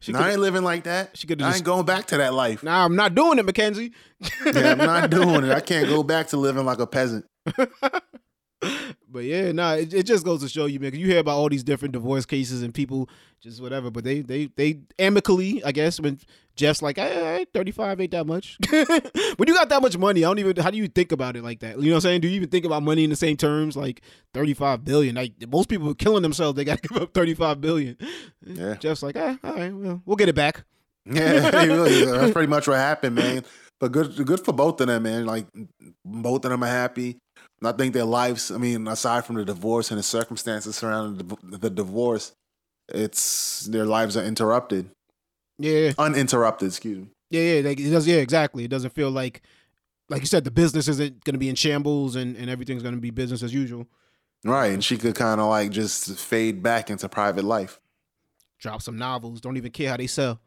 She 0.00 0.12
And 0.12 0.16
I 0.22 0.30
ain't 0.32 0.40
living 0.40 0.62
like 0.62 0.84
that. 0.84 1.16
She 1.16 1.26
coulda 1.26 1.44
I 1.44 1.48
just- 1.48 1.58
ain't 1.58 1.64
going 1.66 1.84
back 1.84 2.06
to 2.06 2.16
that 2.18 2.32
life. 2.34 2.62
Nah, 2.62 2.84
I'm 2.84 2.94
not 2.94 3.14
doing 3.16 3.38
it, 3.38 3.44
Mackenzie. 3.44 3.92
Yeah, 4.46 4.72
I'm 4.72 4.78
not 4.78 5.10
doing 5.10 5.44
it. 5.44 5.50
I 5.50 5.60
can't 5.60 5.88
go 5.88 6.02
back 6.04 6.28
to 6.28 6.36
living 6.36 6.64
like 6.64 6.78
a 6.78 6.86
peasant. 6.86 7.24
But 9.10 9.24
yeah, 9.24 9.52
nah, 9.52 9.74
it, 9.74 9.92
it 9.94 10.02
just 10.04 10.24
goes 10.24 10.40
to 10.40 10.48
show 10.48 10.64
you, 10.66 10.80
man. 10.80 10.94
you 10.94 11.06
hear 11.06 11.18
about 11.20 11.36
all 11.36 11.48
these 11.48 11.62
different 11.62 11.92
divorce 11.92 12.24
cases 12.26 12.62
and 12.62 12.72
people 12.74 13.08
just 13.40 13.60
whatever, 13.62 13.88
but 13.90 14.02
they 14.02 14.22
they 14.22 14.46
they 14.56 14.80
amicably, 14.98 15.62
I 15.62 15.70
guess, 15.70 16.00
when 16.00 16.18
Jeff's 16.56 16.82
like, 16.82 16.96
hey, 16.96 17.46
35 17.52 18.00
ain't 18.00 18.10
that 18.12 18.26
much. 18.26 18.58
when 18.70 19.48
you 19.48 19.54
got 19.54 19.68
that 19.68 19.82
much 19.82 19.98
money, 19.98 20.24
I 20.24 20.28
don't 20.28 20.38
even. 20.38 20.56
How 20.56 20.70
do 20.70 20.78
you 20.78 20.88
think 20.88 21.12
about 21.12 21.36
it 21.36 21.42
like 21.42 21.60
that? 21.60 21.78
You 21.78 21.86
know 21.86 21.92
what 21.92 21.96
I'm 21.96 22.00
saying? 22.02 22.20
Do 22.20 22.28
you 22.28 22.36
even 22.36 22.48
think 22.48 22.64
about 22.64 22.82
money 22.82 23.04
in 23.04 23.10
the 23.10 23.16
same 23.16 23.36
terms, 23.36 23.76
like 23.76 24.02
35 24.34 24.84
billion? 24.84 25.16
Like 25.16 25.32
most 25.50 25.68
people 25.68 25.90
are 25.90 25.94
killing 25.94 26.22
themselves, 26.22 26.56
they 26.56 26.64
got 26.64 26.82
to 26.82 26.88
give 26.88 27.02
up 27.02 27.14
35 27.14 27.60
billion. 27.60 27.96
Yeah. 28.44 28.74
Jeff's 28.74 29.02
like, 29.02 29.16
eh, 29.16 29.36
all 29.42 29.54
right, 29.54 29.74
well, 29.74 30.02
we'll 30.06 30.16
get 30.16 30.28
it 30.28 30.34
back. 30.34 30.64
Yeah, 31.06 31.50
really 31.66 32.06
that's 32.06 32.32
pretty 32.32 32.48
much 32.48 32.66
what 32.66 32.78
happened, 32.78 33.16
man. 33.16 33.44
But 33.78 33.92
good, 33.92 34.24
good 34.24 34.42
for 34.42 34.54
both 34.54 34.80
of 34.80 34.86
them, 34.86 35.02
man. 35.02 35.26
Like 35.26 35.46
both 36.02 36.46
of 36.46 36.50
them 36.50 36.64
are 36.64 36.66
happy. 36.66 37.18
And 37.60 37.68
I 37.68 37.72
think 37.72 37.92
their 37.92 38.06
lives. 38.06 38.50
I 38.50 38.56
mean, 38.56 38.88
aside 38.88 39.26
from 39.26 39.36
the 39.36 39.44
divorce 39.44 39.90
and 39.90 39.98
the 39.98 40.02
circumstances 40.02 40.76
surrounding 40.76 41.26
the, 41.26 41.58
the 41.58 41.68
divorce, 41.68 42.32
it's 42.88 43.66
their 43.66 43.84
lives 43.84 44.16
are 44.16 44.24
interrupted, 44.24 44.90
Yeah, 45.58 45.92
uninterrupted. 45.98 46.68
Excuse 46.68 46.98
me. 46.98 47.08
yeah, 47.30 47.54
yeah. 47.54 47.68
Like, 47.68 47.80
it 47.80 47.90
does. 47.90 48.06
Yeah, 48.06 48.16
exactly. 48.16 48.64
It 48.64 48.68
doesn't 48.68 48.90
feel 48.90 49.10
like, 49.10 49.42
like 50.08 50.20
you 50.20 50.26
said, 50.26 50.44
the 50.44 50.50
business 50.50 50.88
isn't 50.88 51.24
going 51.24 51.34
to 51.34 51.38
be 51.38 51.48
in 51.48 51.54
shambles 51.54 52.16
and 52.16 52.36
and 52.36 52.50
everything's 52.50 52.82
going 52.82 52.94
to 52.94 53.00
be 53.00 53.10
business 53.10 53.42
as 53.42 53.54
usual. 53.54 53.86
Right, 54.44 54.72
and 54.72 54.84
she 54.84 54.98
could 54.98 55.14
kind 55.14 55.40
of 55.40 55.48
like 55.48 55.70
just 55.70 56.18
fade 56.18 56.62
back 56.62 56.90
into 56.90 57.08
private 57.08 57.44
life. 57.44 57.80
Drop 58.58 58.82
some 58.82 58.98
novels. 58.98 59.40
Don't 59.40 59.56
even 59.56 59.70
care 59.72 59.90
how 59.90 59.96
they 59.96 60.06
sell. 60.06 60.40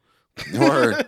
Word. 0.54 1.04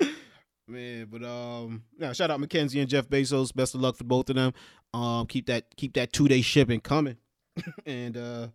Man, 0.68 1.08
but 1.10 1.24
um, 1.24 1.82
yeah, 1.98 2.12
shout 2.12 2.30
out 2.30 2.38
Mackenzie 2.40 2.80
and 2.80 2.88
Jeff 2.88 3.08
Bezos. 3.08 3.54
Best 3.54 3.74
of 3.74 3.80
luck 3.80 3.96
for 3.96 4.04
both 4.04 4.30
of 4.30 4.36
them. 4.36 4.54
Um, 4.94 5.26
keep 5.26 5.46
that 5.46 5.74
keep 5.76 5.94
that 5.94 6.12
two 6.12 6.28
day 6.28 6.42
shipping 6.42 6.80
coming. 6.80 7.16
and 7.86 8.16
uh, 8.16 8.48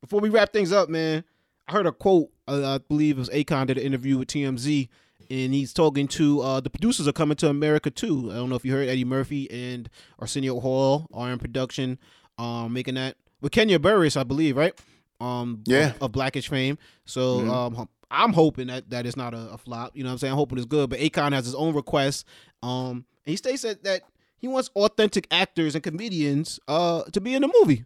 before 0.00 0.20
we 0.20 0.28
wrap 0.28 0.52
things 0.52 0.72
up, 0.72 0.88
man, 0.88 1.24
I 1.68 1.72
heard 1.72 1.86
a 1.86 1.92
quote. 1.92 2.30
Uh, 2.46 2.74
I 2.74 2.78
believe 2.78 3.16
it 3.16 3.20
was 3.20 3.30
Akon 3.30 3.66
did 3.66 3.78
an 3.78 3.84
interview 3.84 4.18
with 4.18 4.28
TMZ, 4.28 4.88
and 5.30 5.54
he's 5.54 5.72
talking 5.72 6.06
to 6.08 6.40
uh, 6.42 6.60
the 6.60 6.68
producers 6.70 7.08
are 7.08 7.12
coming 7.12 7.36
to 7.38 7.48
America 7.48 7.90
too. 7.90 8.30
I 8.30 8.34
don't 8.34 8.50
know 8.50 8.56
if 8.56 8.64
you 8.64 8.72
heard 8.72 8.88
Eddie 8.88 9.04
Murphy 9.04 9.50
and 9.50 9.88
Arsenio 10.18 10.60
Hall 10.60 11.06
are 11.14 11.30
in 11.32 11.38
production, 11.38 11.98
um, 12.38 12.72
making 12.72 12.94
that 12.96 13.16
with 13.40 13.52
Kenya 13.52 13.78
Barris, 13.78 14.16
I 14.16 14.24
believe, 14.24 14.56
right? 14.56 14.78
Um, 15.20 15.62
Yeah. 15.66 15.90
of, 15.92 16.02
of 16.02 16.12
Blackish 16.12 16.48
fame. 16.48 16.76
So 17.06 17.40
Mhm. 17.40 17.50
um, 17.78 17.88
I'm 18.10 18.32
hoping 18.34 18.66
that 18.66 18.90
that 18.90 19.06
is 19.06 19.16
not 19.16 19.32
a, 19.32 19.52
a 19.52 19.58
flop. 19.58 19.96
You 19.96 20.02
know 20.04 20.08
what 20.10 20.12
I'm 20.14 20.18
saying? 20.18 20.32
I'm 20.32 20.36
hoping 20.38 20.58
it's 20.58 20.66
good. 20.66 20.90
But 20.90 20.98
Akon 21.00 21.32
has 21.32 21.46
his 21.46 21.54
own 21.54 21.74
requests. 21.74 22.24
Um, 22.62 23.06
and 23.24 23.30
he 23.32 23.36
states 23.36 23.62
that, 23.62 23.82
that 23.84 24.02
he 24.36 24.48
wants 24.48 24.68
authentic 24.76 25.26
actors 25.30 25.74
and 25.74 25.82
comedians 25.82 26.60
uh 26.68 27.04
to 27.12 27.20
be 27.20 27.34
in 27.34 27.40
the 27.42 27.50
movie. 27.60 27.84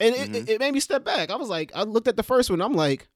And 0.00 0.14
it, 0.14 0.34
it, 0.34 0.48
it 0.48 0.60
made 0.60 0.72
me 0.72 0.80
step 0.80 1.04
back. 1.04 1.30
I 1.30 1.36
was 1.36 1.48
like, 1.48 1.72
I 1.74 1.82
looked 1.82 2.08
at 2.08 2.16
the 2.16 2.22
first 2.22 2.50
one. 2.50 2.60
I'm 2.60 2.74
like, 2.74 3.08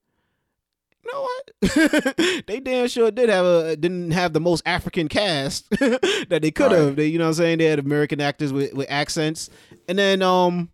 you 1.05 1.13
know 1.13 1.23
what? 1.23 2.47
they 2.47 2.61
damn 2.61 2.89
sure 2.89 3.11
did 3.11 3.29
have 3.29 3.45
a 3.45 3.77
didn't 3.77 4.13
have 4.13 4.33
the 4.33 4.41
most 4.41 4.63
African 4.67 5.09
cast 5.09 5.69
that 5.81 6.39
they 6.43 6.51
could 6.51 6.73
have. 6.73 6.87
Right. 6.89 6.97
They, 6.97 7.07
you 7.07 7.19
know 7.19 7.25
what 7.25 7.31
I'm 7.31 7.35
saying? 7.35 7.59
They 7.59 7.65
had 7.67 7.79
American 7.79 8.21
actors 8.21 8.53
with, 8.53 8.73
with 8.75 8.91
accents. 8.91 9.51
And 9.89 9.99
then 9.99 10.23
um 10.23 10.71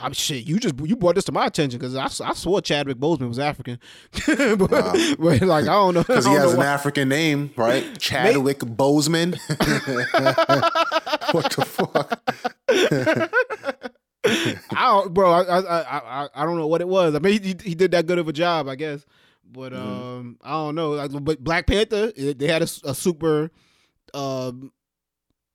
I'm 0.00 0.12
shit. 0.12 0.46
You 0.46 0.58
just 0.58 0.78
you 0.80 0.96
brought 0.96 1.14
this 1.14 1.24
to 1.24 1.32
my 1.32 1.46
attention 1.46 1.78
because 1.78 1.94
I, 1.94 2.04
I 2.26 2.32
swore 2.34 2.60
Chadwick 2.60 2.96
Boseman 2.96 3.28
was 3.28 3.38
African, 3.38 3.78
but, 4.26 4.68
but, 4.68 5.42
like 5.42 5.64
I 5.64 5.66
don't 5.66 5.94
know 5.94 6.02
Because 6.02 6.24
he 6.26 6.32
has 6.32 6.52
an 6.54 6.58
why. 6.58 6.66
African 6.66 7.08
name, 7.08 7.52
right? 7.56 7.98
Chadwick 7.98 8.60
Boseman. 8.60 9.38
what 11.32 11.52
the 11.52 11.64
fuck? 11.64 12.22
I 14.24 14.56
don't, 14.92 15.12
bro. 15.14 15.30
I, 15.32 15.42
I 15.42 15.60
I 15.60 15.98
I 16.24 16.28
I 16.34 16.44
don't 16.44 16.56
know 16.56 16.66
what 16.66 16.80
it 16.80 16.88
was. 16.88 17.14
I 17.14 17.18
mean, 17.18 17.42
he, 17.42 17.54
he 17.62 17.74
did 17.74 17.90
that 17.90 18.06
good 18.06 18.18
of 18.18 18.28
a 18.28 18.32
job, 18.32 18.68
I 18.68 18.76
guess. 18.76 19.04
But 19.50 19.72
Mm-hmm. 19.72 19.86
um, 19.88 20.38
I 20.42 20.50
don't 20.52 20.74
know. 20.74 20.90
Like, 20.92 21.10
but 21.24 21.42
Black 21.42 21.66
Panther, 21.66 22.12
it- 22.16 22.38
they 22.38 22.46
had 22.46 22.62
a 22.62 22.66
super 22.66 23.50
um 24.14 24.72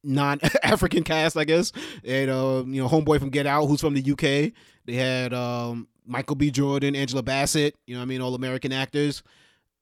non-African 0.03 1.03
cast, 1.05 1.37
I 1.37 1.43
guess. 1.43 1.71
And 2.05 2.29
um, 2.29 2.73
you 2.73 2.81
know, 2.81 2.87
homeboy 2.89 3.19
from 3.19 3.29
Get 3.29 3.47
Out, 3.47 3.65
who's 3.67 3.81
from 3.81 3.93
the 3.93 4.11
UK. 4.11 4.53
They 4.85 4.93
had 4.93 5.33
um 5.33 5.87
Michael 6.05 6.35
B. 6.35 6.51
Jordan, 6.51 6.95
Angela 6.95 7.23
Bassett. 7.23 7.75
You 7.85 7.95
know, 7.95 7.99
what 8.01 8.03
I 8.03 8.07
mean, 8.07 8.21
all 8.21 8.35
American 8.35 8.71
actors. 8.71 9.23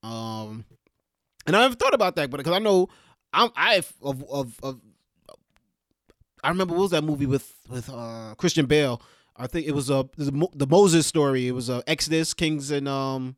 Um, 0.04 0.66
and 1.48 1.56
I 1.56 1.62
never 1.62 1.76
thought 1.76 1.94
about 1.94 2.16
that, 2.18 2.30
but 2.30 2.38
because 2.38 2.54
I 2.54 2.60
know 2.60 2.88
I'm 3.34 3.50
I 3.56 3.84
of 4.02 4.24
of 4.32 4.60
of 4.64 4.80
I 6.46 6.50
remember 6.50 6.74
what 6.76 6.82
was 6.84 6.92
that 6.92 7.04
movie 7.04 7.26
with 7.26 7.54
with 7.70 7.90
uh 7.90 8.36
Christian 8.38 8.66
Bale. 8.66 9.02
I 9.38 9.48
think 9.48 9.68
it 9.68 9.74
was 9.74 9.92
uh, 9.92 10.04
the, 10.18 10.66
Moses 10.70 11.06
story. 11.06 11.46
It 11.50 11.52
was 11.52 11.70
uh, 11.70 11.82
Exodus, 11.88 12.34
Kings 12.34 12.72
and 12.72 12.88
um, 12.88 13.36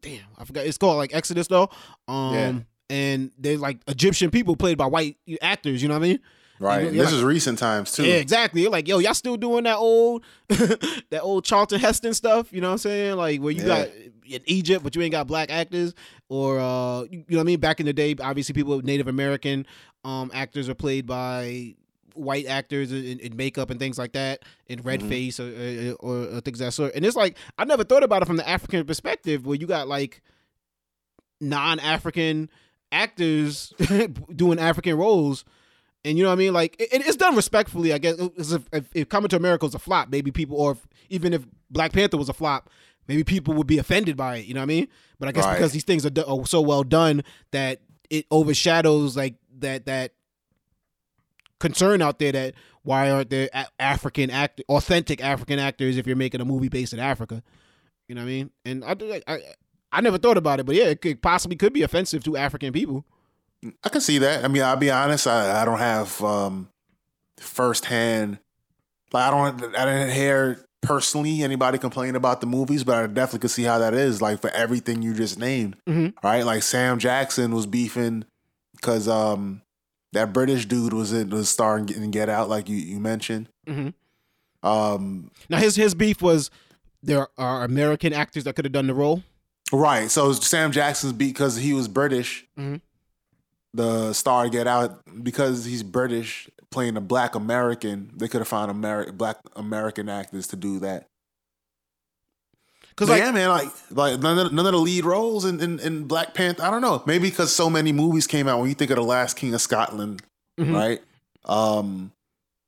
damn, 0.00 0.22
I 0.38 0.44
forgot. 0.44 0.66
It's 0.66 0.78
called 0.78 0.96
like 0.96 1.14
Exodus 1.14 1.46
though. 1.46 1.68
Um, 2.08 2.34
Yeah. 2.34 2.52
and 2.88 3.30
they're 3.38 3.58
like 3.58 3.78
Egyptian 3.86 4.30
people 4.30 4.56
played 4.56 4.78
by 4.78 4.86
white 4.86 5.16
actors. 5.42 5.82
You 5.82 5.88
know 5.88 5.94
what 5.98 6.04
I 6.04 6.08
mean? 6.08 6.20
Right. 6.58 6.86
And 6.88 6.98
this 6.98 7.06
like- 7.06 7.14
is 7.14 7.22
recent 7.24 7.58
times 7.58 7.92
too. 7.92 8.04
Yeah, 8.04 8.14
exactly. 8.14 8.62
You're 8.62 8.70
like, 8.70 8.88
yo, 8.88 8.98
y'all 8.98 9.14
still 9.14 9.36
doing 9.36 9.64
that 9.64 9.76
old 9.76 10.24
that 10.48 11.20
old 11.22 11.44
Charlton 11.44 11.80
Heston 11.80 12.14
stuff, 12.14 12.52
you 12.52 12.60
know 12.60 12.68
what 12.68 12.72
I'm 12.72 12.78
saying? 12.78 13.16
Like 13.16 13.40
where 13.40 13.52
you 13.52 13.62
Yeah. 13.62 13.84
got 13.84 13.88
in 14.26 14.42
Egypt, 14.46 14.84
but 14.84 14.94
you 14.94 15.02
ain't 15.02 15.12
got 15.12 15.26
black 15.26 15.50
actors, 15.50 15.92
or 16.28 16.58
uh 16.60 17.02
you 17.10 17.24
know 17.28 17.36
what 17.38 17.40
I 17.40 17.44
mean? 17.44 17.60
Back 17.60 17.80
in 17.80 17.86
the 17.86 17.92
day, 17.92 18.14
obviously 18.20 18.52
people 18.54 18.80
Native 18.80 19.08
American 19.08 19.66
um 20.04 20.30
actors 20.34 20.68
are 20.68 20.74
played 20.74 21.06
by 21.06 21.74
white 22.14 22.46
actors 22.46 22.90
in, 22.92 23.20
in 23.20 23.36
makeup 23.36 23.70
and 23.70 23.78
things 23.78 23.96
like 23.98 24.12
that, 24.12 24.42
in 24.66 24.80
red 24.82 25.00
Mhm. 25.00 25.08
face 25.08 25.38
or, 25.40 25.94
or, 26.00 26.24
or 26.36 26.40
things 26.40 26.60
of 26.60 26.66
that 26.66 26.72
sort. 26.72 26.94
And 26.94 27.04
it's 27.04 27.16
like 27.16 27.36
I 27.58 27.64
never 27.64 27.84
thought 27.84 28.02
about 28.02 28.22
it 28.22 28.26
from 28.26 28.36
the 28.36 28.48
African 28.48 28.84
perspective, 28.86 29.46
where 29.46 29.56
you 29.56 29.66
got 29.66 29.88
like 29.88 30.20
non-African 31.40 32.50
actors 32.92 33.72
doing 34.34 34.58
African 34.58 34.96
roles. 34.96 35.44
And 36.04 36.16
you 36.16 36.24
know 36.24 36.30
what 36.30 36.34
I 36.34 36.38
mean? 36.38 36.52
Like 36.52 36.76
it, 36.80 36.88
it's 36.92 37.16
done 37.16 37.36
respectfully, 37.36 37.92
I 37.92 37.98
guess. 37.98 38.16
If, 38.18 38.62
if, 38.72 38.84
if 38.94 39.08
Coming 39.08 39.28
to 39.28 39.36
America 39.36 39.66
was 39.66 39.74
a 39.74 39.78
flop, 39.78 40.08
maybe 40.10 40.30
people, 40.30 40.56
or 40.56 40.72
if, 40.72 40.86
even 41.10 41.32
if 41.34 41.44
Black 41.70 41.92
Panther 41.92 42.16
was 42.16 42.28
a 42.28 42.32
flop, 42.34 42.70
maybe 43.06 43.22
people 43.24 43.54
would 43.54 43.66
be 43.66 43.78
offended 43.78 44.16
by 44.16 44.38
it. 44.38 44.46
You 44.46 44.54
know 44.54 44.60
what 44.60 44.64
I 44.64 44.66
mean? 44.66 44.88
But 45.18 45.28
I 45.28 45.32
guess 45.32 45.44
Right. 45.44 45.56
because 45.56 45.72
these 45.72 45.84
things 45.84 46.06
are, 46.06 46.10
do- 46.10 46.24
are 46.24 46.46
so 46.46 46.60
well 46.62 46.82
done 46.84 47.22
that 47.52 47.80
it 48.08 48.26
overshadows 48.30 49.16
like 49.16 49.34
that 49.60 49.86
that 49.86 50.12
concern 51.58 52.02
out 52.02 52.18
there 52.18 52.32
that 52.32 52.54
why 52.82 53.10
aren't 53.10 53.30
there 53.30 53.48
African 53.78 54.30
act 54.30 54.62
authentic 54.68 55.22
African 55.22 55.58
actors 55.58 55.96
if 55.96 56.06
you're 56.06 56.16
making 56.16 56.40
a 56.40 56.44
movie 56.44 56.68
based 56.68 56.92
in 56.92 56.98
Africa? 56.98 57.42
You 58.08 58.14
know 58.14 58.22
what 58.22 58.26
I 58.28 58.30
mean? 58.30 58.50
And 58.64 58.84
I 58.84 58.96
I 59.26 59.40
I, 59.92 60.00
never 60.00 60.18
thought 60.18 60.36
about 60.38 60.60
it, 60.60 60.66
but 60.66 60.74
yeah, 60.74 60.84
it 60.84 61.00
could, 61.00 61.20
possibly 61.20 61.56
could 61.56 61.72
be 61.72 61.82
offensive 61.82 62.24
to 62.24 62.36
African 62.36 62.72
people. 62.72 63.04
I 63.84 63.88
can 63.88 64.00
see 64.00 64.18
that. 64.18 64.44
I 64.44 64.48
mean, 64.48 64.62
I'll 64.62 64.76
be 64.76 64.90
honest. 64.90 65.26
I, 65.26 65.60
I 65.60 65.64
don't 65.64 65.78
have 65.78 66.22
um, 66.24 66.68
firsthand. 67.38 68.38
Like 69.12 69.24
I 69.24 69.30
don't. 69.30 69.76
I 69.76 69.84
didn't 69.84 70.14
hear 70.14 70.64
personally 70.82 71.42
anybody 71.42 71.76
complain 71.76 72.16
about 72.16 72.40
the 72.40 72.46
movies, 72.46 72.84
but 72.84 72.96
I 72.96 73.06
definitely 73.06 73.40
could 73.40 73.50
see 73.50 73.64
how 73.64 73.78
that 73.78 73.92
is. 73.92 74.22
Like 74.22 74.40
for 74.40 74.50
everything 74.50 75.02
you 75.02 75.12
just 75.12 75.38
named, 75.38 75.76
Mhm. 75.88 76.14
right? 76.22 76.44
Like 76.44 76.62
Sam 76.62 76.98
Jackson 76.98 77.52
was 77.54 77.66
beefing 77.66 78.24
because 78.80 79.08
um, 79.08 79.62
that 80.12 80.32
British 80.32 80.66
dude 80.66 80.92
was 80.92 81.12
in 81.12 81.30
was 81.30 81.48
starring 81.48 81.88
in 81.88 82.10
Get 82.10 82.28
Out, 82.28 82.48
like 82.48 82.68
you 82.68 82.76
you 82.76 82.98
mentioned. 82.98 83.48
Mhm. 83.68 83.94
Um, 84.62 85.30
Now 85.48 85.58
his 85.58 85.76
his 85.76 85.94
beef 85.94 86.20
was 86.20 86.50
there 87.02 87.28
are 87.38 87.64
American 87.64 88.12
actors 88.12 88.44
that 88.44 88.56
could 88.56 88.64
have 88.64 88.72
done 88.72 88.86
the 88.86 88.94
role. 88.94 89.22
Right. 89.72 90.10
So 90.10 90.32
Sam 90.32 90.72
Jackson's 90.72 91.12
beat 91.12 91.28
because 91.34 91.56
he 91.56 91.72
was 91.72 91.88
British. 91.88 92.46
Mhm. 92.58 92.80
The 93.72 94.12
star 94.12 94.48
Get 94.48 94.66
Out 94.66 95.00
because 95.22 95.64
he's 95.64 95.82
British 95.82 96.50
playing 96.70 96.96
a 96.96 97.00
black 97.00 97.34
American. 97.34 98.10
They 98.16 98.28
could 98.28 98.40
have 98.40 98.48
found 98.48 98.72
Ameri- 98.72 99.16
black 99.16 99.36
American 99.56 100.08
actors 100.08 100.46
to 100.48 100.56
do 100.56 100.78
that. 100.80 101.06
Because 102.90 103.08
But 103.08 103.14
like 103.14 103.22
yeah, 103.22 103.30
man, 103.32 103.48
like 103.48 103.68
like 103.90 104.20
none 104.20 104.38
of, 104.38 104.52
none 104.52 104.66
of 104.66 104.72
the 104.72 104.78
lead 104.78 105.04
roles 105.04 105.44
in, 105.44 105.60
in, 105.60 105.78
in 105.80 106.04
Black 106.04 106.34
Panther. 106.34 106.62
I 106.62 106.70
don't 106.70 106.82
know. 106.82 107.02
Maybe 107.06 107.30
because 107.30 107.54
so 107.54 107.70
many 107.70 107.92
movies 107.92 108.26
came 108.26 108.46
out. 108.48 108.58
When 108.60 108.68
you 108.68 108.74
think 108.74 108.90
of 108.90 108.96
the 108.96 109.02
Last 109.04 109.36
King 109.36 109.54
of 109.54 109.60
Scotland, 109.60 110.22
Mhm. 110.58 110.74
right? 110.74 111.00
Um, 111.46 112.12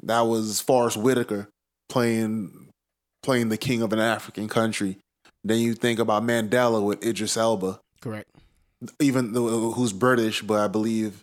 that 0.02 0.22
was 0.22 0.60
Forest 0.60 0.96
Whitaker 0.96 1.48
playing 1.88 2.68
playing 3.22 3.50
the 3.50 3.56
king 3.58 3.82
of 3.82 3.92
an 3.92 3.98
African 3.98 4.48
country. 4.48 4.98
Then 5.44 5.58
you 5.58 5.74
think 5.74 5.98
about 5.98 6.22
Mandela 6.22 6.82
with 6.84 7.04
Idris 7.04 7.36
Elba. 7.36 7.78
correct. 8.00 8.28
even 9.00 9.32
though 9.32 9.70
who's 9.72 9.92
British, 9.92 10.42
but 10.42 10.58
I 10.58 10.66
believe 10.66 11.22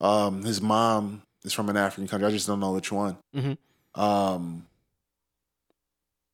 um, 0.00 0.42
his 0.44 0.60
mom 0.60 1.22
is 1.42 1.54
from 1.54 1.70
an 1.70 1.76
African 1.78 2.06
country. 2.06 2.28
I 2.28 2.30
just 2.30 2.46
don't 2.46 2.60
know 2.60 2.72
which 2.72 2.92
one. 2.92 3.16
Mhm. 3.34 3.56
Um, 3.94 4.66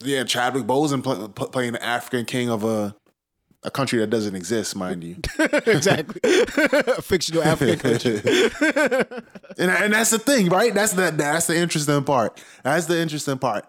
yeah, 0.05 0.25
Chadwick 0.25 0.65
Boseman 0.65 1.03
play, 1.03 1.47
playing 1.49 1.73
the 1.73 1.85
African 1.85 2.25
king 2.25 2.51
of 2.51 2.65
a 2.65 2.95
a 3.65 3.71
country 3.71 3.99
that 3.99 4.11
doesn't 4.11 4.35
exist, 4.35 4.77
mind 4.77 5.03
you. 5.03 5.17
exactly. 5.67 6.21
A 6.23 7.03
fictional 7.03 7.43
African 7.43 7.79
country. 7.79 8.17
and 9.59 9.71
and 9.71 9.93
that's 9.93 10.11
the 10.11 10.19
thing, 10.19 10.49
right? 10.51 10.73
That's 10.75 10.93
the 10.93 11.11
that's 11.11 11.47
the 11.47 11.57
interesting 11.57 12.05
part. 12.05 12.43
That's 12.63 12.87
the 12.87 13.01
interesting 13.01 13.39
part. 13.39 13.67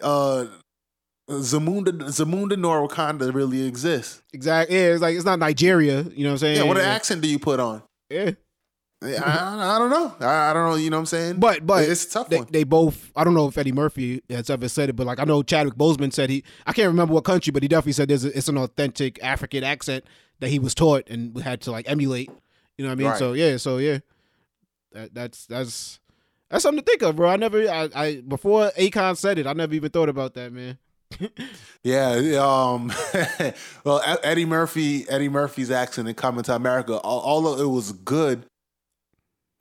Uh, 0.00 0.46
Zamunda 1.28 1.92
Zamunda 2.04 2.56
nor 2.56 2.88
Wakanda 2.88 3.32
really 3.34 3.66
exists. 3.66 4.22
exactly. 4.32 4.76
Yeah, 4.76 4.92
it's 4.92 5.02
like 5.02 5.14
it's 5.14 5.26
not 5.26 5.38
Nigeria. 5.38 6.02
You 6.02 6.24
know 6.24 6.30
what 6.30 6.32
I'm 6.32 6.38
saying? 6.38 6.56
Yeah, 6.56 6.62
what 6.62 6.78
accent 6.78 7.20
do 7.20 7.28
you 7.28 7.38
put 7.38 7.60
on? 7.60 7.82
Yeah. 8.08 8.30
Yeah, 9.00 9.22
I, 9.24 9.76
I 9.76 9.78
don't 9.78 9.90
know. 9.90 10.14
I, 10.20 10.50
I 10.50 10.52
don't 10.52 10.70
know. 10.70 10.74
You 10.76 10.90
know 10.90 10.96
what 10.96 11.02
I'm 11.02 11.06
saying? 11.06 11.36
But 11.38 11.64
but 11.64 11.88
it's 11.88 12.06
tough 12.06 12.28
they, 12.28 12.40
they 12.40 12.64
both 12.64 13.12
I 13.14 13.22
don't 13.22 13.34
know 13.34 13.46
if 13.46 13.56
Eddie 13.56 13.70
Murphy 13.70 14.22
has 14.28 14.50
ever 14.50 14.68
said 14.68 14.88
it, 14.88 14.96
but 14.96 15.06
like 15.06 15.20
I 15.20 15.24
know 15.24 15.42
Chadwick 15.42 15.76
Boseman 15.76 16.12
said 16.12 16.30
he 16.30 16.42
I 16.66 16.72
can't 16.72 16.88
remember 16.88 17.14
what 17.14 17.24
country, 17.24 17.52
but 17.52 17.62
he 17.62 17.68
definitely 17.68 17.92
said 17.92 18.08
there's 18.08 18.24
a, 18.24 18.36
it's 18.36 18.48
an 18.48 18.58
authentic 18.58 19.22
African 19.22 19.62
accent 19.62 20.04
that 20.40 20.48
he 20.48 20.58
was 20.58 20.74
taught 20.74 21.08
and 21.08 21.40
had 21.42 21.60
to 21.62 21.70
like 21.70 21.88
emulate. 21.88 22.30
You 22.76 22.84
know 22.84 22.90
what 22.90 22.92
I 22.92 22.96
mean? 22.96 23.08
Right. 23.08 23.18
So 23.18 23.32
yeah, 23.34 23.56
so 23.56 23.78
yeah. 23.78 23.98
That 24.92 25.14
that's 25.14 25.46
that's 25.46 26.00
that's 26.50 26.62
something 26.62 26.82
to 26.82 26.90
think 26.90 27.02
of, 27.02 27.14
bro. 27.16 27.28
I 27.28 27.36
never 27.36 27.68
I, 27.68 27.88
I 27.94 28.20
before 28.26 28.72
Akon 28.76 29.16
said 29.16 29.38
it, 29.38 29.46
I 29.46 29.52
never 29.52 29.74
even 29.74 29.90
thought 29.90 30.08
about 30.08 30.34
that, 30.34 30.52
man. 30.52 30.78
Yeah. 31.84 32.16
Um. 32.40 32.92
well, 33.84 34.02
Eddie 34.22 34.44
Murphy, 34.44 35.08
Eddie 35.08 35.28
Murphy's 35.28 35.70
accent 35.70 36.08
in 36.08 36.14
Coming 36.14 36.42
to 36.44 36.54
America, 36.54 37.00
although 37.02 37.62
it 37.62 37.70
was 37.70 37.92
good, 37.92 38.44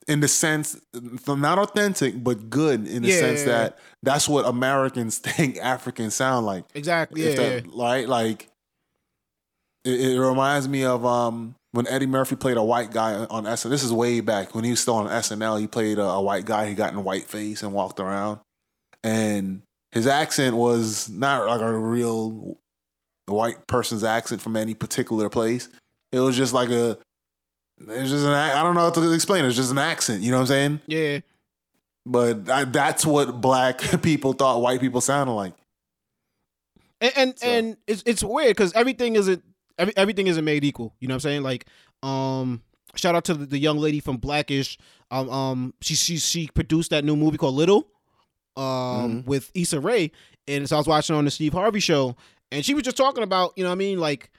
in 0.07 0.21
the 0.21 0.27
sense 0.27 0.79
not 1.27 1.59
authentic 1.59 2.23
but 2.23 2.49
good 2.49 2.87
in 2.87 3.01
the 3.03 3.09
Yeah, 3.09 3.19
sense 3.19 3.41
yeah, 3.41 3.47
yeah. 3.47 3.57
that 3.63 3.79
that's 4.03 4.27
what 4.29 4.45
Americans 4.45 5.17
think 5.27 5.57
Africans 5.57 6.15
sound 6.15 6.45
like. 6.45 6.63
Exactly. 6.75 7.23
If 7.23 7.37
Yeah. 7.37 7.49
that, 7.61 7.67
Right? 7.73 8.07
Like 8.07 8.47
it, 9.85 9.99
it 10.15 10.19
reminds 10.19 10.67
me 10.67 10.83
of 10.83 11.05
um 11.05 11.55
when 11.71 11.87
Eddie 11.87 12.05
Murphy 12.07 12.35
played 12.35 12.57
a 12.57 12.63
white 12.63 12.91
guy 12.91 13.13
on 13.25 13.43
SNL. 13.43 13.69
This 13.69 13.83
is 13.83 13.93
way 13.93 14.19
back 14.21 14.55
when 14.55 14.63
he 14.63 14.71
was 14.71 14.79
still 14.79 14.95
on 14.95 15.07
SNL. 15.07 15.59
He 15.59 15.67
played 15.67 15.99
a, 15.99 16.03
a 16.03 16.21
white 16.21 16.45
guy. 16.45 16.67
He 16.67 16.73
got 16.73 16.93
in 16.93 17.03
white 17.03 17.25
face 17.25 17.61
and 17.61 17.73
walked 17.73 17.99
around, 17.99 18.39
and 19.03 19.61
his 19.91 20.07
accent 20.07 20.55
was 20.55 21.09
not 21.09 21.47
like 21.47 21.61
a 21.61 21.77
real 21.77 22.57
white 23.27 23.67
person's 23.67 24.03
accent 24.03 24.41
from 24.41 24.55
any 24.55 24.73
particular 24.73 25.29
place. 25.29 25.69
It 26.11 26.19
was 26.21 26.35
just 26.37 26.53
like 26.53 26.69
a. 26.69 26.97
It's 27.79 28.09
just 28.09 28.25
an. 28.25 28.31
I 28.31 28.63
don't 28.63 28.75
know 28.75 28.81
how 28.81 28.89
to 28.89 29.11
explain. 29.13 29.45
it. 29.45 29.47
It's 29.47 29.55
just 29.57 29.71
an 29.71 29.77
accent. 29.77 30.21
You 30.23 30.31
know 30.31 30.37
what 30.37 30.41
I'm 30.41 30.47
saying? 30.47 30.81
yeah. 30.87 31.19
But 32.05 32.49
I, 32.49 32.63
that's 32.63 33.05
what 33.05 33.41
black 33.41 33.79
people 34.01 34.31
thought 34.33 34.61
white 34.61 34.79
people 34.79 35.01
sounded 35.01 35.33
like. 35.33 35.53
and 37.01 37.11
and, 37.17 37.39
So- 37.39 37.47
and 37.47 37.77
it's 37.85 38.03
it's 38.05 38.23
weird 38.23 38.49
because 38.55 38.71
everything 38.73 39.15
isn't 39.15 39.43
every, 39.77 39.95
everything 39.97 40.27
isn't 40.27 40.45
made 40.45 40.63
equal. 40.63 40.95
You 40.99 41.07
know 41.07 41.13
what 41.13 41.25
I'm 41.25 41.29
saying? 41.29 41.43
Like, 41.43 41.65
um, 42.03 42.61
shout 42.95 43.15
out 43.15 43.25
to 43.25 43.33
the, 43.33 43.57
young 43.59 43.77
lady 43.77 43.99
from 43.99 44.17
Blackish. 44.17 44.77
Um, 45.11 45.29
um, 45.29 45.73
she 45.81 45.95
she 45.95 46.17
she 46.17 46.47
produced 46.47 46.91
that 46.91 47.03
new 47.03 47.15
movie 47.15 47.37
called 47.37 47.55
Little, 47.55 47.87
um, 48.55 49.23
with 49.25 49.51
Issa 49.53 49.79
Rae, 49.79 50.11
and 50.47 50.67
so 50.67 50.77
I 50.77 50.79
was 50.79 50.87
watching 50.87 51.15
on 51.15 51.25
the 51.25 51.31
Steve 51.31 51.53
Harvey 51.53 51.79
show, 51.79 52.15
and 52.51 52.65
she 52.65 52.73
was 52.73 52.83
just 52.83 52.97
talking 52.97 53.23
about 53.23 53.53
you 53.57 53.63
know 53.63 53.69
what 53.69 53.73
I 53.75 53.77
mean 53.77 53.99
like. 53.99 54.31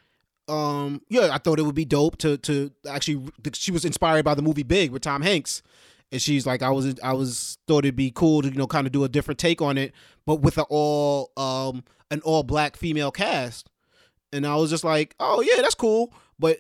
Um. 0.49 1.03
Yeah, 1.09 1.29
I 1.33 1.39
thought 1.39 1.59
it 1.59 1.63
would 1.63 1.75
be 1.75 1.85
dope 1.85 2.17
to 2.19 2.39
to 2.39 2.71
actually. 2.89 3.31
She 3.53 3.71
was 3.71 3.85
inspired 3.85 4.25
by 4.25 4.35
the 4.35 4.43
movie 4.43 4.63
Big 4.63 4.91
with 4.91 5.03
Tom 5.03 5.23
Hanks, 5.23 5.63
and 6.11 6.21
she's 6.21 6.47
like, 6.47 6.63
I 6.63 6.71
was 6.71 6.95
I 7.03 7.13
was 7.13 7.59
thought 7.67 7.85
it'd 7.85 7.97
be 7.97 8.11
cool 8.11 8.43
to 8.43 8.49
you 8.49 8.55
know 8.55 8.67
kind 8.67 8.87
of 8.87 8.93
do 8.93 9.05
a 9.05 9.09
different 9.09 9.39
take 9.39 9.61
on 9.61 9.77
it, 9.77 9.93
but 10.27 10.37
with 10.37 10.59
an 10.59 10.65
all 10.69 11.31
um 11.37 11.85
an 12.11 12.21
all 12.23 12.43
black 12.43 12.77
female 12.77 13.11
cast, 13.11 13.69
and 14.33 14.47
I 14.47 14.57
was 14.57 14.71
just 14.71 14.85
like, 14.85 15.15
oh 15.21 15.43
yeah, 15.43 15.61
that's 15.61 15.75
cool, 15.75 16.13
but 16.39 16.59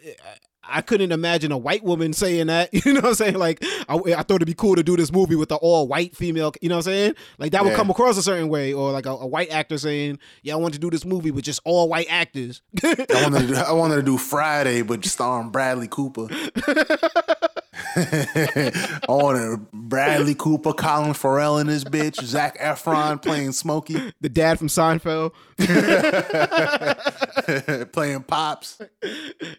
I 0.68 0.80
couldn't 0.82 1.12
imagine 1.12 1.52
a 1.52 1.58
white 1.58 1.82
woman 1.84 2.12
saying 2.12 2.46
that. 2.48 2.70
You 2.88 2.92
know 2.94 3.00
what 3.00 3.08
I'm 3.10 3.14
saying? 3.14 3.34
Like 3.34 3.62
I, 3.88 3.94
I 3.96 4.22
thought 4.22 4.36
it'd 4.36 4.46
be 4.46 4.54
cool 4.54 4.76
to 4.76 4.82
do 4.82 4.96
this 4.96 5.12
movie 5.12 5.34
with 5.36 5.48
the 5.48 5.56
all 5.56 5.86
white 5.88 6.14
female. 6.16 6.52
You 6.60 6.68
know 6.68 6.76
what 6.76 6.86
I'm 6.86 6.92
saying? 6.92 7.14
Like 7.38 7.52
that 7.52 7.62
would 7.64 7.70
Yeah. 7.70 7.76
come 7.76 7.90
across 7.90 8.16
a 8.16 8.22
certain 8.22 8.48
way, 8.48 8.72
or 8.72 8.92
like 8.92 9.06
a, 9.06 9.10
a 9.10 9.26
white 9.26 9.50
actor 9.50 9.76
saying, 9.78 10.18
yeah, 10.42 10.54
I 10.54 10.56
want 10.56 10.74
to 10.74 10.80
do 10.80 10.90
this 10.90 11.04
movie 11.04 11.30
with 11.30 11.44
just 11.44 11.60
all 11.64 11.88
white 11.88 12.06
actors. 12.08 12.62
I 12.84 12.96
wanted 13.22 13.40
to 13.40 13.46
do, 13.48 13.54
I 13.56 13.72
wanted 13.72 13.96
to 13.96 14.02
do 14.02 14.16
Friday, 14.18 14.82
but 14.82 15.04
starring 15.04 15.50
Bradley 15.50 15.88
Cooper. 15.88 16.28
I 17.96 19.00
wanted 19.08 19.70
Bradley 19.72 20.34
Cooper, 20.34 20.72
Colin 20.72 21.14
Farrell 21.14 21.58
in 21.58 21.66
this 21.66 21.84
bitch, 21.84 22.22
Zac 22.22 22.58
Efron 22.58 23.20
playing 23.22 23.52
Smokey, 23.52 24.12
the 24.20 24.28
dad 24.28 24.58
from 24.58 24.68
Seinfeld. 24.68 25.32
playing 27.92 28.22
Pops. 28.24 28.80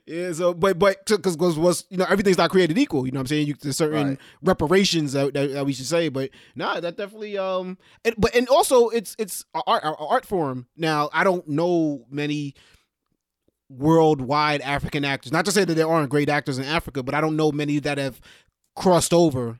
Yeah, 0.06 0.32
so 0.34 0.54
but 0.54 0.78
but 0.80 1.06
because 1.06 1.38
was 1.38 1.86
you 1.90 1.98
know 1.98 2.06
everything's 2.10 2.38
not 2.38 2.50
created 2.52 2.78
equal. 2.78 3.06
You 3.06 3.12
know 3.12 3.20
what 3.20 3.24
I'm 3.24 3.28
saying? 3.28 3.48
You 3.48 3.56
there's 3.62 3.78
certain 3.78 4.00
Right. 4.10 4.18
reparations 4.44 5.14
that, 5.14 5.34
that, 5.34 5.52
that 5.54 5.66
we 5.66 5.74
should 5.74 5.86
say, 5.88 6.10
but 6.10 6.30
nah, 6.56 6.80
that 6.80 6.98
definitely 6.98 7.38
um. 7.38 7.78
And, 8.06 8.16
but 8.18 8.36
and 8.36 8.48
also 8.50 8.90
it's 8.90 9.16
it's 9.18 9.46
a 9.54 9.62
art 9.66 9.84
art 9.84 10.26
form. 10.26 10.68
Now 10.78 11.10
I 11.14 11.24
don't 11.24 11.48
know 11.48 12.06
many 12.10 12.56
worldwide 13.70 14.62
African 14.62 15.06
actors. 15.06 15.32
Not 15.32 15.46
to 15.46 15.52
say 15.52 15.64
that 15.64 15.74
there 15.74 15.88
aren't 15.88 16.10
great 16.10 16.30
actors 16.30 16.58
in 16.58 16.66
Africa, 16.66 17.04
but 17.04 17.16
I 17.16 17.22
don't 17.22 17.36
know 17.36 17.52
many 17.52 17.80
that 17.80 17.98
have 17.98 18.20
crossed 18.76 19.14
over, 19.14 19.60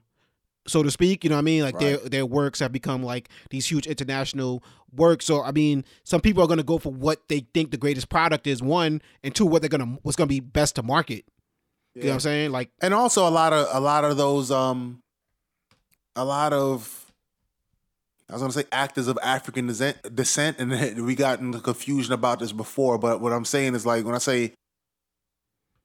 so 0.68 0.84
to 0.84 0.92
speak. 0.92 1.24
You 1.24 1.30
know 1.30 1.36
what 1.36 1.42
I 1.42 1.44
mean? 1.44 1.64
Like 1.64 1.80
their 1.80 1.98
their 1.98 2.26
works 2.26 2.60
have 2.60 2.72
become 2.72 3.04
like 3.04 3.30
these 3.50 3.70
huge 3.70 3.88
international 3.88 4.64
works. 4.96 5.26
So 5.26 5.44
I 5.44 5.52
mean, 5.52 5.86
some 6.04 6.22
people 6.22 6.44
are 6.44 6.48
going 6.48 6.58
to 6.58 6.64
go 6.64 6.78
for 6.78 6.92
what 6.92 7.28
they 7.30 7.46
think 7.54 7.72
the 7.72 7.78
greatest 7.78 8.10
product 8.10 8.48
is. 8.48 8.62
One 8.62 9.02
and 9.24 9.34
two, 9.34 9.46
what 9.46 9.62
they're 9.62 9.70
gonna 9.70 9.98
what's 10.02 10.16
gonna 10.16 10.28
be 10.28 10.40
best 10.40 10.76
to 10.76 10.84
market. 10.84 11.26
You 11.96 12.04
know 12.04 12.10
what 12.10 12.14
I'm 12.16 12.20
saying? 12.22 12.52
Like 12.52 12.72
and 12.82 12.94
also 12.94 13.28
a 13.28 13.30
lot 13.30 13.52
of 13.52 13.68
a 13.72 13.80
lot 13.80 14.06
of 14.06 14.16
those 14.16 14.52
um 14.52 15.02
a 16.16 16.24
lot 16.24 16.54
of 16.54 17.09
I 18.30 18.34
was 18.34 18.42
gonna 18.42 18.54
say 18.54 18.66
actors 18.72 19.08
of 19.08 19.18
African 19.24 19.66
descent, 19.68 20.58
and 20.60 21.06
we 21.06 21.16
got 21.16 21.40
into 21.40 21.60
confusion 21.60 22.14
about 22.14 22.40
this 22.40 22.52
before. 22.52 22.98
But 23.00 23.22
what 23.22 23.34
I'm 23.34 23.46
saying 23.46 23.74
is 23.76 23.86
like 23.86 24.06
when 24.06 24.14
I 24.16 24.20
say 24.20 24.54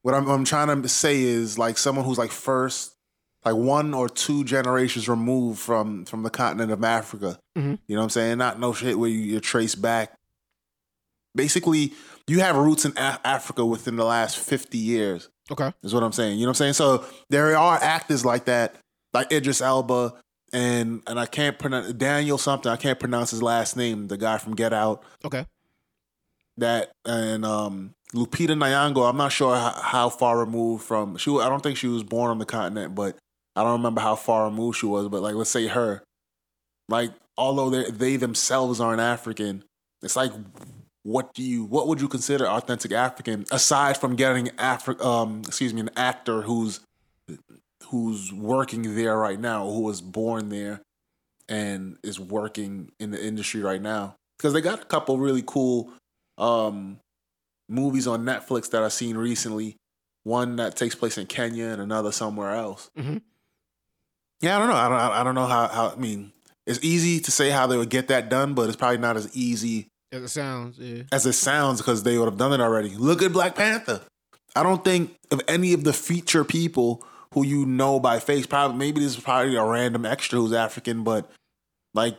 what 0.03 0.14
I'm, 0.14 0.28
I'm 0.28 0.45
trying 0.45 0.82
to 0.82 0.88
say 0.88 1.22
is 1.22 1.59
like 1.59 1.78
someone 1.78 2.05
who's 2.05 2.18
like 2.18 2.30
first 2.30 2.95
like 3.45 3.55
one 3.57 3.92
or 3.95 4.09
two 4.09 4.45
generations 4.45 5.09
removed 5.09 5.59
from 5.59 6.05
from 6.05 6.22
the 6.22 6.30
continent 6.30 6.70
of 6.70 6.84
Africa. 6.84 7.38
Mhm. 7.57 7.78
You 7.86 7.95
know 7.97 8.01
what 8.03 8.05
I'm 8.05 8.11
saying? 8.11 8.38
Not 8.38 8.61
no 8.61 8.72
shit 8.74 8.99
where 8.99 9.09
you, 9.09 9.18
you 9.20 9.40
trace 9.40 9.74
back. 9.74 10.12
Basically, 11.34 11.92
you 12.26 12.40
have 12.40 12.57
roots 12.57 12.84
in 12.84 12.92
A- 12.97 13.20
Africa 13.24 13.64
within 13.66 13.97
the 13.97 14.05
last 14.05 14.38
50 14.38 14.78
years 14.78 15.28
okay, 15.51 15.72
is 15.82 15.92
what 15.92 16.03
I'm 16.03 16.12
saying. 16.12 16.38
You 16.38 16.45
know 16.45 16.51
what 16.51 16.61
I'm 16.61 16.72
saying? 16.72 16.72
So 16.74 17.05
there 17.28 17.57
are 17.57 17.76
actors 17.82 18.24
like 18.24 18.45
that, 18.45 18.76
like 19.12 19.32
Idris 19.32 19.61
Elba 19.61 20.14
and 20.55 21.02
and 21.07 21.18
I 21.20 21.26
can't 21.26 21.59
pronounce 21.59 21.92
Daniel 21.92 22.38
something. 22.38 22.70
I 22.70 22.76
can't 22.76 22.98
pronounce 22.98 23.30
his 23.30 23.42
last 23.42 23.76
name. 23.76 24.07
The 24.07 24.16
guy 24.16 24.38
from 24.38 24.55
Get 24.55 24.72
Out. 24.72 25.02
okay, 25.24 25.44
That 26.57 26.92
and 27.05 27.44
um 27.44 27.94
Lupita 28.14 28.50
Nyong'o. 28.57 29.09
I'm 29.11 29.16
not 29.16 29.32
sure 29.32 29.57
how, 29.57 29.72
how 29.72 30.09
far 30.09 30.38
removed 30.38 30.84
from 30.84 31.16
she. 31.16 31.30
I 31.32 31.48
don't 31.48 31.62
think 31.62 31.76
she 31.76 31.88
was 31.88 32.05
born 32.05 32.30
on 32.30 32.38
the 32.38 32.46
continent, 32.46 32.94
but 32.94 33.18
I 33.57 33.62
don't 33.64 33.72
remember 33.72 34.00
how 34.00 34.14
far 34.14 34.44
removed 34.44 34.78
she 34.78 34.86
was. 34.86 35.09
But 35.09 35.20
like, 35.22 35.34
let's 35.34 35.50
say 35.50 35.66
her, 35.66 36.02
like 36.88 37.11
although 37.36 37.70
they 37.70 37.90
they 37.90 38.16
themselves 38.16 38.80
aren't 38.80 39.00
African, 39.00 39.64
it's 40.02 40.16
like. 40.16 40.32
What 41.07 41.34
do 41.34 41.42
you? 41.42 41.64
What 41.66 41.86
would 41.88 42.00
you 42.00 42.09
consider 42.09 42.46
authentic 42.48 42.90
African 42.90 43.44
aside 43.52 43.98
from 43.98 44.16
getting 44.16 44.46
Afri- 44.57 44.98
um, 45.05 45.42
excuse 45.46 45.74
me, 45.74 45.82
an 45.82 45.90
actor 45.98 46.40
who's 46.40 46.80
who's 47.95 48.32
working 48.32 48.97
there 48.97 49.16
right 49.16 49.38
now, 49.38 49.64
who 49.70 49.80
was 49.82 50.01
born 50.01 50.49
there 50.49 50.80
and 51.49 51.97
is 52.03 52.18
working 52.18 52.90
in 52.99 53.12
the 53.12 53.24
industry 53.24 53.62
right 53.62 53.80
now. 53.80 54.16
Because 54.36 54.53
they 54.53 54.61
got 54.61 54.82
a 54.82 54.84
couple 54.84 55.16
really 55.18 55.45
cool 55.47 55.92
um, 56.36 56.99
movies 57.68 58.09
on 58.09 58.24
Netflix 58.24 58.70
that 58.70 58.82
I've 58.82 58.92
seen 58.92 59.16
recently. 59.16 59.76
One 60.24 60.57
that 60.57 60.74
takes 60.74 60.97
place 60.97 61.18
in 61.18 61.26
Kenya 61.26 61.66
and 61.66 61.80
another 61.80 62.11
somewhere 62.11 62.51
else. 62.53 62.90
Mhm. 62.99 63.20
Yeah, 64.40 64.57
I 64.57 64.59
don't 64.59 64.68
know. 64.68 64.74
I 64.74 64.88
don't. 64.88 64.99
I 64.99 65.22
don't 65.24 65.34
know 65.36 65.47
how. 65.47 65.68
How 65.68 65.90
I 65.90 65.97
mean, 65.97 66.32
it's 66.66 66.80
easy 66.82 67.20
to 67.20 67.30
say 67.30 67.51
how 67.51 67.66
they 67.68 67.76
would 67.76 67.90
get 67.90 68.09
that 68.09 68.28
done, 68.28 68.55
but 68.55 68.66
it's 68.66 68.76
probably 68.76 68.99
not 68.99 69.16
as 69.16 69.34
easy 69.36 69.86
as 70.11 70.22
it 70.22 70.28
sounds. 70.28 70.78
Yeah, 70.78 71.03
as 71.12 71.26
it 71.26 71.34
sounds 71.34 71.80
because 71.80 72.03
they 72.03 72.18
would 72.18 72.24
have 72.24 72.38
done 72.38 72.53
it 72.53 72.61
already. 72.61 72.90
Look 72.97 73.22
at 73.22 73.32
Black 73.32 73.55
Panther. 73.55 74.01
I 74.57 74.62
don't 74.62 74.82
think 74.82 75.14
of 75.30 75.40
any 75.47 75.72
of 75.74 75.84
the 75.84 75.92
feature 75.92 76.42
people 76.45 77.07
who 77.35 77.45
you 77.45 77.66
know 77.66 78.01
by 78.01 78.19
face. 78.20 78.47
Probably 78.47 78.78
maybe 78.78 79.01
this 79.01 79.16
is 79.16 79.23
probably 79.23 79.56
a 79.56 79.65
random 79.65 80.06
extra 80.06 80.39
who's 80.39 80.52
African, 80.52 81.05
but 81.05 81.31
like 81.93 82.16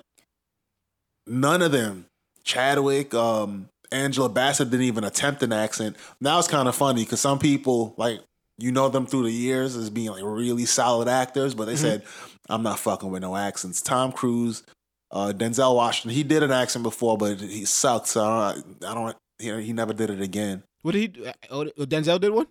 none 1.25 1.61
of 1.61 1.71
them. 1.71 2.05
Chadwick, 2.43 3.13
um, 3.15 3.69
Angela 3.91 4.29
Bassett 4.29 4.69
didn't 4.69 4.85
even 4.85 5.03
attempt 5.03 5.41
an 5.41 5.51
accent. 5.51 5.95
Now 6.21 6.37
it's 6.37 6.47
kind 6.47 6.67
of 6.67 6.75
funny 6.75 7.03
because 7.03 7.19
some 7.19 7.39
people 7.39 7.95
like 7.97 8.19
you 8.57 8.71
know 8.71 8.89
them 8.89 9.07
through 9.07 9.23
the 9.23 9.31
years 9.31 9.75
as 9.75 9.89
being 9.89 10.11
like 10.11 10.23
really 10.23 10.65
solid 10.65 11.07
actors, 11.07 11.55
but 11.55 11.65
they 11.65 11.75
said 11.75 12.03
I'm 12.49 12.61
not 12.61 12.79
fucking 12.79 13.09
with 13.09 13.21
no 13.21 13.35
accents. 13.35 13.81
Tom 13.81 14.11
Cruise, 14.11 14.63
uh, 15.11 15.33
Denzel 15.35 15.75
Washington, 15.75 16.15
he 16.15 16.23
did 16.23 16.43
an 16.43 16.51
accent 16.51 16.83
before, 16.83 17.17
but 17.17 17.39
he 17.39 17.65
sucked. 17.65 18.07
So 18.07 18.23
I 18.23 18.53
don't, 18.53 18.85
I 18.85 18.93
don't 18.93 19.17
you 19.39 19.53
know, 19.53 19.59
he 19.59 19.73
never 19.73 19.93
did 19.93 20.09
it 20.09 20.21
again. 20.21 20.63
what 20.81 20.91
did 20.91 21.15
he? 21.15 21.31
Oh, 21.49 21.65
Denzel 21.79 22.19
did 22.19 22.31
one. 22.31 22.47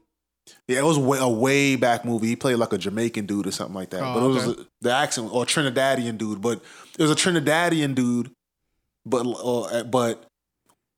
Yeah, 0.68 0.78
it 0.78 0.84
was 0.84 0.98
way, 0.98 1.18
a 1.20 1.28
way 1.28 1.76
back 1.76 2.04
movie. 2.04 2.28
He 2.28 2.36
played 2.36 2.56
like 2.56 2.72
a 2.72 2.78
Jamaican 2.78 3.26
dude 3.26 3.46
or 3.46 3.52
something 3.52 3.74
like 3.74 3.90
that. 3.90 4.02
Oh, 4.02 4.14
but 4.14 4.24
it 4.24 4.28
was 4.28 4.48
okay. 4.48 4.62
the 4.80 4.92
accent 4.92 5.30
or 5.32 5.44
Trinidadian 5.44 6.18
dude. 6.18 6.42
But 6.42 6.62
it 6.98 7.02
was 7.02 7.10
a 7.10 7.14
Trinidadian 7.14 7.94
dude, 7.94 8.30
but 9.06 9.26
uh, 9.26 9.84
but 9.84 10.26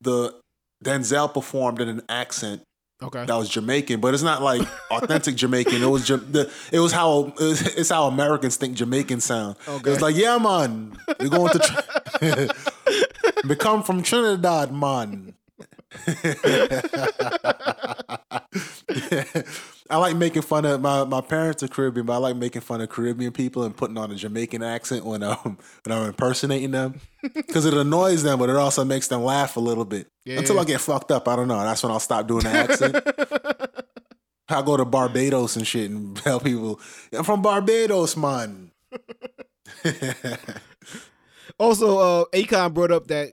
the 0.01 0.35
Denzel 0.83 1.33
performed 1.33 1.81
in 1.81 1.89
an 1.89 2.01
accent 2.09 2.61
Okay, 2.99 3.25
that 3.25 3.35
was 3.35 3.47
Jamaican, 3.47 3.99
but 3.99 4.15
it's 4.15 4.23
not 4.23 4.41
like 4.41 4.67
authentic 4.91 5.35
Jamaican. 5.35 5.83
It 5.83 5.87
was 5.87 6.07
the 6.07 6.51
it 6.71 6.79
was 6.79 6.91
how 6.91 7.25
it 7.25 7.35
was, 7.39 7.61
it's 7.77 7.89
how 7.89 8.07
Americans 8.07 8.57
think 8.57 8.75
Jamaican 8.75 9.21
sound. 9.21 9.55
It 9.67 9.85
was 9.85 10.01
like, 10.01 10.15
yeah, 10.15 10.39
man, 10.39 10.97
we're 11.19 11.29
going 11.29 11.53
to 11.53 11.59
Tr- 11.59 13.47
we 13.47 13.55
from 13.83 14.01
Trinidad, 14.01 14.73
man. 14.73 15.35
I 19.89 19.95
like 19.97 20.17
making 20.17 20.41
fun 20.41 20.65
of 20.65 20.81
my, 20.81 21.05
my 21.05 21.21
parents 21.21 21.63
are 21.63 21.67
Caribbean, 21.69 22.05
but 22.05 22.13
I 22.13 22.17
like 22.17 22.35
making 22.35 22.61
fun 22.61 22.81
of 22.81 22.89
Caribbean 22.89 23.31
people 23.31 23.63
and 23.63 23.75
putting 23.75 23.97
on 23.97 24.11
a 24.11 24.15
Jamaican 24.15 24.61
accent 24.61 25.05
when 25.05 25.23
um 25.23 25.57
when 25.83 25.97
I'm 25.97 26.07
impersonating 26.07 26.71
them 26.71 26.99
because 27.33 27.65
it 27.65 27.73
annoys 27.73 28.23
them, 28.23 28.39
but 28.39 28.49
it 28.49 28.55
also 28.57 28.83
makes 28.83 29.07
them 29.07 29.23
laugh 29.23 29.55
a 29.55 29.61
little 29.61 29.85
bit 29.85 30.07
Yeah. 30.25 30.39
until 30.39 30.59
I 30.59 30.65
get 30.65 30.81
fucked 30.81 31.11
up. 31.11 31.27
I 31.27 31.35
don't 31.37 31.47
know. 31.47 31.59
That's 31.61 31.81
when 31.83 31.91
I'll 31.91 31.99
stop 32.01 32.27
doing 32.27 32.43
the 32.43 32.49
accent. 32.49 32.95
I 34.49 34.61
go 34.61 34.77
to 34.77 34.85
Barbados 34.85 35.55
and 35.57 35.65
shit 35.67 35.89
and 35.89 36.15
tell 36.17 36.39
people 36.39 36.79
I'm 37.13 37.23
from 37.23 37.41
Barbados, 37.41 38.15
man. 38.17 38.71
Also, 41.59 41.97
uh, 41.97 42.25
Akon 42.33 42.73
brought 42.73 42.91
up 42.91 43.07
that. 43.07 43.31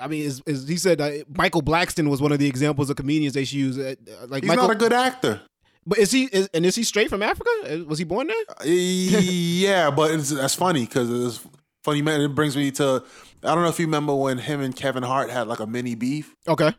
I 0.00 0.06
mean, 0.08 0.22
is, 0.24 0.42
is 0.46 0.66
he 0.66 0.76
said 0.76 1.00
uh, 1.00 1.10
Michael 1.34 1.62
Blackson 1.62 2.08
was 2.08 2.20
one 2.22 2.32
of 2.32 2.38
the 2.38 2.46
examples 2.46 2.90
of 2.90 2.96
comedians 2.96 3.34
they 3.34 3.44
should 3.44 3.58
use. 3.58 3.78
Uh, 3.78 3.94
like 4.28 4.42
He's 4.42 4.48
Michael, 4.48 4.68
not 4.68 4.76
a 4.76 4.78
good 4.78 4.92
actor. 4.92 5.40
but 5.86 5.98
is 5.98 6.10
he? 6.10 6.24
Is, 6.24 6.48
and 6.54 6.64
is 6.66 6.74
he 6.74 6.82
straight 6.84 7.10
from 7.10 7.22
Africa? 7.22 7.50
Uh, 7.70 7.84
Was 7.84 7.98
he 7.98 8.04
born 8.04 8.26
there? 8.28 8.66
yeah, 8.66 9.90
but 9.90 10.10
it's, 10.12 10.30
that's 10.30 10.54
funny 10.54 10.84
because 10.86 11.10
it's 11.36 11.46
funny. 11.84 12.02
Man, 12.02 12.20
it 12.20 12.34
brings 12.34 12.56
me 12.56 12.70
to. 12.72 13.02
I 13.42 13.54
don't 13.54 13.62
know 13.62 13.68
if 13.70 13.78
you 13.78 13.86
remember 13.86 14.14
when 14.14 14.38
him 14.38 14.60
and 14.60 14.74
Kevin 14.74 15.02
Hart 15.02 15.30
had 15.30 15.46
like 15.48 15.60
a 15.60 15.66
mini 15.66 15.94
beef, 15.94 16.34
Okay. 16.46 16.74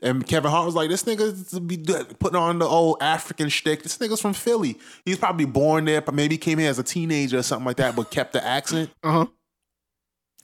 and 0.00 0.24
Kevin 0.26 0.50
Hart 0.50 0.66
was 0.66 0.74
like, 0.76 0.88
"This 0.88 1.02
nigga 1.02 1.66
be 1.66 1.78
putting 2.18 2.36
on 2.36 2.58
the 2.60 2.66
old 2.66 2.98
African 3.00 3.48
shtick. 3.48 3.82
This 3.82 3.98
nigga's 3.98 4.20
from 4.20 4.32
Philly. 4.32 4.78
He's 5.04 5.18
probably 5.18 5.46
born 5.46 5.84
there, 5.86 6.00
but 6.00 6.14
maybe 6.14 6.38
came 6.38 6.58
here 6.58 6.70
as 6.70 6.78
a 6.78 6.84
teenager 6.84 7.38
or 7.38 7.42
something 7.42 7.66
like 7.66 7.76
that, 7.78 7.96
but 7.96 8.10
kept 8.10 8.32
the 8.34 8.44
accent." 8.44 8.90
Uh 9.02 9.10
huh. 9.12 9.26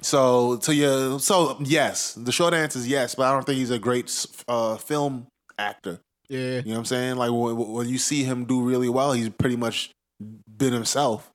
So 0.03 0.57
to 0.59 0.75
you, 0.75 1.19
so 1.19 1.57
yes, 1.61 2.15
the 2.15 2.33
short 2.33 2.55
answer 2.55 2.79
is 2.79 2.89
yes, 2.89 3.15
but 3.15 3.27
I 3.27 3.33
don't 3.33 3.45
think 3.47 3.59
he's 3.59 3.71
a 3.71 3.79
great 3.79 4.27
uh, 4.49 4.77
film 4.77 5.27
actor. 5.59 6.01
Yeah. 6.29 6.39
You 6.59 6.63
know 6.63 6.71
what 6.73 6.79
I'm 6.79 6.85
saying? 6.87 7.17
Like 7.17 7.31
when, 7.31 7.57
when 7.57 7.89
you 7.89 7.99
see 7.99 8.25
him 8.25 8.45
do 8.45 8.63
really 8.63 8.89
well, 8.89 9.13
he's 9.13 9.29
pretty 9.29 9.57
much 9.57 9.91
been 10.21 10.73
himself. 10.73 11.31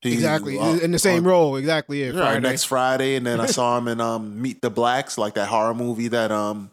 He's, 0.00 0.14
Exactly. 0.14 0.58
uh, 0.58 0.78
in 0.78 0.90
the 0.90 0.98
same 0.98 1.18
on- 1.24 1.30
role. 1.30 1.56
Exactly. 1.56 2.02
Yeah. 2.04 2.18
Right, 2.18 2.42
next 2.42 2.64
Friday, 2.64 3.14
and 3.14 3.24
then 3.26 3.40
I 3.40 3.46
saw 3.58 3.78
him 3.78 3.86
in 3.88 4.00
um, 4.00 4.40
Meet 4.42 4.60
the 4.62 4.70
Blacks, 4.70 5.16
like 5.16 5.34
that 5.34 5.46
horror 5.48 5.74
movie 5.74 6.08
that 6.08 6.32
um, 6.32 6.70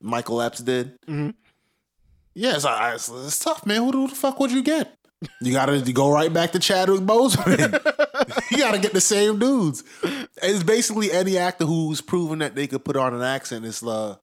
Michael 0.00 0.40
Epps 0.40 0.60
did. 0.60 0.94
Mhm. 1.06 1.34
Yeah, 2.34 2.54
it's, 2.54 2.64
uh, 2.64 2.92
it's, 2.94 3.08
it's 3.10 3.38
tough, 3.40 3.66
man. 3.66 3.82
Who 3.82 4.08
the 4.08 4.14
fuck 4.14 4.38
would 4.40 4.52
you 4.52 4.62
get? 4.62 4.94
You 5.40 5.52
gotta 5.52 5.80
go 5.92 6.10
right 6.10 6.32
back 6.32 6.52
to 6.52 6.58
Chadwick 6.58 7.00
Boseman. 7.00 7.72
you 8.50 8.58
gotta 8.58 8.78
get 8.78 8.92
the 8.92 9.00
same 9.00 9.38
dudes. 9.38 9.84
It's 10.42 10.62
basically 10.62 11.12
any 11.12 11.36
actor 11.36 11.66
who's 11.66 12.00
proven 12.00 12.38
that 12.38 12.54
they 12.54 12.66
could 12.66 12.84
put 12.84 12.96
on 12.96 13.14
an 13.14 13.22
accent. 13.22 13.66
It's 13.66 13.82
uh, 13.82 14.16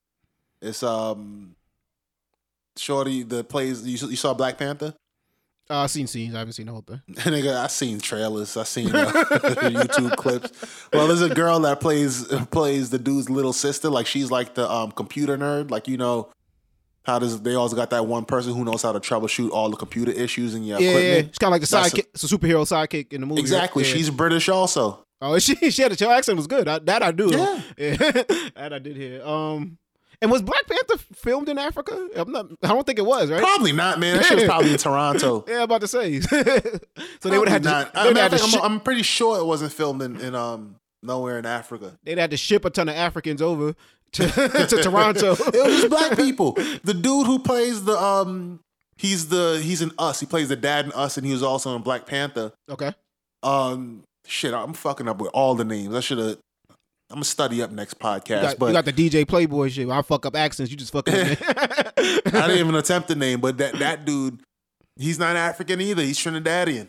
it's 0.61 0.81
um, 0.81 1.55
Shorty 2.77 3.23
that 3.23 3.49
plays. 3.49 3.85
You, 3.85 4.09
you 4.09 4.15
saw 4.15 4.33
Black 4.33 4.57
Panther? 4.57 4.95
Uh, 5.69 5.79
I've 5.81 5.91
seen 5.91 6.07
scenes. 6.07 6.33
I 6.33 6.39
haven't 6.39 6.53
seen 6.53 6.67
the 6.67 6.71
whole 6.71 6.81
thing. 6.81 7.01
Nigga, 7.11 7.57
I 7.57 7.67
seen 7.67 7.99
trailers. 7.99 8.55
I 8.55 8.63
seen 8.63 8.95
uh, 8.95 9.11
YouTube 9.11 10.15
clips. 10.15 10.51
Well, 10.93 11.07
there's 11.07 11.21
a 11.21 11.33
girl 11.33 11.59
that 11.59 11.81
plays 11.81 12.23
plays 12.51 12.89
the 12.89 12.97
dude's 12.97 13.29
little 13.29 13.53
sister. 13.53 13.89
Like 13.89 14.07
she's 14.07 14.31
like 14.31 14.55
the 14.55 14.69
um, 14.71 14.91
computer 14.91 15.37
nerd. 15.37 15.69
Like 15.69 15.87
you 15.87 15.97
know 15.97 16.29
how 17.07 17.17
does 17.17 17.41
they 17.41 17.55
always 17.55 17.73
got 17.73 17.89
that 17.91 18.05
one 18.05 18.25
person 18.25 18.53
who 18.53 18.63
knows 18.65 18.81
how 18.83 18.91
to 18.91 18.99
troubleshoot 18.99 19.49
all 19.49 19.69
the 19.69 19.77
computer 19.77 20.11
issues 20.11 20.53
in 20.53 20.63
your 20.63 20.79
Yeah, 20.79 20.89
yeah, 20.89 20.91
yeah. 20.91 20.99
equipment. 20.99 21.29
It's 21.29 21.37
kind 21.39 21.47
of 21.49 21.51
like 21.53 21.61
the 21.67 21.75
That's 21.75 21.93
sidekick. 21.93 22.05
It's 22.13 22.23
a 22.23 22.27
superhero 22.37 22.61
sidekick 22.67 23.13
in 23.13 23.21
the 23.21 23.27
movie. 23.27 23.39
right? 23.41 23.45
Exactly. 23.45 23.83
Yeah. 23.85 23.93
She's 23.93 24.09
British 24.09 24.49
also. 24.49 25.03
Oh, 25.21 25.39
she 25.39 25.55
she 25.71 25.81
had 25.81 25.99
a 25.99 26.05
her 26.05 26.11
accent 26.11 26.35
was 26.37 26.45
good. 26.47 26.67
I, 26.67 26.79
that 26.79 27.01
I 27.01 27.11
do. 27.11 27.29
Yeah. 27.31 27.61
yeah. 27.77 27.95
that 27.95 28.71
I 28.73 28.79
did 28.79 28.95
hear. 28.97 29.23
Um, 29.25 29.77
and 30.21 30.31
was 30.31 30.41
Black 30.41 30.65
Panther 30.67 30.97
filmed 31.13 31.47
in 31.47 31.57
Africa? 31.57 32.09
I'm 32.15 32.31
not. 32.31 32.47
I 32.61 32.67
don't 32.67 32.85
think 32.85 32.99
it 32.99 33.05
was. 33.05 33.31
Right? 33.31 33.39
Probably 33.39 33.71
not, 33.71 33.99
man. 33.99 34.17
That 34.17 34.25
shit 34.25 34.35
was 34.35 34.45
probably 34.45 34.71
in 34.71 34.77
Toronto. 34.79 35.45
Yeah, 35.47 35.57
I'm 35.57 35.61
about 35.63 35.81
to 35.81 35.87
say. 35.87 36.19
so 36.19 36.35
they 37.29 37.37
would 37.39 37.47
have 37.47 37.63
had 37.63 37.91
to. 37.93 37.99
I 37.99 38.07
mean, 38.07 38.17
I 38.17 38.21
have 38.21 38.31
to 38.31 38.37
think 38.37 38.51
ship, 38.51 38.63
I'm, 38.63 38.73
I'm 38.73 38.79
pretty 38.79 39.03
sure 39.03 39.39
it 39.39 39.45
wasn't 39.45 39.71
filmed 39.73 40.01
in, 40.01 40.19
in 40.19 40.35
um 40.35 40.75
nowhere 41.03 41.37
in 41.39 41.45
Africa. 41.45 41.97
they'd 42.03 42.17
had 42.17 42.31
to 42.31 42.37
ship 42.37 42.65
a 42.65 42.69
ton 42.71 42.89
of 42.89 42.95
Africans 42.95 43.41
over 43.41 43.75
to, 44.13 44.27
to 44.27 44.81
Toronto. 44.83 45.31
It 45.53 45.65
was 45.65 45.75
just 45.81 45.89
black 45.89 46.15
people. 46.17 46.53
The 46.83 46.93
dude 46.93 47.27
who 47.27 47.39
plays 47.39 47.83
the 47.85 47.97
um 48.01 48.59
he's 48.97 49.27
the 49.29 49.59
he's 49.63 49.81
in 49.81 49.91
Us. 49.99 50.19
He 50.19 50.25
plays 50.25 50.49
the 50.49 50.55
dad 50.55 50.85
in 50.85 50.91
Us, 50.93 51.17
and 51.17 51.25
he 51.25 51.33
was 51.33 51.43
also 51.43 51.75
in 51.75 51.81
Black 51.81 52.05
Panther. 52.05 52.51
okay. 52.69 52.93
Um, 53.43 54.03
shit, 54.25 54.53
I'm 54.53 54.73
fucking 54.73 55.07
up 55.07 55.19
with 55.19 55.29
all 55.33 55.53
the 55.55 55.63
names. 55.65 55.93
I 55.95 55.99
should 55.99 56.17
have. 56.17 56.37
I'm 57.09 57.15
gonna 57.17 57.23
study 57.25 57.61
up 57.61 57.71
next 57.71 57.99
podcast, 57.99 58.27
You 58.41 58.41
got, 58.41 58.59
but 58.59 58.65
you 58.67 58.73
got 58.73 58.85
the 58.85 58.91
DJ 58.93 59.25
Playboy 59.27 59.69
shit. 59.69 59.87
I 59.89 60.01
fuck 60.01 60.25
up 60.25 60.35
accents. 60.35 60.69
You 60.71 60.77
just 60.77 60.91
fuck 60.91 61.07
up. 61.07 61.13
I 61.15 61.95
didn't 61.97 62.57
even 62.57 62.75
attempt 62.75 63.07
the 63.07 63.15
name. 63.15 63.39
But 63.39 63.57
that 63.59 63.79
that 63.79 64.03
dude, 64.05 64.41
he's 64.97 65.17
not 65.19 65.35
African 65.37 65.79
either. 65.79 66.01
He's 66.01 66.17
Trinidadian. 66.17 66.87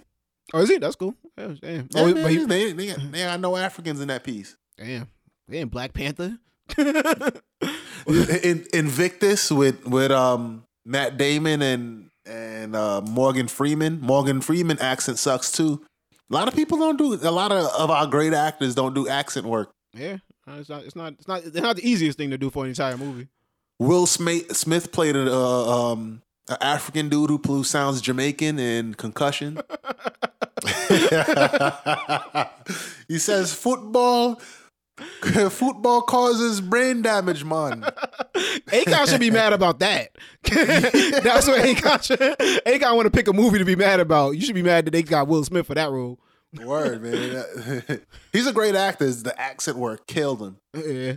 oh, 0.53 0.61
is 0.63 0.71
he? 0.71 0.79
That's 0.79 0.97
cool. 0.97 1.15
Yeah, 1.37 1.55
damn. 1.61 1.89
Yeah, 1.93 2.01
Oh, 2.03 2.07
man, 2.07 2.23
but 2.23 2.31
he, 2.33 2.45
they, 2.47 2.73
they, 2.73 2.87
they 2.95 3.19
got 3.25 3.39
no 3.39 3.55
Africans 3.57 4.01
in 4.01 4.09
that 4.09 4.25
piece. 4.25 4.57
damn. 4.77 5.07
Damn, 5.49 5.69
Black 5.69 5.93
Panther. 5.93 6.37
in, 8.07 8.67
Invictus 8.73 9.51
with 9.51 9.87
with 9.87 10.11
um 10.11 10.65
Matt 10.85 11.17
Damon 11.17 11.63
and 11.63 12.11
and 12.27 12.77
uh, 12.77 13.01
Morgan 13.01 13.49
Freeman. 13.49 14.01
Morgan 14.01 14.41
Freeman 14.41 14.79
accent 14.81 15.19
sucks 15.19 15.51
too. 15.51 15.83
A 16.31 16.35
lot 16.35 16.47
of 16.49 16.55
people 16.55 16.79
don't 16.79 16.99
do. 16.99 17.15
A 17.15 17.31
lot 17.31 17.53
of, 17.53 17.67
of 17.79 17.91
our 17.91 18.07
great 18.07 18.35
actors 18.35 18.75
don't 18.75 18.95
do 18.95 19.09
accent 19.09 19.47
work. 19.47 19.71
Yeah, 19.95 20.19
uh, 20.47 20.57
it's 20.59 20.69
not. 20.69 20.85
It's 20.85 20.97
not. 20.97 21.13
It's 21.15 21.29
not. 21.29 21.45
It's 21.45 21.57
not 21.57 21.77
the 21.77 21.89
easiest 21.89 22.19
thing 22.19 22.31
to 22.31 22.39
do 22.39 22.51
for 22.51 22.65
an 22.65 22.71
entire 22.71 22.97
movie. 22.97 23.29
Will 23.79 24.07
Smith 24.07 24.57
Smith 24.57 24.93
played 24.93 25.17
a 25.17 25.33
uh, 25.33 25.93
um 25.93 26.23
an 26.49 26.57
African 26.61 27.09
dude 27.09 27.31
who, 27.31 27.41
who 27.45 27.65
sounds 27.65 28.01
Jamaican 28.01 28.59
in 28.59 28.95
Concussion. 28.95 29.61
he 33.09 33.19
says 33.19 33.55
football 33.55 34.41
football 35.51 36.03
causes 36.03 36.61
brain 36.61 37.03
damage, 37.03 37.45
man. 37.45 37.83
Akon 38.35 39.09
should 39.09 39.21
be 39.21 39.31
mad 39.31 39.53
about 39.53 39.79
that. 39.81 40.17
That's 40.43 41.47
what 41.47 41.63
Akon 41.63 42.03
should. 42.03 42.19
Akon 42.19 42.97
want 42.97 43.07
to 43.07 43.11
pick 43.11 43.29
a 43.29 43.33
movie 43.33 43.59
to 43.59 43.65
be 43.65 43.77
mad 43.77 44.01
about. 44.01 44.33
You 44.33 44.43
should 44.43 44.55
be 44.55 44.63
mad 44.63 44.87
that 44.87 44.91
they 44.91 45.03
got 45.03 45.29
Will 45.29 45.45
Smith 45.45 45.67
for 45.67 45.75
that 45.75 45.91
role. 45.91 46.19
Word, 46.65 47.03
man. 47.03 48.01
He's 48.33 48.47
a 48.47 48.53
great 48.53 48.75
actor. 48.75 49.11
The 49.11 49.39
accent 49.39 49.77
work 49.77 50.07
killed 50.07 50.41
him. 50.41 50.57
Yeah. 50.75 51.17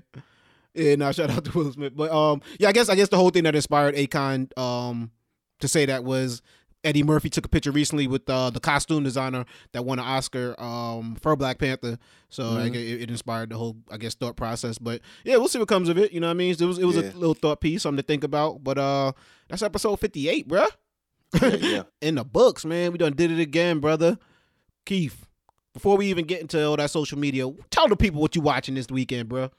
Yeah, 0.74 0.96
no, 0.96 1.12
shout 1.12 1.30
out 1.30 1.44
to 1.46 1.58
Will 1.58 1.72
Smith. 1.72 1.96
But 1.96 2.12
um, 2.12 2.42
yeah, 2.60 2.70
I 2.70 2.72
guess 2.72 2.90
I 2.90 2.96
guess 2.96 3.10
the 3.10 3.18
whole 3.18 3.30
thing 3.30 3.44
that 3.44 3.56
inspired 3.56 3.96
Akon 3.96 4.58
um 4.58 5.12
to 5.60 5.68
say 5.68 5.86
that 5.86 6.04
was 6.04 6.42
Eddie 6.84 7.04
Murphy 7.04 7.30
took 7.30 7.46
a 7.46 7.50
picture 7.50 7.72
recently 7.72 8.08
with 8.08 8.28
uh, 8.30 8.50
the 8.50 8.60
costume 8.60 9.04
designer 9.04 9.46
that 9.74 9.86
won 9.86 10.00
an 10.00 10.06
Oscar 10.06 10.60
um 10.60 11.16
for 11.22 11.36
Black 11.36 11.60
Panther. 11.60 11.98
So 12.30 12.44
Mm-hmm. 12.44 12.72
guess 12.74 12.82
it, 12.82 13.02
it 13.04 13.10
inspired 13.12 13.50
the 13.52 13.58
whole 13.58 13.78
I 13.92 13.98
guess 13.98 14.16
thought 14.16 14.36
process. 14.36 14.78
But 14.78 15.02
yeah, 15.24 15.38
we'll 15.38 15.48
see 15.48 15.60
what 15.60 15.68
comes 15.68 15.90
of 15.90 15.98
it. 15.98 16.12
You 16.12 16.20
know 16.20 16.28
what 16.28 16.32
I 16.32 16.36
mean? 16.36 16.56
It 16.60 16.62
was 16.66 16.80
it 16.80 16.86
was 16.86 16.96
Yeah. 16.96 17.12
a 17.12 17.14
little 17.14 17.34
thought 17.36 17.62
piece, 17.62 17.84
something 17.84 17.98
to 18.02 18.08
think 18.08 18.24
about. 18.24 18.64
But 18.64 18.78
uh, 18.78 19.12
that's 19.48 19.62
episode 19.62 19.98
fifty 20.00 20.28
eight, 20.30 20.48
bruh. 20.48 20.68
yeah. 21.62 21.84
In 22.02 22.16
the 22.16 22.24
books, 22.26 22.66
man. 22.66 22.92
We 22.92 22.98
done 22.98 23.14
did 23.14 23.32
it 23.32 23.40
again, 23.40 23.80
brother. 23.80 24.18
Keith. 24.86 25.28
Before 25.74 25.96
we 25.96 26.08
even 26.08 26.26
get 26.26 26.42
into 26.42 26.62
all 26.68 26.76
that 26.76 26.92
social 26.92 27.18
media, 27.18 27.50
tell 27.70 27.88
the 27.88 27.96
people 27.96 28.20
what 28.20 28.36
you 28.36 28.42
watching 28.42 28.76
this 28.76 28.88
weekend, 28.90 29.30
bruh. 29.30 29.50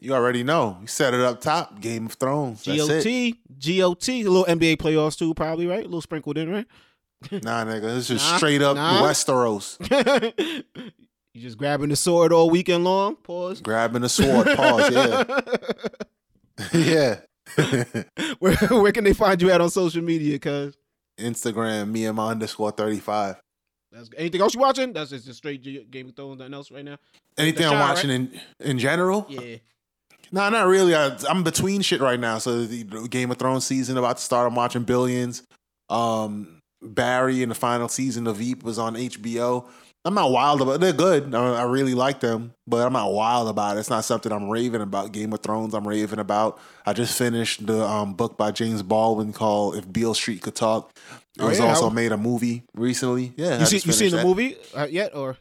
You 0.00 0.14
already 0.14 0.44
know. 0.44 0.78
You 0.80 0.86
set 0.86 1.12
it 1.12 1.20
up 1.20 1.40
top. 1.40 1.80
Game 1.80 2.06
of 2.06 2.12
Thrones. 2.12 2.64
GOT. 2.64 3.34
GOT, 3.58 4.08
a 4.08 4.22
little 4.28 4.44
NBA 4.44 4.76
playoffs 4.76 5.18
too, 5.18 5.34
probably 5.34 5.66
right, 5.66 5.80
a 5.80 5.84
little 5.84 6.00
sprinkled 6.00 6.38
in, 6.38 6.50
right? 6.50 6.66
Nah, 7.32 7.64
nigga. 7.64 7.80
This 7.82 8.10
is 8.10 8.22
Nah, 8.22 8.36
straight 8.36 8.62
up 8.62 8.76
nah. 8.76 9.02
Westeros. 9.02 9.76
you 11.34 11.40
just 11.40 11.58
grabbing 11.58 11.88
the 11.88 11.96
sword 11.96 12.32
all 12.32 12.48
weekend 12.48 12.84
long. 12.84 13.16
Pause. 13.16 13.60
Grabbing 13.60 14.02
the 14.02 14.08
sword. 14.08 14.46
Pause. 14.54 14.92
Yeah. 14.92 15.40
yeah. 16.72 17.84
where 18.38 18.54
where 18.54 18.92
can 18.92 19.02
they 19.02 19.14
find 19.14 19.42
you 19.42 19.50
at 19.50 19.60
on 19.60 19.68
social 19.70 20.02
media? 20.02 20.38
Cause 20.38 20.76
Instagram, 21.18 21.90
me 21.90 22.06
and 22.06 22.16
my 22.16 22.30
underscore 22.30 22.70
35. 22.70 23.34
that's 23.90 24.10
anything 24.16 24.40
else 24.40 24.54
you 24.54 24.60
watching? 24.60 24.92
That's 24.92 25.10
just, 25.10 25.26
just 25.26 25.38
straight 25.38 25.60
G- 25.62 25.86
Game 25.90 26.10
of 26.10 26.14
Thrones. 26.14 26.38
Nothing 26.38 26.54
else 26.54 26.70
right 26.70 26.84
now. 26.84 26.98
Anything 27.36 27.66
I'm 27.66 27.80
watching 27.80 28.10
in 28.10 28.40
in 28.60 28.78
general? 28.78 29.26
Yeah. 29.28 29.56
No, 30.32 30.48
not 30.50 30.66
really. 30.66 30.94
I, 30.94 31.16
I'm 31.28 31.42
between 31.42 31.80
shit 31.82 32.00
right 32.00 32.20
now. 32.20 32.38
So 32.38 32.64
the 32.64 32.84
Game 33.08 33.30
of 33.30 33.38
Thrones 33.38 33.66
season 33.66 33.96
about 33.96 34.18
to 34.18 34.22
start. 34.22 34.46
I'm 34.46 34.54
watching 34.54 34.82
Billions. 34.84 35.42
Um, 35.88 36.60
Barry 36.82 37.42
in 37.42 37.48
the 37.48 37.54
final 37.54 37.88
season 37.88 38.26
of 38.26 38.36
Veep 38.36 38.62
was 38.62 38.78
on 38.78 38.94
HBO. 38.94 39.66
I'm 40.04 40.14
not 40.14 40.30
wild 40.30 40.62
about. 40.62 40.76
It. 40.76 40.80
They're 40.80 40.92
good. 40.92 41.34
I, 41.34 41.60
I 41.60 41.62
really 41.64 41.94
like 41.94 42.20
them, 42.20 42.52
but 42.66 42.86
I'm 42.86 42.92
not 42.92 43.12
wild 43.12 43.48
about 43.48 43.76
it. 43.76 43.80
It's 43.80 43.90
not 43.90 44.04
something 44.04 44.30
I'm 44.30 44.48
raving 44.48 44.80
about. 44.80 45.12
Game 45.12 45.32
of 45.32 45.40
Thrones, 45.40 45.74
I'm 45.74 45.86
raving 45.86 46.20
about. 46.20 46.58
I 46.86 46.92
just 46.92 47.18
finished 47.18 47.66
the 47.66 47.84
um, 47.84 48.14
book 48.14 48.38
by 48.38 48.52
James 48.52 48.82
Baldwin 48.82 49.32
called 49.32 49.76
"If 49.76 49.92
Beale 49.92 50.14
Street 50.14 50.40
Could 50.42 50.54
Talk." 50.54 50.92
It 51.36 51.42
Oh, 51.42 51.48
was 51.48 51.58
yeah, 51.58 51.66
also 51.66 51.90
made 51.90 52.12
a 52.12 52.16
movie 52.16 52.62
recently. 52.74 53.32
Yeah, 53.36 53.58
You 53.60 53.66
see 53.66 53.76
you 53.76 53.80
seen 53.80 53.92
finished 53.92 54.16
the 54.16 54.24
movie 54.24 54.56
uh, 54.74 54.86
yet 54.88 55.14
or 55.14 55.36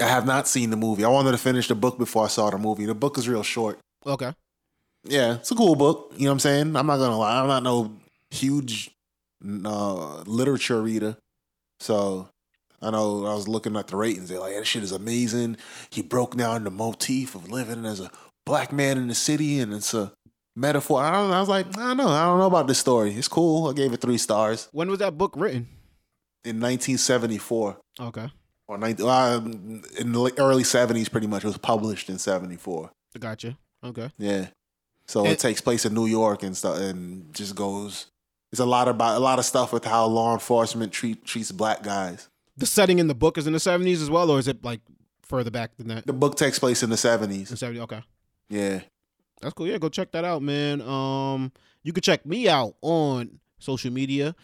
I 0.00 0.04
have 0.06 0.26
not 0.26 0.48
seen 0.48 0.70
the 0.70 0.76
movie. 0.76 1.04
I 1.04 1.08
wanted 1.08 1.30
to 1.32 1.38
finish 1.38 1.68
the 1.68 1.74
book 1.76 1.96
before 1.98 2.24
I 2.24 2.28
saw 2.28 2.50
the 2.50 2.58
movie. 2.58 2.84
The 2.86 2.94
book 2.94 3.16
is 3.16 3.28
real 3.28 3.42
short. 3.44 3.78
Okay? 4.06 4.32
Yeah, 5.04 5.34
it's 5.34 5.50
a 5.50 5.54
cool 5.54 5.74
book. 5.76 6.12
You 6.16 6.24
know 6.24 6.30
what 6.30 6.32
I'm 6.34 6.38
saying? 6.40 6.76
I'm 6.76 6.86
not 6.86 6.96
gonna 6.98 7.18
lie. 7.18 7.40
I'm 7.40 7.46
not 7.48 7.62
no 7.62 7.96
huge 8.30 8.90
uh, 9.64 10.22
literature 10.26 10.80
reader. 10.80 11.16
So 11.80 12.28
I 12.80 12.90
know 12.90 13.26
I 13.26 13.34
was 13.34 13.46
looking 13.48 13.76
at 13.76 13.88
the 13.88 13.96
ratings. 13.96 14.28
They're 14.28 14.40
like, 14.40 14.54
"That 14.54 14.66
shit 14.66 14.82
is 14.82 14.92
amazing." 14.92 15.56
He 15.90 16.02
broke 16.02 16.36
down 16.36 16.64
the 16.64 16.70
motif 16.70 17.34
of 17.34 17.50
living 17.50 17.84
as 17.84 18.00
a 18.00 18.10
black 18.46 18.72
man 18.72 18.96
in 18.98 19.08
the 19.08 19.14
city, 19.14 19.60
and 19.60 19.72
it's 19.74 19.92
a 19.94 20.12
metaphor. 20.56 21.02
I 21.02 21.10
don't. 21.12 21.30
I 21.32 21.40
was 21.40 21.48
like, 21.48 21.66
I 21.76 21.88
don't 21.88 21.96
know. 21.98 22.08
I 22.08 22.24
don't 22.24 22.38
know 22.38 22.46
about 22.46 22.66
this 22.66 22.78
story. 22.78 23.12
It's 23.14 23.28
cool. 23.28 23.68
I 23.68 23.72
gave 23.74 23.92
it 23.92 24.00
three 24.00 24.18
stars 24.18 24.68
When 24.72 24.88
was 24.90 25.00
that 25.00 25.18
book 25.18 25.34
written? 25.36 25.68
in 26.44 26.60
1974 26.60 27.78
Okay, 28.00 28.30
or 28.68 28.76
19, 28.78 29.06
uh, 29.06 29.40
in 29.98 30.12
the 30.12 30.32
early 30.38 30.62
70s. 30.62 31.10
Pretty 31.10 31.26
much, 31.26 31.44
it 31.44 31.48
was 31.48 31.58
published 31.58 32.08
in 32.10 32.18
74. 32.18 32.90
gotcha. 33.18 33.56
Okay, 33.84 34.10
Yeah. 34.18 34.48
So 35.06 35.20
And- 35.20 35.32
it 35.32 35.38
takes 35.38 35.60
place 35.60 35.84
in 35.84 35.92
New 35.92 36.06
York 36.06 36.42
and 36.42 36.56
stuff, 36.56 36.78
and 36.78 37.32
just 37.34 37.54
goes. 37.54 38.06
It's 38.52 38.60
a 38.60 38.64
lot 38.64 38.88
about 38.88 39.16
a 39.16 39.20
lot 39.20 39.38
of 39.38 39.44
stuff 39.44 39.72
with 39.72 39.84
how 39.84 40.06
law 40.06 40.32
enforcement 40.32 40.92
treat 40.92 41.24
treats 41.24 41.52
black 41.52 41.82
guys. 41.82 42.28
the 42.56 42.66
setting 42.66 43.00
in 43.00 43.08
the 43.08 43.14
book 43.14 43.36
is 43.36 43.46
in 43.48 43.52
the 43.52 43.58
seventies 43.60 44.00
as 44.00 44.08
well, 44.08 44.30
or 44.30 44.38
is 44.38 44.46
it 44.48 44.64
like 44.64 44.80
further 45.22 45.50
back 45.50 45.76
than 45.76 45.88
that? 45.88 46.06
The 46.06 46.12
book 46.12 46.36
takes 46.36 46.58
place 46.58 46.82
in 46.84 46.88
the 46.90 46.96
seventies. 46.96 47.48
seventy. 47.58 47.80
Okay. 47.80 48.00
Yeah. 48.48 48.80
That's 49.42 49.52
cool. 49.54 49.66
Yeah, 49.66 49.78
go 49.78 49.88
check 49.88 50.12
that 50.12 50.24
out, 50.24 50.40
man. 50.40 50.80
Um, 50.80 51.52
you 51.82 51.92
can 51.92 52.00
check 52.02 52.24
me 52.24 52.48
out 52.48 52.76
on 52.80 53.40
social 53.58 53.92
media. 53.92 54.34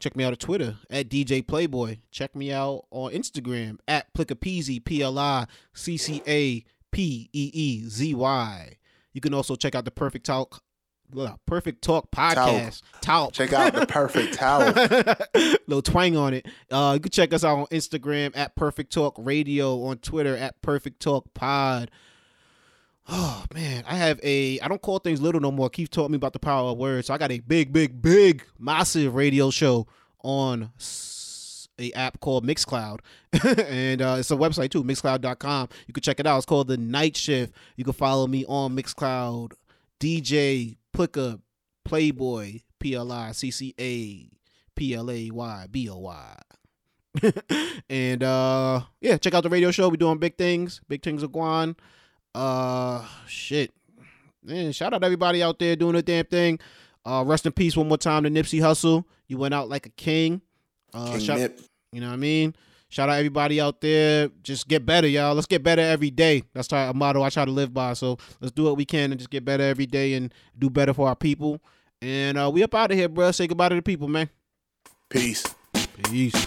Check 0.00 0.16
me 0.16 0.24
out 0.24 0.32
on 0.32 0.36
Twitter 0.36 0.76
at 0.90 1.08
DJ 1.08 1.40
Playboy. 1.46 1.98
Check 2.10 2.34
me 2.36 2.52
out 2.52 2.86
on 2.90 3.12
Instagram 3.12 3.78
at 3.88 4.12
Pliccapeezy, 4.14 4.84
P 4.84 5.00
L 5.02 5.18
I 5.18 5.46
C 5.72 5.96
C 5.96 6.22
A 6.26 6.64
P 6.90 7.28
E 7.32 7.50
E 7.52 7.88
Z 7.88 8.14
Y. 8.14 8.76
You 9.12 9.20
can 9.20 9.34
also 9.34 9.56
check 9.56 9.74
out 9.74 9.84
the 9.84 9.90
Perfect 9.90 10.26
Talk, 10.26 10.62
Perfect 11.46 11.82
Talk 11.82 12.10
podcast. 12.10 12.82
Talk. 13.00 13.32
Check 13.32 13.52
out 13.52 13.74
the 13.74 13.86
perfect 13.86 14.34
towel. 14.38 14.72
Little 15.66 15.82
twang 15.82 16.16
on 16.16 16.34
it. 16.34 16.46
Uh, 16.70 16.92
you 16.94 17.00
can 17.00 17.10
check 17.10 17.32
us 17.32 17.44
out 17.44 17.58
on 17.58 17.66
Instagram 17.66 18.36
at 18.36 18.54
Perfect 18.54 18.92
Talk 18.92 19.14
Radio, 19.18 19.82
on 19.84 19.98
Twitter 19.98 20.36
at 20.36 20.60
Perfect 20.62 21.00
Talk 21.00 21.32
Pod. 21.34 21.90
Oh 23.10 23.42
man, 23.54 23.84
I 23.88 23.94
have 23.94 24.20
a. 24.22 24.60
I 24.60 24.68
don't 24.68 24.82
call 24.82 24.98
things 24.98 25.22
little 25.22 25.40
no 25.40 25.50
more. 25.50 25.70
Keith 25.70 25.88
taught 25.88 26.10
me 26.10 26.16
about 26.16 26.34
the 26.34 26.38
power 26.38 26.72
of 26.72 26.76
words. 26.76 27.06
So 27.06 27.14
I 27.14 27.16
got 27.16 27.32
a 27.32 27.40
big, 27.40 27.72
big, 27.72 28.02
big, 28.02 28.44
massive 28.58 29.14
radio 29.14 29.48
show 29.48 29.86
on 30.22 30.70
a 31.78 31.92
app 31.92 32.20
called 32.20 32.46
Mixcloud, 32.46 33.00
and 33.68 34.02
uh, 34.02 34.16
it's 34.18 34.30
a 34.30 34.36
website 34.36 34.70
too, 34.70 34.84
Mixcloud.com. 34.84 35.68
You 35.86 35.94
can 35.94 36.02
check 36.02 36.20
it 36.20 36.26
out. 36.26 36.38
It's 36.38 36.46
called 36.46 36.68
the 36.68 36.76
Night 36.76 37.16
Shift. 37.16 37.54
You 37.76 37.84
can 37.84 37.92
follow 37.92 38.26
me 38.26 38.44
on 38.46 38.76
Mixcloud, 38.76 39.52
DJ 40.00 40.76
Plicca 40.94 41.40
Playboy 41.84 42.60
P 42.78 42.94
L 42.94 43.10
I 43.12 43.32
C 43.32 43.50
C 43.50 43.74
A 43.80 44.28
P 44.74 44.94
L 44.94 45.10
A 45.10 45.30
Y 45.30 45.66
B 45.70 45.88
O 45.88 45.98
Y. 45.98 46.38
and 47.88 48.22
uh 48.22 48.80
yeah, 49.00 49.16
check 49.16 49.34
out 49.34 49.42
the 49.42 49.48
radio 49.48 49.70
show. 49.70 49.88
We're 49.88 49.96
doing 49.96 50.18
big 50.18 50.36
things. 50.36 50.80
Big 50.88 51.02
things 51.02 51.22
are 51.22 51.28
going. 51.28 51.76
Uh 52.34 53.06
shit. 53.26 53.72
Man, 54.44 54.72
shout 54.72 54.94
out 54.94 55.02
everybody 55.02 55.42
out 55.42 55.58
there 55.58 55.76
doing 55.76 55.94
the 55.94 56.02
damn 56.02 56.26
thing. 56.26 56.58
Uh 57.04 57.24
rest 57.26 57.46
in 57.46 57.52
peace 57.52 57.76
one 57.76 57.88
more 57.88 57.98
time 57.98 58.24
to 58.24 58.30
Nipsey 58.30 58.60
Hussle. 58.60 59.04
You 59.26 59.38
went 59.38 59.54
out 59.54 59.68
like 59.68 59.86
a 59.86 59.90
king. 59.90 60.42
Uh 60.94 61.12
King 61.12 61.20
shout, 61.20 61.38
Nip. 61.38 61.60
You 61.92 62.00
know 62.00 62.08
what 62.08 62.14
I 62.14 62.16
mean? 62.16 62.54
Shout 62.90 63.10
out 63.10 63.18
everybody 63.18 63.60
out 63.60 63.80
there. 63.80 64.30
Just 64.42 64.66
get 64.66 64.86
better, 64.86 65.06
y'all. 65.06 65.34
Let's 65.34 65.46
get 65.46 65.62
better 65.62 65.82
every 65.82 66.10
day. 66.10 66.42
That's 66.54 66.72
a 66.72 66.92
motto 66.94 67.22
I 67.22 67.28
try 67.28 67.44
to 67.44 67.50
live 67.50 67.74
by. 67.74 67.92
So 67.92 68.16
let's 68.40 68.52
do 68.52 68.64
what 68.64 68.76
we 68.76 68.86
can 68.86 69.12
and 69.12 69.18
just 69.18 69.30
get 69.30 69.44
better 69.44 69.64
every 69.64 69.86
day 69.86 70.14
and 70.14 70.32
do 70.58 70.70
better 70.70 70.94
for 70.94 71.08
our 71.08 71.16
people. 71.16 71.60
And 72.00 72.38
uh 72.38 72.50
we 72.52 72.62
up 72.62 72.74
out 72.74 72.90
of 72.90 72.96
here, 72.96 73.08
bro. 73.08 73.30
Say 73.30 73.46
goodbye 73.46 73.68
to 73.70 73.74
the 73.74 73.82
people, 73.82 74.08
man. 74.08 74.30
Peace. 75.10 75.44
Peace. 76.04 76.46